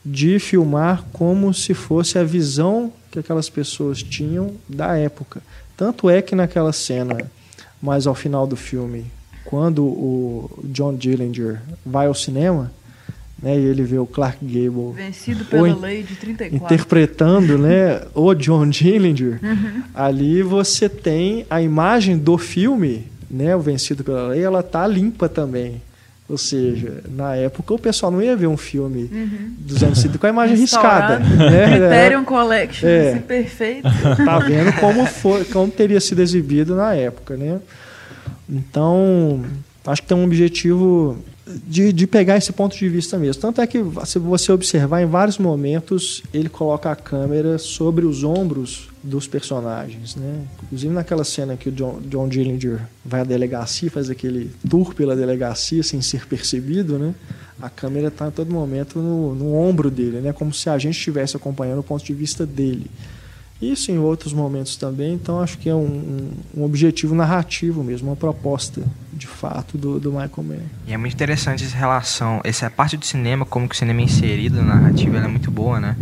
de 0.06 0.38
filmar 0.40 1.04
como 1.14 1.54
se 1.54 1.74
fosse 1.74 2.18
a 2.18 2.24
visão 2.24 2.92
que 3.12 3.20
aquelas 3.20 3.50
pessoas 3.50 4.02
tinham 4.04 4.54
da 4.68 4.96
época. 4.98 5.42
Tanto 5.80 6.10
é 6.10 6.22
que 6.22 6.36
naquela 6.36 6.74
cena, 6.74 7.32
mais 7.82 8.06
ao 8.06 8.14
final 8.14 8.46
do 8.46 8.58
filme, 8.58 9.06
quando 9.46 9.86
o 9.86 10.60
John 10.66 10.94
Dillinger 10.94 11.62
vai 11.86 12.08
ao 12.08 12.14
cinema, 12.14 12.70
né, 13.42 13.58
e 13.58 13.64
ele 13.64 13.84
vê 13.84 13.98
o 13.98 14.06
Clark 14.06 14.46
Gable 14.46 14.92
Vencido 14.92 15.46
pela 15.46 15.74
lei 15.74 16.04
de 16.04 16.18
34. 16.18 16.66
interpretando 16.66 17.58
né, 17.58 18.02
o 18.14 18.34
John 18.34 18.68
Dillinger, 18.68 19.40
ali 19.96 20.44
você 20.44 20.90
tem 20.90 21.46
a 21.50 21.62
imagem 21.62 22.18
do 22.18 22.38
filme, 22.38 23.08
né, 23.32 23.56
o 23.56 23.62
Vencido 23.62 24.04
pela 24.04 24.28
Lei, 24.28 24.44
ela 24.44 24.62
tá 24.62 24.86
limpa 24.86 25.30
também. 25.30 25.82
Ou 26.30 26.38
seja, 26.38 27.04
na 27.10 27.36
época 27.36 27.74
o 27.74 27.80
pessoal 27.80 28.12
não 28.12 28.22
ia 28.22 28.36
ver 28.36 28.46
um 28.46 28.56
filme 28.56 29.10
dos 29.58 29.82
anos 29.82 29.98
70 30.00 30.20
com 30.20 30.28
a 30.28 30.30
imagem 30.30 30.56
riscada. 30.58 31.18
Né? 31.18 31.78
Criterion 31.90 32.24
Collection, 32.24 32.88
É. 32.88 33.12
esse 33.12 33.20
perfeito. 33.22 33.90
tá 34.24 34.38
vendo 34.40 34.72
como 34.80 35.06
foi, 35.08 35.44
como 35.46 35.72
teria 35.72 36.00
sido 36.00 36.22
exibido 36.22 36.76
na 36.76 36.94
época, 36.94 37.36
né? 37.36 37.60
Então, 38.48 39.44
acho 39.86 40.02
que 40.04 40.08
tem 40.08 40.18
um 40.18 40.24
objetivo 40.24 41.18
de, 41.66 41.92
de 41.92 42.08
pegar 42.08 42.38
esse 42.38 42.52
ponto 42.52 42.78
de 42.78 42.88
vista 42.88 43.18
mesmo. 43.18 43.42
Tanto 43.42 43.62
é 43.62 43.68
que, 43.68 43.80
se 44.06 44.20
você 44.20 44.52
observar, 44.52 45.02
em 45.02 45.06
vários 45.06 45.38
momentos 45.38 46.22
ele 46.34 46.50
coloca 46.50 46.92
a 46.92 46.96
câmera 46.96 47.58
sobre 47.58 48.06
os 48.06 48.24
ombros 48.24 48.90
dos 49.02 49.28
personagens, 49.28 50.16
né? 50.16 50.46
Inclusive 50.64 50.94
naquela 50.94 51.24
cena 51.24 51.56
que 51.56 51.70
o 51.70 51.72
John, 51.72 52.00
John 52.06 52.28
Dillinger 52.28 52.82
vai 53.04 53.22
à 53.22 53.24
delegacia, 53.24 53.90
faz 53.90 54.10
aquele 54.10 54.52
tour 54.70 54.94
pela 54.94 55.16
delegacia 55.16 55.82
sem 55.82 56.02
ser 56.02 56.28
percebido, 56.28 57.00
né? 57.00 57.16
A 57.62 57.70
câmera 57.70 58.10
está 58.10 58.28
a 58.28 58.32
todo 58.32 58.54
momento 58.54 59.00
no, 59.00 59.34
no 59.36 59.56
ombro 59.56 59.90
dele, 59.90 60.20
né? 60.20 60.34
Como 60.34 60.54
se 60.54 60.70
a 60.70 60.78
gente 60.78 60.98
estivesse 60.98 61.36
acompanhando 61.36 61.80
o 61.80 61.84
ponto 61.84 62.04
de 62.04 62.14
vista 62.14 62.46
dele. 62.46 62.90
Isso 63.62 63.92
em 63.92 63.98
outros 63.98 64.32
momentos 64.32 64.78
também, 64.78 65.14
então 65.14 65.42
acho 65.42 65.58
que 65.58 65.68
é 65.68 65.76
um, 65.76 66.32
um, 66.56 66.64
objetivo 66.64 67.14
narrativo 67.14 67.84
mesmo, 67.84 68.10
uma 68.10 68.16
proposta 68.16 68.82
de 69.12 69.28
fato 69.28 69.78
do, 69.78 70.00
do 70.00 70.12
Michael 70.12 70.44
Mann. 70.44 70.60
E 70.88 70.94
é 70.94 70.98
muito 70.98 71.14
interessante 71.14 71.66
essa 71.66 71.76
relação, 71.76 72.40
essa 72.46 72.70
parte 72.70 72.96
do 72.96 73.06
cinema, 73.06 73.46
como 73.46 73.68
que 73.68 73.76
o 73.76 73.78
cinema 73.78 74.00
é 74.00 74.04
inserido 74.06 74.62
na 74.62 74.76
narrativa, 74.76 75.18
ela 75.18 75.26
é 75.26 75.30
muito 75.30 75.52
boa, 75.52 75.78
né? 75.78 75.98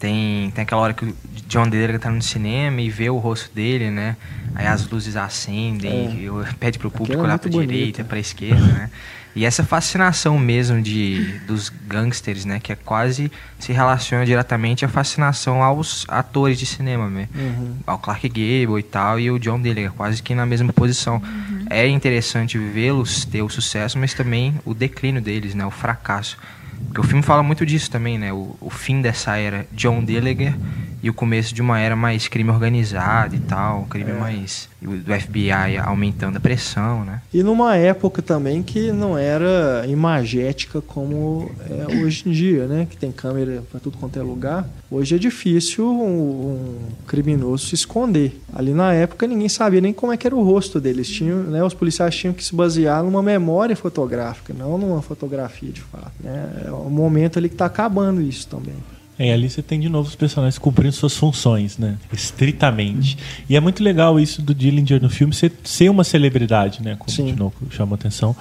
Tem, 0.00 0.50
tem 0.50 0.62
aquela 0.62 0.80
hora 0.80 0.94
que 0.94 1.04
o 1.04 1.16
John 1.48 1.68
Dillard 1.68 1.98
tá 1.98 2.10
no 2.10 2.22
cinema 2.22 2.80
e 2.80 2.90
vê 2.90 3.08
o 3.10 3.18
rosto 3.18 3.52
dele, 3.54 3.90
né? 3.90 4.16
Aí 4.54 4.66
as 4.66 4.88
luzes 4.88 5.14
acendem, 5.14 5.90
É. 5.90 6.50
e 6.50 6.54
pede 6.58 6.78
pro 6.78 6.90
público 6.90 7.20
é 7.20 7.24
olhar 7.24 7.38
bonito. 7.38 7.60
direita, 7.60 8.04
pra 8.04 8.18
esquerda, 8.18 8.60
né? 8.60 8.90
E 9.34 9.44
essa 9.44 9.62
fascinação 9.62 10.38
mesmo 10.38 10.82
de, 10.82 11.38
dos 11.46 11.68
gangsters, 11.68 12.44
né? 12.44 12.58
Que 12.60 12.72
é 12.72 12.76
quase 12.76 13.30
se 13.58 13.72
relaciona 13.72 14.24
diretamente 14.24 14.84
à 14.84 14.88
fascinação 14.88 15.62
aos 15.62 16.04
atores 16.08 16.58
de 16.58 16.66
cinema 16.66 17.08
mesmo. 17.08 17.30
Uhum. 17.34 17.76
Ao 17.86 17.98
Clark 17.98 18.28
Gable 18.28 18.78
e 18.78 18.82
tal, 18.82 19.20
e 19.20 19.30
o 19.30 19.38
John 19.38 19.60
Dillard, 19.60 19.94
quase 19.96 20.22
que 20.22 20.34
na 20.34 20.46
mesma 20.46 20.72
posição. 20.72 21.22
É 21.70 21.86
interessante 21.86 22.58
vê-los 22.58 23.24
ter 23.24 23.42
o 23.42 23.48
sucesso, 23.48 23.98
mas 23.98 24.14
também 24.14 24.54
o 24.64 24.72
declínio 24.74 25.20
deles, 25.20 25.54
né? 25.54 25.64
O 25.66 25.70
fracasso. 25.70 26.38
Porque 26.86 27.00
o 27.00 27.04
filme 27.04 27.22
fala 27.22 27.42
muito 27.42 27.66
disso 27.66 27.90
também, 27.90 28.18
né? 28.18 28.32
O, 28.32 28.56
o 28.60 28.70
fim 28.70 29.02
dessa 29.02 29.36
era 29.36 29.66
John 29.72 30.02
Dillard 30.04 30.54
e 31.02 31.08
o 31.08 31.14
começo 31.14 31.54
de 31.54 31.62
uma 31.62 31.78
era 31.78 31.94
mais 31.94 32.28
crime 32.28 32.50
organizado 32.50 33.34
e 33.34 33.40
tal, 33.40 33.86
crime 33.88 34.12
mais 34.12 34.68
e 34.80 34.86
o 34.86 34.96
do 34.96 35.12
FBI 35.12 35.76
aumentando 35.84 36.36
a 36.36 36.40
pressão, 36.40 37.04
né? 37.04 37.20
E 37.34 37.42
numa 37.42 37.76
época 37.76 38.22
também 38.22 38.62
que 38.62 38.92
não 38.92 39.18
era 39.18 39.84
imagética 39.88 40.80
como 40.80 41.50
é 41.68 41.96
hoje 41.96 42.28
em 42.28 42.32
dia, 42.32 42.66
né? 42.66 42.86
Que 42.88 42.96
tem 42.96 43.10
câmera 43.10 43.62
para 43.70 43.80
tudo 43.80 43.98
quanto 43.98 44.18
é 44.18 44.22
lugar. 44.22 44.68
Hoje 44.90 45.16
é 45.16 45.18
difícil 45.18 45.84
um, 45.84 46.50
um 46.50 46.78
criminoso 47.06 47.66
se 47.66 47.74
esconder. 47.74 48.40
Ali 48.54 48.72
na 48.72 48.92
época 48.92 49.26
ninguém 49.26 49.48
sabia 49.48 49.80
nem 49.80 49.92
como 49.92 50.12
é 50.12 50.16
que 50.16 50.26
era 50.26 50.36
o 50.36 50.42
rosto 50.42 50.80
deles. 50.80 51.08
Tinham, 51.08 51.42
né, 51.42 51.62
os 51.62 51.74
policiais 51.74 52.14
tinham 52.14 52.32
que 52.32 52.44
se 52.44 52.54
basear 52.54 53.02
numa 53.02 53.22
memória 53.22 53.74
fotográfica, 53.74 54.54
não 54.56 54.78
numa 54.78 55.02
fotografia 55.02 55.70
de 55.70 55.80
fato. 55.80 56.12
Né? 56.20 56.64
É 56.66 56.72
um 56.72 56.90
momento 56.90 57.38
ali 57.38 57.48
que 57.48 57.54
está 57.54 57.66
acabando 57.66 58.22
isso 58.22 58.46
também. 58.46 58.76
É, 59.18 59.32
ali 59.32 59.50
você 59.50 59.60
tem 59.60 59.80
de 59.80 59.88
novo 59.88 60.08
os 60.08 60.14
personagens 60.14 60.58
cumprindo 60.58 60.92
suas 60.92 61.16
funções, 61.16 61.76
né? 61.76 61.96
Estritamente. 62.12 63.18
E 63.48 63.56
é 63.56 63.60
muito 63.60 63.82
legal 63.82 64.20
isso 64.20 64.40
do 64.40 64.54
Dillinger 64.54 65.02
no 65.02 65.10
filme 65.10 65.34
ser, 65.34 65.52
ser 65.64 65.90
uma 65.90 66.04
celebridade, 66.04 66.82
né? 66.82 66.94
Como 66.96 67.10
Sim. 67.10 67.26
de 67.26 67.36
novo 67.36 67.54
chama 67.70 67.96
atenção. 67.96 68.36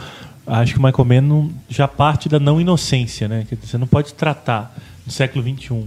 Acho 0.46 0.74
que 0.74 0.80
o 0.80 0.84
Michael 0.84 1.06
Mann 1.06 1.50
já 1.68 1.88
parte 1.88 2.30
da 2.30 2.40
não 2.40 2.62
inocência, 2.62 3.28
né? 3.28 3.44
Dizer, 3.44 3.58
você 3.62 3.78
não 3.78 3.88
pode 3.88 4.14
tratar 4.14 4.74
no 5.06 5.12
século 5.12 5.44
XXI 5.44 5.86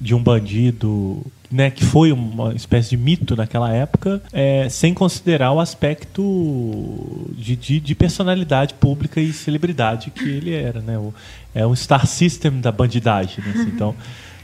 de 0.00 0.14
um 0.14 0.22
bandido, 0.22 1.24
né? 1.50 1.70
Que 1.70 1.84
foi 1.84 2.12
uma 2.12 2.54
espécie 2.54 2.90
de 2.90 2.96
mito 2.96 3.36
naquela 3.36 3.72
época, 3.72 4.22
é, 4.32 4.68
sem 4.68 4.92
considerar 4.94 5.52
o 5.52 5.60
aspecto 5.60 7.32
de, 7.36 7.56
de, 7.56 7.80
de 7.80 7.94
personalidade 7.94 8.74
pública 8.74 9.20
e 9.20 9.32
celebridade 9.32 10.10
que 10.10 10.28
ele 10.28 10.54
era, 10.54 10.80
né? 10.80 10.98
O, 10.98 11.12
é 11.54 11.66
um 11.66 11.74
star 11.74 12.06
system 12.06 12.60
da 12.60 12.70
bandidagem, 12.70 13.42
né? 13.44 13.52
assim. 13.54 13.70
Então, 13.74 13.94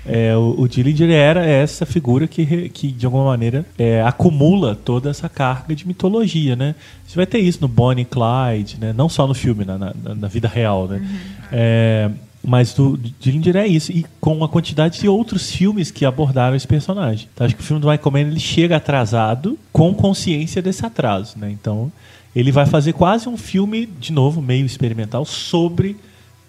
é, 0.04 0.36
o, 0.36 0.56
o 0.58 0.68
Dillinger 0.68 1.10
era 1.10 1.44
essa 1.46 1.86
figura 1.86 2.26
que, 2.26 2.68
que 2.70 2.90
de 2.90 3.06
alguma 3.06 3.24
maneira, 3.24 3.64
é, 3.78 4.02
acumula 4.02 4.74
toda 4.74 5.10
essa 5.10 5.28
carga 5.28 5.74
de 5.74 5.86
mitologia, 5.86 6.56
né? 6.56 6.74
Você 7.06 7.16
vai 7.16 7.26
ter 7.26 7.38
isso 7.38 7.60
no 7.60 7.68
Bonnie 7.68 8.02
e 8.02 8.06
Clyde, 8.06 8.78
né? 8.80 8.92
Não 8.92 9.08
só 9.08 9.26
no 9.26 9.34
filme, 9.34 9.64
na, 9.64 9.78
na, 9.78 9.92
na 9.94 10.28
vida 10.28 10.48
real, 10.48 10.88
né? 10.88 11.06
É, 11.52 12.10
mas 12.42 12.74
do 12.74 12.98
Dillinger 13.20 13.56
é 13.56 13.66
isso, 13.66 13.92
e 13.92 14.04
com 14.20 14.36
uma 14.36 14.48
quantidade 14.48 15.00
de 15.00 15.08
outros 15.08 15.52
filmes 15.52 15.90
que 15.90 16.04
abordaram 16.04 16.56
esse 16.56 16.66
personagem. 16.66 17.28
Então, 17.32 17.46
acho 17.46 17.54
que 17.54 17.62
o 17.62 17.64
filme 17.64 17.80
do 17.80 17.88
Michael 17.88 18.10
Mann 18.10 18.30
ele 18.32 18.40
chega 18.40 18.76
atrasado 18.76 19.58
com 19.72 19.94
consciência 19.94 20.60
desse 20.60 20.84
atraso, 20.84 21.38
né? 21.38 21.50
Então, 21.50 21.92
ele 22.34 22.50
vai 22.50 22.66
fazer 22.66 22.94
quase 22.94 23.28
um 23.28 23.36
filme, 23.36 23.86
de 23.86 24.12
novo, 24.12 24.42
meio 24.42 24.66
experimental, 24.66 25.24
sobre 25.24 25.96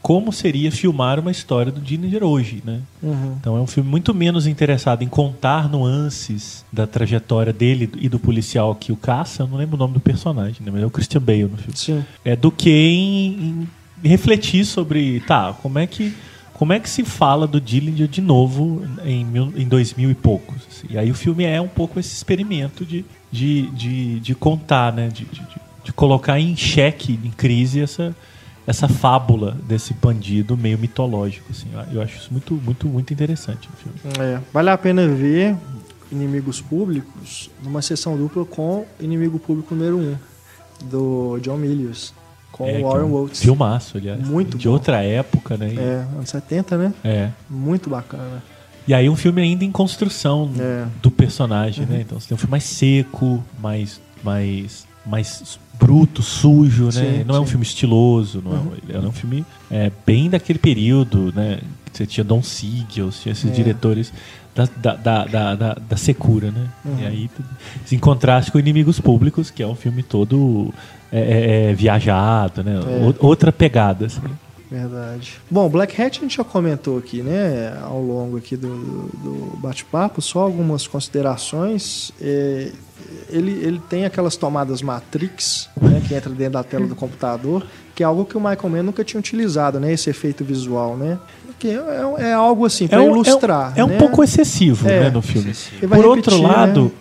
como 0.04 0.34
seria 0.34 0.70
filmar 0.70 1.18
uma 1.18 1.32
história 1.32 1.72
do 1.72 1.80
Dillinger 1.80 2.26
hoje, 2.26 2.62
né? 2.66 2.82
Uhum. 3.02 3.38
Então 3.39 3.56
é 3.56 3.62
um 3.62 3.66
filme 3.66 3.89
muito 3.89 4.14
menos 4.14 4.46
interessado 4.46 5.02
em 5.02 5.08
contar 5.08 5.70
nuances 5.70 6.66
da 6.72 6.86
trajetória 6.86 7.54
dele 7.54 7.89
e 7.96 8.10
do 8.10 8.20
policial 8.20 8.76
que 8.76 8.91
o 8.91 8.98
caça, 8.98 9.44
eu 9.44 9.48
não 9.48 9.58
lembro 9.58 9.78
o 9.78 9.80
nome 9.80 9.94
do 9.94 10.02
personagem, 10.02 10.58
né? 10.60 10.70
mas 10.74 10.84
é 10.84 10.86
o 10.86 10.89
Christian 10.89 11.22
Bale 11.22 11.44
no 11.44 11.58
filme. 11.58 11.78
Sim. 11.78 12.06
É 12.26 12.36
do 12.36 12.52
que 12.52 12.70
em, 12.70 13.32
em 13.32 13.68
refletir 14.04 14.66
sobre, 14.66 15.20
tá, 15.22 15.54
como 15.62 15.80
é 15.80 15.88
que 15.88 16.14
como 16.54 16.72
é 16.72 16.80
que 16.80 16.89
se 16.89 17.04
fala 17.04 17.47
do 17.47 17.60
Dillinger 17.60 18.08
de 18.08 18.22
novo 18.22 18.84
em, 19.04 19.26
em 19.56 19.68
2000 19.68 20.12
e 20.12 20.16
poucos? 20.16 20.58
assim. 20.70 20.88
E 20.89 20.97
aí 20.97 21.10
o 21.10 21.16
filme 21.16 21.43
é 21.43 21.60
um 21.60 21.68
pouco 21.68 21.99
esse 21.99 22.14
experimento 22.14 22.86
de, 22.86 23.04
de, 23.32 23.64
de, 23.72 24.20
de 24.20 24.36
contar, 24.36 24.93
né? 24.93 25.08
De, 25.10 25.26
de, 25.26 25.41
de- 25.84 25.91
colocar 25.93 26.39
em 26.39 26.56
xeque, 26.56 27.20
em 27.24 27.32
crise, 27.32 27.82
essa, 27.82 28.16
essa 28.66 28.88
fábula 28.88 29.58
desse 29.68 29.93
bandido 29.95 30.56
meio 30.56 30.78
mitológico. 30.78 31.47
Assim. 31.51 31.68
Eu- 31.91 32.01
acho 32.01 32.18
isso 32.18 32.30
muito, 32.32 32.54
muito, 32.54 32.88
muito 32.88 33.12
interessante. 33.12 33.68
É, 34.20 34.39
vale 34.54 34.70
a 34.70 34.78
pena 34.78 35.06
ver 35.08 35.58
Inimigos 36.12 36.62
Públicos 36.62 37.49
numa 37.64 37.82
sessão 37.82 38.16
dupla 38.16 38.45
com 38.45 38.86
Inimigo 38.99 39.39
Público 39.39 39.74
número 39.76 39.97
1, 39.97 40.01
um, 40.01 40.16
do 40.88 41.39
John 41.41 41.58
Milius, 41.58 42.14
com 42.54 42.66
É, 42.66 42.74
o 42.74 42.78
é 42.78 42.82
Warren 42.84 43.06
um 43.08 43.10
Woltz. 43.12 43.41
Filmaço, 43.41 43.97
aliás. 43.97 44.26
Muito 44.26 44.58
De 44.58 44.68
bom. 44.68 44.74
outra 44.74 45.04
época, 45.04 45.58
né? 45.58 45.74
É, 45.76 46.06
anos 46.16 46.30
70, 46.30 46.78
né? 46.78 46.93
é. 47.04 47.30
Muito 47.50 47.89
bacana. 47.89 48.42
E 48.88 48.93
aí 48.93 49.09
um 49.09 49.16
filme 49.16 49.42
ainda 49.42 49.66
em 49.66 49.71
construção 49.71 50.50
É. 50.59 50.86
do 51.01 51.09
personagem, 51.12 51.86
né? 51.86 52.01
Então 52.01 52.17
você 52.20 52.28
tem 52.30 52.36
um 52.36 52.38
filme 52.38 52.51
mais 52.51 52.63
seco, 52.63 53.43
mais 53.62 54.00
mais 54.24 54.86
mais 55.05 55.59
bruto, 55.78 56.21
sujo, 56.21 56.86
né? 56.86 56.92
Sim, 56.92 57.24
não 57.25 57.36
é 57.36 57.39
um 57.39 57.43
sim. 57.43 57.50
filme 57.51 57.66
estiloso, 57.66 58.42
não 58.43 58.51
é, 58.54 58.59
um- 58.59 58.71
ele 58.88 58.97
é 59.05 59.09
um 59.09 59.12
filme 59.12 59.46
é, 59.70 59.92
bem 60.05 60.30
daquele 60.30 60.59
período, 60.59 61.34
né? 61.36 61.59
Você 61.92 62.05
tinha 62.05 62.24
Don 62.24 62.42
Siegel, 62.42 63.12
você 63.12 63.24
tinha 63.24 63.34
esses 63.34 63.50
É. 63.51 63.54
diretores 63.54 64.13
da, 64.55 64.67
da, 64.78 64.96
da, 64.96 65.25
da, 65.25 65.55
da- 65.55 65.74
da 65.89 65.97
secura, 65.97 66.51
né? 66.51 66.67
Uhum. 66.86 67.00
E 67.01 67.05
aí, 67.05 67.30
em 67.92 68.00
contraste 68.00 68.51
com 68.51 68.59
Inimigos 68.59 69.00
Públicos, 69.00 69.50
que 69.51 69.62
é 69.63 69.67
um 69.67 69.75
filme 69.75 70.04
todo 70.04 70.74
é, 71.14 71.20
é, 71.20 71.72
é, 71.72 71.74
viajado, 71.74 72.64
né? 72.64 72.74
É. 72.76 73.06
Ou- 73.06 73.16
Outra 73.30 73.52
pegada, 73.52 74.08
assim. 74.08 74.22
Verdade. 74.72 75.36
Bom, 75.52 75.70
Black 75.70 76.02
Hat 76.02 76.18
a 76.18 76.22
gente 76.24 76.36
já 76.38 76.44
comentou 76.44 76.98
aqui, 76.98 77.22
né, 77.22 77.78
ao 77.84 78.02
longo 78.02 78.38
aqui 78.38 78.58
do, 78.58 78.70
do- 78.70 79.58
bate-papo, 79.60 80.20
só 80.20 80.40
algumas 80.40 80.88
considerações. 80.88 82.12
É, 82.20 82.72
ele, 83.30 83.52
ele 83.52 83.80
tem 83.90 84.04
aquelas 84.06 84.36
tomadas 84.36 84.82
Matrix, 84.82 85.70
né, 85.80 86.02
que 86.08 86.16
entra 86.16 86.32
dentro 86.32 86.54
da 86.54 86.64
tela 86.64 86.88
do 86.88 86.96
computador, 86.96 87.64
que 87.94 88.02
é 88.02 88.06
algo 88.06 88.26
que 88.26 88.36
o 88.36 88.40
Michael 88.40 88.70
Mann 88.70 88.84
nunca 88.84 89.04
tinha 89.04 89.20
utilizado, 89.20 89.80
né? 89.80 89.94
Esse 89.94 90.10
efeito 90.10 90.44
visual, 90.44 90.98
né? 90.98 91.20
Que 91.60 91.68
é, 91.70 92.24
é 92.30 92.34
algo 92.34 92.66
assim, 92.66 92.88
para 92.88 93.02
um- 93.04 93.12
ilustrar. 93.12 93.74
É, 93.76 93.84
um- 93.84 93.88
é 93.88 93.90
um 93.90 93.94
né? 93.94 93.98
pouco 94.00 94.24
excessivo 94.24 94.90
É. 94.90 95.02
né, 95.02 95.10
no 95.12 95.22
filme. 95.22 95.54
Por 95.54 95.88
repetir, 95.90 96.06
outro 96.08 96.42
lado, 96.42 96.84
né? 96.86 96.92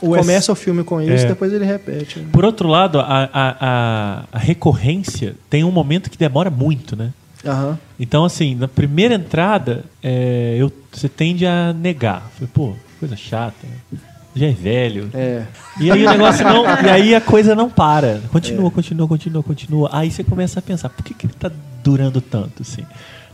Começa 0.00 0.52
o 0.52 0.54
filme 0.54 0.84
com 0.84 1.00
isso, 1.00 1.24
É. 1.24 1.28
depois 1.28 1.52
ele 1.52 1.64
repete. 1.64 2.18
né? 2.18 2.26
por 2.32 2.44
outro 2.44 2.68
lado, 2.68 3.00
a, 3.00 3.28
a, 3.32 4.24
a, 4.32 4.38
recorrência 4.38 5.34
tem 5.48 5.64
um 5.64 5.70
momento 5.70 6.10
que 6.10 6.18
demora 6.18 6.50
muito, 6.50 6.96
né? 6.96 7.12
Aham. 7.44 7.78
Então, 7.98 8.24
assim, 8.24 8.54
na 8.54 8.66
primeira 8.66 9.14
entrada, 9.14 9.84
é, 10.02 10.56
eu, 10.58 10.72
você 10.90 11.08
tende 11.08 11.46
a 11.46 11.72
negar. 11.72 12.30
Falei, 12.34 12.50
pô, 12.52 12.74
coisa 12.98 13.16
chata, 13.16 13.54
né? 13.62 13.98
já 14.34 14.46
é 14.46 14.52
velho. 14.52 15.10
É. 15.14 15.44
E 15.80 15.90
aí 15.90 16.04
o 16.04 16.10
negócio 16.10 16.44
não. 16.44 16.64
E 16.84 16.88
aí 16.88 17.14
a 17.14 17.20
coisa 17.20 17.54
não 17.54 17.70
para. 17.70 18.20
Continua, 18.30 18.70
continua, 18.70 19.06
continua, 19.06 19.42
continua. 19.42 19.88
Aí 19.92 20.10
você 20.10 20.24
começa 20.24 20.58
a 20.58 20.62
pensar, 20.62 20.88
por 20.88 21.04
que, 21.04 21.14
que 21.14 21.26
ele 21.26 21.34
tá 21.34 21.50
durando 21.82 22.20
tanto, 22.20 22.62
assim? 22.62 22.84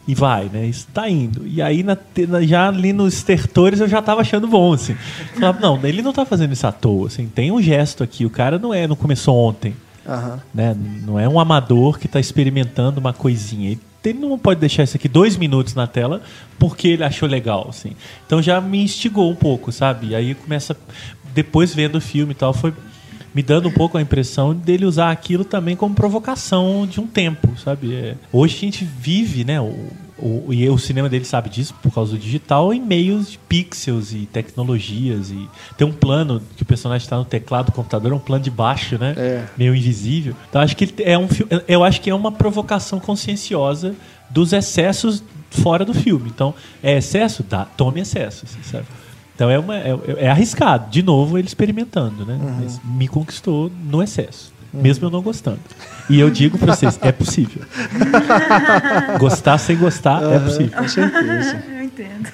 E 0.08 0.14
vai, 0.14 0.50
né? 0.52 0.66
Isso 0.66 0.88
tá 0.92 1.08
indo. 1.08 1.46
E 1.46 1.60
aí, 1.62 1.82
na, 1.82 1.96
já 2.42 2.68
ali 2.68 2.92
nos 2.92 3.14
estertores, 3.14 3.80
eu 3.80 3.88
já 3.88 4.02
tava 4.02 4.22
achando 4.22 4.46
bom, 4.48 4.72
assim. 4.72 4.94
Falava, 5.34 5.60
não, 5.60 5.78
ele 5.86 6.02
não 6.02 6.12
tá 6.12 6.24
fazendo 6.24 6.52
isso 6.52 6.66
à 6.66 6.72
toa, 6.72 7.06
assim. 7.06 7.26
Tem 7.28 7.52
um 7.52 7.60
gesto 7.62 8.02
aqui. 8.02 8.24
O 8.26 8.30
cara 8.30 8.58
não 8.58 8.72
é, 8.74 8.86
não 8.88 8.96
começou 8.96 9.36
ontem 9.36 9.74
Aham. 10.08 10.40
né? 10.52 10.74
Não 11.06 11.18
é 11.18 11.28
um 11.28 11.38
amador 11.38 11.98
que 11.98 12.06
está 12.06 12.18
experimentando 12.18 12.98
uma 12.98 13.12
coisinha. 13.12 13.70
Ele- 13.70 13.80
Ele 14.02 14.18
não 14.18 14.38
pode 14.38 14.58
deixar 14.58 14.82
isso 14.82 14.96
aqui 14.96 15.06
dois 15.08 15.36
minutos 15.36 15.74
na 15.74 15.86
tela 15.86 16.22
porque 16.58 16.88
ele 16.88 17.04
achou 17.04 17.28
legal, 17.28 17.66
assim. 17.68 17.92
Então 18.26 18.40
já 18.40 18.58
me 18.60 18.82
instigou 18.82 19.30
um 19.30 19.34
pouco, 19.34 19.70
sabe? 19.70 20.08
E 20.08 20.14
aí 20.14 20.34
começa, 20.34 20.74
depois 21.34 21.74
vendo 21.74 21.96
o 21.96 22.00
filme 22.00 22.32
e 22.32 22.34
tal, 22.34 22.54
foi 22.54 22.72
me 23.34 23.42
dando 23.42 23.68
um 23.68 23.72
pouco 23.72 23.96
a 23.96 24.02
impressão 24.02 24.54
dele 24.54 24.84
usar 24.84 25.10
aquilo 25.10 25.44
também 25.44 25.76
como 25.76 25.94
provocação 25.94 26.86
de 26.86 27.00
um 27.00 27.06
tempo, 27.06 27.56
sabe? 27.58 27.94
É, 27.94 28.14
hoje 28.32 28.56
a 28.56 28.60
gente 28.60 28.84
vive, 28.84 29.44
né? 29.44 29.60
O, 29.60 29.74
o, 30.18 30.52
e 30.52 30.68
o 30.68 30.76
cinema 30.76 31.08
dele 31.08 31.24
sabe 31.24 31.48
disso 31.48 31.74
por 31.82 31.92
causa 31.92 32.12
do 32.12 32.18
digital 32.18 32.74
em 32.74 32.80
meios 32.80 33.30
de 33.30 33.38
pixels 33.38 34.12
e 34.12 34.26
tecnologias 34.26 35.30
e 35.30 35.48
tem 35.78 35.86
um 35.86 35.92
plano 35.92 36.42
que 36.56 36.62
o 36.62 36.66
personagem 36.66 37.04
está 37.04 37.16
no 37.16 37.24
teclado 37.24 37.66
do 37.66 37.72
computador, 37.72 38.12
é 38.12 38.14
um 38.14 38.18
plano 38.18 38.44
de 38.44 38.50
baixo, 38.50 38.98
né? 38.98 39.14
É. 39.16 39.44
meio 39.56 39.74
invisível. 39.74 40.34
Então 40.48 40.60
acho 40.60 40.76
que 40.76 40.92
é 41.02 41.16
um 41.16 41.26
eu 41.66 41.82
acho 41.82 42.00
que 42.00 42.10
é 42.10 42.14
uma 42.14 42.30
provocação 42.30 43.00
conscienciosa 43.00 43.94
dos 44.28 44.52
excessos 44.52 45.22
fora 45.50 45.84
do 45.84 45.92
filme. 45.92 46.30
Então, 46.32 46.54
é 46.82 46.96
excesso? 46.98 47.42
Dá, 47.42 47.64
tome 47.64 48.00
excesso, 48.00 48.44
assim, 48.44 48.62
sabe? 48.62 48.86
Então 49.40 49.48
é, 49.48 49.58
uma, 49.58 49.74
é, 49.74 49.98
é 50.18 50.28
arriscado. 50.28 50.90
De 50.90 51.02
novo, 51.02 51.38
ele 51.38 51.48
experimentando, 51.48 52.26
né? 52.26 52.38
Mas 52.60 52.78
me 52.84 53.08
conquistou 53.08 53.72
no 53.84 54.02
excesso. 54.02 54.52
Mesmo 54.70 55.06
eu 55.06 55.10
não 55.10 55.22
gostando. 55.22 55.60
E 56.10 56.20
eu 56.20 56.28
digo 56.28 56.58
pra 56.58 56.76
vocês, 56.76 56.98
é 57.00 57.10
possível. 57.10 57.62
Gostar 59.18 59.56
sem 59.56 59.78
gostar 59.78 60.22
é 60.22 60.38
possível. 60.38 60.76
Com 60.76 60.86
certeza. 60.86 61.62
Eu 61.72 61.82
entendo. 61.82 62.28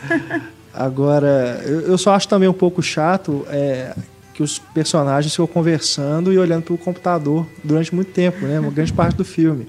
Agora, 0.75 1.63
eu, 1.65 1.81
eu 1.83 1.97
só 1.97 2.13
acho 2.13 2.29
também 2.29 2.49
um 2.49 2.53
pouco 2.53 2.83
chato 2.83 3.47
é, 3.49 3.95
que 4.35 4.43
os 4.43 4.59
personagens 4.59 5.33
ficam 5.33 5.47
conversando 5.47 6.33
e 6.33 6.39
olhando 6.39 6.65
para 6.65 6.75
o 6.75 6.79
computador 6.79 7.47
durante 7.65 7.95
muito 7.95 8.11
tempo, 8.11 8.45
né? 8.45 8.61
Uma 8.61 8.71
grande 8.71 8.93
parte 8.93 9.17
do 9.17 9.25
filme. 9.25 9.67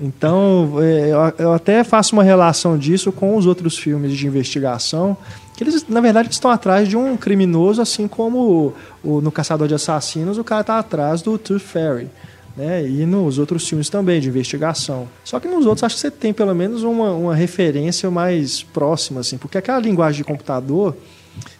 Então, 0.00 0.74
é, 0.80 1.08
eu, 1.08 1.34
eu 1.46 1.52
até 1.52 1.84
faço 1.84 2.14
uma 2.14 2.24
relação 2.24 2.76
disso 2.76 3.12
com 3.12 3.36
os 3.36 3.46
outros 3.46 3.78
filmes 3.78 4.12
de 4.12 4.26
investigação, 4.26 5.16
que 5.64 5.70
eles, 5.70 5.86
na 5.88 6.00
verdade, 6.00 6.28
estão 6.30 6.50
atrás 6.50 6.88
de 6.88 6.96
um 6.96 7.16
criminoso, 7.16 7.82
assim 7.82 8.08
como 8.08 8.74
o, 9.04 9.16
o- 9.16 9.20
no 9.20 9.30
Caçador 9.30 9.68
de 9.68 9.74
Assassinos, 9.74 10.38
o 10.38 10.44
cara 10.44 10.62
está 10.62 10.78
atrás 10.78 11.20
do 11.22 11.36
Tooth 11.38 11.60
Fairy. 11.60 12.08
Né? 12.56 12.86
E 12.86 13.06
nos 13.06 13.38
outros 13.38 13.66
filmes 13.68 13.88
também, 13.88 14.20
de 14.20 14.28
investigação. 14.28 15.08
Só 15.24 15.38
que 15.38 15.46
nos 15.46 15.66
outros, 15.66 15.84
acho 15.84 15.94
que 15.94 16.00
você 16.00 16.10
tem 16.10 16.32
pelo 16.32 16.54
menos 16.54 16.82
uma, 16.82 17.12
uma 17.12 17.34
referência 17.34 18.10
mais 18.10 18.62
próxima, 18.62 19.20
assim, 19.20 19.38
porque 19.38 19.56
aquela 19.56 19.78
linguagem 19.78 20.18
de 20.18 20.24
computador, 20.24 20.96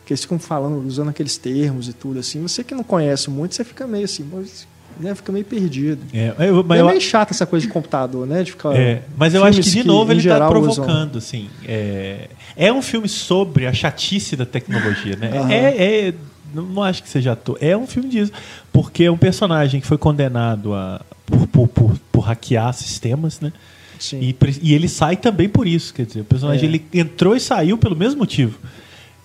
que 0.05 0.13
eles 0.13 0.23
ficam 0.23 0.39
falando, 0.39 0.85
usando 0.87 1.09
aqueles 1.11 1.37
termos 1.37 1.87
e 1.89 1.93
tudo, 1.93 2.19
assim, 2.19 2.43
você 2.43 2.65
que 2.65 2.75
não 2.75 2.83
conhece 2.83 3.31
muito, 3.31 3.55
você 3.55 3.63
fica 3.65 3.87
meio 3.87 4.05
assim, 4.05 4.27
mas, 4.31 4.67
né, 5.01 5.15
fica 5.15 5.33
meio 5.33 5.45
perdido. 5.45 6.01
É, 6.13 6.35
eu- 6.49 6.63
mas 6.63 6.79
é 6.79 6.83
eu- 6.83 6.87
meio 6.87 7.01
chata 7.01 7.33
essa 7.33 7.47
coisa 7.47 7.67
de 7.67 7.73
computador, 7.73 8.27
né? 8.27 8.43
De 8.43 8.53
ficar 8.53 8.75
É, 8.77 9.03
mas 9.17 9.35
eu 9.35 9.43
acho 9.45 9.61
que 9.63 9.71
de 9.71 9.85
novo 9.85 10.11
em 10.13 10.17
ele 10.17 10.21
está 10.21 10.37
usam- 10.37 10.49
provocando, 10.51 11.19
assim. 11.19 11.49
É, 11.67 12.29
é 12.57 12.73
um 12.73 12.83
filme 12.83 13.09
sobre 13.09 13.67
a 13.67 13.73
chatice 13.73 14.37
da 14.37 14.47
tecnologia, 14.47 15.17
né? 15.17 15.31
É, 15.51 16.09
é- 16.09 16.15
não, 16.55 16.65
não 16.65 16.83
acho 16.83 17.03
que 17.03 17.09
seja 17.09 17.33
ator. 17.33 17.57
É 17.61 17.77
um 17.77 17.87
filme 17.87 18.09
disso. 18.09 18.33
Porque 18.73 19.05
é 19.05 19.11
um 19.11 19.17
personagem 19.17 19.81
que 19.81 19.87
foi 19.87 19.97
condenado 19.99 20.75
a, 20.75 21.01
por, 21.27 21.47
por, 21.47 21.69
por, 21.69 21.99
por 22.13 22.21
hackear 22.23 22.73
sistemas, 22.75 23.41
né? 23.41 23.53
Sim. 23.99 24.19
E, 24.21 24.37
e 24.63 24.75
ele 24.75 24.89
sai 24.89 25.17
também 25.17 25.49
por 25.49 25.67
isso. 25.67 25.93
Quer 25.95 26.07
dizer, 26.07 26.21
o 26.21 26.25
personagem 26.25 26.65
É. 26.65 26.67
ele 26.67 26.85
entrou 26.93 27.37
e 27.37 27.41
saiu 27.41 27.77
pelo 27.79 27.95
mesmo 27.95 28.19
motivo. 28.19 28.59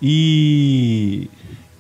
E, 0.02 1.28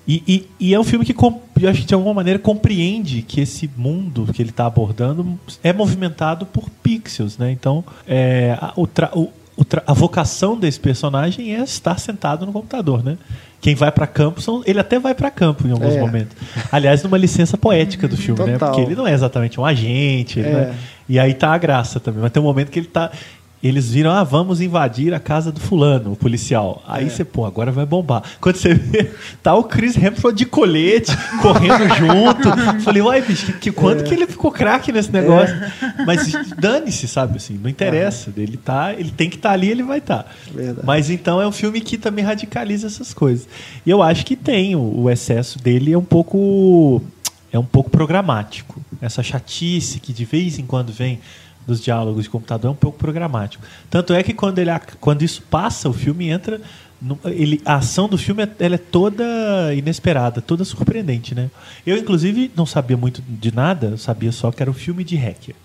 e, 0.07 0.23
e- 0.27 0.48
e 0.60 0.73
é 0.73 0.80
um 0.80 0.84
filme 0.84 1.03
que, 1.06 1.14
eu 1.14 1.69
acho 1.69 1.82
que 1.82 1.88
de 1.88 1.94
alguma 1.94 2.14
maneira, 2.14 2.38
compreende 2.40 3.22
que 3.22 3.41
esse 3.41 3.69
mundo 3.77 4.27
que 4.34 4.41
ele 4.41 4.49
está 4.52 4.65
abordando 4.65 5.40
é 5.64 5.73
movimentado 5.73 6.45
por 6.45 6.69
pixels. 6.69 7.38
Né? 7.38 7.52
Então, 7.52 7.84
é, 8.07 8.57
a, 8.61 8.73
o 8.76 8.88
o- 9.18 9.64
a 9.88 9.94
vocação 9.94 10.60
desse 10.60 10.77
personagem 10.77 11.56
é 11.56 11.64
estar 11.64 11.98
sentado 11.98 12.45
no 12.45 12.52
computador. 12.52 13.02
Né? 13.02 13.18
Quem 13.61 13.73
vai 13.73 13.90
para 13.90 14.06
campo, 14.06 14.41
são, 14.41 14.61
ele 14.65 14.82
até 14.82 14.99
vai 14.99 15.15
para 15.15 15.32
campo 15.32 15.65
em 15.65 15.72
alguns 15.72 15.94
É. 15.95 15.99
momentos. 16.02 16.36
Aliás, 16.69 17.02
numa 17.03 17.18
licença 17.18 17.57
poética 17.57 18.06
do 18.06 18.18
filme, 18.18 18.44
né? 18.44 18.53
Total. 18.53 18.72
porque 18.72 18.82
ele 18.86 18.95
não 18.95 19.07
é 19.07 19.14
exatamente 19.14 19.57
um 19.57 19.64
agente. 19.65 20.41
É. 20.41 20.52
não 20.52 20.60
é- 20.60 20.73
e 21.07 21.18
aí 21.18 21.34
tá 21.34 21.53
a 21.53 21.57
graça 21.57 22.02
também. 22.02 22.22
Mas 22.22 22.32
tem 22.34 22.44
um 22.44 22.45
momento 22.45 22.69
que 22.69 22.80
ele 22.80 22.88
tá. 22.88 23.10
Eles 23.68 23.90
viram, 23.90 24.12
ah, 24.12 24.24
vamos 24.24 24.62
invadir 24.62 25.12
a 25.14 25.20
casa 25.20 25.52
do 25.52 25.60
fulano, 25.60 26.12
o 26.12 26.16
policial. 26.16 26.84
Aí 26.88 27.08
É. 27.08 27.10
você, 27.10 27.26
pô, 27.26 27.46
agora 27.46 27.72
vai 27.72 27.84
bombar. 27.86 28.22
Quando 28.40 28.58
você 28.58 28.76
vê, 28.76 29.10
tá 29.42 29.56
o 29.56 29.64
Chris 29.64 29.98
Hemsworth 29.98 30.36
de 30.36 30.46
colete, 30.46 31.12
correndo 31.42 31.88
junto. 31.96 32.82
Falei, 32.84 33.02
uai, 33.02 33.22
bicho, 33.24 33.48
que, 33.48 33.54
que- 33.54 33.72
quanto 33.72 34.02
É. 34.02 34.04
que 34.04 34.14
ele 34.14 34.28
ficou 34.28 34.52
craque 34.52 34.92
nesse 34.92 35.12
negócio? 35.12 35.56
Mas 36.06 36.32
dane-se, 36.60 37.08
sabe, 37.08 37.38
assim, 37.38 37.58
não 37.62 37.68
interessa. 37.70 38.32
Ele, 38.38 38.56
tá, 38.58 38.94
ele 38.94 39.10
tem 39.10 39.30
que 39.32 39.38
estar 39.38 39.52
ali, 39.52 39.70
ele 39.70 39.82
vai 39.84 39.98
estar. 39.98 40.32
Verdade. 40.54 40.86
Mas 40.86 41.10
então 41.10 41.42
é 41.42 41.48
um 41.48 41.52
filme 41.52 41.82
que 41.82 41.98
também 41.98 42.24
radicaliza 42.24 42.86
essas 42.86 43.16
coisas. 43.16 43.48
E 43.84 43.90
eu 43.90 44.04
acho 44.04 44.26
que 44.28 44.36
tem, 44.36 44.76
o, 44.76 45.02
o 45.02 45.10
excesso 45.10 45.58
dele 45.58 45.92
é 45.92 45.98
um 45.98 46.04
pouco 46.06 47.02
é 47.52 47.58
um 47.58 47.64
pouco 47.66 47.90
programático. 47.90 48.82
Essa 49.02 49.24
chatice 49.24 50.00
que 50.00 50.12
de 50.14 50.26
vez 50.26 50.60
em 50.60 50.66
quando 50.66 50.92
vem 50.92 51.20
dos 51.68 51.82
diálogos 51.82 52.24
de 52.26 52.30
computador 52.30 52.70
é 52.70 52.72
um 52.72 52.76
pouco 52.76 52.98
programático. 52.98 53.64
Tanto 53.90 54.14
é 54.14 54.22
que 54.24 54.34
quando, 54.34 54.60
ele, 54.60 54.70
quando 55.00 55.22
isso 55.24 55.42
passa, 55.50 55.90
o 55.90 55.94
filme 55.94 56.30
entra. 56.30 56.62
no- 57.02 57.20
ele, 57.26 57.62
a 57.66 57.76
ação 57.76 58.08
do 58.08 58.18
filme 58.18 58.44
é- 58.44 58.50
ela 58.60 58.76
é 58.76 58.78
toda 58.78 59.24
inesperada, 59.76 60.42
toda 60.42 60.64
surpreendente, 60.64 61.36
né? 61.36 61.52
Eu, 61.86 61.98
inclusive, 61.98 62.50
não 62.56 62.66
sabia 62.66 62.96
muito 62.96 63.22
de 63.28 63.54
nada, 63.54 63.88
eu 63.88 63.98
sabia 63.98 64.32
só 64.32 64.50
que 64.52 64.62
era 64.64 64.72
um 64.72 64.74
filme 64.74 65.04
de 65.04 65.16
hacker 65.18 65.56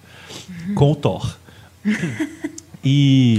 com 0.75 0.91
o 0.91 0.97
Thor. 0.97 1.37
E, 2.83 3.39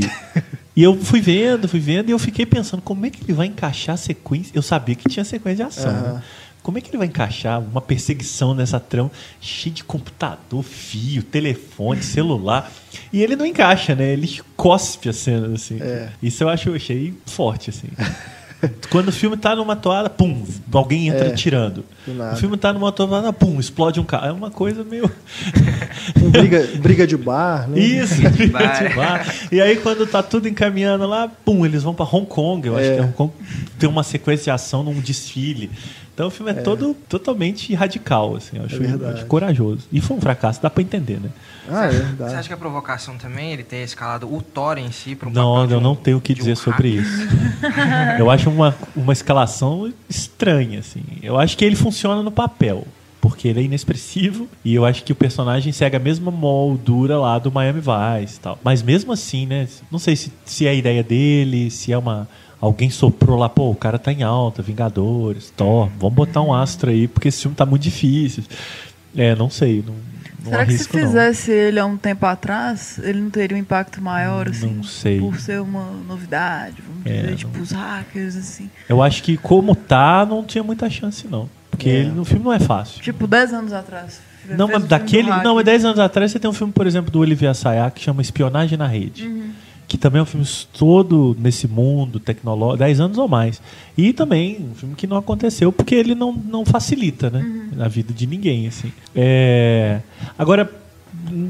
e 0.75 0.83
eu 0.83 0.95
fui 1.03 1.19
vendo, 1.19 1.67
fui 1.67 1.79
vendo, 1.79 2.09
e 2.09 2.11
eu 2.11 2.19
fiquei 2.19 2.45
pensando 2.45 2.79
como 2.81 3.07
é 3.07 3.09
que 3.09 3.23
ele 3.23 3.33
vai 3.33 3.47
encaixar 3.47 3.95
a 3.95 3.97
sequência. 3.97 4.51
Eu 4.53 4.61
sabia 4.61 4.93
que 4.93 5.09
tinha 5.09 5.25
sequência 5.25 5.55
de 5.65 5.69
ação. 5.69 5.89
Aham. 5.91 6.13
né? 6.13 6.23
Como 6.63 6.77
é 6.77 6.81
que 6.81 6.89
ele 6.91 6.97
vai 6.97 7.07
encaixar 7.07 7.59
uma 7.59 7.81
perseguição 7.81 8.53
nessa 8.53 8.79
trama 8.79 9.09
cheia 9.39 9.73
de 9.73 9.83
computador, 9.83 10.61
fio, 10.63 11.23
telefone, 11.23 12.03
celular? 12.03 12.71
E 13.11 13.21
ele 13.23 13.35
não 13.35 13.45
encaixa, 13.45 13.95
né? 13.95 14.13
Ele 14.13 14.39
cospe 14.55 15.09
a 15.09 15.13
cena, 15.13 15.55
assim. 15.55 15.79
É. 15.81 16.09
Isso 16.21 16.43
eu 16.43 16.49
acho, 16.49 16.69
eu 16.69 16.75
achei 16.75 17.13
forte, 17.25 17.71
assim. 17.71 17.87
Quando 18.91 19.07
o 19.07 19.11
filme 19.11 19.35
tá 19.35 19.55
numa 19.55 19.75
toada, 19.75 20.07
pum, 20.07 20.45
alguém 20.71 21.07
entra 21.07 21.29
É, 21.29 21.31
tirando. 21.31 21.83
O 22.31 22.35
filme 22.35 22.55
tá 22.57 22.71
numa 22.71 22.91
toada, 22.91 23.33
pum, 23.33 23.59
explode 23.59 23.99
um 23.99 24.03
carro. 24.03 24.27
É 24.27 24.31
uma 24.31 24.51
coisa 24.51 24.83
meio. 24.83 25.09
Um 26.21 26.29
briga, 26.29 26.67
briga 26.79 27.07
de 27.07 27.17
bar, 27.17 27.67
né? 27.67 27.79
Isso, 27.79 28.21
bar. 28.51 28.87
de 28.87 28.95
bar. 28.95 29.35
E 29.51 29.59
aí, 29.61 29.77
quando 29.77 30.05
tá 30.07 30.21
tudo 30.23 30.47
encaminhando 30.47 31.07
lá, 31.07 31.27
pum, 31.27 31.65
eles 31.65 31.83
vão 31.83 31.93
pra 31.93 32.05
Hong 32.05 32.25
Kong. 32.25 32.67
Eu 32.67 32.75
acho 32.77 32.85
É. 32.85 32.95
que 32.95 33.01
Hong 33.01 33.13
Kong 33.13 33.33
tem 33.79 33.89
uma 33.89 34.03
sequência 34.03 34.45
de 34.45 34.51
ação 34.51 34.83
num 34.83 34.99
desfile. 34.99 35.69
Então 36.13 36.27
o 36.27 36.29
filme 36.31 36.51
é, 36.51 36.55
todo 36.55 36.93
totalmente 37.07 37.73
radical, 37.73 38.35
assim. 38.35 38.57
Eu 38.57 38.65
acho, 38.65 38.77
verdade. 38.77 39.13
acho 39.19 39.25
corajoso. 39.27 39.87
E 39.91 40.01
foi 40.01 40.17
um 40.17 40.21
fracasso, 40.21 40.61
dá 40.61 40.69
pra 40.69 40.83
entender, 40.83 41.19
né? 41.19 41.29
Ah, 41.69 41.85
é 41.85 41.91
Você 41.91 41.97
verdade. 41.99 42.35
acha 42.35 42.47
que 42.49 42.53
a 42.53 42.57
provocação 42.57 43.17
também 43.17 43.51
ele 43.53 43.63
ter 43.63 43.83
escalado 43.83 44.31
o 44.33 44.41
Thor 44.41 44.77
em 44.77 44.91
si 44.91 45.15
para 45.15 45.29
um 45.29 45.31
Não, 45.31 45.69
eu 45.69 45.77
um- 45.77 45.81
não 45.81 45.95
tenho 45.95 46.17
o 46.17 46.21
que 46.21 46.33
de 46.33 46.41
um 46.41 46.43
dizer 46.43 46.57
sobre 46.57 46.89
isso. 46.89 47.27
Eu 48.19 48.29
acho 48.29 48.49
uma, 48.49 48.75
uma 48.95 49.13
escalação 49.13 49.91
estranha, 50.09 50.79
assim. 50.79 51.01
Eu 51.23 51.37
acho 51.39 51.57
que 51.57 51.63
ele 51.63 51.75
funciona 51.75 52.21
no 52.21 52.31
papel. 52.31 52.85
porque 53.21 53.47
ele 53.47 53.59
é 53.59 53.63
inexpressivo 53.63 54.47
e 54.65 54.73
eu 54.73 54.83
acho 54.83 55.03
que 55.03 55.11
o 55.11 55.15
personagem 55.15 55.71
segue 55.71 55.95
a 55.95 55.99
mesma 55.99 56.31
moldura 56.31 57.19
lá 57.19 57.37
do 57.37 57.51
Miami 57.51 57.79
Vice 57.79 58.37
e 58.37 58.39
tal. 58.39 58.57
Mas 58.63 58.81
mesmo 58.81 59.13
assim, 59.13 59.45
né? 59.45 59.67
Não 59.91 59.99
sei 59.99 60.15
se, 60.15 60.33
se 60.43 60.65
é 60.65 60.71
a 60.71 60.73
ideia 60.73 61.03
dele, 61.03 61.69
se 61.69 61.93
é 61.93 61.97
uma. 61.97 62.27
Alguém 62.61 62.89
soprou 62.91 63.37
lá, 63.39 63.49
pô, 63.49 63.71
o 63.71 63.75
cara 63.75 63.97
tá 63.97 64.13
em 64.13 64.21
alta, 64.23 64.61
Vingadores, 64.61 65.51
Thor, 65.57 65.89
vamos 65.99 66.13
botar 66.15 66.41
um 66.41 66.53
astro 66.53 66.91
aí, 66.91 67.07
porque 67.07 67.27
esse 67.29 67.41
filme 67.41 67.55
tá 67.55 67.65
muito 67.65 67.81
difícil. 67.81 68.43
É, 69.17 69.35
não 69.35 69.49
sei, 69.49 69.83
não, 69.85 69.95
não 70.43 70.51
Será 70.51 70.65
que 70.65 70.71
se 70.73 70.77
arrisco, 70.77 70.97
não. 70.97 71.03
fizesse 71.07 71.51
ele 71.51 71.79
há 71.79 71.85
um 71.85 71.97
tempo 71.97 72.23
atrás, 72.25 72.99
ele 73.03 73.19
não 73.19 73.29
teria 73.31 73.57
um 73.57 73.59
impacto 73.59 73.99
maior, 74.01 74.45
Não 74.45 74.51
assim? 74.51 74.83
sei. 74.83 75.19
Por 75.19 75.39
ser 75.39 75.59
uma 75.59 75.85
novidade, 76.07 76.75
vamos 76.87 77.05
É, 77.05 77.09
dizer, 77.15 77.29
não- 77.31 77.35
tipo, 77.35 77.59
os 77.59 77.71
hackers, 77.71 78.35
assim. 78.35 78.69
Eu 78.87 79.01
acho 79.01 79.23
que 79.23 79.37
como 79.37 79.75
tá, 79.75 80.23
não 80.23 80.43
tinha 80.43 80.63
muita 80.63 80.87
chance, 80.89 81.27
não. 81.27 81.49
Porque 81.71 81.89
É. 81.89 81.93
ele, 81.93 82.09
no 82.11 82.23
filme 82.23 82.43
não 82.45 82.53
é 82.53 82.59
fácil. 82.59 83.01
Tipo, 83.01 83.25
10 83.25 83.53
anos 83.53 83.73
atrás. 83.73 84.21
Não, 84.49 84.67
mas 84.67 84.83
daquele. 84.85 85.29
Não, 85.43 85.55
mas 85.55 85.65
10 85.65 85.85
anos 85.85 85.99
atrás 85.99 86.31
você 86.31 86.39
tem 86.39 86.49
um 86.49 86.53
filme, 86.53 86.73
por 86.73 86.85
exemplo, 86.87 87.09
do 87.11 87.19
Olivier 87.19 87.49
Assayas 87.51 87.91
que 87.93 88.01
chama 88.01 88.21
Espionagem 88.21 88.77
na 88.77 88.87
Rede. 88.87 89.27
Uhum. 89.27 89.49
Que 89.91 89.97
também 89.97 90.21
é 90.21 90.23
um 90.23 90.25
filme 90.25 90.47
todo 90.71 91.35
nesse 91.37 91.67
mundo 91.67 92.17
tecnológico, 92.17 92.77
10 92.77 93.01
anos 93.01 93.17
ou 93.17 93.27
mais. 93.27 93.61
E 93.97 94.13
também 94.13 94.69
um 94.71 94.73
filme 94.73 94.95
que 94.95 95.05
não 95.05 95.17
aconteceu 95.17 95.69
porque 95.69 95.93
ele 95.93 96.15
não, 96.15 96.31
não 96.31 96.65
facilita, 96.65 97.29
né? 97.29 97.41
Uhum. 97.41 97.77
Na 97.77 97.89
vida 97.89 98.13
de 98.13 98.25
ninguém, 98.25 98.67
assim. 98.67 98.89
É... 99.13 99.99
Agora, 100.39 100.71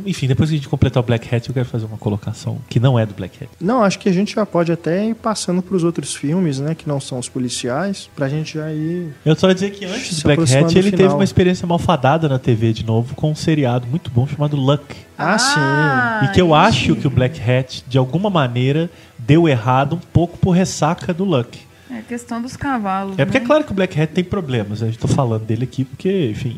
enfim, 0.06 0.28
depois 0.28 0.50
que 0.50 0.56
a 0.56 0.58
gente 0.58 0.70
completar 0.70 1.02
o 1.02 1.06
Black 1.06 1.34
Hat, 1.34 1.48
eu 1.48 1.54
quero 1.54 1.66
fazer 1.66 1.86
uma 1.86 1.98
colocação 1.98 2.60
que 2.70 2.80
não 2.80 2.98
é 2.98 3.06
do 3.06 3.14
Black 3.14 3.44
Hat. 3.44 3.52
Não, 3.60 3.84
acho 3.84 4.00
que 4.00 4.10
a 4.10 4.12
gente 4.12 4.36
já 4.36 4.46
pode 4.46 4.72
até 4.72 5.06
ir 5.06 5.16
passando 5.16 5.62
para 5.62 5.76
os 5.76 5.84
outros 5.84 6.16
filmes, 6.16 6.60
né, 6.60 6.76
que 6.76 6.88
não 6.88 7.00
são 7.00 7.20
os 7.20 7.30
policiais, 7.30 8.10
pra 8.16 8.28
gente 8.28 8.56
já 8.56 8.72
ir. 8.72 9.14
Eu 9.26 9.36
só 9.36 9.48
ia 9.48 9.54
dizer 9.54 9.72
que 9.72 9.86
antes 9.86 10.22
do 10.22 10.24
Black 10.24 10.42
Hat 10.56 10.78
ele 10.78 10.92
teve 10.92 11.14
uma 11.14 11.24
experiência 11.24 11.68
malfadada 11.68 12.28
na 12.28 12.40
TV 12.40 12.74
de 12.74 12.86
novo 12.86 13.16
com 13.16 13.32
um 13.32 13.36
seriado 13.36 13.88
muito 13.88 14.12
bom 14.12 14.28
chamado 14.28 14.56
Luck. 14.56 14.96
Ah, 15.18 15.38
sim. 15.38 16.26
E 16.26 16.34
que 16.34 16.42
eu 16.42 16.48
isso. 16.48 16.56
acho 16.56 16.96
que 16.96 17.08
o 17.08 17.10
Black 17.10 17.40
Hat, 17.40 17.84
de 17.88 17.98
alguma 17.98 18.30
maneira, 18.30 18.90
deu 19.18 19.48
errado 19.48 19.96
um 19.96 20.00
pouco 20.00 20.38
por 20.38 20.52
ressaca 20.52 21.14
do 21.14 21.24
Luck. 21.24 21.60
É 21.90 22.00
a 22.00 22.02
questão 22.02 22.42
dos 22.42 22.56
cavalos. 22.56 23.20
É 23.20 23.26
porque 23.26 23.38
é 23.38 23.42
né? 23.42 23.46
claro 23.46 23.64
que 23.64 23.72
o 23.72 23.76
Black 23.76 24.00
Hat 24.00 24.14
tem 24.14 24.24
problemas, 24.24 24.82
né? 24.82 24.88
eu 24.88 24.92
estou 24.92 25.10
falando 25.10 25.44
dele 25.44 25.66
aqui 25.66 25.84
porque, 25.84 26.30
enfim, 26.32 26.58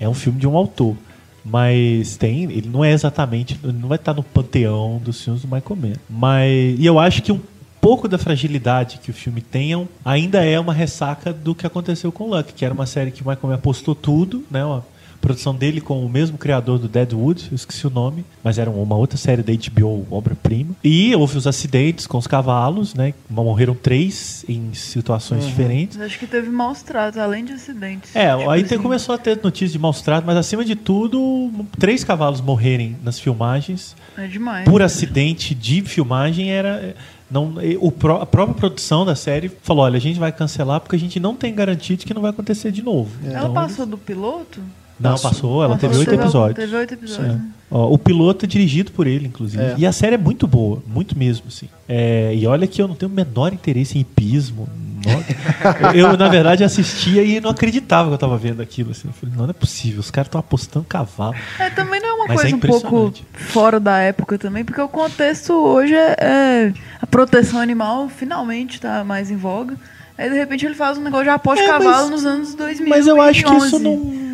é 0.00 0.08
um 0.08 0.14
filme 0.14 0.38
de 0.38 0.46
um 0.46 0.56
autor. 0.56 0.96
Mas 1.44 2.16
tem, 2.16 2.44
ele 2.44 2.68
não 2.68 2.84
é 2.84 2.92
exatamente, 2.92 3.58
não 3.62 3.88
vai 3.88 3.96
estar 3.96 4.14
no 4.14 4.22
panteão 4.22 5.00
dos 5.04 5.22
filmes 5.22 5.42
do 5.42 5.48
Michael 5.48 5.76
Mann. 5.76 5.94
Mas 6.08 6.78
e 6.78 6.86
eu 6.86 6.98
acho 6.98 7.22
que 7.22 7.32
um 7.32 7.40
pouco 7.80 8.06
da 8.06 8.16
fragilidade 8.16 9.00
que 9.02 9.10
o 9.10 9.14
filme 9.14 9.40
tem 9.40 9.74
é 9.74 9.86
ainda 10.04 10.44
é 10.44 10.58
uma 10.60 10.72
ressaca 10.72 11.32
do 11.32 11.52
que 11.52 11.66
aconteceu 11.66 12.12
com 12.12 12.28
Luck, 12.28 12.52
que 12.52 12.64
era 12.64 12.72
uma 12.72 12.86
série 12.86 13.10
que 13.10 13.22
o 13.22 13.28
Michael 13.28 13.48
Mann 13.48 13.54
apostou 13.54 13.94
tudo, 13.94 14.44
né? 14.48 14.64
Uma 14.64 14.84
produção 15.22 15.54
dele 15.54 15.80
com 15.80 16.04
o 16.04 16.08
mesmo 16.08 16.36
criador 16.36 16.78
do 16.78 16.86
Deadwood, 16.88 17.48
eu 17.50 17.54
esqueci 17.56 17.86
o 17.86 17.90
nome, 17.90 18.24
mas 18.44 18.58
era 18.58 18.68
uma 18.70 18.96
outra 18.96 19.16
série 19.16 19.42
da 19.42 19.52
HBO, 19.54 20.06
obra-prima. 20.10 20.74
E 20.84 21.14
houve 21.14 21.38
os 21.38 21.46
acidentes 21.46 22.06
com 22.06 22.18
os 22.18 22.26
cavalos, 22.26 22.92
né? 22.94 23.14
Morreram 23.30 23.74
três 23.74 24.44
em 24.48 24.74
situações 24.74 25.46
diferentes. 25.46 25.96
Mas 25.96 26.06
Acho 26.08 26.18
que 26.18 26.26
teve 26.26 26.50
maus 26.50 26.82
tratos, 26.82 27.18
além 27.18 27.44
de 27.44 27.52
acidentes. 27.52 28.14
É, 28.14 28.36
Tipo 28.36 28.50
aí 28.50 28.62
assim, 28.62 28.78
começou 28.78 29.14
a 29.14 29.18
ter 29.18 29.40
notícias 29.42 29.72
de 29.72 29.78
maus 29.78 30.02
tratos, 30.02 30.26
mas 30.26 30.36
acima 30.36 30.64
de 30.64 30.74
tudo, 30.76 31.50
três 31.78 32.04
cavalos 32.04 32.40
morrerem 32.40 32.96
nas 33.02 33.18
filmagens 33.18 33.96
É 34.18 34.26
demais. 34.26 34.68
por 34.68 34.82
acidente 34.82 35.54
de 35.54 35.80
filmagem 35.82 36.50
era. 36.50 36.94
Não, 37.30 37.62
e 37.62 37.78
o 37.80 37.90
pró- 37.90 38.20
a 38.20 38.26
própria 38.26 38.54
produção 38.56 39.06
da 39.06 39.14
série 39.14 39.50
falou: 39.62 39.84
olha, 39.84 39.96
a 39.96 40.00
gente 40.00 40.18
vai 40.18 40.30
cancelar 40.30 40.80
porque 40.80 40.96
a 40.96 40.98
gente 40.98 41.18
não 41.18 41.34
tem 41.34 41.54
garantia 41.54 41.96
de 41.96 42.04
que 42.04 42.12
não 42.12 42.20
vai 42.20 42.30
acontecer 42.30 42.70
de 42.70 42.82
novo. 42.82 43.10
Ela 43.24 43.38
Então, 43.38 43.54
passou 43.54 43.86
do 43.86 43.96
piloto? 43.96 44.60
Não, 45.02 45.10
Passou. 45.12 45.30
passou, 45.30 45.64
ela 45.64 45.74
Passou, 45.74 45.88
teve 45.90 46.00
oito 46.00 46.14
episódios. 46.22 46.56
Teve 46.56 46.76
oito 46.76 46.94
episódios. 46.94 47.26
É. 47.26 47.32
né? 47.32 47.40
Ó, 47.70 47.92
o 47.92 47.98
piloto 47.98 48.44
é 48.44 48.48
dirigido 48.48 48.92
por 48.92 49.06
ele, 49.06 49.26
inclusive. 49.26 49.62
É. 49.62 49.74
E 49.78 49.86
a 49.86 49.92
série 49.92 50.14
é 50.14 50.18
muito 50.18 50.46
boa, 50.46 50.82
muito 50.86 51.18
mesmo, 51.18 51.46
assim. 51.48 51.68
É, 51.88 52.34
e 52.34 52.46
olha 52.46 52.66
que 52.66 52.80
eu 52.80 52.86
não 52.86 52.94
tenho 52.94 53.10
o 53.10 53.14
menor 53.14 53.52
interesse 53.52 53.96
em 53.98 54.02
hipismo. 54.02 54.68
Não- 55.04 55.22
eu, 55.94 56.16
na 56.16 56.28
verdade, 56.28 56.62
assistia 56.62 57.24
e 57.24 57.40
não 57.40 57.50
acreditava 57.50 58.08
que 58.08 58.14
eu 58.14 58.18
tava 58.18 58.36
vendo 58.36 58.62
aquilo. 58.62 58.92
Assim. 58.92 59.08
Eu 59.08 59.14
falei, 59.14 59.34
não, 59.34 59.44
não 59.44 59.50
é 59.50 59.54
possível, 59.54 59.98
os 60.00 60.10
caras 60.10 60.28
estão 60.28 60.38
apostando 60.38 60.84
cavalo. 60.88 61.34
É, 61.58 61.70
também 61.70 62.00
não 62.00 62.08
é 62.10 62.12
uma 62.12 62.26
Mas 62.28 62.44
é 62.44 62.50
coisa 62.50 62.56
um 62.56 62.60
pouco 62.60 63.12
fora 63.32 63.80
da 63.80 63.98
época 63.98 64.38
também, 64.38 64.64
porque 64.64 64.80
o 64.80 64.88
contexto 64.88 65.52
hoje 65.54 65.94
é, 65.94 66.16
é 66.20 66.72
a 67.00 67.06
proteção 67.06 67.58
animal 67.58 68.08
finalmente 68.08 68.80
tá 68.80 69.02
mais 69.02 69.30
em 69.30 69.36
voga. 69.36 69.76
Aí 70.16 70.28
de 70.30 70.36
repente 70.36 70.64
ele 70.66 70.74
faz 70.74 70.98
um 70.98 71.00
negócio 71.02 71.24
de 71.24 71.30
aposta 71.30 71.64
de 71.64 71.68
É, 71.68 71.72
mas- 71.72 71.84
cavalo 71.84 72.10
nos 72.10 72.24
anos 72.24 72.54
2000. 72.54 72.88
Mas 72.88 73.06
eu 73.06 73.20
acho 73.20 73.44
que 73.44 73.54
isso 73.56 73.78
não. 73.80 74.31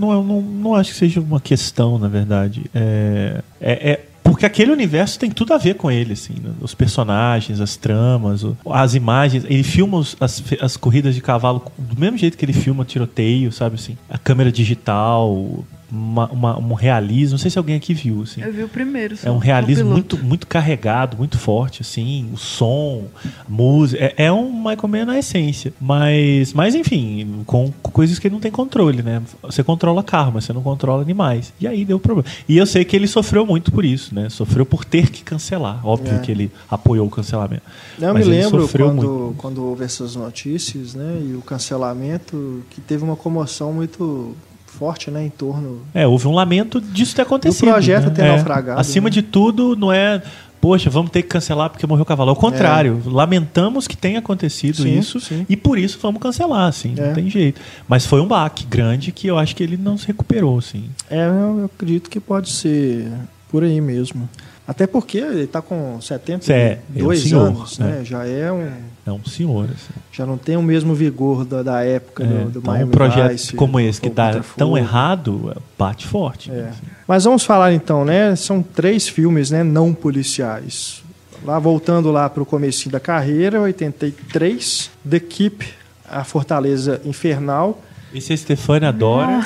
Não, 0.00 0.22
não, 0.24 0.40
não, 0.40 0.74
acho 0.74 0.92
que 0.92 0.96
seja 0.96 1.20
uma 1.20 1.40
questão, 1.40 1.98
na 1.98 2.08
verdade. 2.08 2.64
É, 2.74 3.42
é, 3.60 3.90
é- 3.92 4.06
porque 4.22 4.46
aquele 4.46 4.70
universo 4.70 5.18
tem 5.18 5.30
tudo 5.30 5.52
a 5.52 5.58
ver 5.58 5.74
com 5.74 5.90
ele, 5.90 6.12
assim, 6.12 6.34
né? 6.42 6.50
os 6.60 6.72
personagens, 6.74 7.60
as 7.60 7.76
tramas, 7.76 8.42
as 8.70 8.94
imagens. 8.94 9.44
Ele 9.44 9.62
filma 9.62 9.98
os- 9.98 10.16
as, 10.20 10.42
as 10.60 10.76
corridas 10.76 11.14
de 11.14 11.20
cavalo 11.20 11.62
do 11.76 11.98
mesmo 12.00 12.16
jeito 12.16 12.38
que 12.38 12.44
ele 12.44 12.52
filma 12.52 12.84
tiroteio, 12.84 13.50
sabe 13.52 13.74
assim? 13.74 13.96
A 14.08 14.16
câmera 14.16 14.50
digital, 14.52 15.64
uma- 15.90 16.28
uma- 16.30 16.58
um 16.58 16.74
realismo. 16.74 17.32
Não 17.32 17.38
sei 17.38 17.50
se 17.50 17.58
alguém 17.58 17.76
aqui 17.76 17.92
viu, 17.94 18.22
assim. 18.22 18.42
Eu 18.42 18.52
vi 18.52 18.62
o 18.62 18.68
primeiro. 18.68 19.16
É 19.22 19.30
um 19.30 19.38
realismo 19.38 19.90
muito, 19.90 20.16
muito 20.18 20.46
carregado, 20.46 21.16
muito 21.16 21.38
forte, 21.38 21.82
assim, 21.82 22.28
o 22.32 22.36
som, 22.36 23.04
a 23.24 23.28
música. 23.48 24.02
É, 24.16 24.26
é 24.26 24.32
um 24.32 24.52
Michael 24.52 24.88
Mann 24.88 25.04
na 25.06 25.18
essência. 25.18 25.72
Mas, 25.80 26.52
mas 26.52 26.74
enfim, 26.74 27.42
com 27.46 27.70
coisas 27.82 28.18
que 28.18 28.26
ele 28.28 28.34
não 28.34 28.40
tem 28.40 28.50
controle, 28.50 29.02
né? 29.02 29.22
Você 29.42 29.62
controla 29.62 30.02
carro, 30.02 30.32
mas 30.34 30.44
você 30.44 30.52
não 30.52 30.62
controla 30.62 31.02
animais. 31.02 31.52
E 31.60 31.66
aí 31.66 31.84
deu 31.84 31.98
problema. 31.98 32.28
E 32.48 32.56
eu 32.56 32.66
sei 32.66 32.84
que 32.84 32.94
ele 32.96 33.06
sofreu 33.06 33.44
muito 33.44 33.72
por 33.72 33.84
isso, 33.84 34.14
né? 34.14 34.28
Sofreu 34.28 34.64
por 34.66 34.84
ter 34.84 35.10
que 35.10 35.22
cancelar. 35.22 35.84
Óbvio 35.86 36.14
É. 36.14 36.18
que 36.18 36.30
ele 36.30 36.50
apoiou 36.70 37.06
o 37.06 37.10
cancelamento. 37.10 37.62
Eu 38.00 38.14
Mas 38.14 38.26
me 38.26 38.32
lembro 38.32 38.68
quando, 38.68 38.94
muito. 38.94 39.34
quando 39.38 39.64
houve 39.64 39.84
essas 39.84 40.14
notícias, 40.16 40.94
né, 40.94 41.20
e 41.22 41.34
o 41.34 41.42
cancelamento, 41.42 42.62
que 42.70 42.80
teve 42.80 43.02
uma 43.04 43.16
comoção 43.16 43.72
muito 43.72 44.34
forte, 44.80 45.10
né, 45.10 45.24
em 45.26 45.28
torno. 45.28 45.82
É, 45.94 46.06
houve 46.06 46.26
um 46.26 46.34
lamento 46.34 46.80
disso 46.80 47.14
ter 47.14 47.22
acontecido. 47.22 47.66
Do 47.66 47.70
projeto 47.72 48.04
né? 48.06 48.10
ter 48.10 48.22
É. 48.22 48.28
naufragado, 48.34 48.80
Acima 48.80 49.04
né? 49.04 49.10
de 49.10 49.20
tudo, 49.22 49.76
não 49.76 49.92
é. 49.92 50.22
Poxa, 50.60 50.90
vamos 50.90 51.10
ter 51.10 51.22
que 51.22 51.28
cancelar 51.28 51.70
porque 51.70 51.86
morreu 51.86 52.02
o 52.02 52.06
cavalo. 52.06 52.30
Ao 52.30 52.36
contrário, 52.36 53.00
lamentamos 53.06 53.86
que 53.88 53.96
tenha 53.96 54.18
acontecido 54.18 54.82
Sim, 54.82 54.98
isso 54.98 55.18
sim. 55.20 55.46
e 55.48 55.56
por 55.56 55.78
isso 55.78 55.98
vamos 56.02 56.20
cancelar, 56.20 56.68
assim, 56.68 56.94
É. 56.98 57.06
não 57.08 57.14
tem 57.14 57.30
jeito. 57.30 57.60
Mas 57.88 58.04
foi 58.06 58.20
um 58.20 58.26
baque 58.26 58.66
grande 58.66 59.10
que 59.12 59.26
eu 59.26 59.38
acho 59.38 59.54
que 59.56 59.62
ele 59.62 59.76
não 59.78 59.96
se 59.96 60.06
recuperou, 60.06 60.58
assim. 60.58 60.84
É, 61.10 61.26
eu 61.26 61.64
acredito 61.74 62.10
que 62.10 62.20
pode 62.20 62.50
ser 62.50 63.06
por 63.50 63.62
aí 63.64 63.80
mesmo. 63.80 64.28
Até 64.68 64.86
porque 64.86 65.18
ele 65.18 65.44
está 65.44 65.60
com 65.62 65.98
72 66.00 66.50
É, 66.50 66.78
é 67.24 67.28
senhor, 67.28 67.46
anos, 67.48 67.78
né? 67.78 68.02
Já 68.04 68.24
é 68.26 68.52
um, 68.52 68.68
É 69.10 69.12
um 69.12 69.24
senhor, 69.24 69.64
assim. 69.64 69.92
já 70.12 70.24
não 70.24 70.38
tem 70.38 70.56
o 70.56 70.62
mesmo 70.62 70.94
vigor 70.94 71.44
da, 71.44 71.62
da 71.62 71.82
época 71.84 72.22
É, 72.22 72.26
do, 72.26 72.50
do 72.50 72.58
então, 72.60 72.72
Miami 72.72 72.88
um 72.88 72.92
projeto 72.92 73.32
Vice, 73.32 73.54
como 73.56 73.80
esse, 73.80 74.00
que 74.00 74.08
Contra 74.08 74.44
tão 74.56 74.76
errado, 74.78 75.56
bate 75.78 76.06
forte. 76.06 76.50
É. 76.50 76.68
assim. 76.70 76.82
Mas 77.06 77.24
vamos 77.24 77.44
falar 77.44 77.72
então, 77.72 78.04
né? 78.04 78.36
São 78.36 78.62
três 78.62 79.08
filmes, 79.08 79.50
né, 79.50 79.62
não 79.64 79.92
policiais. 79.92 81.02
Lá 81.44 81.58
voltando 81.58 82.10
lá 82.10 82.28
para 82.28 82.42
o 82.42 82.46
comecinho 82.46 82.92
da 82.92 83.00
carreira, 83.00 83.60
83, 83.60 84.90
The 85.08 85.20
Keep, 85.20 85.66
A 86.08 86.22
Fortaleza 86.24 87.00
Infernal, 87.04 87.80
Esse 88.14 88.32
a 88.32 88.36
Stefania 88.36 88.88
adora. 88.90 89.40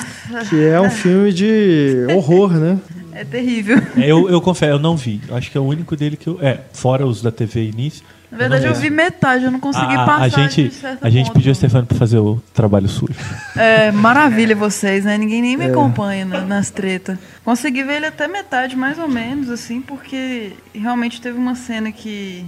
que 0.49 0.61
é 0.63 0.79
um 0.79 0.89
filme 0.89 1.31
de 1.31 2.05
horror, 2.13 2.51
né? 2.51 2.79
É 3.13 3.23
terrível. 3.23 3.77
É, 3.95 4.11
eu, 4.11 4.29
eu 4.29 4.41
confesso, 4.41 4.73
eu 4.73 4.79
não 4.79 4.97
vi. 4.97 5.21
Acho 5.31 5.49
que 5.49 5.57
é 5.57 5.61
o 5.61 5.63
único 5.63 5.95
dele 5.95 6.17
que 6.17 6.27
eu. 6.27 6.37
É, 6.41 6.59
fora 6.73 7.05
os 7.05 7.21
da 7.21 7.31
TV 7.31 7.63
início. 7.69 8.03
Na 8.35 8.39
verdade, 8.49 8.65
eu 8.65 8.75
vi 8.75 8.89
metade, 8.89 9.45
eu 9.45 9.51
não 9.51 9.59
consegui 9.61 9.95
a, 9.95 10.05
passar 10.05 10.23
a 10.23 10.27
gente, 10.27 10.71
a 11.01 11.09
gente 11.09 11.27
ponto. 11.27 11.35
pediu 11.35 11.51
a 11.53 11.55
Stefania 11.55 11.85
pra 11.85 11.97
fazer 11.97 12.17
o 12.19 12.41
trabalho 12.53 12.89
sujo. 12.89 13.13
É, 13.55 13.91
maravilha 13.93 14.55
vocês, 14.55 15.05
né? 15.05 15.17
Ninguém 15.17 15.41
nem 15.41 15.55
me 15.55 15.65
É. 15.65 15.69
acompanha 15.69 16.25
na- 16.25 16.41
nas 16.41 16.69
tretas. 16.69 17.17
Consegui 17.45 17.83
ver 17.83 17.95
ele 17.95 18.07
até 18.07 18.27
metade, 18.27 18.75
mais 18.75 18.99
ou 18.99 19.07
menos, 19.07 19.49
assim, 19.49 19.81
porque 19.81 20.51
realmente 20.73 21.21
teve 21.21 21.37
uma 21.37 21.55
cena 21.55 21.91
que 21.91 22.45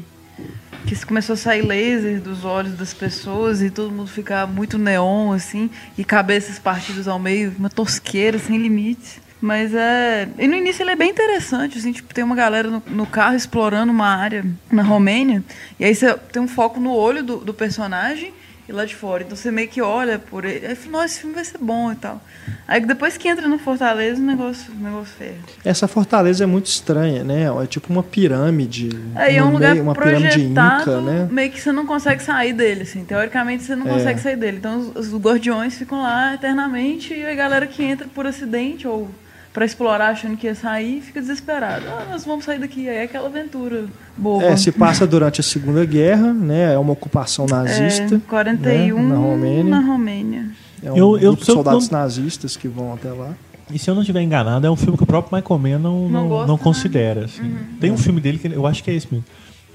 que 0.86 1.06
começou 1.06 1.34
a 1.34 1.38
sair 1.38 1.64
laser 1.64 2.22
dos 2.22 2.46
olhos 2.46 2.74
das 2.78 2.94
pessoas 2.94 3.62
e 3.62 3.70
todo 3.70 3.92
mundo 3.92 4.08
ficar 4.10 4.48
muito 4.48 4.78
neon, 4.78 5.34
assim, 5.34 5.70
e 5.98 6.04
cabeças 6.04 6.60
partidas 6.60 7.08
ao 7.10 7.20
meio, 7.20 7.54
uma 7.60 7.70
tosqueira 7.70 8.38
sem 8.40 8.58
limite. 8.58 9.22
Mas 9.40 9.74
é. 9.74 10.28
E 10.40 10.48
no 10.48 10.56
início 10.56 10.82
ele 10.84 10.92
é 10.92 10.96
bem 10.96 11.12
interessante, 11.12 11.78
assim, 11.78 11.92
tipo, 11.92 12.14
tem 12.14 12.24
uma 12.24 12.36
galera 12.36 12.70
no, 12.70 12.82
no 12.88 13.06
carro 13.06 13.36
explorando 13.36 13.92
uma 13.92 14.08
área 14.08 14.44
na 14.72 14.82
Romênia, 14.82 15.44
e 15.80 15.86
aí 15.86 15.94
você 15.94 16.12
tem 16.32 16.42
um 16.42 16.48
foco 16.48 16.80
no 16.80 16.92
olho 16.92 17.22
do, 17.24 17.38
do 17.38 17.54
personagem 17.54 18.34
e 18.68 18.72
lá 18.72 18.84
de 18.84 18.96
fora. 18.96 19.24
Então 19.24 19.38
você 19.38 19.50
meio 19.52 19.68
que 19.70 19.80
olha 19.82 20.18
por 20.20 20.44
ele. 20.44 20.66
Aí 20.66 20.76
fala, 20.76 20.92
nossa, 20.94 21.06
esse 21.06 21.20
filme 21.22 21.36
vai 21.36 21.46
ser 21.46 21.58
bom 21.60 21.92
e 21.92 21.96
tal. 21.96 22.20
Aí 22.68 22.82
depois 22.82 23.16
que 23.16 23.28
entra 23.30 23.48
no 23.48 23.58
Fortaleza, 23.60 24.20
o 24.22 24.26
negócio, 24.26 24.74
o 24.74 24.84
negócio 24.84 25.14
ferra. 25.18 25.36
Essa 25.64 25.88
fortaleza 25.88 26.44
é 26.44 26.48
muito 26.48 26.66
estranha, 26.66 27.24
né? 27.24 27.44
É 27.64 27.66
tipo 27.68 27.94
uma 27.94 28.04
pirâmide. 28.04 28.90
Aí 29.16 29.38
é 29.38 29.42
no 29.42 29.48
um 29.48 29.52
lugar 29.54 29.72
meio- 29.74 29.84
uma 29.84 29.94
projetado, 29.94 30.82
inca, 30.82 31.02
né? 31.02 31.28
meio 31.32 31.52
que 31.52 31.62
você 31.62 31.72
não 31.72 31.86
consegue 31.86 32.22
sair 32.24 32.52
dele, 32.54 32.82
assim. 32.82 33.06
Teoricamente 33.06 33.64
você 33.64 33.76
não 33.76 33.88
É. 33.88 33.94
consegue 33.94 34.20
sair 34.20 34.36
dele. 34.36 34.58
Então 34.58 34.80
os, 34.96 35.14
os 35.14 35.16
guardiões 35.22 35.78
ficam 35.78 36.02
lá 36.02 36.34
eternamente 36.34 37.14
e 37.14 37.26
a 37.26 37.36
galera 37.36 37.68
que 37.68 37.84
entra 37.84 38.08
por 38.14 38.26
acidente 38.28 38.86
ou 38.86 39.10
pra 39.58 39.66
explorar 39.66 40.10
achando 40.10 40.38
que 40.38 40.46
ia 40.46 40.54
sair 40.54 41.02
fica 41.02 41.20
desesperada. 41.20 41.84
Ah, 41.90 42.06
nós 42.12 42.24
vamos 42.24 42.46
sair 42.46 42.60
daqui. 42.60 42.88
Aí 42.88 42.98
é 42.98 43.04
aquela 43.04 43.26
aventura 43.28 43.86
boba. 44.16 44.46
É, 44.46 44.56
se 44.56 44.72
passa 44.72 45.08
durante 45.08 45.42
a 45.42 45.44
Segunda 45.44 45.84
Guerra, 45.84 46.32
né? 46.32 46.76
É 46.76 46.78
uma 46.78 46.94
ocupação 46.94 47.48
nazista. 47.48 48.16
É, 48.18 48.20
41 48.30 49.02
né? 49.02 49.10
na 49.10 49.16
Romênia. 49.16 49.64
na 49.64 49.80
Romênia. 49.80 50.46
É 50.84 50.92
um 50.92 50.96
Eu- 50.96 51.14
eu- 51.16 51.20
grupo 51.32 51.40
de 51.40 51.46
se 51.46 51.50
eu 51.52 51.56
soldados 51.56 51.90
não- 51.90 52.00
nazistas 52.00 52.56
que 52.56 52.68
vão 52.68 52.94
até 52.94 53.10
lá. 53.12 53.32
E 53.74 53.80
se 53.80 53.90
eu 53.90 53.96
não 53.96 54.04
estiver 54.04 54.22
enganado, 54.22 54.68
é 54.68 54.70
um 54.70 54.76
filme 54.76 54.96
que 54.96 55.04
o 55.04 55.08
próprio 55.08 55.36
Michael 55.36 55.60
Mann 55.60 55.80
não, 55.80 56.02
Não 56.04 56.10
não, 56.22 56.28
gosta, 56.30 56.48
não 56.48 56.56
né? 56.58 56.62
considera. 56.64 57.26
assim. 57.26 57.56
Tem 57.82 57.90
um 57.92 57.98
filme 57.98 58.22
dele 58.22 58.38
que 58.38 58.46
ele- 58.46 58.56
eu 58.56 58.68
acho 58.68 58.84
que 58.84 58.92
é 58.92 58.94
esse 58.94 59.08
mesmo. 59.12 59.26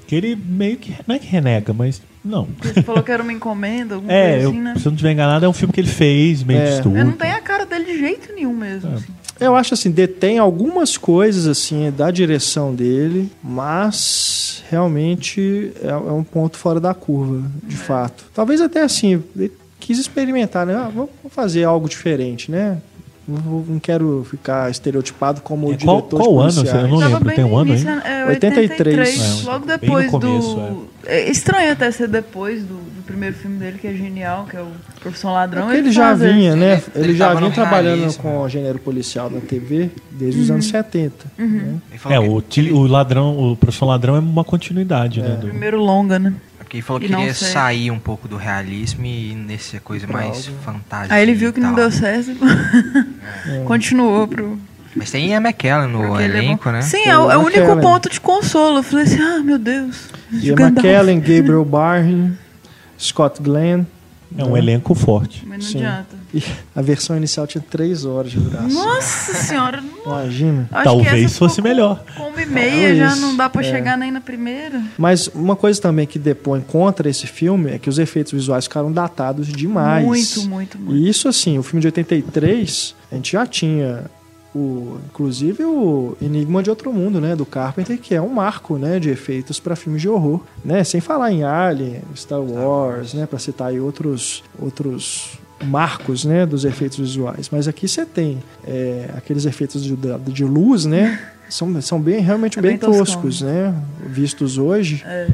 Que 0.06 0.14
ele 0.14 0.36
meio 0.36 0.76
que. 0.76 0.94
Não 1.08 1.16
é 1.16 1.18
que 1.18 1.26
renega, 1.26 1.72
mas. 1.72 2.00
Não. 2.24 2.46
Você 2.62 2.82
falou 2.82 3.02
que 3.02 3.10
era 3.10 3.20
uma 3.20 3.32
encomenda, 3.32 3.96
alguma 3.96 4.12
É, 4.14 4.30
coisa 4.34 4.44
eu, 4.44 4.50
assim, 4.50 4.60
né? 4.60 4.74
se 4.78 4.86
eu 4.86 4.90
não 4.90 4.94
estiver 4.94 5.10
enganado, 5.12 5.44
é 5.44 5.48
um 5.48 5.52
filme 5.52 5.72
que 5.74 5.80
ele 5.80 5.88
fez, 5.88 6.44
meio 6.44 6.60
É. 6.60 6.66
de 6.66 6.72
estudo. 6.76 6.96
Eu 6.96 7.04
não 7.04 7.12
tem 7.12 7.32
a 7.32 7.40
cara 7.40 7.66
dele 7.66 7.84
de 7.84 7.98
jeito 7.98 8.32
nenhum 8.32 8.54
mesmo. 8.54 8.90
É. 8.90 8.94
assim. 8.94 9.06
Eu 9.42 9.56
acho 9.56 9.74
assim, 9.74 9.90
detém 9.90 10.38
algumas 10.38 10.96
coisas 10.96 11.46
assim 11.46 11.90
da 11.90 12.10
direção 12.10 12.74
dele, 12.74 13.30
mas 13.42 14.62
realmente 14.70 15.72
é, 15.82 15.88
é 15.88 15.94
um 15.94 16.24
ponto 16.24 16.56
fora 16.56 16.78
da 16.78 16.94
curva, 16.94 17.42
de 17.64 17.76
fato. 17.76 18.24
Talvez 18.34 18.60
até 18.60 18.82
assim, 18.82 19.22
ele 19.36 19.52
quis 19.80 19.98
experimentar, 19.98 20.64
né? 20.64 20.74
Ah, 20.74 20.90
vamos 20.94 21.10
fazer 21.30 21.64
algo 21.64 21.88
diferente, 21.88 22.50
né? 22.50 22.80
Não, 23.26 23.78
quero 23.80 24.26
ficar 24.28 24.68
estereotipado 24.70 25.40
como 25.42 25.72
É, 25.72 25.76
diretor 25.76 26.02
qual- 26.08 26.22
qual 26.24 26.40
ano? 26.40 26.62
Eu 26.66 26.88
não 26.88 26.96
lembro, 26.98 27.34
tem 27.34 27.44
um 27.44 27.50
no 27.50 27.58
ano? 27.58 27.72
É, 28.04 28.26
83. 28.26 28.70
83. 28.70 29.42
É, 29.42 29.44
logo 29.50 29.66
depois 29.66 30.10
começo, 30.10 30.54
do. 30.56 30.88
É 31.06 31.30
estranho 31.30 31.72
até 31.72 31.90
ser 31.90 32.08
depois 32.08 32.62
do, 32.62 32.74
do 32.74 33.02
primeiro 33.06 33.34
filme 33.36 33.58
dele, 33.58 33.78
que 33.78 33.86
é 33.86 33.92
genial, 33.92 34.46
que 34.48 34.56
é 34.56 34.60
o 34.60 34.68
Profissão 35.00 35.32
Ladrão. 35.32 35.62
Porque 35.64 35.78
ele 35.78 35.92
já 35.92 36.08
faz 36.08 36.22
esse. 36.22 36.32
vinha, 36.32 36.56
né? 36.56 36.72
Ele- 36.74 36.82
Ele, 36.96 37.04
ele 37.10 37.16
já 37.16 37.34
vinha 37.34 37.50
trabalhando 37.50 37.96
realismo. 37.98 38.22
com 38.22 38.40
o 38.40 38.48
gênero 38.48 38.78
policial 38.80 39.30
na 39.30 39.40
TV 39.40 39.90
desde 40.10 40.38
Uhum. 40.38 40.44
os 40.44 40.50
anos 40.50 40.66
70. 40.66 41.14
né? 41.38 41.74
Ele 41.90 41.98
falou 41.98 42.16
É, 42.16 42.20
o, 42.20 42.74
o 42.76 42.86
ladrão, 42.86 43.52
o 43.52 43.56
professor 43.56 43.86
ladrão 43.86 44.16
é 44.16 44.18
uma 44.20 44.44
continuidade, 44.44 45.20
né? 45.22 45.36
do- 45.40 45.46
Primeiro 45.48 45.78
longa, 45.80 46.18
né? 46.18 46.32
Porque 46.72 46.78
ele 46.78 46.82
falou 46.82 47.00
que 47.00 47.08
queria 47.08 47.34
sei. 47.34 47.48
sair 47.48 47.90
um 47.90 47.98
pouco 47.98 48.26
do 48.26 48.38
realismo 48.38 49.04
e 49.04 49.32
ir 49.32 49.34
nessa 49.34 49.78
coisa 49.78 50.06
mais 50.06 50.46
fantástica. 50.64 51.14
Aí 51.14 51.22
ele 51.22 51.34
viu 51.34 51.52
que 51.52 51.60
não 51.60 51.74
deu 51.74 51.90
certo 51.90 52.30
e 52.30 52.34
continuou 53.66 54.26
pro. 54.26 54.58
Mas 54.96 55.10
tem 55.10 55.36
a 55.36 55.38
McKellen 55.38 55.88
no 55.88 56.00
porque 56.00 56.22
é 56.22 56.24
elenco, 56.24 56.70
né? 56.70 56.80
Sim, 56.80 57.02
é 57.04 57.18
o, 57.18 57.30
é 57.30 57.36
o 57.36 57.40
único 57.40 57.78
ponto 57.78 58.08
de 58.08 58.18
consolo. 58.18 58.78
Eu 58.78 58.82
falei 58.82 59.04
assim, 59.04 59.20
ah, 59.20 59.40
meu 59.40 59.58
Deus. 59.58 60.08
E 60.30 60.50
a. 60.50 60.54
McKellen, 60.54 61.20
Gabriel 61.20 61.64
Barney, 61.64 62.32
Scott 62.98 63.42
Glenn. 63.42 63.84
É 64.38 64.42
um 64.42 64.56
elenco 64.56 64.94
forte. 64.94 65.44
Mas 65.46 65.58
não 65.58 65.70
Sim. 65.70 65.84
adianta. 65.84 66.21
E 66.34 66.42
a 66.74 66.80
versão 66.80 67.16
inicial 67.16 67.46
tinha 67.46 67.62
3 67.68 68.04
horas 68.06 68.30
de 68.32 68.40
duração. 68.40 68.68
Nossa 68.70 69.34
senhora, 69.34 69.80
não- 69.84 70.02
Imagina. 70.22 70.68
acho 70.72 70.84
Talvez 70.84 71.36
fosse 71.38 71.56
ficou 71.56 71.70
melhor. 71.70 72.02
Com 72.16 72.28
uma 72.28 72.42
e 72.42 72.46
meia 72.46 72.94
já 72.96 73.04
Talvez, 73.08 73.20
não 73.20 73.36
dá 73.36 73.50
pra 73.50 73.60
é. 73.60 73.64
chegar 73.70 73.98
nem 73.98 74.10
na 74.10 74.20
primeira. 74.20 74.82
Mas 74.96 75.28
uma 75.28 75.54
coisa 75.54 75.80
também 75.80 76.06
que 76.06 76.18
depõe 76.18 76.60
contra 76.62 77.08
esse 77.10 77.26
filme 77.26 77.70
é 77.72 77.78
que 77.78 77.88
os 77.90 77.98
efeitos 77.98 78.32
visuais 78.32 78.64
ficaram 78.64 78.90
datados 78.90 79.46
demais. 79.48 80.06
Muito, 80.06 80.42
muito, 80.48 80.78
muito. 80.78 80.94
E 80.96 81.08
isso, 81.08 81.28
assim, 81.28 81.58
o 81.58 81.62
filme 81.62 81.80
de 81.82 81.88
83, 81.88 82.94
a 83.10 83.14
gente 83.16 83.32
já 83.32 83.46
tinha 83.46 84.04
o, 84.54 84.98
inclusive 85.06 85.64
o 85.64 86.16
Enigma 86.20 86.62
de 86.62 86.68
Outro 86.70 86.92
Mundo, 86.92 87.20
né, 87.20 87.34
do 87.36 87.44
Carpenter, 87.46 87.98
que 87.98 88.14
é 88.14 88.20
um 88.20 88.28
marco, 88.28 88.76
né, 88.76 88.98
de 88.98 89.08
efeitos 89.10 89.58
para 89.60 89.74
filmes 89.76 90.02
de 90.02 90.08
horror, 90.08 90.40
né, 90.64 90.84
sem 90.84 91.00
falar 91.00 91.32
em 91.32 91.42
Alien, 91.42 92.02
Star 92.14 92.40
Wars, 92.40 93.14
né, 93.14 93.24
para 93.26 93.38
citar 93.38 93.68
aí 93.68 93.80
outros 93.80 94.42
outros 94.58 95.38
marcos, 95.64 96.24
né, 96.24 96.44
dos 96.46 96.64
efeitos 96.64 96.98
visuais. 96.98 97.48
Mas 97.50 97.68
aqui 97.68 97.86
você 97.88 98.04
tem 98.04 98.42
é, 98.66 99.10
aqueles 99.16 99.44
efeitos 99.44 99.82
de, 99.82 99.96
de 100.28 100.44
luz, 100.44 100.84
né, 100.84 101.20
são, 101.48 101.80
são 101.82 102.00
bem 102.00 102.20
realmente 102.20 102.58
É 102.58 102.62
bem, 102.62 102.72
bem 102.72 102.78
toscão. 102.78 103.04
toscos, 103.04 103.42
né, 103.42 103.74
vistos 104.06 104.58
hoje. 104.58 105.02
É. 105.06 105.28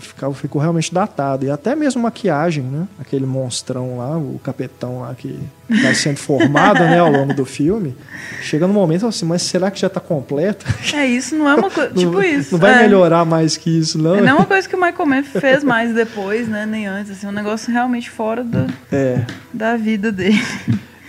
Ficava, 0.00 0.34
ficou 0.34 0.60
realmente 0.60 0.92
datado. 0.92 1.44
E 1.46 1.50
até 1.50 1.74
mesmo 1.74 2.02
maquiagem, 2.02 2.62
né? 2.64 2.86
Aquele 3.00 3.26
monstrão 3.26 3.98
lá, 3.98 4.16
o 4.16 4.40
capetão 4.42 5.00
lá 5.00 5.14
que 5.14 5.38
vai 5.68 5.94
sendo 5.94 6.18
formado 6.18 6.80
né, 6.80 6.98
ao 6.98 7.10
longo 7.10 7.32
do 7.34 7.44
filme. 7.44 7.96
Chega 8.42 8.66
no 8.66 8.74
momento 8.74 9.06
assim, 9.06 9.24
mas 9.24 9.42
será 9.42 9.70
que 9.70 9.80
já 9.80 9.88
tá 9.88 10.00
completo? 10.00 10.66
É, 10.94 11.06
isso 11.06 11.34
não 11.34 11.48
é 11.48 11.54
uma 11.54 11.70
coisa. 11.70 11.92
Tipo 11.96 12.22
isso. 12.22 12.52
Não 12.52 12.58
vai 12.58 12.74
é. 12.74 12.82
melhorar 12.82 13.24
mais 13.24 13.56
que 13.56 13.78
isso, 13.78 13.98
não. 13.98 14.16
Não 14.16 14.28
é 14.28 14.34
uma 14.34 14.46
coisa 14.46 14.68
que 14.68 14.76
o 14.76 14.80
Michael 14.80 15.06
Mann 15.06 15.22
fez 15.24 15.64
mais 15.64 15.94
depois, 15.94 16.48
né? 16.48 16.66
Nem 16.66 16.86
antes. 16.86 17.12
Assim, 17.12 17.26
um 17.26 17.32
negócio 17.32 17.72
realmente 17.72 18.10
fora 18.10 18.44
do, 18.44 18.66
É. 18.92 19.24
da 19.52 19.76
vida 19.76 20.12
dele. 20.12 20.38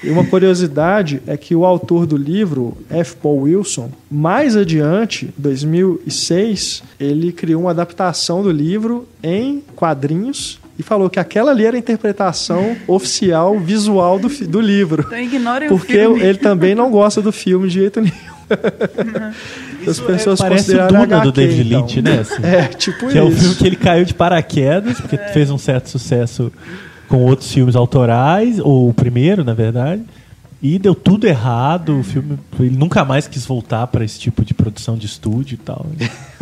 E 0.03 0.09
uma 0.09 0.23
curiosidade 0.25 1.21
é 1.27 1.35
que 1.35 1.53
o 1.55 1.65
autor 1.65 2.05
do 2.05 2.15
livro, 2.15 2.77
F. 2.89 3.15
Paul 3.17 3.41
Wilson, 3.41 3.91
mais 4.09 4.55
adiante, 4.55 5.29
2006, 5.37 6.83
ele 6.99 7.31
criou 7.31 7.63
uma 7.63 7.71
adaptação 7.71 8.41
do 8.41 8.51
livro 8.51 9.07
em 9.21 9.61
quadrinhos 9.75 10.59
e 10.77 10.83
falou 10.83 11.09
que 11.09 11.19
aquela 11.19 11.51
ali 11.51 11.65
era 11.65 11.75
a 11.75 11.79
interpretação 11.79 12.77
oficial 12.87 13.59
visual 13.59 14.17
do, 14.17 14.29
do 14.47 14.61
livro. 14.61 15.03
Então 15.05 15.19
ignorem 15.19 15.67
Porque 15.67 15.97
o 16.05 16.13
filme. 16.15 16.21
ele 16.23 16.37
também 16.37 16.73
não 16.73 16.89
gosta 16.89 17.21
do 17.21 17.31
filme 17.33 17.67
de 17.67 17.73
jeito 17.73 17.99
nenhum. 17.99 18.15
As 19.87 19.99
pessoas 19.99 20.39
Parece 20.39 20.73
o 20.73 20.77
consideraram 20.77 21.05
Duna 21.05 21.07
do 21.07 21.29
HQ, 21.29 21.31
David 21.33 21.67
então. 21.67 21.81
Lynch, 21.81 22.01
né? 22.01 22.19
assim? 22.19 22.35
É, 22.43 22.63
tipo 22.67 23.07
Que 23.09 23.17
é 23.17 23.23
o 23.23 23.29
isso. 23.29 23.39
filme 23.39 23.55
que 23.55 23.67
ele 23.67 23.75
caiu 23.75 24.05
de 24.05 24.13
paraquedas, 24.13 24.99
porque 24.99 25.17
fez 25.17 25.49
um 25.51 25.57
certo 25.57 25.89
sucesso 25.89 26.51
com 27.09 27.25
outros 27.25 27.51
filmes 27.51 27.75
autorais, 27.75 28.59
ou 28.59 28.89
o 28.89 28.93
primeiro, 28.93 29.43
na 29.43 29.53
verdade. 29.53 30.03
E 30.61 30.77
deu 30.77 30.93
tudo 30.93 31.25
errado, 31.25 31.99
o 31.99 32.03
filme, 32.03 32.37
ele 32.59 32.75
nunca 32.75 33.05
mais 33.05 33.29
quis 33.29 33.45
voltar 33.45 33.87
para 33.87 34.03
esse 34.03 34.19
tipo 34.19 34.43
de 34.43 34.53
produção 34.53 34.97
de 34.97 35.05
estúdio 35.05 35.55
e 35.55 35.57
tal. 35.57 35.85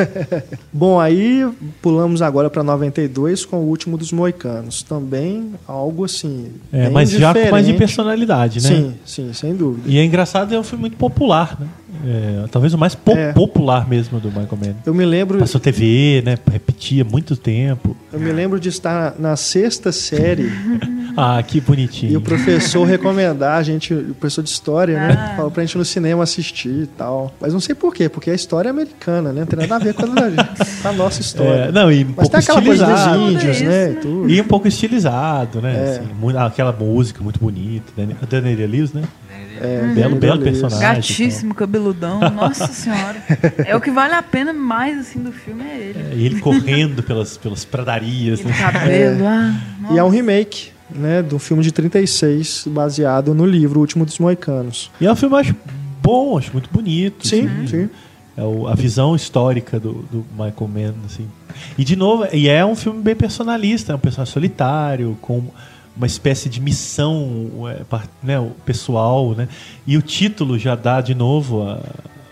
Bom, 0.73 0.99
aí 0.99 1.47
pulamos 1.83 2.23
agora 2.23 2.49
para 2.49 2.63
92 2.63 3.45
com 3.45 3.57
o 3.57 3.67
último 3.67 3.95
dos 3.95 4.11
Moicanos. 4.11 4.81
Também 4.81 5.51
algo 5.67 6.03
assim. 6.03 6.47
É, 6.73 6.89
mas 6.89 7.11
já 7.11 7.31
com 7.31 7.39
mais 7.39 7.67
de 7.67 7.73
diferente. 7.73 7.77
personalidade, 7.77 8.63
né? 8.63 8.69
Sim, 8.69 8.93
sim, 9.05 9.33
sem 9.33 9.55
dúvida. 9.55 9.87
E 9.87 9.99
é 9.99 10.03
engraçado, 10.03 10.53
é 10.53 10.59
um 10.59 10.63
filme 10.63 10.81
muito 10.81 10.97
popular, 10.97 11.55
né? 11.59 11.67
É, 12.05 12.45
talvez 12.51 12.73
o 12.73 12.77
mais 12.77 12.93
po- 12.95 13.11
É. 13.11 13.31
popular 13.31 13.87
mesmo 13.87 14.19
do 14.19 14.27
Michael 14.27 14.57
Mann. 14.61 14.75
Eu 14.85 14.93
me 14.93 15.05
lembro, 15.05 15.39
Passou 15.39 15.59
TV, 15.59 16.21
né? 16.25 16.37
Repetia 16.51 17.03
muito 17.05 17.35
tempo. 17.37 17.95
eu 18.11 18.19
me 18.19 18.31
lembro 18.31 18.59
de 18.59 18.67
estar 18.69 19.15
na 19.17 19.35
sexta 19.37 19.91
série 19.91 20.51
Ah, 21.15 21.41
que 21.41 21.59
bonitinho. 21.61 22.11
e 22.11 22.17
o 22.17 22.21
professor 22.21 22.83
recomendar 22.83 23.57
a 23.57 23.63
gente, 23.63 23.93
o 23.93 24.13
professor 24.13 24.43
de 24.43 24.49
história, 24.49 24.95
né? 24.99 25.15
Ah. 25.17 25.35
Falou 25.37 25.49
pra 25.51 25.63
gente 25.63 25.73
ir 25.75 25.77
no 25.77 25.85
cinema 25.85 26.23
assistir 26.23 26.83
e 26.83 26.87
tal. 26.87 27.33
Mas 27.39 27.53
não 27.53 27.59
sei 27.59 27.73
por 27.73 27.93
quê, 27.95 28.07
porque 28.09 28.29
a 28.29 28.35
história 28.35 28.67
é 28.67 28.71
americana, 28.71 29.31
né? 29.31 29.39
Não 29.39 29.47
tem 29.47 29.57
nada 29.59 29.75
a 29.75 29.79
ver 29.79 29.93
com 29.93 30.03
a, 30.03 30.07
com 30.81 30.87
a 30.89 30.91
nossa 30.91 31.21
história. 31.21 31.65
É, 31.67 31.71
não, 31.71 31.91
e 31.91 32.03
um 32.03 32.07
Mas 32.15 32.27
pouco 32.27 32.31
tem 32.31 32.39
aquela 32.39 32.61
coisa 32.61 32.83
estilizado. 32.83 33.19
dos 33.19 33.31
índios, 33.33 33.61
né? 33.61 33.91
e 33.91 33.95
tudo. 33.95 34.29
E 34.29 34.41
um 34.41 34.43
pouco 34.43 34.67
estilizado, 34.67 35.61
né? 35.61 35.73
É. 35.73 35.89
Assim, 35.91 36.37
aquela 36.45 36.71
música 36.73 37.23
muito 37.23 37.39
bonita. 37.39 37.91
A 38.21 38.25
Daniela 38.25 38.67
Lewis, 38.67 38.93
né? 38.93 39.03
É, 39.61 39.79
Belo, 39.81 39.93
Daniel 39.93 40.19
belo 40.19 40.33
Lewis. 40.39 40.43
personagem. 40.61 40.95
Gatíssimo, 40.95 41.53
cabeludão. 41.55 42.19
Nossa 42.31 42.67
senhora. 42.67 43.15
É 43.65 43.75
o 43.75 43.81
que 43.81 43.91
vale 43.91 44.13
a 44.13 44.21
pena 44.23 44.53
mais 44.53 44.97
assim 44.99 45.19
do 45.19 45.31
filme 45.31 45.63
é 45.63 45.77
ele. 45.77 45.99
É, 45.99 46.15
e 46.15 46.25
ele 46.25 46.39
correndo 46.39 47.01
pelas, 47.03 47.37
pelas 47.37 47.65
pradarias. 47.65 48.41
Né? 48.41 48.53
cabelo, 48.53 49.25
ah, 49.27 49.53
E 49.93 49.97
é 49.97 50.03
um 50.03 50.09
remake, 50.09 50.71
né? 50.89 51.21
Do 51.21 51.39
filme 51.39 51.63
de 51.63 51.71
36, 51.71 52.65
baseado 52.67 53.33
no 53.33 53.45
livro 53.45 53.79
O 53.79 53.81
Último 53.81 54.05
dos 54.05 54.19
Moicanos. 54.19 54.91
E 55.01 55.05
é 55.05 55.11
um 55.11 55.15
filme, 55.15 55.35
eu 55.35 55.39
acho 55.39 55.55
bom, 56.01 56.37
acho 56.37 56.51
muito 56.53 56.69
bonito. 56.71 57.27
Sim, 57.27 57.47
assim. 57.47 57.67
sim. 57.67 57.89
É 58.37 58.43
o- 58.43 58.67
a 58.67 58.75
visão 58.75 59.15
histórica 59.15 59.79
do, 59.79 59.93
do 60.11 60.25
Michael 60.33 60.67
Mann, 60.71 60.93
assim. 61.05 61.27
E 61.77 61.83
de 61.83 61.95
novo, 61.95 62.27
e 62.31 62.47
é 62.47 62.63
um 62.63 62.75
filme 62.75 63.01
bem 63.01 63.15
personalista, 63.15 63.93
é 63.93 63.95
um 63.95 63.99
personagem 63.99 64.31
solitário, 64.31 65.17
com 65.21 65.43
uma 65.97 66.05
espécie 66.07 66.47
de 66.47 66.61
missão 66.61 67.49
é, 67.69 67.81
né, 68.23 68.51
pessoal, 68.65 69.31
né? 69.33 69.47
E 69.85 69.97
o 69.97 70.01
título 70.01 70.57
já 70.59 70.75
dá 70.75 71.01
de 71.01 71.15
novo 71.15 71.63
a- 71.63 71.81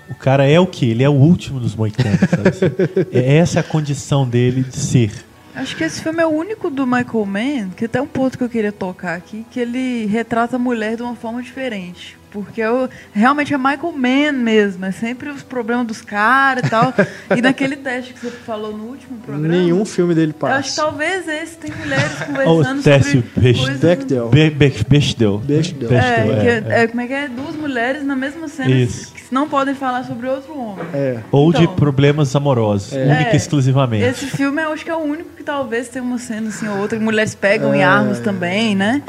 o 0.10 0.14
cara 0.16 0.48
é 0.48 0.60
o 0.60 0.68
que? 0.68 0.86
Ele 0.86 1.04
é 1.04 1.10
o 1.10 1.14
último 1.14 1.60
dos 1.60 1.76
moicanos. 1.76 2.20
sabe 2.30 2.50
assim? 2.50 2.66
É 3.12 3.38
essa 3.38 3.60
a 3.62 3.64
condição 3.64 4.28
dele 4.28 4.64
de 4.64 4.76
ser. 4.76 5.12
Acho 5.56 5.76
que 5.76 5.84
esse 5.84 6.02
filme 6.02 6.22
é 6.22 6.26
o 6.26 6.30
único 6.30 6.70
do 6.70 6.86
Michael 6.86 7.26
Mann, 7.26 7.70
que 7.76 7.86
até 7.86 8.02
um 8.02 8.08
ponto 8.08 8.38
que 8.38 8.44
eu 8.44 8.50
queria 8.50 8.72
tocar 8.72 9.16
aqui, 9.16 9.46
que 9.52 9.60
ele 9.60 10.06
retrata 10.06 10.56
a 10.58 10.60
mulher 10.60 10.96
de 10.96 11.02
uma 11.04 11.16
forma 11.16 11.42
diferente. 11.42 12.18
Porque 12.30 12.60
eu, 12.60 12.90
realmente 13.14 13.54
é 13.54 13.58
Michael 13.58 13.94
Mann 13.94 14.34
mesmo, 14.34 14.84
é 14.84 14.92
sempre 14.92 15.30
os 15.30 15.42
problemas 15.42 15.88
dos 15.88 16.02
caras 16.02 16.66
e 16.66 16.70
tal. 16.70 16.94
e 17.34 17.42
naquele 17.42 17.78
teste 17.78 18.14
que 18.14 18.20
você 18.20 18.32
falou 18.32 18.76
no 18.78 18.84
último 18.88 19.18
programa. 19.20 19.48
Nenhum 19.48 19.86
filme 19.86 20.14
dele 20.14 20.36
Eu 20.42 20.48
acho 20.48 20.72
que 20.72 20.76
passa. 20.76 20.82
talvez 20.82 21.26
esse 21.30 21.56
tem 21.56 21.72
mulheres 21.72 22.12
conversando 22.28 22.80
o 22.80 22.84
Técio 22.84 23.24
sobre 23.24 23.42
Bech- 23.42 23.60
coisas... 23.60 23.80
Bechdel. 23.80 24.28
Be- 24.30 24.50
Be- 24.50 24.84
Bechdel. 24.90 25.38
Bechdel. 25.38 25.94
É, 25.94 25.98
é, 25.98 26.64
é, 26.68 26.84
é. 26.84 26.88
como 26.88 27.00
é 27.00 27.08
que 27.08 27.14
é? 27.14 27.30
Duas 27.30 27.56
mulheres 27.56 28.04
na 28.04 28.18
mesma 28.18 28.50
cena 28.50 28.70
Isso. 28.70 29.15
Não 29.32 29.48
podem 29.50 29.74
falar 29.76 30.04
sobre 30.06 30.28
outro 30.28 30.58
homem. 30.58 30.86
É. 30.94 31.20
Ou 31.32 31.52
de 31.54 31.64
Então. 31.64 31.76
problemas 31.76 32.36
amorosos, 32.36 32.92
única 32.94 33.30
É. 33.30 33.34
e 33.34 33.38
exclusivamente. 33.38 34.04
Esse 34.04 34.26
filme 34.28 34.62
eu 34.62 34.72
acho 34.74 34.84
que 34.84 34.90
é 34.92 34.96
o 34.96 35.00
único 35.00 35.30
que 35.36 35.44
talvez 35.44 35.88
tenha 35.90 36.04
uma 36.04 36.18
cena 36.18 36.50
assim 36.50 36.68
ou 36.68 36.78
outra, 36.80 36.98
que 36.98 37.04
mulheres 37.04 37.34
pegam 37.36 37.74
em 37.74 37.80
É, 37.82 37.84
armas 37.84 38.20
é. 38.20 38.22
também, 38.24 38.76
né? 38.76 39.02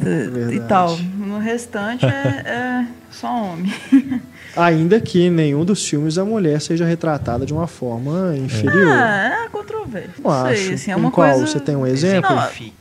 E 0.00 0.04
verdade. 0.04 0.60
tal. 0.68 0.96
No 0.96 1.38
restante 1.38 2.06
é, 2.06 2.08
é 2.08 2.86
só 3.10 3.28
homem. 3.28 3.70
Ainda 4.56 4.98
que 5.00 5.26
em 5.26 5.30
nenhum 5.30 5.64
dos 5.64 5.86
filmes 5.86 6.18
a 6.18 6.24
mulher 6.24 6.60
seja 6.60 6.84
retratada 6.84 7.46
de 7.46 7.52
uma 7.52 7.66
forma 7.68 8.34
inferior. 8.36 8.90
Ah, 8.92 9.44
é 9.44 9.48
controvérsia. 9.48 10.10
Não 10.24 10.30
Não 10.30 10.46
sei, 10.46 10.52
acho. 10.64 10.74
assim, 10.74 10.90
é 10.90 10.94
Em 10.94 10.96
uma 10.98 11.10
qual? 11.12 11.28
coisa. 11.30 11.46
Você 11.46 11.60
tem 11.60 11.76
um 11.76 11.86
exemplo? 11.86 12.34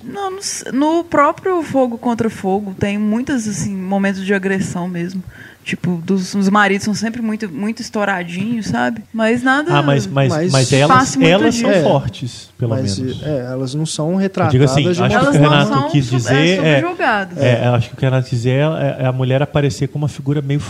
Não, 0.04 0.14
não, 0.14 0.32
no, 0.32 0.38
s- 0.40 0.72
no 0.72 1.04
próprio 1.04 1.62
Fogo 1.62 1.98
contra 1.98 2.28
Fogo 2.30 2.74
tem 2.80 2.98
muitos 2.98 3.48
assim, 3.48 3.76
momentos 3.76 4.26
de 4.26 4.34
agressão 4.34 4.88
mesmo. 4.88 5.22
Tipo, 5.64 6.02
dos, 6.04 6.34
os 6.34 6.50
maridos 6.50 6.86
são 6.86 6.94
sempre 6.96 7.22
muito, 7.22 7.48
muito 7.48 7.82
estouradinhos, 7.82 8.68
sabe? 8.68 9.04
Mas 9.14 9.44
nada. 9.44 9.72
Ah, 9.78 9.84
mas, 9.84 10.08
mas, 10.08 10.30
Mas 10.34 10.52
mas, 10.52 10.74
elas, 10.74 11.18
elas 11.22 11.54
disso. 11.54 11.62
são 11.68 11.72
É. 11.72 11.84
fortes, 11.84 12.50
pelo 12.58 12.72
Mas 12.72 12.98
menos. 12.98 13.22
é, 13.24 13.40
elas 13.52 13.76
não 13.76 13.86
são 13.86 14.14
Eu 14.14 14.18
retratadas 14.18 14.52
digo 14.54 14.64
assim, 14.64 14.82
de 14.84 14.90
acho 14.90 15.00
que 15.10 15.14
Elas 15.16 15.36
o 15.36 15.40
não 15.40 15.50
Renato 15.50 15.68
são 15.68 15.90
quis 15.90 16.10
dizer 16.10 16.34
é, 16.36 16.82
é-. 16.82 16.82
É, 17.38 17.68
acho 17.68 17.90
que 17.90 17.94
o 17.94 17.98
que 17.98 18.06
ela 18.06 18.22
quis 18.22 18.30
dizer 18.32 18.52
é, 18.52 18.98
é 19.04 19.06
a 19.06 19.12
mulher 19.12 19.44
aparecer 19.44 19.88
como 19.90 20.06
uma 20.06 20.10
figura 20.10 20.42
meio, 20.42 20.62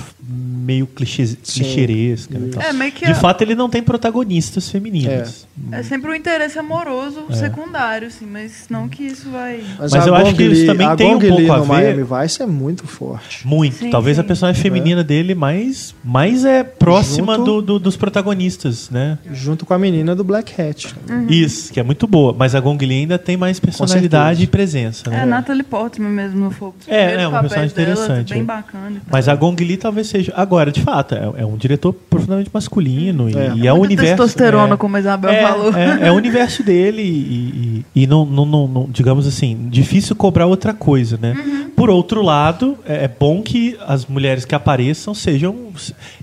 meio 0.70 0.86
clichê, 0.86 1.26
clichêresca. 1.44 2.38
né. 2.38 2.50
É, 2.70 2.74
meio 2.74 2.92
que 2.92 3.06
De 3.06 3.12
a- 3.12 3.16
fato, 3.16 3.42
ele 3.42 3.56
não 3.56 3.70
tem 3.70 3.82
protagonistas 3.82 4.70
femininas. 4.70 5.48
É 5.72 5.82
sempre 5.84 6.10
um 6.12 6.14
interesse 6.16 6.58
amoroso 6.60 7.24
É. 7.30 7.34
secundário, 7.34 8.08
assim, 8.08 8.26
mas 8.26 8.66
não 8.70 8.88
que 8.88 9.04
isso 9.04 9.30
vai. 9.32 9.62
Mas 9.80 9.94
a 9.94 10.06
eu 10.08 10.16
acho 10.16 10.36
que 10.36 10.44
isso 10.44 10.66
também 10.66 10.86
a 10.88 10.96
tem 10.96 11.16
um 11.16 11.20
pouco 11.20 11.52
a 11.52 11.60
ver- 11.60 11.68
Miami 11.68 12.04
Vice 12.04 12.42
é 12.42 12.46
muito 12.46 12.86
forte. 12.88 13.48
Muito. 13.48 13.78
Sim, 13.78 13.90
Talvez 13.90 14.18
sim. 14.18 14.22
a 14.22 14.24
personagem 14.24 14.62
feminina 14.62 15.04
dele 15.04 15.34
mais, 15.36 15.94
mais 16.04 16.46
é 16.46 16.64
próxima 16.64 17.36
Junto- 17.36 17.46
do, 17.46 17.62
do- 17.62 17.80
dos 17.80 17.98
protagonistas, 17.98 18.90
né? 18.90 19.18
Junto 19.34 19.66
com 19.66 19.74
a 19.74 19.80
menina 19.80 20.16
do 20.16 20.24
Black 20.24 20.60
Hat. 20.62 20.94
Uhum. 21.10 21.28
Isso, 21.30 21.74
que 21.74 21.80
é 21.80 21.84
muito 21.84 22.06
boa. 22.08 22.36
Mas 22.38 22.54
a 22.56 22.60
Gong 22.60 22.84
Li 22.86 23.00
ainda 23.02 23.18
tem 23.18 23.36
mais 23.36 23.60
personalidade 23.60 24.44
e 24.44 24.48
presença, 24.48 25.04
É, 25.08 25.12
né? 25.12 25.22
a 25.24 25.26
Natalie 25.26 25.64
Portman 25.64 26.10
mesmo 26.10 26.40
no 26.40 26.52
fogo. 26.52 26.76
É, 26.88 27.16
é, 27.24 27.28
um 27.28 27.32
papéis 27.32 27.54
personagem 27.54 27.76
dela, 27.76 27.92
interessante, 27.92 28.34
Bem 28.34 28.42
é. 28.42 28.46
bacana. 28.46 29.02
Mas 29.12 29.28
a 29.28 29.36
Gong 29.36 29.62
Li 29.64 29.78
talvez 29.78 30.08
seja. 30.08 30.34
Agora, 30.36 30.59
de 30.66 30.82
fato, 30.82 31.16
é, 31.16 31.42
é 31.42 31.46
um 31.46 31.56
diretor 31.58 31.94
profundamente 31.94 32.50
masculino. 32.54 33.30
E 33.30 33.36
É. 33.36 33.46
é, 33.46 33.50
Muita 33.50 33.74
o 33.74 33.80
universo. 33.82 34.12
testosterona, 34.16 34.74
é, 34.74 34.78
como 34.78 34.96
a 34.96 35.00
Isabel 35.00 35.30
é, 35.32 35.42
falou. 35.42 35.74
É, 35.76 36.08
é 36.08 36.12
o 36.12 36.16
universo 36.16 36.64
dele 36.64 37.02
e, 37.02 37.86
e, 37.96 38.04
e 38.04 38.08
não, 38.08 38.26
não, 38.26 38.46
não- 38.46 38.68
não- 38.68 38.90
digamos 38.90 39.26
assim, 39.28 39.68
difícil 39.70 40.16
cobrar 40.16 40.46
outra 40.46 40.74
coisa, 40.74 41.18
né? 41.22 41.34
Uhum. 41.38 41.59
Por 41.80 41.90
outro 41.90 42.22
lado, 42.22 42.78
é, 42.86 43.06
é 43.06 43.08
bom 43.08 43.42
que 43.42 43.78
as 43.88 44.06
mulheres 44.06 44.44
que 44.44 44.54
apareçam 44.54 45.14
sejam. 45.14 45.56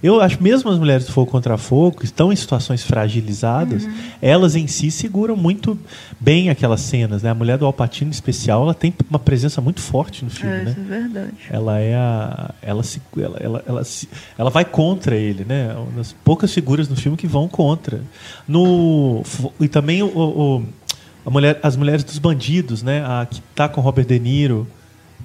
Eu 0.03 0.21
acho 0.21 0.43
mesmo 0.43 0.71
as 0.71 0.79
mulheres 0.79 1.07
do 1.07 1.13
Fogo 1.13 1.31
contra 1.31 1.57
Fogo, 1.57 1.99
que 2.01 2.05
estão 2.05 2.31
em 2.31 2.37
situações 2.37 2.83
fragilizadas, 2.85 3.85
Uhum. 3.85 3.93
elas 4.21 4.55
em 4.55 4.67
si 4.67 4.91
seguram 4.91 5.35
muito 5.35 5.79
bem 6.21 6.51
aquelas 6.51 6.83
cenas, 6.83 7.23
né? 7.23 7.31
A 7.31 7.35
mulher 7.35 7.57
do 7.57 7.65
Alpatino, 7.65 8.09
em 8.11 8.13
especial, 8.13 8.63
ela 8.65 8.75
tem 8.75 8.93
uma 9.09 9.19
presença 9.19 9.61
muito 9.63 9.81
forte 9.81 10.23
no 10.25 10.31
filme, 10.31 10.55
É, 10.57 10.65
né? 10.65 10.71
isso 10.73 10.81
é 10.81 10.83
verdade. 10.83 11.33
ela 11.51 11.79
é 11.81 11.95
a 11.95 12.55
ela 12.61 12.83
se 12.83 13.01
ela, 13.17 13.39
ela, 13.41 13.65
ela, 13.67 13.85
se- 13.85 14.09
ela 14.37 14.51
vai 14.51 14.65
contra 14.65 15.17
ele 15.17 15.45
né 15.49 15.71
É 15.73 15.79
uma 15.79 15.93
das 15.93 16.13
poucas 16.25 16.53
figuras 16.53 16.87
no 16.89 16.97
filme 16.97 17.17
que 17.17 17.27
vão 17.27 17.49
contra 17.49 18.03
no 18.47 19.23
e 19.61 19.69
também 19.69 20.03
o, 20.03 20.09
o- 20.09 20.65
a 21.25 21.31
mulher 21.31 21.59
as 21.63 21.77
mulheres 21.77 22.05
dos 22.05 22.19
bandidos 22.19 22.83
né 22.83 23.03
a 23.07 23.27
que 23.27 23.41
tá 23.55 23.69
com 23.69 23.81
Robert 23.81 24.05
De 24.07 24.19
Niro 24.19 24.67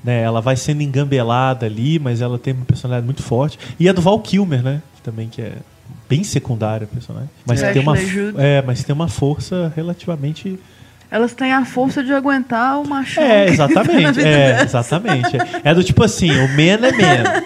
né 0.04 0.22
ela 0.22 0.42
vai 0.42 0.56
sendo 0.56 0.82
engambelada 0.82 1.66
ali 1.66 2.00
mas 2.00 2.22
ela 2.22 2.38
tem 2.40 2.54
uma 2.54 2.66
personalidade 2.66 3.06
muito 3.06 3.22
forte 3.24 3.58
e 3.80 3.88
a 3.88 3.94
do 3.94 4.02
Val 4.02 4.20
Kilmer 4.20 4.62
né 4.64 4.82
que 4.96 5.02
também 5.02 5.28
que 5.30 5.42
é 5.42 5.54
bem 6.10 6.24
secundária 6.24 6.86
a 6.86 6.88
personagem 6.94 7.30
mas 7.46 7.62
É, 7.62 7.72
tem 7.72 7.82
uma 7.82 7.96
é 8.38 8.62
mas 8.66 8.84
tem 8.84 8.94
uma 8.94 9.08
força 9.08 9.72
relativamente 9.76 10.60
Elas 11.10 11.34
têm 11.34 11.52
a 11.54 11.66
força 11.66 12.02
de 12.04 12.14
aguentar 12.14 12.80
o 12.80 12.88
machão. 12.88 13.22
é, 13.24 13.46
tá 13.46 13.46
na 13.46 13.52
exatamente. 13.54 14.20
É, 14.22 14.62
exatamente. 14.64 15.38
É, 15.38 15.62
É 15.66 15.74
do 15.74 15.84
tipo 15.84 16.02
assim, 16.04 16.32
o 16.32 16.48
man 16.50 16.88
é 16.88 16.92
man. 16.92 17.42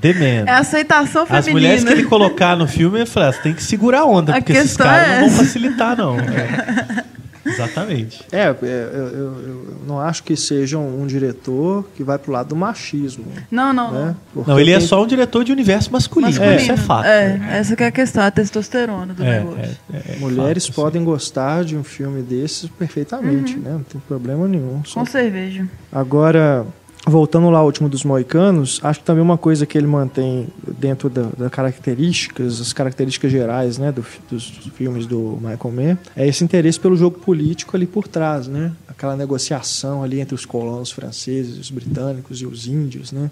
The 0.00 0.12
man. 0.12 0.44
É 0.46 0.50
a 0.50 0.58
aceitação 0.58 1.22
As 1.22 1.28
feminina. 1.46 1.52
mulheres 1.52 1.84
que 1.84 1.92
ele 1.92 2.02
colocar 2.04 2.56
no 2.56 2.66
filme, 2.66 3.00
eu 3.00 3.06
falei, 3.06 3.28
ah, 3.30 3.32
tem 3.32 3.54
que 3.54 3.62
segurar 3.62 4.00
a 4.00 4.04
onda, 4.04 4.32
A 4.32 4.38
porque 4.38 4.52
esses 4.52 4.76
caras 4.76 5.08
é 5.08 5.20
não 5.20 5.28
vão 5.28 5.38
facilitar, 5.38 5.96
não. 5.96 6.18
É. 6.18 7.04
Exatamente. 7.46 8.22
É, 8.32 8.40
é, 8.42 8.48
eu, 8.62 9.06
eu- 9.08 9.42
eu 9.48 9.76
não 9.86 10.00
acho 10.00 10.22
que 10.22 10.36
seja 10.36 10.78
um 10.78 11.06
diretor 11.06 11.84
que 11.96 12.02
vai 12.02 12.18
pro 12.18 12.32
lado 12.32 12.48
do 12.50 12.56
machismo. 12.56 13.24
Não, 13.50 13.72
não, 13.72 13.92
Né? 13.92 14.16
não. 14.46 14.58
Ele 14.60 14.72
é 14.72 14.78
tem- 14.78 14.86
só 14.86 15.02
um 15.02 15.06
diretor 15.06 15.44
de 15.44 15.52
universo 15.52 15.92
masculino. 15.92 16.30
Masculino. 16.30 16.56
Isso 16.60 16.72
é 16.72 16.76
fato. 16.76 17.06
É, 17.06 17.40
essa 17.58 17.76
que 17.76 17.82
é 17.82 17.86
a 17.86 17.92
questão, 17.92 18.22
a 18.24 18.30
testosterona 18.30 19.14
do 19.14 19.22
É, 19.24 19.38
negócio. 19.38 19.60
é, 19.60 19.96
é, 19.96 20.14
é 20.14 20.16
Mulheres 20.18 20.66
fato, 20.66 20.74
podem 20.76 21.04
gostar 21.04 21.64
de 21.64 21.76
um 21.76 21.84
filme 21.84 22.22
desses 22.22 22.68
perfeitamente, 22.68 23.56
né? 23.56 23.70
Não 23.72 23.82
tem 23.82 24.00
problema 24.06 24.46
nenhum. 24.48 24.82
Só- 24.84 25.00
Com 25.00 25.06
cerveja. 25.06 25.66
Agora, 25.92 26.66
voltando 27.06 27.48
lá 27.50 27.60
ao 27.60 27.66
último 27.66 27.88
dos 27.88 28.02
Moicanos, 28.04 28.80
acho 28.82 28.98
que 29.00 29.06
também 29.06 29.22
uma 29.22 29.38
coisa 29.38 29.64
que 29.64 29.78
ele 29.78 29.86
mantém 29.86 30.48
dentro 30.78 31.08
da- 31.08 31.28
das 31.38 31.50
características, 31.50 32.60
as 32.60 32.72
características 32.72 33.30
gerais 33.30 33.78
né, 33.78 33.92
do 33.92 34.04
dos 34.28 34.44
filmes 34.74 35.06
do 35.06 35.38
Michael 35.40 35.72
Mann, 35.72 35.98
é 36.16 36.26
esse 36.26 36.42
interesse 36.42 36.80
pelo 36.80 36.96
jogo 36.96 37.18
político 37.20 37.76
ali 37.76 37.86
por 37.86 38.08
trás, 38.08 38.48
né? 38.48 38.72
Aquela 38.88 39.14
negociação 39.16 40.02
ali 40.02 40.20
entre 40.20 40.34
os 40.34 40.44
colonos 40.44 40.90
franceses, 40.90 41.58
os 41.58 41.70
britânicos 41.70 42.40
e 42.42 42.46
os 42.46 42.66
índios, 42.66 43.12
né? 43.12 43.30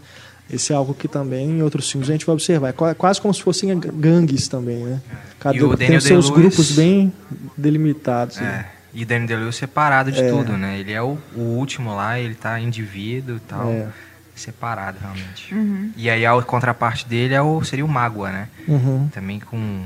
Esse 0.52 0.72
é 0.72 0.76
algo 0.76 0.92
que 0.94 1.09
também 1.09 1.48
em 1.59 1.62
outros 1.62 1.90
filmes 1.90 2.09
a 2.10 2.12
gente 2.12 2.26
vai 2.26 2.34
observar. 2.34 2.68
É 2.68 2.72
qua- 2.72 2.94
quase 2.94 3.18
como 3.20 3.32
se 3.32 3.42
fossem 3.42 3.76
gangues 3.78 4.46
também, 4.46 4.84
né? 4.84 5.01
Cada 5.40 5.59
tem 5.76 5.86
os 5.96 6.05
seus 6.05 6.26
grupos 6.42 6.70
bem 6.72 7.12
delimitados. 7.56 8.36
né? 8.36 8.66
É. 8.94 8.98
E 8.98 9.04
Danny 9.04 9.26
DeLuise 9.26 9.58
separado 9.58 10.12
de 10.12 10.20
É. 10.20 10.28
tudo, 10.28 10.56
né? 10.56 10.78
Ele 10.78 10.92
é 10.92 11.02
o, 11.02 11.18
o 11.34 11.40
último 11.40 11.94
lá, 11.94 12.18
ele 12.18 12.34
tá 12.34 12.58
indivíduo 12.60 13.36
e 13.36 13.40
tal. 13.40 13.68
É. 13.68 13.88
Separado, 14.34 14.98
realmente. 15.00 15.54
Uhum. 15.54 15.92
E 15.96 16.10
aí 16.10 16.26
a 16.26 16.42
contraparte 16.42 17.06
dele 17.06 17.34
é 17.34 17.42
o, 17.42 17.62
seria 17.62 17.84
o 17.84 17.88
Mágoa, 17.88 18.32
né? 18.32 18.48
Uhum. 18.66 19.08
Também 19.12 19.38
com 19.38 19.84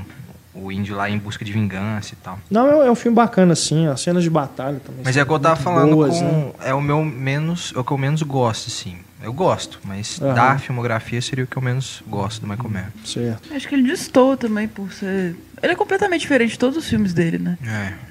o 0.55 0.71
índio 0.71 0.95
lá 0.95 1.07
em 1.09 1.17
busca 1.19 1.45
de 1.45 1.51
vingança 1.51 2.13
e 2.13 2.17
tal. 2.17 2.39
Não, 2.49 2.81
é, 2.81 2.87
é 2.87 2.91
um 2.91 2.95
filme 2.95 3.15
bacana, 3.15 3.53
assim. 3.53 3.87
As 3.87 4.01
cenas 4.01 4.23
de 4.23 4.29
batalha 4.29 4.79
também. 4.79 5.01
Mas 5.05 5.15
é 5.15 5.21
o 5.21 5.25
que 5.25 5.31
eu 5.31 5.39
tava 5.39 5.55
falando 5.55 5.95
boas, 5.95 6.17
com. 6.17 6.23
né? 6.23 6.51
É 6.61 6.73
o 6.73 6.81
meu 6.81 7.03
menos. 7.05 7.71
É 7.75 7.79
o 7.79 7.83
que 7.83 7.91
eu 7.91 7.97
menos 7.97 8.23
gosto, 8.23 8.69
sim. 8.71 8.97
Eu 9.21 9.33
gosto, 9.33 9.79
mas 9.83 10.19
Aham. 10.21 10.33
da 10.33 10.57
filmografia 10.57 11.21
seria 11.21 11.43
o 11.43 11.47
que 11.47 11.57
eu 11.57 11.61
menos 11.61 12.01
gosto 12.07 12.39
do 12.41 12.47
Michael 12.47 12.69
Mann. 12.69 12.85
Certo. 13.03 13.53
Acho 13.53 13.67
que 13.67 13.75
ele 13.75 13.83
destoa 13.87 14.37
também 14.37 14.67
por 14.67 14.93
ser. 14.93 15.35
Ele 15.61 15.73
é 15.73 15.75
completamente 15.75 16.21
diferente 16.21 16.51
de 16.51 16.59
todos 16.59 16.77
os 16.77 16.87
filmes 16.87 17.13
dele, 17.13 17.37
né? 17.37 17.57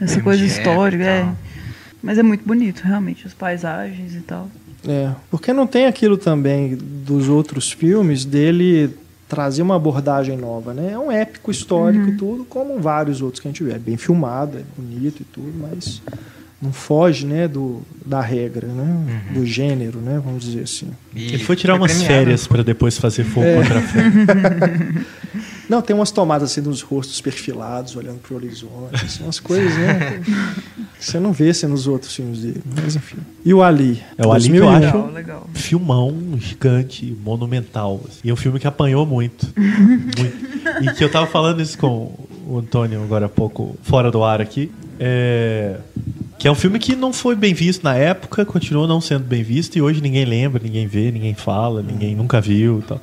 É, 0.00 0.04
Essa 0.04 0.20
coisa 0.20 0.44
histórica, 0.44 1.02
é. 1.04 1.28
Mas 2.02 2.18
é 2.18 2.22
muito 2.22 2.44
bonito, 2.46 2.82
realmente, 2.84 3.26
as 3.26 3.32
paisagens 3.32 4.14
e 4.14 4.20
tal. 4.20 4.50
É, 4.86 5.10
porque 5.30 5.52
não 5.52 5.66
tem 5.66 5.86
aquilo 5.86 6.16
também 6.18 6.76
dos 6.76 7.28
outros 7.28 7.72
filmes 7.72 8.24
dele 8.24 8.94
trazer 9.28 9.62
uma 9.62 9.76
abordagem 9.76 10.36
nova, 10.36 10.72
né? 10.72 10.92
É 10.92 10.98
um 10.98 11.10
épico 11.10 11.50
histórico 11.50 12.04
Uhum. 12.06 12.12
e 12.14 12.16
tudo, 12.16 12.44
como 12.44 12.78
vários 12.80 13.20
outros 13.22 13.40
que 13.40 13.48
a 13.48 13.50
gente 13.50 13.64
vê. 13.64 13.72
É 13.72 13.78
bem 13.78 13.96
filmado, 13.96 14.58
é 14.58 14.62
bonito 14.76 15.22
e 15.22 15.24
tudo, 15.24 15.52
mas 15.58 16.00
não 16.60 16.72
foge, 16.72 17.24
né, 17.24 17.46
do, 17.46 17.82
da 18.04 18.20
regra, 18.20 18.66
né? 18.66 19.22
Do 19.32 19.46
gênero, 19.46 20.00
né? 20.00 20.20
Vamos 20.24 20.44
dizer 20.44 20.62
assim. 20.64 20.88
E 21.14 21.26
Ele 21.28 21.38
foi 21.44 21.54
tirar 21.54 21.74
umas 21.76 21.92
premiado. 21.92 22.14
férias 22.14 22.46
para 22.48 22.64
depois 22.64 22.98
fazer 22.98 23.22
fogo 23.24 23.46
É. 23.46 23.56
contra 23.62 23.80
fogo. 23.80 24.04
Não, 25.68 25.82
tem 25.82 25.94
umas 25.94 26.10
tomadas 26.10 26.50
assim 26.50 26.62
dos 26.62 26.80
rostos 26.80 27.20
perfilados, 27.20 27.94
olhando 27.94 28.18
pro 28.20 28.36
horizonte, 28.36 29.04
assim, 29.04 29.22
umas 29.22 29.38
coisas, 29.38 29.76
né? 29.76 30.22
que 30.98 31.04
Você 31.04 31.20
não 31.20 31.30
vê 31.30 31.50
assim, 31.50 31.66
nos 31.66 31.86
outros 31.86 32.16
filmes 32.16 32.38
dele, 32.40 32.62
mas 32.74 32.96
enfim. 32.96 33.18
E 33.44 33.52
o 33.52 33.62
Ali? 33.62 34.02
É 34.16 34.26
o 34.26 34.32
Ali 34.32 34.48
que 34.48 34.56
eu 34.56 34.64
2001. 34.64 34.68
acho- 34.70 34.96
Legal, 34.96 35.12
legal. 35.12 35.50
filmão 35.52 36.38
gigante, 36.38 37.14
monumental. 37.22 38.00
assim. 38.08 38.20
E 38.24 38.30
é 38.30 38.32
um 38.32 38.36
filme 38.36 38.58
que 38.58 38.66
apanhou 38.66 39.04
muito. 39.04 39.46
muito. 39.54 40.84
E 40.90 40.94
que 40.96 41.04
eu 41.04 41.10
tava 41.10 41.26
falando 41.26 41.60
isso 41.60 41.76
com 41.76 42.14
o 42.46 42.58
Antônio 42.58 43.02
agora 43.02 43.26
há 43.26 43.28
pouco, 43.28 43.76
fora 43.82 44.10
do 44.10 44.24
ar 44.24 44.40
aqui. 44.40 44.70
É, 44.98 45.76
que 46.38 46.46
é 46.46 46.50
um 46.50 46.54
filme 46.54 46.78
que 46.78 46.94
não 46.94 47.12
foi 47.12 47.34
bem 47.34 47.52
visto 47.52 47.82
na 47.82 47.94
época, 47.96 48.44
continuou 48.44 48.86
não 48.86 49.00
sendo 49.00 49.24
bem 49.24 49.42
visto, 49.42 49.76
e 49.76 49.82
hoje 49.82 50.00
ninguém 50.00 50.24
lembra, 50.24 50.62
ninguém 50.62 50.86
vê, 50.86 51.10
ninguém 51.10 51.34
fala, 51.34 51.82
ninguém 51.82 52.14
nunca 52.14 52.40
viu 52.40 52.82
tal. 52.86 53.00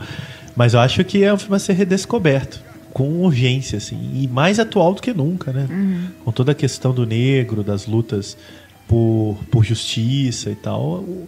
Mas 0.56 0.74
eu 0.74 0.80
acho 0.80 1.04
que 1.04 1.24
é 1.24 1.34
um 1.34 1.38
filme 1.38 1.56
a 1.56 1.60
ser 1.60 1.74
redescoberto. 1.74 2.64
com 2.94 3.10
urgência, 3.26 3.78
assim, 3.78 4.00
e 4.14 4.26
mais 4.26 4.58
atual 4.58 4.94
do 4.94 5.02
que 5.02 5.14
nunca, 5.14 5.52
né? 5.52 5.68
Com 6.24 6.32
toda 6.32 6.54
a 6.54 6.56
questão 6.56 6.94
do 6.94 7.06
negro, 7.06 7.62
das 7.62 7.86
lutas 7.88 8.38
por, 8.88 9.38
por 9.52 9.66
justiça 9.66 10.50
e 10.50 10.56
tal, 10.56 10.82
o- 11.00 11.28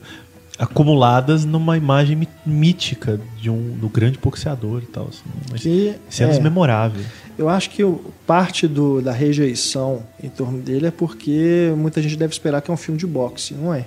acumuladas 0.58 1.46
numa 1.46 1.78
imagem 1.78 2.28
mítica 2.46 3.20
de 3.40 3.50
um 3.50 3.72
do 3.80 3.88
grande 3.90 4.18
boxeador 4.18 4.82
e 4.84 4.88
tal, 4.88 5.08
assim, 5.10 5.22
mas 5.52 5.62
Que, 5.62 5.94
cenas 6.10 6.38
é, 6.38 6.42
memoráveis. 6.42 7.06
Eu 7.38 7.48
acho 7.48 7.70
que 7.70 7.84
parte 8.26 8.68
do, 8.68 9.00
da 9.02 9.12
rejeição 9.12 10.02
em 10.22 10.30
torno 10.30 10.60
dele 10.60 10.88
é 10.88 10.92
porque 10.92 11.72
muita 11.78 12.02
gente 12.02 12.16
deve 12.16 12.34
esperar 12.34 12.62
que 12.62 12.72
é 12.72 12.74
um 12.74 12.78
filme 12.78 13.00
de 13.00 13.06
boxe, 13.06 13.54
não 13.54 13.74
é? 13.74 13.86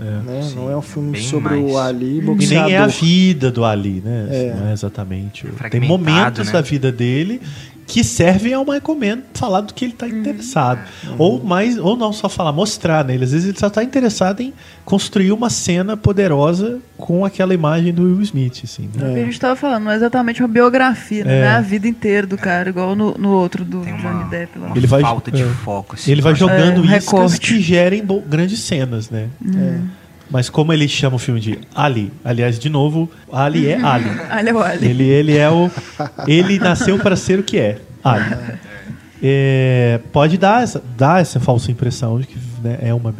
É. 0.00 0.02
né? 0.22 0.42
sim, 0.42 0.54
não 0.54 0.70
é 0.70 0.76
um 0.76 0.82
filme 0.82 1.20
sobre 1.20 1.56
mais. 1.60 1.72
o 1.72 1.78
Ali 1.78 2.18
E 2.18 2.20
boxeador. 2.20 2.66
nem 2.66 2.74
é 2.74 2.78
a 2.78 2.86
vida 2.86 3.50
do 3.50 3.64
Ali, 3.64 4.00
né? 4.04 4.28
É. 4.30 4.54
Não 4.54 4.68
é 4.68 4.72
exatamente. 4.72 5.46
o- 5.46 5.70
Tem 5.70 5.80
momentos 5.80 6.46
né? 6.46 6.52
da 6.52 6.60
vida 6.60 6.92
dele 6.92 7.40
que 7.88 8.04
servem 8.04 8.52
ao 8.52 8.64
Michael 8.66 8.94
Mann 9.00 9.22
falar 9.32 9.62
do 9.62 9.72
que 9.72 9.82
ele 9.86 9.94
está 9.94 10.06
interessado. 10.06 10.78
Ou 11.16 11.42
mais, 11.42 11.78
ou 11.78 11.96
não 11.96 12.12
só 12.12 12.28
falar, 12.28 12.52
mostrar 12.52 13.02
nele. 13.02 13.24
Às 13.24 13.32
vezes 13.32 13.48
ele 13.48 13.58
só 13.58 13.68
está 13.68 13.82
interessado 13.82 14.40
em 14.42 14.52
construir 14.84 15.32
uma 15.32 15.48
cena 15.48 15.96
poderosa 15.96 16.80
com 16.98 17.24
aquela 17.24 17.54
imagem 17.54 17.92
do 17.94 18.02
Will 18.02 18.20
Smith, 18.20 18.60
assim. 18.62 18.90
né? 18.94 19.10
O 19.10 19.14
que 19.14 19.20
a 19.20 19.24
gente 19.24 19.40
tava 19.40 19.56
falando, 19.56 19.84
não 19.84 19.90
é 19.92 19.96
exatamente 19.96 20.42
uma 20.42 20.48
biografia, 20.48 21.24
né? 21.24 21.38
É. 21.38 21.40
Não 21.40 21.48
é 21.48 21.54
a 21.56 21.60
vida 21.62 21.88
inteira 21.88 22.26
do 22.26 22.36
cara, 22.36 22.68
igual 22.68 22.94
no, 22.94 23.16
no 23.16 23.30
outro 23.30 23.64
do 23.64 23.80
Tem 23.80 23.96
Johnny 23.96 24.14
uma, 24.16 24.24
Depp 24.24 24.58
lá. 24.58 24.66
uma 24.66 24.76
Ele 24.76 24.86
vai- 24.86 25.00
falta 25.00 25.30
de 25.30 25.42
é. 25.42 25.46
foco. 25.64 25.94
Assim, 25.94 26.12
Ele 26.12 26.20
vai 26.20 26.34
jogando 26.34 26.76
É, 26.76 26.80
um 26.80 26.84
iscas 26.84 27.04
recorte. 27.04 27.40
que 27.40 27.58
gerem 27.60 28.04
grandes 28.28 28.60
cenas, 28.60 29.08
né? 29.08 29.28
É. 29.56 29.78
Mas 30.30 30.50
como 30.50 30.72
ele 30.72 30.86
chama 30.88 31.16
o 31.16 31.18
filme 31.18 31.40
de 31.40 31.58
Ali, 31.74 32.12
aliás, 32.24 32.58
de 32.58 32.68
novo, 32.68 33.10
Ali 33.32 33.68
é 33.68 33.80
Ali. 33.82 34.10
Olha, 34.30 34.56
olha. 34.56 34.84
Ele, 34.84 35.04
ele 35.04 35.36
é 35.36 35.48
o. 35.50 35.70
Ele 36.26 36.58
nasceu 36.58 36.98
para 36.98 37.16
ser 37.16 37.38
o 37.38 37.42
que 37.42 37.58
é. 37.58 37.78
Ali. 38.04 38.36
É, 39.22 40.00
pode 40.12 40.38
dar 40.38 40.62
essa, 40.62 40.82
dar 40.96 41.20
essa 41.20 41.40
falsa 41.40 41.70
impressão 41.70 42.20
de 42.20 42.26
que 42.26 42.38
né, 42.62 42.78
é 42.82 42.94
uma. 42.94 43.14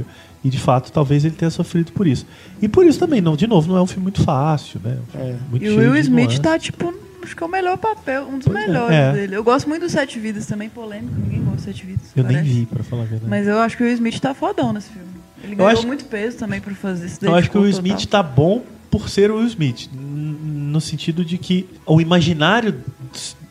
E 0.45 0.49
de 0.49 0.59
fato, 0.59 0.93
talvez 0.93 1.25
ele 1.25 1.35
tenha 1.35 1.51
sofrido 1.51 1.91
por 1.93 2.07
isso. 2.07 2.25
E 2.63 2.69
por 2.69 2.87
isso 2.87 2.99
também, 2.99 3.21
não, 3.21 3.35
de 3.37 3.47
novo, 3.47 3.69
não 3.69 3.77
é 3.79 3.83
um 3.83 3.87
filme 3.87 4.05
muito 4.05 4.23
fácil, 4.23 4.81
né? 4.85 4.97
Um 5.15 5.19
É. 5.19 5.35
muito 5.51 5.65
E 5.65 5.71
o 5.71 5.79
Will 5.79 5.97
Smith 5.97 6.25
nuances. 6.27 6.39
tá, 6.39 6.57
tipo, 6.59 6.95
acho 7.25 7.35
que 7.35 7.43
é 7.43 7.47
o 7.47 7.51
melhor 7.51 7.77
papel, 7.77 8.29
um 8.29 8.39
dos 8.39 8.47
Pois 8.47 8.57
é, 8.63 8.67
melhores 8.69 8.95
é. 8.97 9.13
dele. 9.13 9.35
Eu 9.37 9.43
gosto 9.43 9.69
muito 9.69 9.83
do 9.83 9.89
Sete 9.91 10.19
Vidas 10.21 10.47
também, 10.47 10.69
polêmico, 10.69 11.13
ninguém 11.19 11.41
gosta 11.43 11.57
de 11.57 11.63
Sete 11.65 11.85
Vidas. 11.87 12.03
Eu 12.15 12.23
nem 12.23 12.37
parece. 12.37 12.55
vi, 12.55 12.67
pra 12.67 12.85
falar 12.85 13.03
a 13.03 13.07
verdade. 13.07 13.29
Mas 13.29 13.49
eu 13.49 13.59
acho 13.59 13.77
que 13.77 13.83
o 13.83 13.87
Will 13.87 13.95
Smith 13.95 14.21
tá 14.21 14.33
fodão 14.33 14.73
nesse 14.73 14.91
filme. 14.91 15.09
Ele 15.43 15.53
Eu 15.53 15.57
ganhou 15.59 15.71
acho- 15.73 15.87
muito 15.87 16.05
peso 16.07 16.37
também 16.39 16.61
pra 16.61 16.75
fazer 16.75 17.07
isso. 17.07 17.19
Eu 17.25 17.35
acho 17.35 17.51
que 17.51 17.57
o 17.59 17.63
Will 17.63 17.71
Smith 17.71 18.01
total. 18.01 18.23
tá 18.25 18.29
bom 18.29 18.63
por 18.91 19.09
ser 19.09 19.31
o 19.31 19.37
Will 19.39 19.47
Smith. 19.47 19.89
No 19.93 20.81
sentido 20.81 21.25
de 21.25 21.39
que 21.39 21.67
o 21.87 22.01
imaginário 22.01 22.75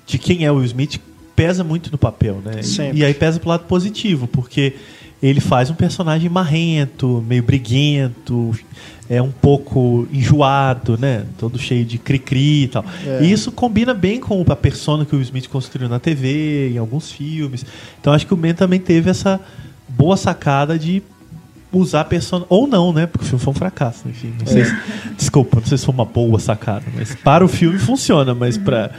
de 0.05 0.17
quem 0.17 0.45
é 0.45 0.51
o 0.51 0.55
Will 0.55 0.65
Smith 0.65 0.99
pesa 1.35 1.63
muito 1.63 1.91
no 1.91 1.97
papel, 1.97 2.41
né? 2.43 2.59
E- 2.59 2.63
Sempre. 2.63 2.99
E 2.99 3.05
aí 3.05 3.13
pesa 3.13 3.39
pro 3.39 3.49
lado 3.49 3.65
positivo, 3.65 4.27
porque 4.27 4.73
ele 5.21 5.39
faz 5.39 5.69
um 5.69 5.75
personagem 5.75 6.29
marrento, 6.29 7.23
meio 7.27 7.41
briguento, 7.43 8.51
é 9.09 9.21
um 9.21 9.31
pouco 9.31 10.07
enjoado, 10.11 10.97
né? 10.97 11.25
Todo 11.37 11.57
cheio 11.57 11.85
de 11.85 11.97
cri-cri 11.97 12.63
e 12.63 12.67
tal. 12.67 12.85
É. 13.05 13.23
E 13.23 13.31
isso 13.31 13.51
combina 13.51 13.93
bem 13.93 14.19
com 14.19 14.43
a 14.47 14.55
persona 14.55 15.05
que 15.05 15.13
o 15.13 15.17
Will 15.17 15.23
Smith 15.25 15.47
construiu 15.47 15.87
na 15.89 15.99
TV, 15.99 16.71
em 16.73 16.77
alguns 16.77 17.11
filmes. 17.11 17.65
Então 17.99 18.13
acho 18.13 18.27
que 18.27 18.33
o 18.33 18.37
Man 18.37 18.53
também 18.53 18.79
teve 18.79 19.09
essa 19.09 19.39
boa 19.89 20.17
sacada 20.17 20.77
de 20.77 21.01
usar 21.71 22.05
persona 22.05 22.45
ou 22.49 22.65
não, 22.67 22.93
né? 22.93 23.05
Porque 23.05 23.25
o 23.25 23.27
filme 23.27 23.43
foi 23.43 23.51
um 23.51 23.55
fracasso, 23.55 24.07
enfim. 24.07 24.33
Não 24.39 24.45
sei 24.47 24.65
se- 24.65 24.75
desculpa, 25.17 25.59
não 25.59 25.65
sei 25.67 25.77
se 25.77 25.85
foi 25.85 25.93
uma 25.93 26.05
boa 26.05 26.39
sacada, 26.39 26.83
mas 26.95 27.13
para 27.15 27.43
o 27.43 27.47
filme 27.47 27.77
funciona, 27.77 28.33
mas 28.33 28.57
para 28.57 28.91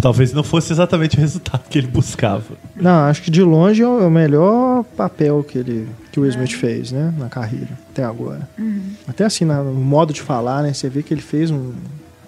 talvez 0.00 0.32
não 0.32 0.42
fosse 0.42 0.72
exatamente 0.72 1.16
o 1.16 1.20
resultado 1.20 1.62
que 1.70 1.78
ele 1.78 1.86
buscava. 1.86 2.42
Não, 2.74 3.04
acho 3.04 3.22
que 3.22 3.30
de 3.30 3.40
longe 3.42 3.82
é 3.82 3.86
o 3.86 4.02
é 4.02 4.10
melhor 4.10 4.82
papel 4.96 5.44
que 5.44 5.58
ele 5.58 5.88
que 6.10 6.18
o 6.18 6.24
Will 6.24 6.30
Smith 6.30 6.52
fez, 6.52 6.92
né, 6.92 7.12
na 7.16 7.28
carreira 7.28 7.68
até 7.90 8.02
agora. 8.04 8.48
Até 9.06 9.24
assim, 9.24 9.44
no 9.44 9.72
modo 9.74 10.12
de 10.12 10.20
falar, 10.20 10.62
né, 10.62 10.72
você 10.74 10.88
vê 10.88 11.02
que 11.02 11.14
ele 11.14 11.22
fez 11.22 11.50
um- 11.50 11.72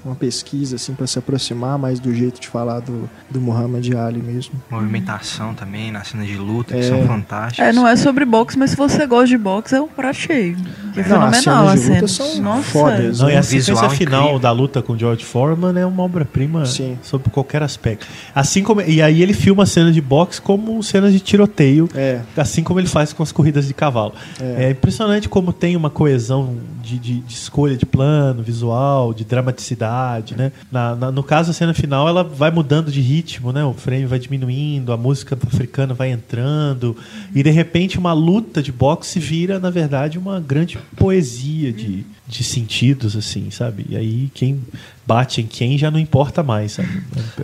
uma 0.04 0.14
pesquisa 0.14 0.76
assim 0.76 0.92
para 0.94 1.06
se 1.06 1.18
aproximar 1.18 1.78
mais 1.78 1.98
do 1.98 2.12
jeito 2.14 2.40
de 2.40 2.48
falar 2.48 2.80
do, 2.80 3.08
do 3.30 3.40
Muhammad 3.40 3.88
Ali 3.94 4.20
mesmo. 4.20 4.54
Movimentação 4.70 5.54
também, 5.54 5.90
nas 5.90 6.08
cenas 6.08 6.26
de 6.26 6.36
luta, 6.36 6.74
É. 6.76 6.80
que 6.80 6.84
são 6.86 7.06
fantásticas. 7.06 7.66
É, 7.68 7.72
não 7.72 7.86
é 7.88 7.96
sobre 7.96 8.24
boxe, 8.24 8.58
mas 8.58 8.70
se 8.70 8.76
você 8.76 9.06
gosta 9.06 9.26
de 9.28 9.38
boxe, 9.38 9.74
é 9.74 9.80
um 9.80 9.88
prato 9.88 10.16
cheio. 10.16 10.56
Que 10.92 11.00
é 11.00 11.08
Não, 11.08 11.22
as 11.22 11.38
fenomenal 11.38 11.68
cenas 11.68 11.70
a 11.70 11.74
de 11.74 11.88
luta 12.00 12.08
cena. 12.08 12.30
são 12.32 12.42
Nossa, 12.42 12.62
fodas. 12.70 13.20
Não, 13.20 13.30
e 13.30 13.36
a 13.36 13.40
Visual 13.40 13.76
sequência 13.78 13.96
final 13.98 14.20
incrível. 14.22 14.38
da 14.40 14.50
luta 14.52 14.82
com 14.82 14.96
George 14.96 15.24
Foreman 15.24 15.78
é 15.78 15.86
uma 15.86 16.02
obra-prima 16.02 16.66
Sim. 16.66 16.98
sob 17.02 17.28
qualquer 17.30 17.62
aspecto. 17.62 18.06
Assim 18.34 18.62
como 18.62 18.80
e 18.82 19.00
aí 19.00 19.22
ele 19.22 19.32
filma 19.32 19.64
cenas 19.66 19.94
de 19.94 20.00
boxe 20.00 20.40
como 20.40 20.82
cenas 20.82 21.12
de 21.12 21.20
tiroteio, 21.20 21.88
É, 21.94 22.20
assim 22.36 22.62
como 22.62 22.78
ele 22.78 22.88
faz 22.88 23.12
com 23.12 23.22
as 23.22 23.32
corridas 23.32 23.66
de 23.66 23.74
cavalo. 23.74 24.12
É. 24.40 24.66
É, 24.66 24.70
impressionante 24.70 25.28
como 25.28 25.52
tem 25.52 25.76
uma 25.76 25.90
coesão 25.90 26.56
de, 26.84 26.98
de- 26.98 27.20
de 27.20 27.32
escolha 27.34 27.76
de 27.76 27.86
plano, 27.86 28.42
visual, 28.42 29.12
de 29.14 29.24
dramaticidade, 29.24 30.36
né? 30.36 30.52
Na- 30.70 30.94
na- 30.94 31.10
no 31.12 31.22
caso, 31.22 31.50
a 31.50 31.54
cena 31.54 31.72
final 31.74 32.08
ela 32.08 32.22
vai 32.22 32.50
mudando 32.50 32.90
de 32.92 33.00
ritmo, 33.00 33.52
né? 33.52 33.64
O 33.64 33.72
frame 33.72 34.06
vai 34.06 34.18
diminuindo, 34.18 34.92
a 34.92 34.96
música 34.96 35.36
africana 35.46 35.94
vai 35.94 36.10
entrando 36.10 36.96
e 37.34 37.42
de 37.42 37.50
repente 37.50 37.98
uma 37.98 38.12
luta 38.12 38.62
de 38.62 38.70
boxe 38.72 39.18
vira, 39.18 39.58
na 39.58 39.70
verdade, 39.70 40.18
uma 40.18 40.38
grande 40.40 40.78
poesia 40.96 41.72
de, 41.72 42.04
de 42.26 42.44
sentidos, 42.44 43.16
assim, 43.16 43.50
sabe? 43.50 43.86
E 43.88 43.96
aí 43.96 44.30
quem 44.34 44.60
bate 45.06 45.40
em 45.40 45.46
quem 45.46 45.76
já 45.78 45.90
não 45.90 45.98
importa 45.98 46.42
mais, 46.42 46.72
sabe? 46.72 46.88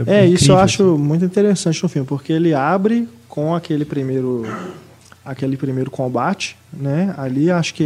É, 0.06 0.24
isso 0.24 0.34
incrível, 0.34 0.54
eu 0.56 0.58
acho 0.60 0.82
assim. 0.94 1.02
muito 1.02 1.24
interessante 1.24 1.82
no 1.82 1.88
filme, 1.88 2.06
porque 2.06 2.32
ele 2.32 2.54
abre 2.54 3.08
com 3.28 3.54
aquele 3.54 3.84
primeiro 3.84 4.44
aquele 5.24 5.56
primeiro 5.56 5.90
combate, 5.90 6.56
né? 6.72 7.14
Ali 7.18 7.50
acho 7.50 7.74
que 7.74 7.82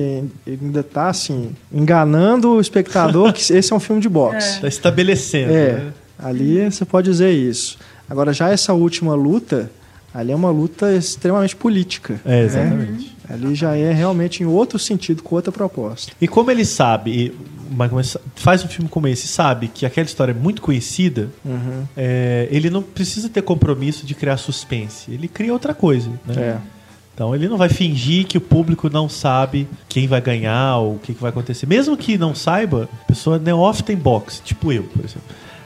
ele 0.47 0.59
ainda 0.63 0.83
tá 0.83 1.09
assim 1.09 1.51
enganando 1.73 2.51
o 2.53 2.61
espectador 2.61 3.33
que 3.33 3.41
esse 3.53 3.73
é 3.73 3.77
um 3.77 3.81
filme 3.81 4.01
de 4.01 4.09
boxe. 4.09 4.61
Tá 4.61 4.69
estabelecendo, 4.69 5.53
É, 5.53 5.73
né? 5.73 5.93
ali 6.19 6.65
você 6.71 6.85
pode 6.85 7.11
dizer 7.11 7.33
isso. 7.33 7.79
Agora 8.09 8.33
já 8.33 8.51
essa 8.51 8.73
última 8.73 9.15
luta, 9.15 9.71
ali 10.13 10.31
é 10.33 10.37
uma 10.37 10.51
luta 10.51 10.93
extremamente 10.95 11.57
política. 11.57 12.21
É, 12.25 12.29
né? 12.41 12.45
exatamente. 12.45 13.15
Ali 13.29 13.55
já 13.55 13.75
é 13.75 13.91
realmente 13.93 14.43
em 14.43 14.47
outro 14.47 14.79
sentido, 14.79 15.23
com 15.23 15.35
outra 15.35 15.51
proposta. 15.51 16.13
E 16.21 16.29
como 16.29 16.51
ele 16.51 16.65
sabe, 16.65 17.35
faz 18.37 18.63
um 18.63 18.69
filme 18.69 18.89
como 18.89 19.09
esse, 19.09 19.27
sabe 19.27 19.69
que 19.69 19.87
aquela 19.87 20.05
história 20.07 20.33
é 20.33 20.35
muito 20.35 20.61
conhecida, 20.61 21.31
Uhum. 21.43 21.85
é, 21.97 22.47
ele 22.51 22.69
não 22.69 22.83
precisa 22.83 23.29
ter 23.31 23.41
compromisso 23.43 24.05
de 24.05 24.15
criar 24.15 24.37
suspense. 24.37 25.11
Ele 25.11 25.27
cria 25.27 25.53
outra 25.55 25.73
coisa. 25.75 26.11
Né? 26.27 26.35
É. 26.37 26.57
Então 27.15 27.35
ele 27.35 27.49
não 27.49 27.57
vai 27.57 27.69
fingir 27.69 28.27
que 28.27 28.37
o 28.37 28.41
público 28.41 28.91
não 28.91 29.09
sabe 29.09 29.69
quem 29.89 30.07
vai 30.09 30.21
ganhar 30.21 30.79
ou 30.79 30.95
o 30.95 30.99
que, 30.99 31.15
que 31.15 31.21
vai 31.21 31.31
acontecer. 31.31 31.65
Mesmo 31.67 31.97
que 31.97 32.19
não 32.19 32.35
saiba, 32.35 32.89
a 33.03 33.05
pessoa 33.07 33.37
é 33.37 33.39
neófita 33.39 33.93
em 33.93 33.97
boxe, 33.97 34.43
tipo 34.43 34.73
eu, 34.73 34.83
por 34.83 35.05
exemplo. 35.05 35.23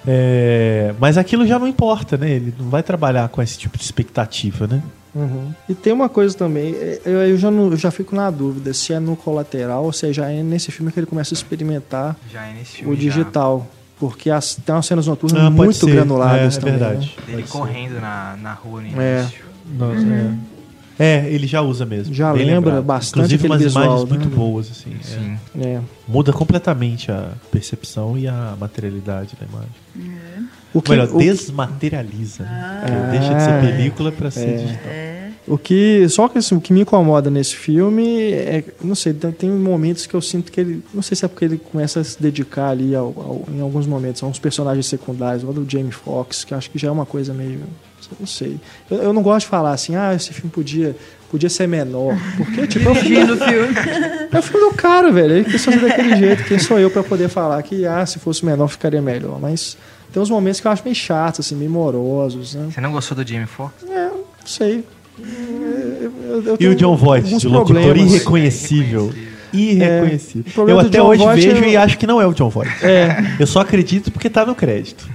É, 0.06 0.94
mas 0.98 1.16
aquilo 1.18 1.46
já 1.46 1.58
não 1.58 1.66
importa, 1.68 2.16
né? 2.16 2.30
Ele 2.30 2.54
não 2.58 2.68
vai 2.68 2.82
trabalhar 2.82 3.28
com 3.28 3.42
esse 3.42 3.58
tipo 3.58 3.76
de 3.78 3.84
expectativa, 3.84 4.66
né? 4.66 4.82
Uhum. 5.14 5.52
E 5.68 5.74
tem 5.74 5.92
uma 5.92 6.08
coisa 6.08 6.36
também, 6.36 6.74
é, 6.74 7.00
eu, 7.04 7.12
eu 7.30 7.36
já, 7.38 7.50
não- 7.50 7.70
eu 7.70 7.76
já 7.76 7.90
fico 7.90 8.14
na 8.14 8.30
dúvida 8.30 8.72
se 8.74 8.92
é 8.92 9.00
no 9.00 9.16
colateral 9.16 9.84
ou 9.84 9.92
se 9.92 10.12
já 10.12 10.30
é 10.30 10.42
nesse 10.42 10.70
filme 10.70 10.92
que 10.92 11.00
ele 11.00 11.06
começa 11.06 11.34
a 11.34 11.36
experimentar 11.36 12.14
Já 12.32 12.46
é 12.46 12.52
nesse 12.54 12.76
filme. 12.76 12.92
o 12.92 12.96
já. 12.96 13.00
digital. 13.02 13.66
Porque 13.98 14.30
as, 14.30 14.54
tem 14.54 14.72
umas 14.74 14.86
cenas 14.86 15.06
noturnas 15.08 15.42
Ah, 15.42 15.50
muito 15.50 15.74
ser. 15.74 15.90
granuladas 15.90 16.54
é, 16.54 16.58
é 16.58 16.60
também. 16.60 16.78
verdade. 16.78 17.14
né? 17.18 17.22
Dele 17.26 17.36
Pode 17.38 17.48
ser. 17.50 17.58
correndo 17.58 18.00
na, 18.00 18.36
na 18.40 18.52
rua 18.52 18.80
no 18.82 19.02
É. 19.02 19.20
início. 19.22 19.44
Nossa, 19.76 20.06
é. 20.06 20.34
É, 20.98 21.28
ele 21.30 21.46
já 21.46 21.60
usa 21.62 21.86
mesmo. 21.86 22.12
Já 22.12 22.32
bem 22.32 22.44
lembra 22.44 22.70
lembrado. 22.70 22.84
bastante 22.84 23.18
Inclusive 23.34 23.46
umas 23.46 23.62
visual, 23.62 23.84
imagens 23.84 24.10
né? 24.10 24.18
muito 24.18 24.28
boas, 24.36 24.70
assim. 24.70 24.96
é. 25.00 25.04
Sim. 25.04 25.38
É. 25.60 25.80
Muda 26.08 26.32
completamente 26.32 27.10
a 27.12 27.32
percepção 27.52 28.18
e 28.18 28.26
a 28.26 28.56
materialidade 28.58 29.36
da 29.40 29.46
imagem. 29.46 30.48
O 30.74 30.82
que, 30.82 30.90
Melhor, 30.90 31.08
o, 31.14 31.18
desmaterializa. 31.18 32.44
né? 32.44 32.80
Porque 32.84 33.18
deixa 33.18 33.34
de 33.34 33.42
ser 33.42 33.50
Ah, 33.50 33.60
película 33.60 34.12
para 34.12 34.30
ser 34.30 34.48
é. 34.48 34.56
digital. 34.56 34.92
o 35.54 35.56
que 35.58 36.06
só 36.08 36.28
que 36.28 36.38
assim, 36.38 36.54
o 36.56 36.60
que 36.60 36.72
me 36.72 36.80
incomoda 36.82 37.30
nesse 37.30 37.56
filme 37.56 38.32
é, 38.32 38.64
não 38.82 38.94
sei, 38.94 39.14
tem, 39.14 39.48
momentos 39.50 40.04
que 40.06 40.14
eu 40.14 40.20
sinto 40.20 40.52
que 40.52 40.60
ele, 40.60 40.82
não 40.92 41.00
sei 41.02 41.16
se 41.16 41.24
é 41.24 41.28
porque 41.28 41.44
ele 41.44 41.58
começa 41.58 42.00
a 42.00 42.04
se 42.04 42.20
dedicar 42.20 42.68
ali 42.70 42.94
ao, 42.94 43.06
ao- 43.16 43.44
em 43.50 43.60
alguns 43.60 43.86
momentos 43.86 44.22
a 44.22 44.26
uns 44.26 44.38
personagens 44.38 44.84
secundários, 44.86 45.42
igual 45.42 45.54
do 45.54 45.70
Jamie 45.70 45.90
Foxx, 45.92 46.44
que 46.44 46.52
eu 46.52 46.58
acho 46.58 46.70
que 46.70 46.78
já 46.78 46.88
é 46.88 46.90
uma 46.90 47.06
coisa 47.06 47.32
meio, 47.32 47.60
não 48.18 48.26
sei. 48.26 48.58
Eu, 48.90 48.98
eu 49.04 49.12
não 49.12 49.22
gosto 49.22 49.40
de 49.46 49.50
falar 49.50 49.72
assim, 49.72 49.96
ah, 49.96 50.14
esse 50.14 50.32
filme 50.32 50.50
podia 50.50 50.94
podia 51.30 51.50
ser 51.50 51.66
menor, 51.68 52.16
porque 52.38 52.66
tipo, 52.66 52.88
o 52.90 52.94
filme 52.94 53.16
Dirigindo 53.16 53.34
o 53.34 53.36
filme. 53.36 53.74
É 54.32 54.38
o 54.38 54.42
filme 54.42 54.70
do 54.70 54.74
cara, 54.74 55.12
velho. 55.12 55.34
Ele 55.34 55.44
quis 55.44 55.62
fazer 55.62 55.78
daquele 55.80 56.16
jeito. 56.16 56.44
Quem 56.44 56.58
sou 56.58 56.78
eu 56.78 56.90
pra 56.90 57.02
poder 57.02 57.28
falar 57.28 57.62
que, 57.62 57.84
ah, 57.86 58.04
se 58.06 58.18
fosse 58.18 58.44
menor 58.46 58.68
ficaria 58.68 59.02
melhor. 59.02 59.38
Mas 59.38 59.76
tem 60.10 60.22
uns 60.22 60.30
momentos 60.30 60.58
que 60.60 60.66
eu 60.66 60.70
acho 60.72 60.82
meio 60.84 60.96
chatos, 60.96 61.40
assim, 61.44 61.54
meio 61.54 61.70
morosos, 61.70 62.54
né? 62.54 62.68
Você 62.72 62.80
não 62.80 62.92
gostou 62.92 63.14
do 63.14 63.26
Jamie 63.28 63.46
Foxx? 63.46 63.74
É, 63.90 64.06
não 64.06 64.24
sei. 64.46 64.84
Eu- 65.18 66.12
eu- 66.22 66.42
eu 66.46 66.56
E 66.60 66.66
o 66.68 66.74
John 66.74 66.96
Voight, 66.96 67.36
de 67.36 67.46
locutor 67.48 67.96
irreconhecível. 67.96 69.12
Irreconhecível. 69.52 70.44
É, 70.46 70.50
o 70.50 70.52
problema 70.54 70.80
eu 70.80 70.84
do 70.84 70.88
até 70.88 70.98
John 70.98 71.06
hoje 71.08 71.22
Voight 71.24 71.46
vejo 71.48 71.64
é- 71.64 71.68
e 71.70 71.76
acho 71.76 71.98
que 71.98 72.06
não 72.06 72.20
é 72.22 72.26
o 72.26 72.32
John 72.32 72.48
Voight. 72.48 72.72
É, 72.84 73.34
Eu 73.38 73.46
só 73.46 73.60
acredito 73.60 74.10
porque 74.10 74.30
tá 74.30 74.46
no 74.46 74.54
crédito. 74.54 75.06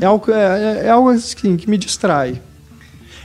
É 0.00 0.04
algo, 0.06 0.30
é, 0.32 0.86
é 0.86 0.90
algo 0.90 1.10
assim, 1.10 1.56
que 1.56 1.68
me 1.68 1.76
distrai. 1.78 2.40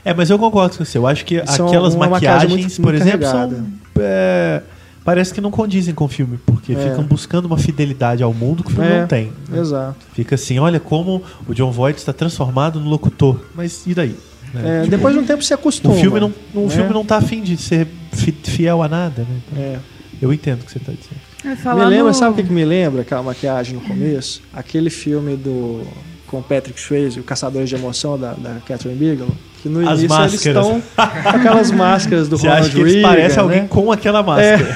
É, 0.06 0.14
mas 0.14 0.30
eu 0.30 0.38
concordo 0.38 0.78
com 0.78 0.84
você. 0.86 0.98
Eu 0.98 1.08
acho 1.08 1.24
que 1.26 1.46
São 1.48 1.68
aquelas 1.68 1.94
uma 1.96 2.08
maquiagem 2.10 2.50
maquiagens, 2.50 2.78
muito- 2.80 2.82
por 2.82 2.94
muito 2.94 3.08
exemplo, 3.08 3.28
são. 3.28 3.66
é, 4.00 4.62
parece 5.06 5.34
que 5.34 5.40
não 5.40 5.50
condizem 5.52 5.94
com 5.94 6.06
o 6.06 6.08
filme, 6.10 6.38
porque 6.46 6.74
É. 6.74 6.76
ficam 6.90 7.04
buscando 7.06 7.46
uma 7.46 7.58
fidelidade 7.58 8.22
ao 8.22 8.34
mundo 8.34 8.64
que 8.64 8.70
o 8.72 8.74
filme 8.74 8.90
É, 8.90 9.00
não 9.02 9.08
tem. 9.08 9.32
Exato. 9.54 9.96
Fica 10.14 10.36
assim, 10.36 10.60
olha 10.60 10.80
como 10.80 11.24
o 11.48 11.54
John 11.54 11.72
Voight 11.72 11.98
está 12.00 12.12
transformado 12.12 12.80
no 12.80 12.90
locutor. 12.90 13.40
Mas 13.56 13.86
e 13.88 13.94
daí? 13.94 14.16
Né? 14.54 14.80
É, 14.80 14.80
Tipo, 14.84 14.92
depois 14.98 15.14
de 15.16 15.20
um 15.22 15.26
tempo 15.26 15.42
se 15.44 15.54
acostuma. 15.54 15.94
o 15.96 15.98
filme 15.98 16.20
não, 16.20 16.34
o 16.54 16.68
né? 16.68 16.70
filme 16.70 16.94
não 16.94 17.06
tá 17.06 17.18
afim 17.18 17.42
de 17.42 17.56
ser 17.58 17.88
fi- 18.12 18.32
fiel 18.44 18.84
a 18.84 18.90
nada, 18.90 19.22
né? 19.22 19.38
Então, 19.52 19.64
É. 19.64 19.80
Eu 20.22 20.32
entendo 20.32 20.62
o 20.62 20.66
que 20.66 20.72
você 20.72 20.78
está 20.78 20.92
dizendo. 20.94 21.20
É, 21.44 21.76
Me 21.76 21.86
lembra, 21.86 22.04
no- 22.10 22.14
sabe 22.14 22.32
o 22.32 22.36
que, 22.36 22.44
que 22.44 22.54
me 22.54 22.64
lembra 22.64 23.02
aquela 23.02 23.22
maquiagem 23.24 23.74
no 23.76 23.82
começo? 23.82 24.42
Aquele 24.54 24.90
filme 24.90 25.36
do 25.36 25.82
com 26.34 26.40
o 26.40 26.44
Patrick 26.44 26.80
Swayze, 26.82 27.20
o 27.20 27.24
Caçadores 27.24 27.70
de 27.70 27.76
Emoção 27.76 28.18
da, 28.18 28.34
da 28.34 28.56
Catherine 28.68 28.98
Bigelow, 29.00 29.30
que 29.62 29.70
no 29.70 29.88
As 29.88 30.00
início 30.00 30.10
máscaras. 30.10 30.46
eles 30.46 30.46
estão 30.48 30.82
com 31.24 31.30
aquelas 31.30 31.70
máscaras 31.72 32.28
do 32.28 32.38
Você 32.40 32.48
Ronald 32.48 32.66
acha 32.68 32.76
que 32.76 32.82
eles 32.82 32.96
Reagan, 32.96 33.42
alguém 33.42 33.62
né? 33.62 33.68
com 33.70 33.92
aquela 33.92 34.24
máscara. 34.24 34.76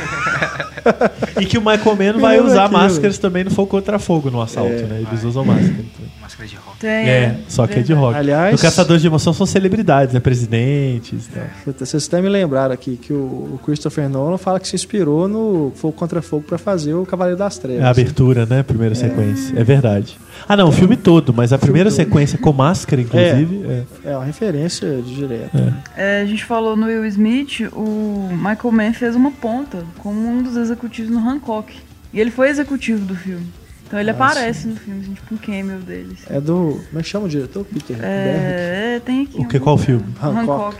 e 1.42 1.46
que 1.46 1.58
o 1.58 1.62
Michael 1.62 1.96
Mann 1.96 2.20
vai 2.22 2.40
usar 2.40 2.66
aquilo. 2.66 2.80
máscaras 2.80 3.18
também 3.18 3.44
no 3.44 3.50
Fogo 3.52 3.68
Contra 3.70 3.98
Fogo 3.98 4.30
no 4.30 4.40
assalto, 4.40 4.72
É. 4.72 4.82
né? 4.84 5.04
Eles 5.10 5.24
usam 5.24 5.44
máscara. 5.44 5.72
então. 5.80 6.08
Máscara 6.22 6.48
de 6.48 6.56
rock. 6.56 6.78
Tem, 6.80 6.90
É, 7.10 7.36
só 7.48 7.66
que 7.66 7.80
é 7.80 7.82
de 7.82 7.94
rock. 7.94 8.16
Aliás- 8.18 8.52
No 8.54 8.60
Caçadores 8.60 9.02
de 9.02 9.08
Emoção 9.08 9.34
são 9.34 9.46
celebridades, 9.48 10.14
né? 10.14 10.20
Presidentes 10.20 11.26
e 11.28 11.30
tal. 11.32 11.44
Puta, 11.66 11.86
Vocês 11.86 12.06
até 12.08 12.22
me 12.22 12.30
lembraram 12.30 12.74
aqui 12.74 12.98
que 13.02 13.12
o 13.14 13.18
o 13.58 13.60
Christopher 13.66 14.08
Nolan 14.08 14.38
fala 14.38 14.60
que 14.60 14.68
se 14.68 14.76
inspirou 14.76 15.28
no 15.28 15.72
Fogo 15.76 15.94
Contra 15.94 16.22
Fogo 16.22 16.44
pra 16.48 16.58
fazer 16.58 16.94
o 16.94 17.06
Cavaleiro 17.06 17.38
das 17.40 17.58
Trevas. 17.58 17.82
É 17.82 17.86
a 17.86 17.90
abertura, 17.90 18.46
né? 18.46 18.62
Primeira 18.62 18.94
sequência. 18.94 19.54
É 19.58 19.64
verdade. 19.64 20.18
Ah, 20.48 20.56
não, 20.58 20.70
o 20.70 20.72
filme 20.72 20.96
todo, 20.98 21.34
mas 21.34 21.54
a 21.54 21.58
primeira 21.58 21.90
sequência 21.92 22.38
com 22.38 22.52
máscara, 22.52 23.02
inclusive. 23.02 23.66
é. 24.04 24.12
É 24.12 24.16
uma 24.18 24.26
referência 24.26 25.02
de 25.02 25.16
direto. 25.16 25.58
É, 25.96 26.22
a 26.22 26.26
gente 26.26 26.44
falou 26.44 26.76
no 26.76 26.86
Will 26.88 27.06
Smith, 27.06 27.62
o 27.74 28.30
Michael 28.32 28.72
Mann 28.72 28.94
fez 28.94 29.16
uma 29.16 29.32
ponta 29.32 29.84
como 30.00 30.20
um 30.28 30.42
dos 30.44 30.56
executivos 30.58 31.12
no 31.12 31.20
Hancock. 31.20 31.74
E 32.14 32.20
ele 32.20 32.32
foi 32.32 32.50
executivo 32.50 33.06
do 33.06 33.16
filme. 33.16 33.46
Então 33.86 33.98
ele 34.00 34.10
Ah, 34.10 34.14
aparece 34.14 34.68
no 34.68 34.76
filme, 34.76 35.00
assim, 35.02 35.14
tipo 35.14 35.34
um 35.34 35.38
cameo 35.38 35.80
dele. 35.80 36.18
assim. 36.22 36.36
É 36.36 36.42
do. 36.42 36.82
Como 36.90 37.00
é 37.00 37.02
que 37.02 37.08
chama 37.08 37.26
o 37.26 37.30
diretor? 37.30 37.64
Peter 37.66 37.96
Berg. 37.96 38.06
É, 38.06 38.96
é, 38.96 39.00
tem 39.00 39.24
aqui. 39.24 39.40
O 39.40 39.48
que, 39.48 39.58
um- 39.58 39.60
qual 39.62 39.78
filme? 39.78 40.04
Hancock. 40.22 40.78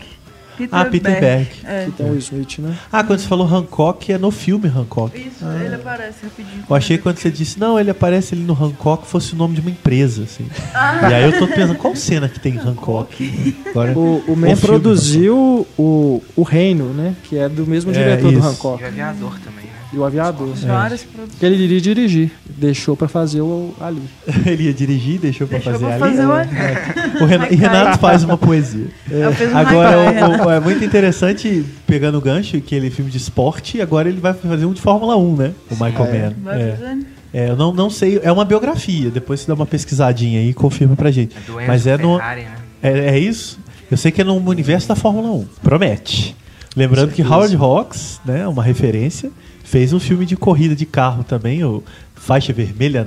Peter 0.58 0.78
Ah, 0.78 0.84
Peter 0.84 1.20
Berg. 1.20 1.48
É. 1.64 1.84
Que 1.86 1.92
tem 1.92 2.06
o 2.10 2.62
né? 2.62 2.76
Ah, 2.92 3.04
quando 3.04 3.20
você 3.20 3.28
falou 3.28 3.46
Hancock, 3.46 4.12
é 4.12 4.18
no 4.18 4.30
filme 4.30 4.68
Hancock. 4.68 5.16
Isso, 5.16 5.44
ele 5.64 5.74
aparece 5.76 6.24
rapidinho. 6.24 6.64
Eu 6.68 6.76
achei 6.76 6.96
que 6.96 7.02
quando 7.04 7.18
você 7.18 7.30
disse, 7.30 7.58
não, 7.60 7.78
ele 7.78 7.90
aparece 7.90 8.34
ali 8.34 8.42
no 8.42 8.52
Hancock, 8.52 9.06
fosse 9.06 9.34
o 9.34 9.36
nome 9.36 9.54
de 9.54 9.60
uma 9.60 9.70
empresa, 9.70 10.24
assim. 10.24 10.48
Ah. 10.74 11.08
E 11.10 11.14
aí 11.14 11.24
eu 11.24 11.38
tô 11.38 11.46
pensando, 11.46 11.76
qual 11.76 11.94
cena 11.94 12.28
que 12.28 12.40
tem 12.40 12.54
em 12.54 12.58
Hancock? 12.58 13.56
Agora, 13.68 13.96
O, 13.96 14.24
o 14.26 14.36
Man 14.36 14.56
produziu 14.56 15.66
o, 15.78 16.22
o 16.34 16.42
Reino, 16.42 16.92
né? 16.92 17.14
Que 17.24 17.38
é 17.38 17.48
do 17.48 17.66
mesmo 17.66 17.90
É, 17.92 17.94
diretor 17.94 18.32
do. 18.32 18.38
Hancock. 18.44 18.82
E 18.82 18.84
o 18.84 18.88
aviador 18.88 19.38
também? 19.40 19.57
E 19.92 19.96
o 19.96 20.04
Aviador. 20.04 20.48
Várias 20.54 21.02
produções. 21.02 21.38
Que 21.38 21.46
ele 21.46 21.56
iria 21.64 21.80
dirigir. 21.80 22.30
Deixou 22.46 22.94
pra 22.96 23.08
fazer 23.08 23.40
o 23.40 23.74
ali. 23.80 24.02
ele 24.44 24.64
ia 24.64 24.74
dirigir, 24.74 25.18
deixou 25.18 25.46
pra 25.46 25.58
Deixou 25.58 25.72
fazer 25.80 25.86
pra 25.98 26.06
ali. 26.06 26.16
fazer 26.16 27.20
o 27.20 27.24
O 27.24 27.26
Renato, 27.26 27.54
e 27.54 27.56
Renato 27.56 27.98
faz 27.98 28.22
uma 28.22 28.36
poesia. 28.36 28.86
Eu 29.10 29.32
fiz 29.32 29.50
um 29.52 29.56
Agora, 29.56 29.96
Haikai, 30.08 30.40
o- 30.40 30.44
o- 30.46 30.50
é 30.50 30.60
muito 30.60 30.84
interessante, 30.84 31.64
pegando 31.86 32.18
o 32.18 32.20
gancho, 32.20 32.60
que 32.60 32.74
ele 32.74 32.88
é 32.88 32.90
filme 32.90 33.10
de 33.10 33.16
esporte, 33.16 33.80
agora 33.80 34.08
ele 34.08 34.20
vai 34.20 34.34
fazer 34.34 34.66
um 34.66 34.72
de 34.72 34.80
Fórmula 34.80 35.16
1, 35.16 35.36
né? 35.36 35.52
O 35.70 35.74
Michael 35.82 36.04
É. 36.06 36.18
Mann. 36.22 36.32
Vai 36.42 36.60
É. 36.60 36.96
É, 37.32 37.50
eu 37.50 37.56
não, 37.56 37.72
não 37.74 37.90
sei, 37.90 38.18
é 38.22 38.32
uma 38.32 38.44
biografia, 38.44 39.10
depois 39.10 39.40
você 39.40 39.46
dá 39.48 39.54
uma 39.54 39.66
pesquisadinha 39.66 40.40
aí 40.40 40.48
e 40.50 40.54
confirma 40.54 40.96
pra 40.96 41.10
gente. 41.10 41.36
É 41.36 41.40
do 41.50 41.58
Enzo 41.60 41.66
Mas 41.68 41.86
é 41.86 41.98
no, 41.98 42.16
Ferrari, 42.16 42.42
né? 42.42 42.54
É, 42.82 42.98
é 43.10 43.18
isso? 43.18 43.58
Eu 43.90 43.96
sei 43.98 44.10
que 44.10 44.20
é 44.22 44.24
no 44.24 44.34
universo 44.36 44.88
da 44.88 44.94
Fórmula 44.96 45.30
1. 45.32 45.46
Promete. 45.62 46.34
Lembrando 46.76 47.12
que 47.12 47.22
Howard 47.22 47.54
Hawks, 47.56 48.20
né, 48.24 48.46
uma 48.48 48.62
referência, 48.62 49.30
fez 49.70 49.92
um 49.92 50.00
filme 50.00 50.24
de 50.26 50.36
corrida 50.36 50.74
de 50.74 50.86
carro 50.86 51.22
também, 51.24 51.62
o 51.64 51.82
Faixa 52.14 52.52
Vermelha 52.52 53.06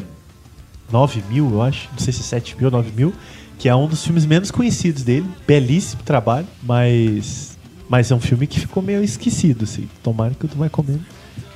9000, 0.92 1.50
eu 1.52 1.62
acho. 1.62 1.90
Não 1.92 2.00
sei 2.00 2.14
se 2.14 2.20
é 2.22 2.24
7 2.24 2.56
mil 2.58 2.66
ou 2.66 2.72
9 2.72 2.92
mil. 2.96 3.14
Que 3.58 3.70
é 3.70 3.76
um 3.76 3.88
dos 3.88 4.04
filmes 4.04 4.26
menos 4.26 4.50
conhecidos 4.52 5.04
dele. 5.04 5.26
Belíssimo 5.48 6.02
trabalho, 6.04 6.48
mas. 6.64 7.58
Mas 7.88 8.10
é 8.10 8.16
um 8.16 8.20
filme 8.20 8.48
que 8.48 8.60
ficou 8.60 8.82
meio 8.82 9.04
esquecido, 9.04 9.66
assim. 9.66 9.88
Tomara 10.02 10.34
que 10.34 10.46
o 10.46 10.48
do 10.48 10.56
Michael 10.56 10.86
Mann 10.88 11.00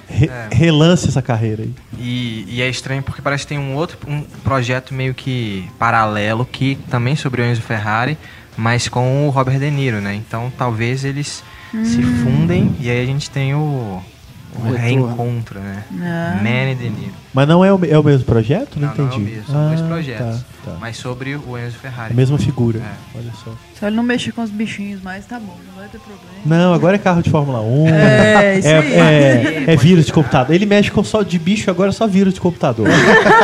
re- 0.08 0.28
É. 0.30 0.50
relance 0.54 1.08
essa 1.08 1.22
carreira 1.22 1.64
aí. 1.64 1.74
E, 1.98 2.46
e 2.48 2.62
é 2.62 2.70
estranho 2.70 3.02
porque 3.02 3.22
parece 3.22 3.44
que 3.44 3.50
tem 3.50 3.58
um 3.58 3.74
outro 3.76 3.98
um 4.08 4.22
projeto 4.44 4.94
meio 4.94 5.14
que 5.14 5.68
paralelo 5.80 6.46
que 6.46 6.76
também 6.92 7.16
sobre 7.16 7.42
o 7.42 7.46
Enzo 7.46 7.62
Ferrari, 7.62 8.18
mas 8.58 8.88
com 8.88 9.26
o 9.28 9.30
Robert 9.32 9.58
De 9.60 9.72
Niro, 9.72 10.00
né? 10.02 10.14
Então 10.16 10.52
talvez 10.58 11.04
eles 11.06 11.44
se 11.84 12.02
fundem 12.24 12.76
e 12.80 12.90
aí 12.90 13.02
a 13.02 13.06
gente 13.06 13.30
tem 13.32 13.56
o, 13.56 14.02
retorno. 14.64 14.78
reencontro, 14.78 15.60
né? 15.60 15.84
Ah. 16.02 16.40
Man 16.42 16.72
e 16.72 16.76
De 16.76 16.90
Niro. 16.90 17.12
Mas 17.34 17.48
não 17.48 17.66
é 17.66 17.74
o, 17.74 17.80
é 17.86 17.98
o 18.00 18.04
mesmo 18.04 18.26
projeto? 18.26 18.80
Não, 18.80 18.88
Não, 18.90 18.96
não 18.96 19.04
é 19.06 19.08
o 19.08 19.14
entendi. 19.16 19.32
mesmo, 19.32 19.46
são 19.52 19.68
dois 19.68 19.82
Ah, 19.82 19.86
projetos. 19.88 20.40
Tá, 20.64 20.72
tá. 20.72 20.78
Mas 20.80 20.98
sobre 20.98 21.36
o 21.36 21.58
Enzo 21.58 21.78
Ferrari. 21.78 22.14
A 22.14 22.16
mesma 22.16 22.38
figura. 22.38 22.80
É. 22.80 23.18
Olha 23.18 23.32
só. 23.44 23.52
Se 23.78 23.86
ele 23.86 23.96
não 23.96 24.04
mexer 24.04 24.32
com 24.32 24.42
os 24.42 24.50
bichinhos 24.50 25.02
mais, 25.02 25.26
tá 25.26 25.38
bom, 25.40 25.58
não 25.68 25.76
vai 25.82 25.88
ter 25.90 26.00
problema. 26.00 26.26
Não, 26.46 26.74
agora 26.74 26.96
é 26.96 27.00
carro 27.00 27.22
de 27.22 27.30
Fórmula 27.30 27.60
1. 27.62 27.88
É, 27.90 28.60
isso 28.60 28.68
é, 28.70 28.78
aí. 28.78 28.94
é- 29.68 29.74
é 29.74 29.76
vírus 29.76 30.06
de 30.06 30.14
computador. 30.14 30.56
Ele 30.56 30.66
mexe 30.66 30.90
com 30.92 31.04
só 31.04 31.22
de 31.24 31.38
bicho, 31.38 31.70
agora 31.70 31.90
é 31.90 31.94
só 31.94 32.08
vírus 32.08 32.34
de 32.34 32.40
computador. 32.42 32.88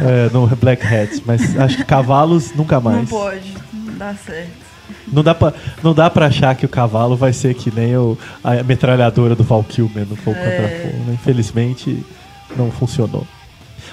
é, 0.00 0.30
no 0.32 0.46
Black 0.56 0.86
Hats, 0.86 1.20
mas 1.26 1.58
acho 1.58 1.78
que 1.78 1.84
cavalos 1.84 2.52
nunca 2.54 2.80
mais. 2.80 2.98
Não 2.98 3.06
pode, 3.06 3.54
não 3.72 3.94
dá 3.98 4.14
certo. 4.14 4.61
Não 5.10 5.22
dá, 5.22 5.34
pra, 5.34 5.52
não 5.82 5.94
dá 5.94 6.10
pra 6.10 6.26
achar 6.26 6.54
que 6.54 6.66
o 6.66 6.68
cavalo 6.68 7.16
vai 7.16 7.32
ser 7.32 7.54
que 7.54 7.72
nem 7.74 7.96
o, 7.96 8.16
a 8.44 8.62
metralhadora 8.62 9.34
do 9.34 9.42
Val 9.42 9.64
Kilmer 9.64 10.06
no 10.08 10.16
Fogo 10.16 10.36
É. 10.36 10.50
Contra 10.50 10.78
Fogo. 10.90 11.04
né? 11.06 11.14
Infelizmente, 11.14 12.04
não 12.56 12.70
funcionou. 12.70 13.26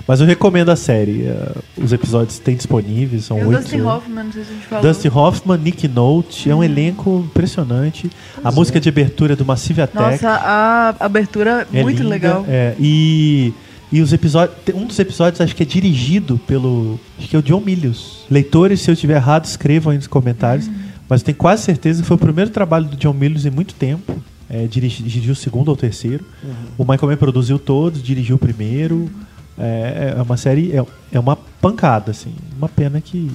Mas 0.08 0.22
eu 0.22 0.26
recomendo 0.26 0.70
a 0.70 0.76
série. 0.78 1.24
eh, 1.28 1.52
os 1.78 1.92
episódios 1.92 2.40
têm 2.40 2.56
disponíveis, 2.56 3.26
são 3.26 3.38
o 3.38 3.48
oito. 3.50 3.62
Dustin 3.62 3.82
Hoffman, 3.82 4.24
não 4.24 4.32
sei 4.32 4.44
se 4.44 4.52
a 4.52 4.54
gente 4.54 4.66
falou. 4.66 4.84
Dustin 4.86 5.08
Hoffman, 5.10 5.58
Nick 5.58 5.88
Note, 5.90 6.50
é 6.50 6.56
um 6.56 6.64
elenco 6.64 7.26
impressionante. 7.30 8.10
A 8.44 8.50
música 8.52 8.80
de 8.80 8.88
abertura 8.88 9.34
é 9.34 9.36
do 9.36 9.46
Massive 9.46 9.82
Attack. 9.82 10.12
Nossa, 10.24 10.30
a 10.30 10.96
abertura 11.02 11.68
é 11.74 11.84
muito 11.84 11.98
linda, 12.02 12.10
legal. 12.10 12.46
é, 12.48 12.76
e, 12.80 13.54
e 13.92 14.02
os 14.02 14.14
episódios. 14.14 14.56
Um 14.74 14.86
dos 14.86 14.98
episódios 15.00 15.42
acho 15.42 15.54
que 15.56 15.64
é 15.64 15.66
dirigido 15.66 16.40
pelo. 16.48 16.98
Acho 17.20 17.28
que 17.28 17.36
é 17.36 17.40
o 17.40 17.44
John 17.44 17.60
Milius. 17.60 18.26
Leitores, 18.32 18.80
se 18.82 18.90
eu 18.90 18.94
estiver 18.94 19.16
errado, 19.18 19.44
escrevam 19.46 19.92
aí 19.92 19.98
nos 19.98 20.08
comentários. 20.08 20.68
Uhum. 20.68 20.74
Mas 21.10 21.22
eu 21.22 21.26
tenho 21.26 21.38
quase 21.38 21.64
certeza 21.64 22.02
que 22.02 22.08
foi 22.08 22.16
o 22.16 22.20
primeiro 22.20 22.52
trabalho 22.52 22.86
do 22.86 22.96
John 22.96 23.14
Milius 23.14 23.46
em 23.46 23.50
muito 23.50 23.74
tempo. 23.74 24.22
É, 24.50 24.66
dirigi- 24.68 25.04
dirigiu 25.04 25.34
o 25.34 25.36
segundo 25.36 25.68
ou 25.70 25.74
o 25.74 25.78
terceiro. 25.78 26.24
O 26.78 26.84
Michael 26.84 27.08
Mann 27.10 27.18
produziu 27.18 27.58
todos, 27.60 28.02
dirigiu 28.02 28.36
o 28.36 28.40
primeiro. 28.40 29.10
É, 29.58 30.14
é 30.18 30.22
uma 30.22 30.38
série. 30.38 30.72
É, 30.76 30.84
é 31.12 31.20
uma 31.20 31.36
pancada, 31.36 32.12
assim. 32.12 32.34
Uma 32.58 32.70
pena 32.70 33.02
que 33.02 33.30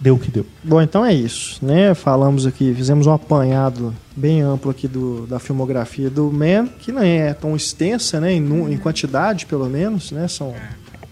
deu 0.00 0.14
o 0.14 0.18
que 0.18 0.30
deu. 0.30 0.46
Bom, 0.62 0.80
então 0.80 1.04
é 1.04 1.12
isso, 1.12 1.64
né? 1.64 1.94
Falamos 1.94 2.46
aqui, 2.46 2.72
fizemos 2.74 3.06
um 3.06 3.12
apanhado 3.12 3.94
bem 4.16 4.42
amplo 4.42 4.70
aqui 4.70 4.86
do, 4.86 5.26
da 5.26 5.38
filmografia 5.38 6.08
do 6.10 6.30
Man, 6.32 6.66
que 6.78 6.92
não 6.92 7.02
é 7.02 7.32
tão 7.34 7.54
extensa, 7.56 8.20
né? 8.20 8.32
Em, 8.32 8.72
em 8.72 8.76
quantidade, 8.78 9.46
pelo 9.46 9.68
menos, 9.68 10.10
né? 10.12 10.28
São 10.28 10.54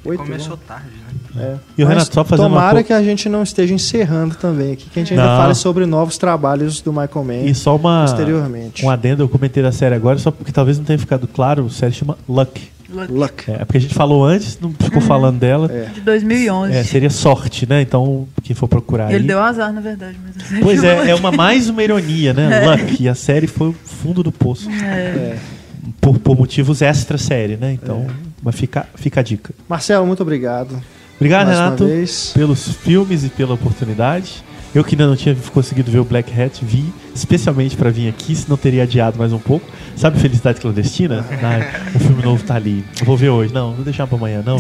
oito. 0.04 0.22
Começou 0.22 0.56
né? 0.56 0.62
tarde, 0.66 0.90
né? 0.90 1.05
É. 1.38 1.54
E 1.76 1.82
o 1.82 1.86
Mas 1.86 1.94
Renato, 1.96 2.14
só 2.14 2.24
fazendo 2.24 2.46
uma 2.46 2.56
Tomara 2.56 2.78
co- 2.82 2.86
que 2.86 2.92
a 2.92 3.02
gente 3.02 3.28
não 3.28 3.42
esteja 3.42 3.74
encerrando 3.74 4.34
também 4.36 4.72
aqui, 4.72 4.88
que 4.90 4.98
a 4.98 5.02
gente 5.02 5.12
ainda 5.14 5.26
Não. 5.26 5.36
fale 5.42 5.54
sobre 5.54 5.86
novos 5.86 6.16
trabalhos 6.18 6.80
do 6.80 6.92
Michael 6.92 7.24
Mann 7.24 7.44
E 7.44 7.54
só 7.54 7.76
uma. 7.76 8.02
posteriormente. 8.06 8.84
Um 8.84 8.90
adendo, 8.90 9.22
eu 9.22 9.28
comentei 9.28 9.62
da 9.62 9.72
série 9.72 9.94
agora, 9.94 10.18
só 10.18 10.30
porque 10.30 10.52
talvez 10.52 10.78
não 10.78 10.84
tenha 10.84 10.98
ficado 10.98 11.26
claro, 11.28 11.66
a 11.66 11.70
série 11.70 11.92
chama 11.92 12.16
Luck. 12.28 12.70
Luck. 12.88 13.12
Luck. 13.12 13.50
É, 13.50 13.64
porque 13.64 13.78
a 13.78 13.80
gente 13.80 13.94
falou 13.94 14.24
antes, 14.24 14.58
não 14.60 14.72
ficou 14.78 15.02
falando 15.02 15.40
dela. 15.40 15.68
É. 15.72 15.86
De 15.92 16.00
2011. 16.02 16.72
É, 16.72 16.84
seria 16.84 17.10
sorte, 17.10 17.68
né? 17.68 17.82
Então, 17.82 18.28
quem 18.44 18.54
for 18.54 18.68
procurar 18.68 19.10
Ele 19.10 19.22
aí. 19.22 19.26
deu 19.26 19.40
azar, 19.40 19.72
na 19.72 19.80
verdade. 19.80 20.16
Mas 20.24 20.60
Pois 20.62 20.84
é, 20.84 21.10
é 21.10 21.14
uma 21.16 21.32
mais 21.32 21.68
uma 21.68 21.82
ironia, 21.82 22.32
né? 22.32 22.62
Luck. 22.70 23.02
E 23.02 23.08
a 23.08 23.14
série 23.16 23.48
foi 23.48 23.70
o 23.70 23.72
fundo 23.72 24.22
do 24.22 24.30
poço. 24.30 24.70
É. 24.70 24.84
É. 24.84 25.36
Por, 26.00 26.16
por 26.20 26.36
motivos 26.38 26.80
extra 26.80 27.18
série, 27.18 27.56
né? 27.56 27.72
Então, 27.72 28.06
mas 28.40 28.54
fica, 28.54 28.86
fica 28.94 29.18
a 29.18 29.22
dica. 29.22 29.52
Marcelo, 29.68 30.06
muito 30.06 30.22
obrigado. 30.22 30.80
Obrigado, 31.16 31.46
mais 31.46 31.58
Renato, 31.58 31.84
pelos 32.34 32.68
filmes 32.76 33.24
e 33.24 33.28
pela 33.28 33.54
oportunidade. 33.54 34.44
Eu 34.74 34.84
que 34.84 34.94
ainda 34.94 35.06
não 35.06 35.16
tinha 35.16 35.34
conseguido 35.52 35.90
ver 35.90 35.98
o 35.98 36.04
Black 36.04 36.30
Hat, 36.38 36.62
vi. 36.62 36.92
Especialmente 37.18 37.76
para 37.76 37.90
vir 37.90 38.08
aqui, 38.08 38.34
se 38.34 38.48
não 38.48 38.56
teria 38.56 38.82
adiado 38.82 39.18
mais 39.18 39.32
um 39.32 39.38
pouco. 39.38 39.66
Sabe 39.96 40.18
Felicidade 40.18 40.60
Clandestina? 40.60 41.24
Ai, 41.42 41.68
o 41.94 41.98
filme 41.98 42.22
novo 42.22 42.44
tá 42.44 42.54
ali. 42.54 42.84
Eu 43.00 43.06
vou 43.06 43.16
ver 43.16 43.30
hoje. 43.30 43.52
Não, 43.52 43.72
vou 43.72 43.84
deixar 43.84 44.06
para 44.06 44.16
amanhã, 44.16 44.42
não. 44.44 44.58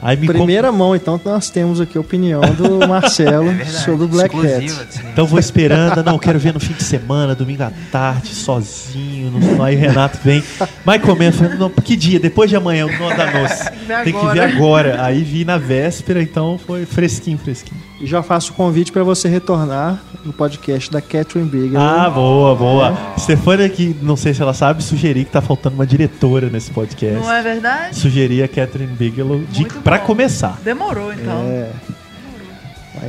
Aí 0.00 0.16
me 0.16 0.26
Primeira 0.26 0.68
comp... 0.68 0.78
mão, 0.78 0.96
então, 0.96 1.20
nós 1.24 1.50
temos 1.50 1.80
aqui 1.80 1.98
a 1.98 2.00
opinião 2.00 2.40
do 2.40 2.78
Marcelo 2.86 3.50
é 3.50 3.64
sobre 3.64 4.04
o 4.04 4.08
Black 4.08 4.34
Cat. 4.34 5.02
Então 5.12 5.26
vou 5.26 5.38
esperando, 5.38 6.02
não, 6.02 6.18
quero 6.18 6.38
ver 6.38 6.54
no 6.54 6.60
fim 6.60 6.72
de 6.72 6.84
semana, 6.84 7.34
domingo 7.34 7.64
à 7.64 7.72
tarde, 7.90 8.28
sozinho. 8.28 9.30
No... 9.30 9.62
Aí 9.62 9.74
Renato 9.74 10.18
vem. 10.22 10.42
Michael 10.86 11.16
Mann 11.16 11.32
falando, 11.32 11.58
não, 11.58 11.70
que 11.70 11.96
dia? 11.96 12.20
Depois 12.20 12.48
de 12.48 12.56
amanhã, 12.56 12.86
o 12.86 13.16
da 13.16 13.30
noite. 13.30 13.72
Tem 14.04 14.12
que 14.12 14.26
ver 14.26 14.40
agora. 14.40 15.04
Aí 15.04 15.22
vi 15.22 15.44
na 15.44 15.58
véspera, 15.58 16.22
então 16.22 16.58
foi 16.64 16.84
fresquinho, 16.86 17.38
fresquinho. 17.38 17.80
E 18.00 18.06
já 18.06 18.22
faço 18.22 18.52
o 18.52 18.54
convite 18.54 18.90
para 18.90 19.04
você 19.04 19.28
retornar 19.28 20.02
no 20.24 20.32
podcast 20.32 20.90
da 20.90 21.00
Catherine 21.00 21.48
Ah, 21.74 22.10
boa, 22.10 22.54
boa. 22.54 22.98
É. 23.16 23.20
Stefania, 23.20 23.68
que 23.68 23.96
não 24.02 24.16
sei 24.16 24.34
se 24.34 24.42
ela 24.42 24.54
sabe, 24.54 24.82
sugerir 24.82 25.24
que 25.24 25.30
tá 25.30 25.40
faltando 25.40 25.74
uma 25.76 25.86
diretora 25.86 26.48
nesse 26.48 26.70
podcast. 26.70 27.18
Não 27.20 27.32
é 27.32 27.42
verdade? 27.42 27.96
Sugerir 27.96 28.42
a 28.42 28.48
Catherine 28.48 28.92
Bigelow 28.94 29.42
de, 29.50 29.64
pra 29.64 29.98
começar. 29.98 30.58
Demorou, 30.64 31.12
então. 31.12 31.42
É. 31.46 31.70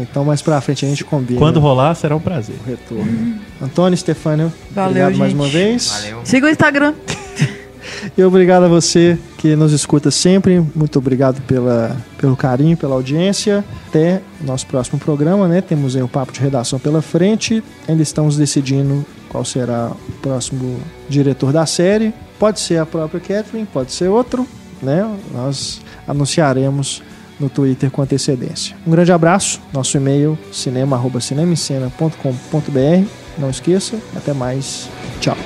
Então, 0.01 0.25
mais 0.25 0.41
pra 0.41 0.59
frente 0.59 0.85
a 0.85 0.89
gente 0.89 1.03
combina. 1.03 1.39
Quando 1.39 1.59
rolar, 1.59 1.93
será 1.93 2.15
um 2.15 2.19
prazer. 2.19 2.55
O 2.65 2.67
retorno. 2.67 3.35
Antônio, 3.61 3.95
Stefânio, 3.97 4.51
Valeu, 4.71 4.89
obrigado 4.89 5.09
gente. 5.11 5.19
mais 5.19 5.33
uma 5.33 5.47
vez. 5.47 5.87
Valeu. 5.87 6.21
Siga 6.23 6.47
o 6.47 6.49
Instagram. 6.49 6.93
E 8.17 8.23
obrigado 8.23 8.63
a 8.63 8.67
você 8.67 9.17
que 9.37 9.55
nos 9.55 9.71
escuta 9.71 10.11
sempre. 10.11 10.63
Muito 10.75 10.99
obrigado 10.99 11.41
pela, 11.43 11.95
pelo 12.17 12.35
carinho, 12.35 12.77
pela 12.77 12.95
audiência. 12.95 13.63
Até 13.87 14.21
nosso 14.41 14.65
próximo 14.67 14.99
programa, 14.99 15.47
né? 15.47 15.61
Temos 15.61 15.95
aí 15.95 16.03
um 16.03 16.07
papo 16.07 16.31
de 16.31 16.39
redação 16.39 16.79
pela 16.79 17.01
frente. 17.01 17.63
Ainda 17.87 18.03
estamos 18.03 18.37
decidindo 18.37 19.05
qual 19.29 19.43
será 19.43 19.91
o 19.91 20.11
próximo 20.21 20.79
diretor 21.09 21.51
da 21.51 21.65
série. 21.65 22.13
Pode 22.39 22.59
ser 22.59 22.77
a 22.77 22.85
própria 22.85 23.19
Catherine, 23.19 23.67
pode 23.71 23.91
ser 23.91 24.07
outro, 24.07 24.47
né? 24.81 25.09
Nós 25.33 25.81
anunciaremos 26.07 27.01
no 27.39 27.49
Twitter 27.49 27.89
com 27.89 28.01
antecedência. 28.01 28.75
Um 28.85 28.91
grande 28.91 29.11
abraço. 29.11 29.59
Nosso 29.73 29.97
e-mail 29.97 30.37
cinema@cinemicena.com.br. 30.51 33.07
Não 33.37 33.49
esqueça. 33.49 33.97
Até 34.15 34.33
mais. 34.33 34.87
Tchau. 35.19 35.37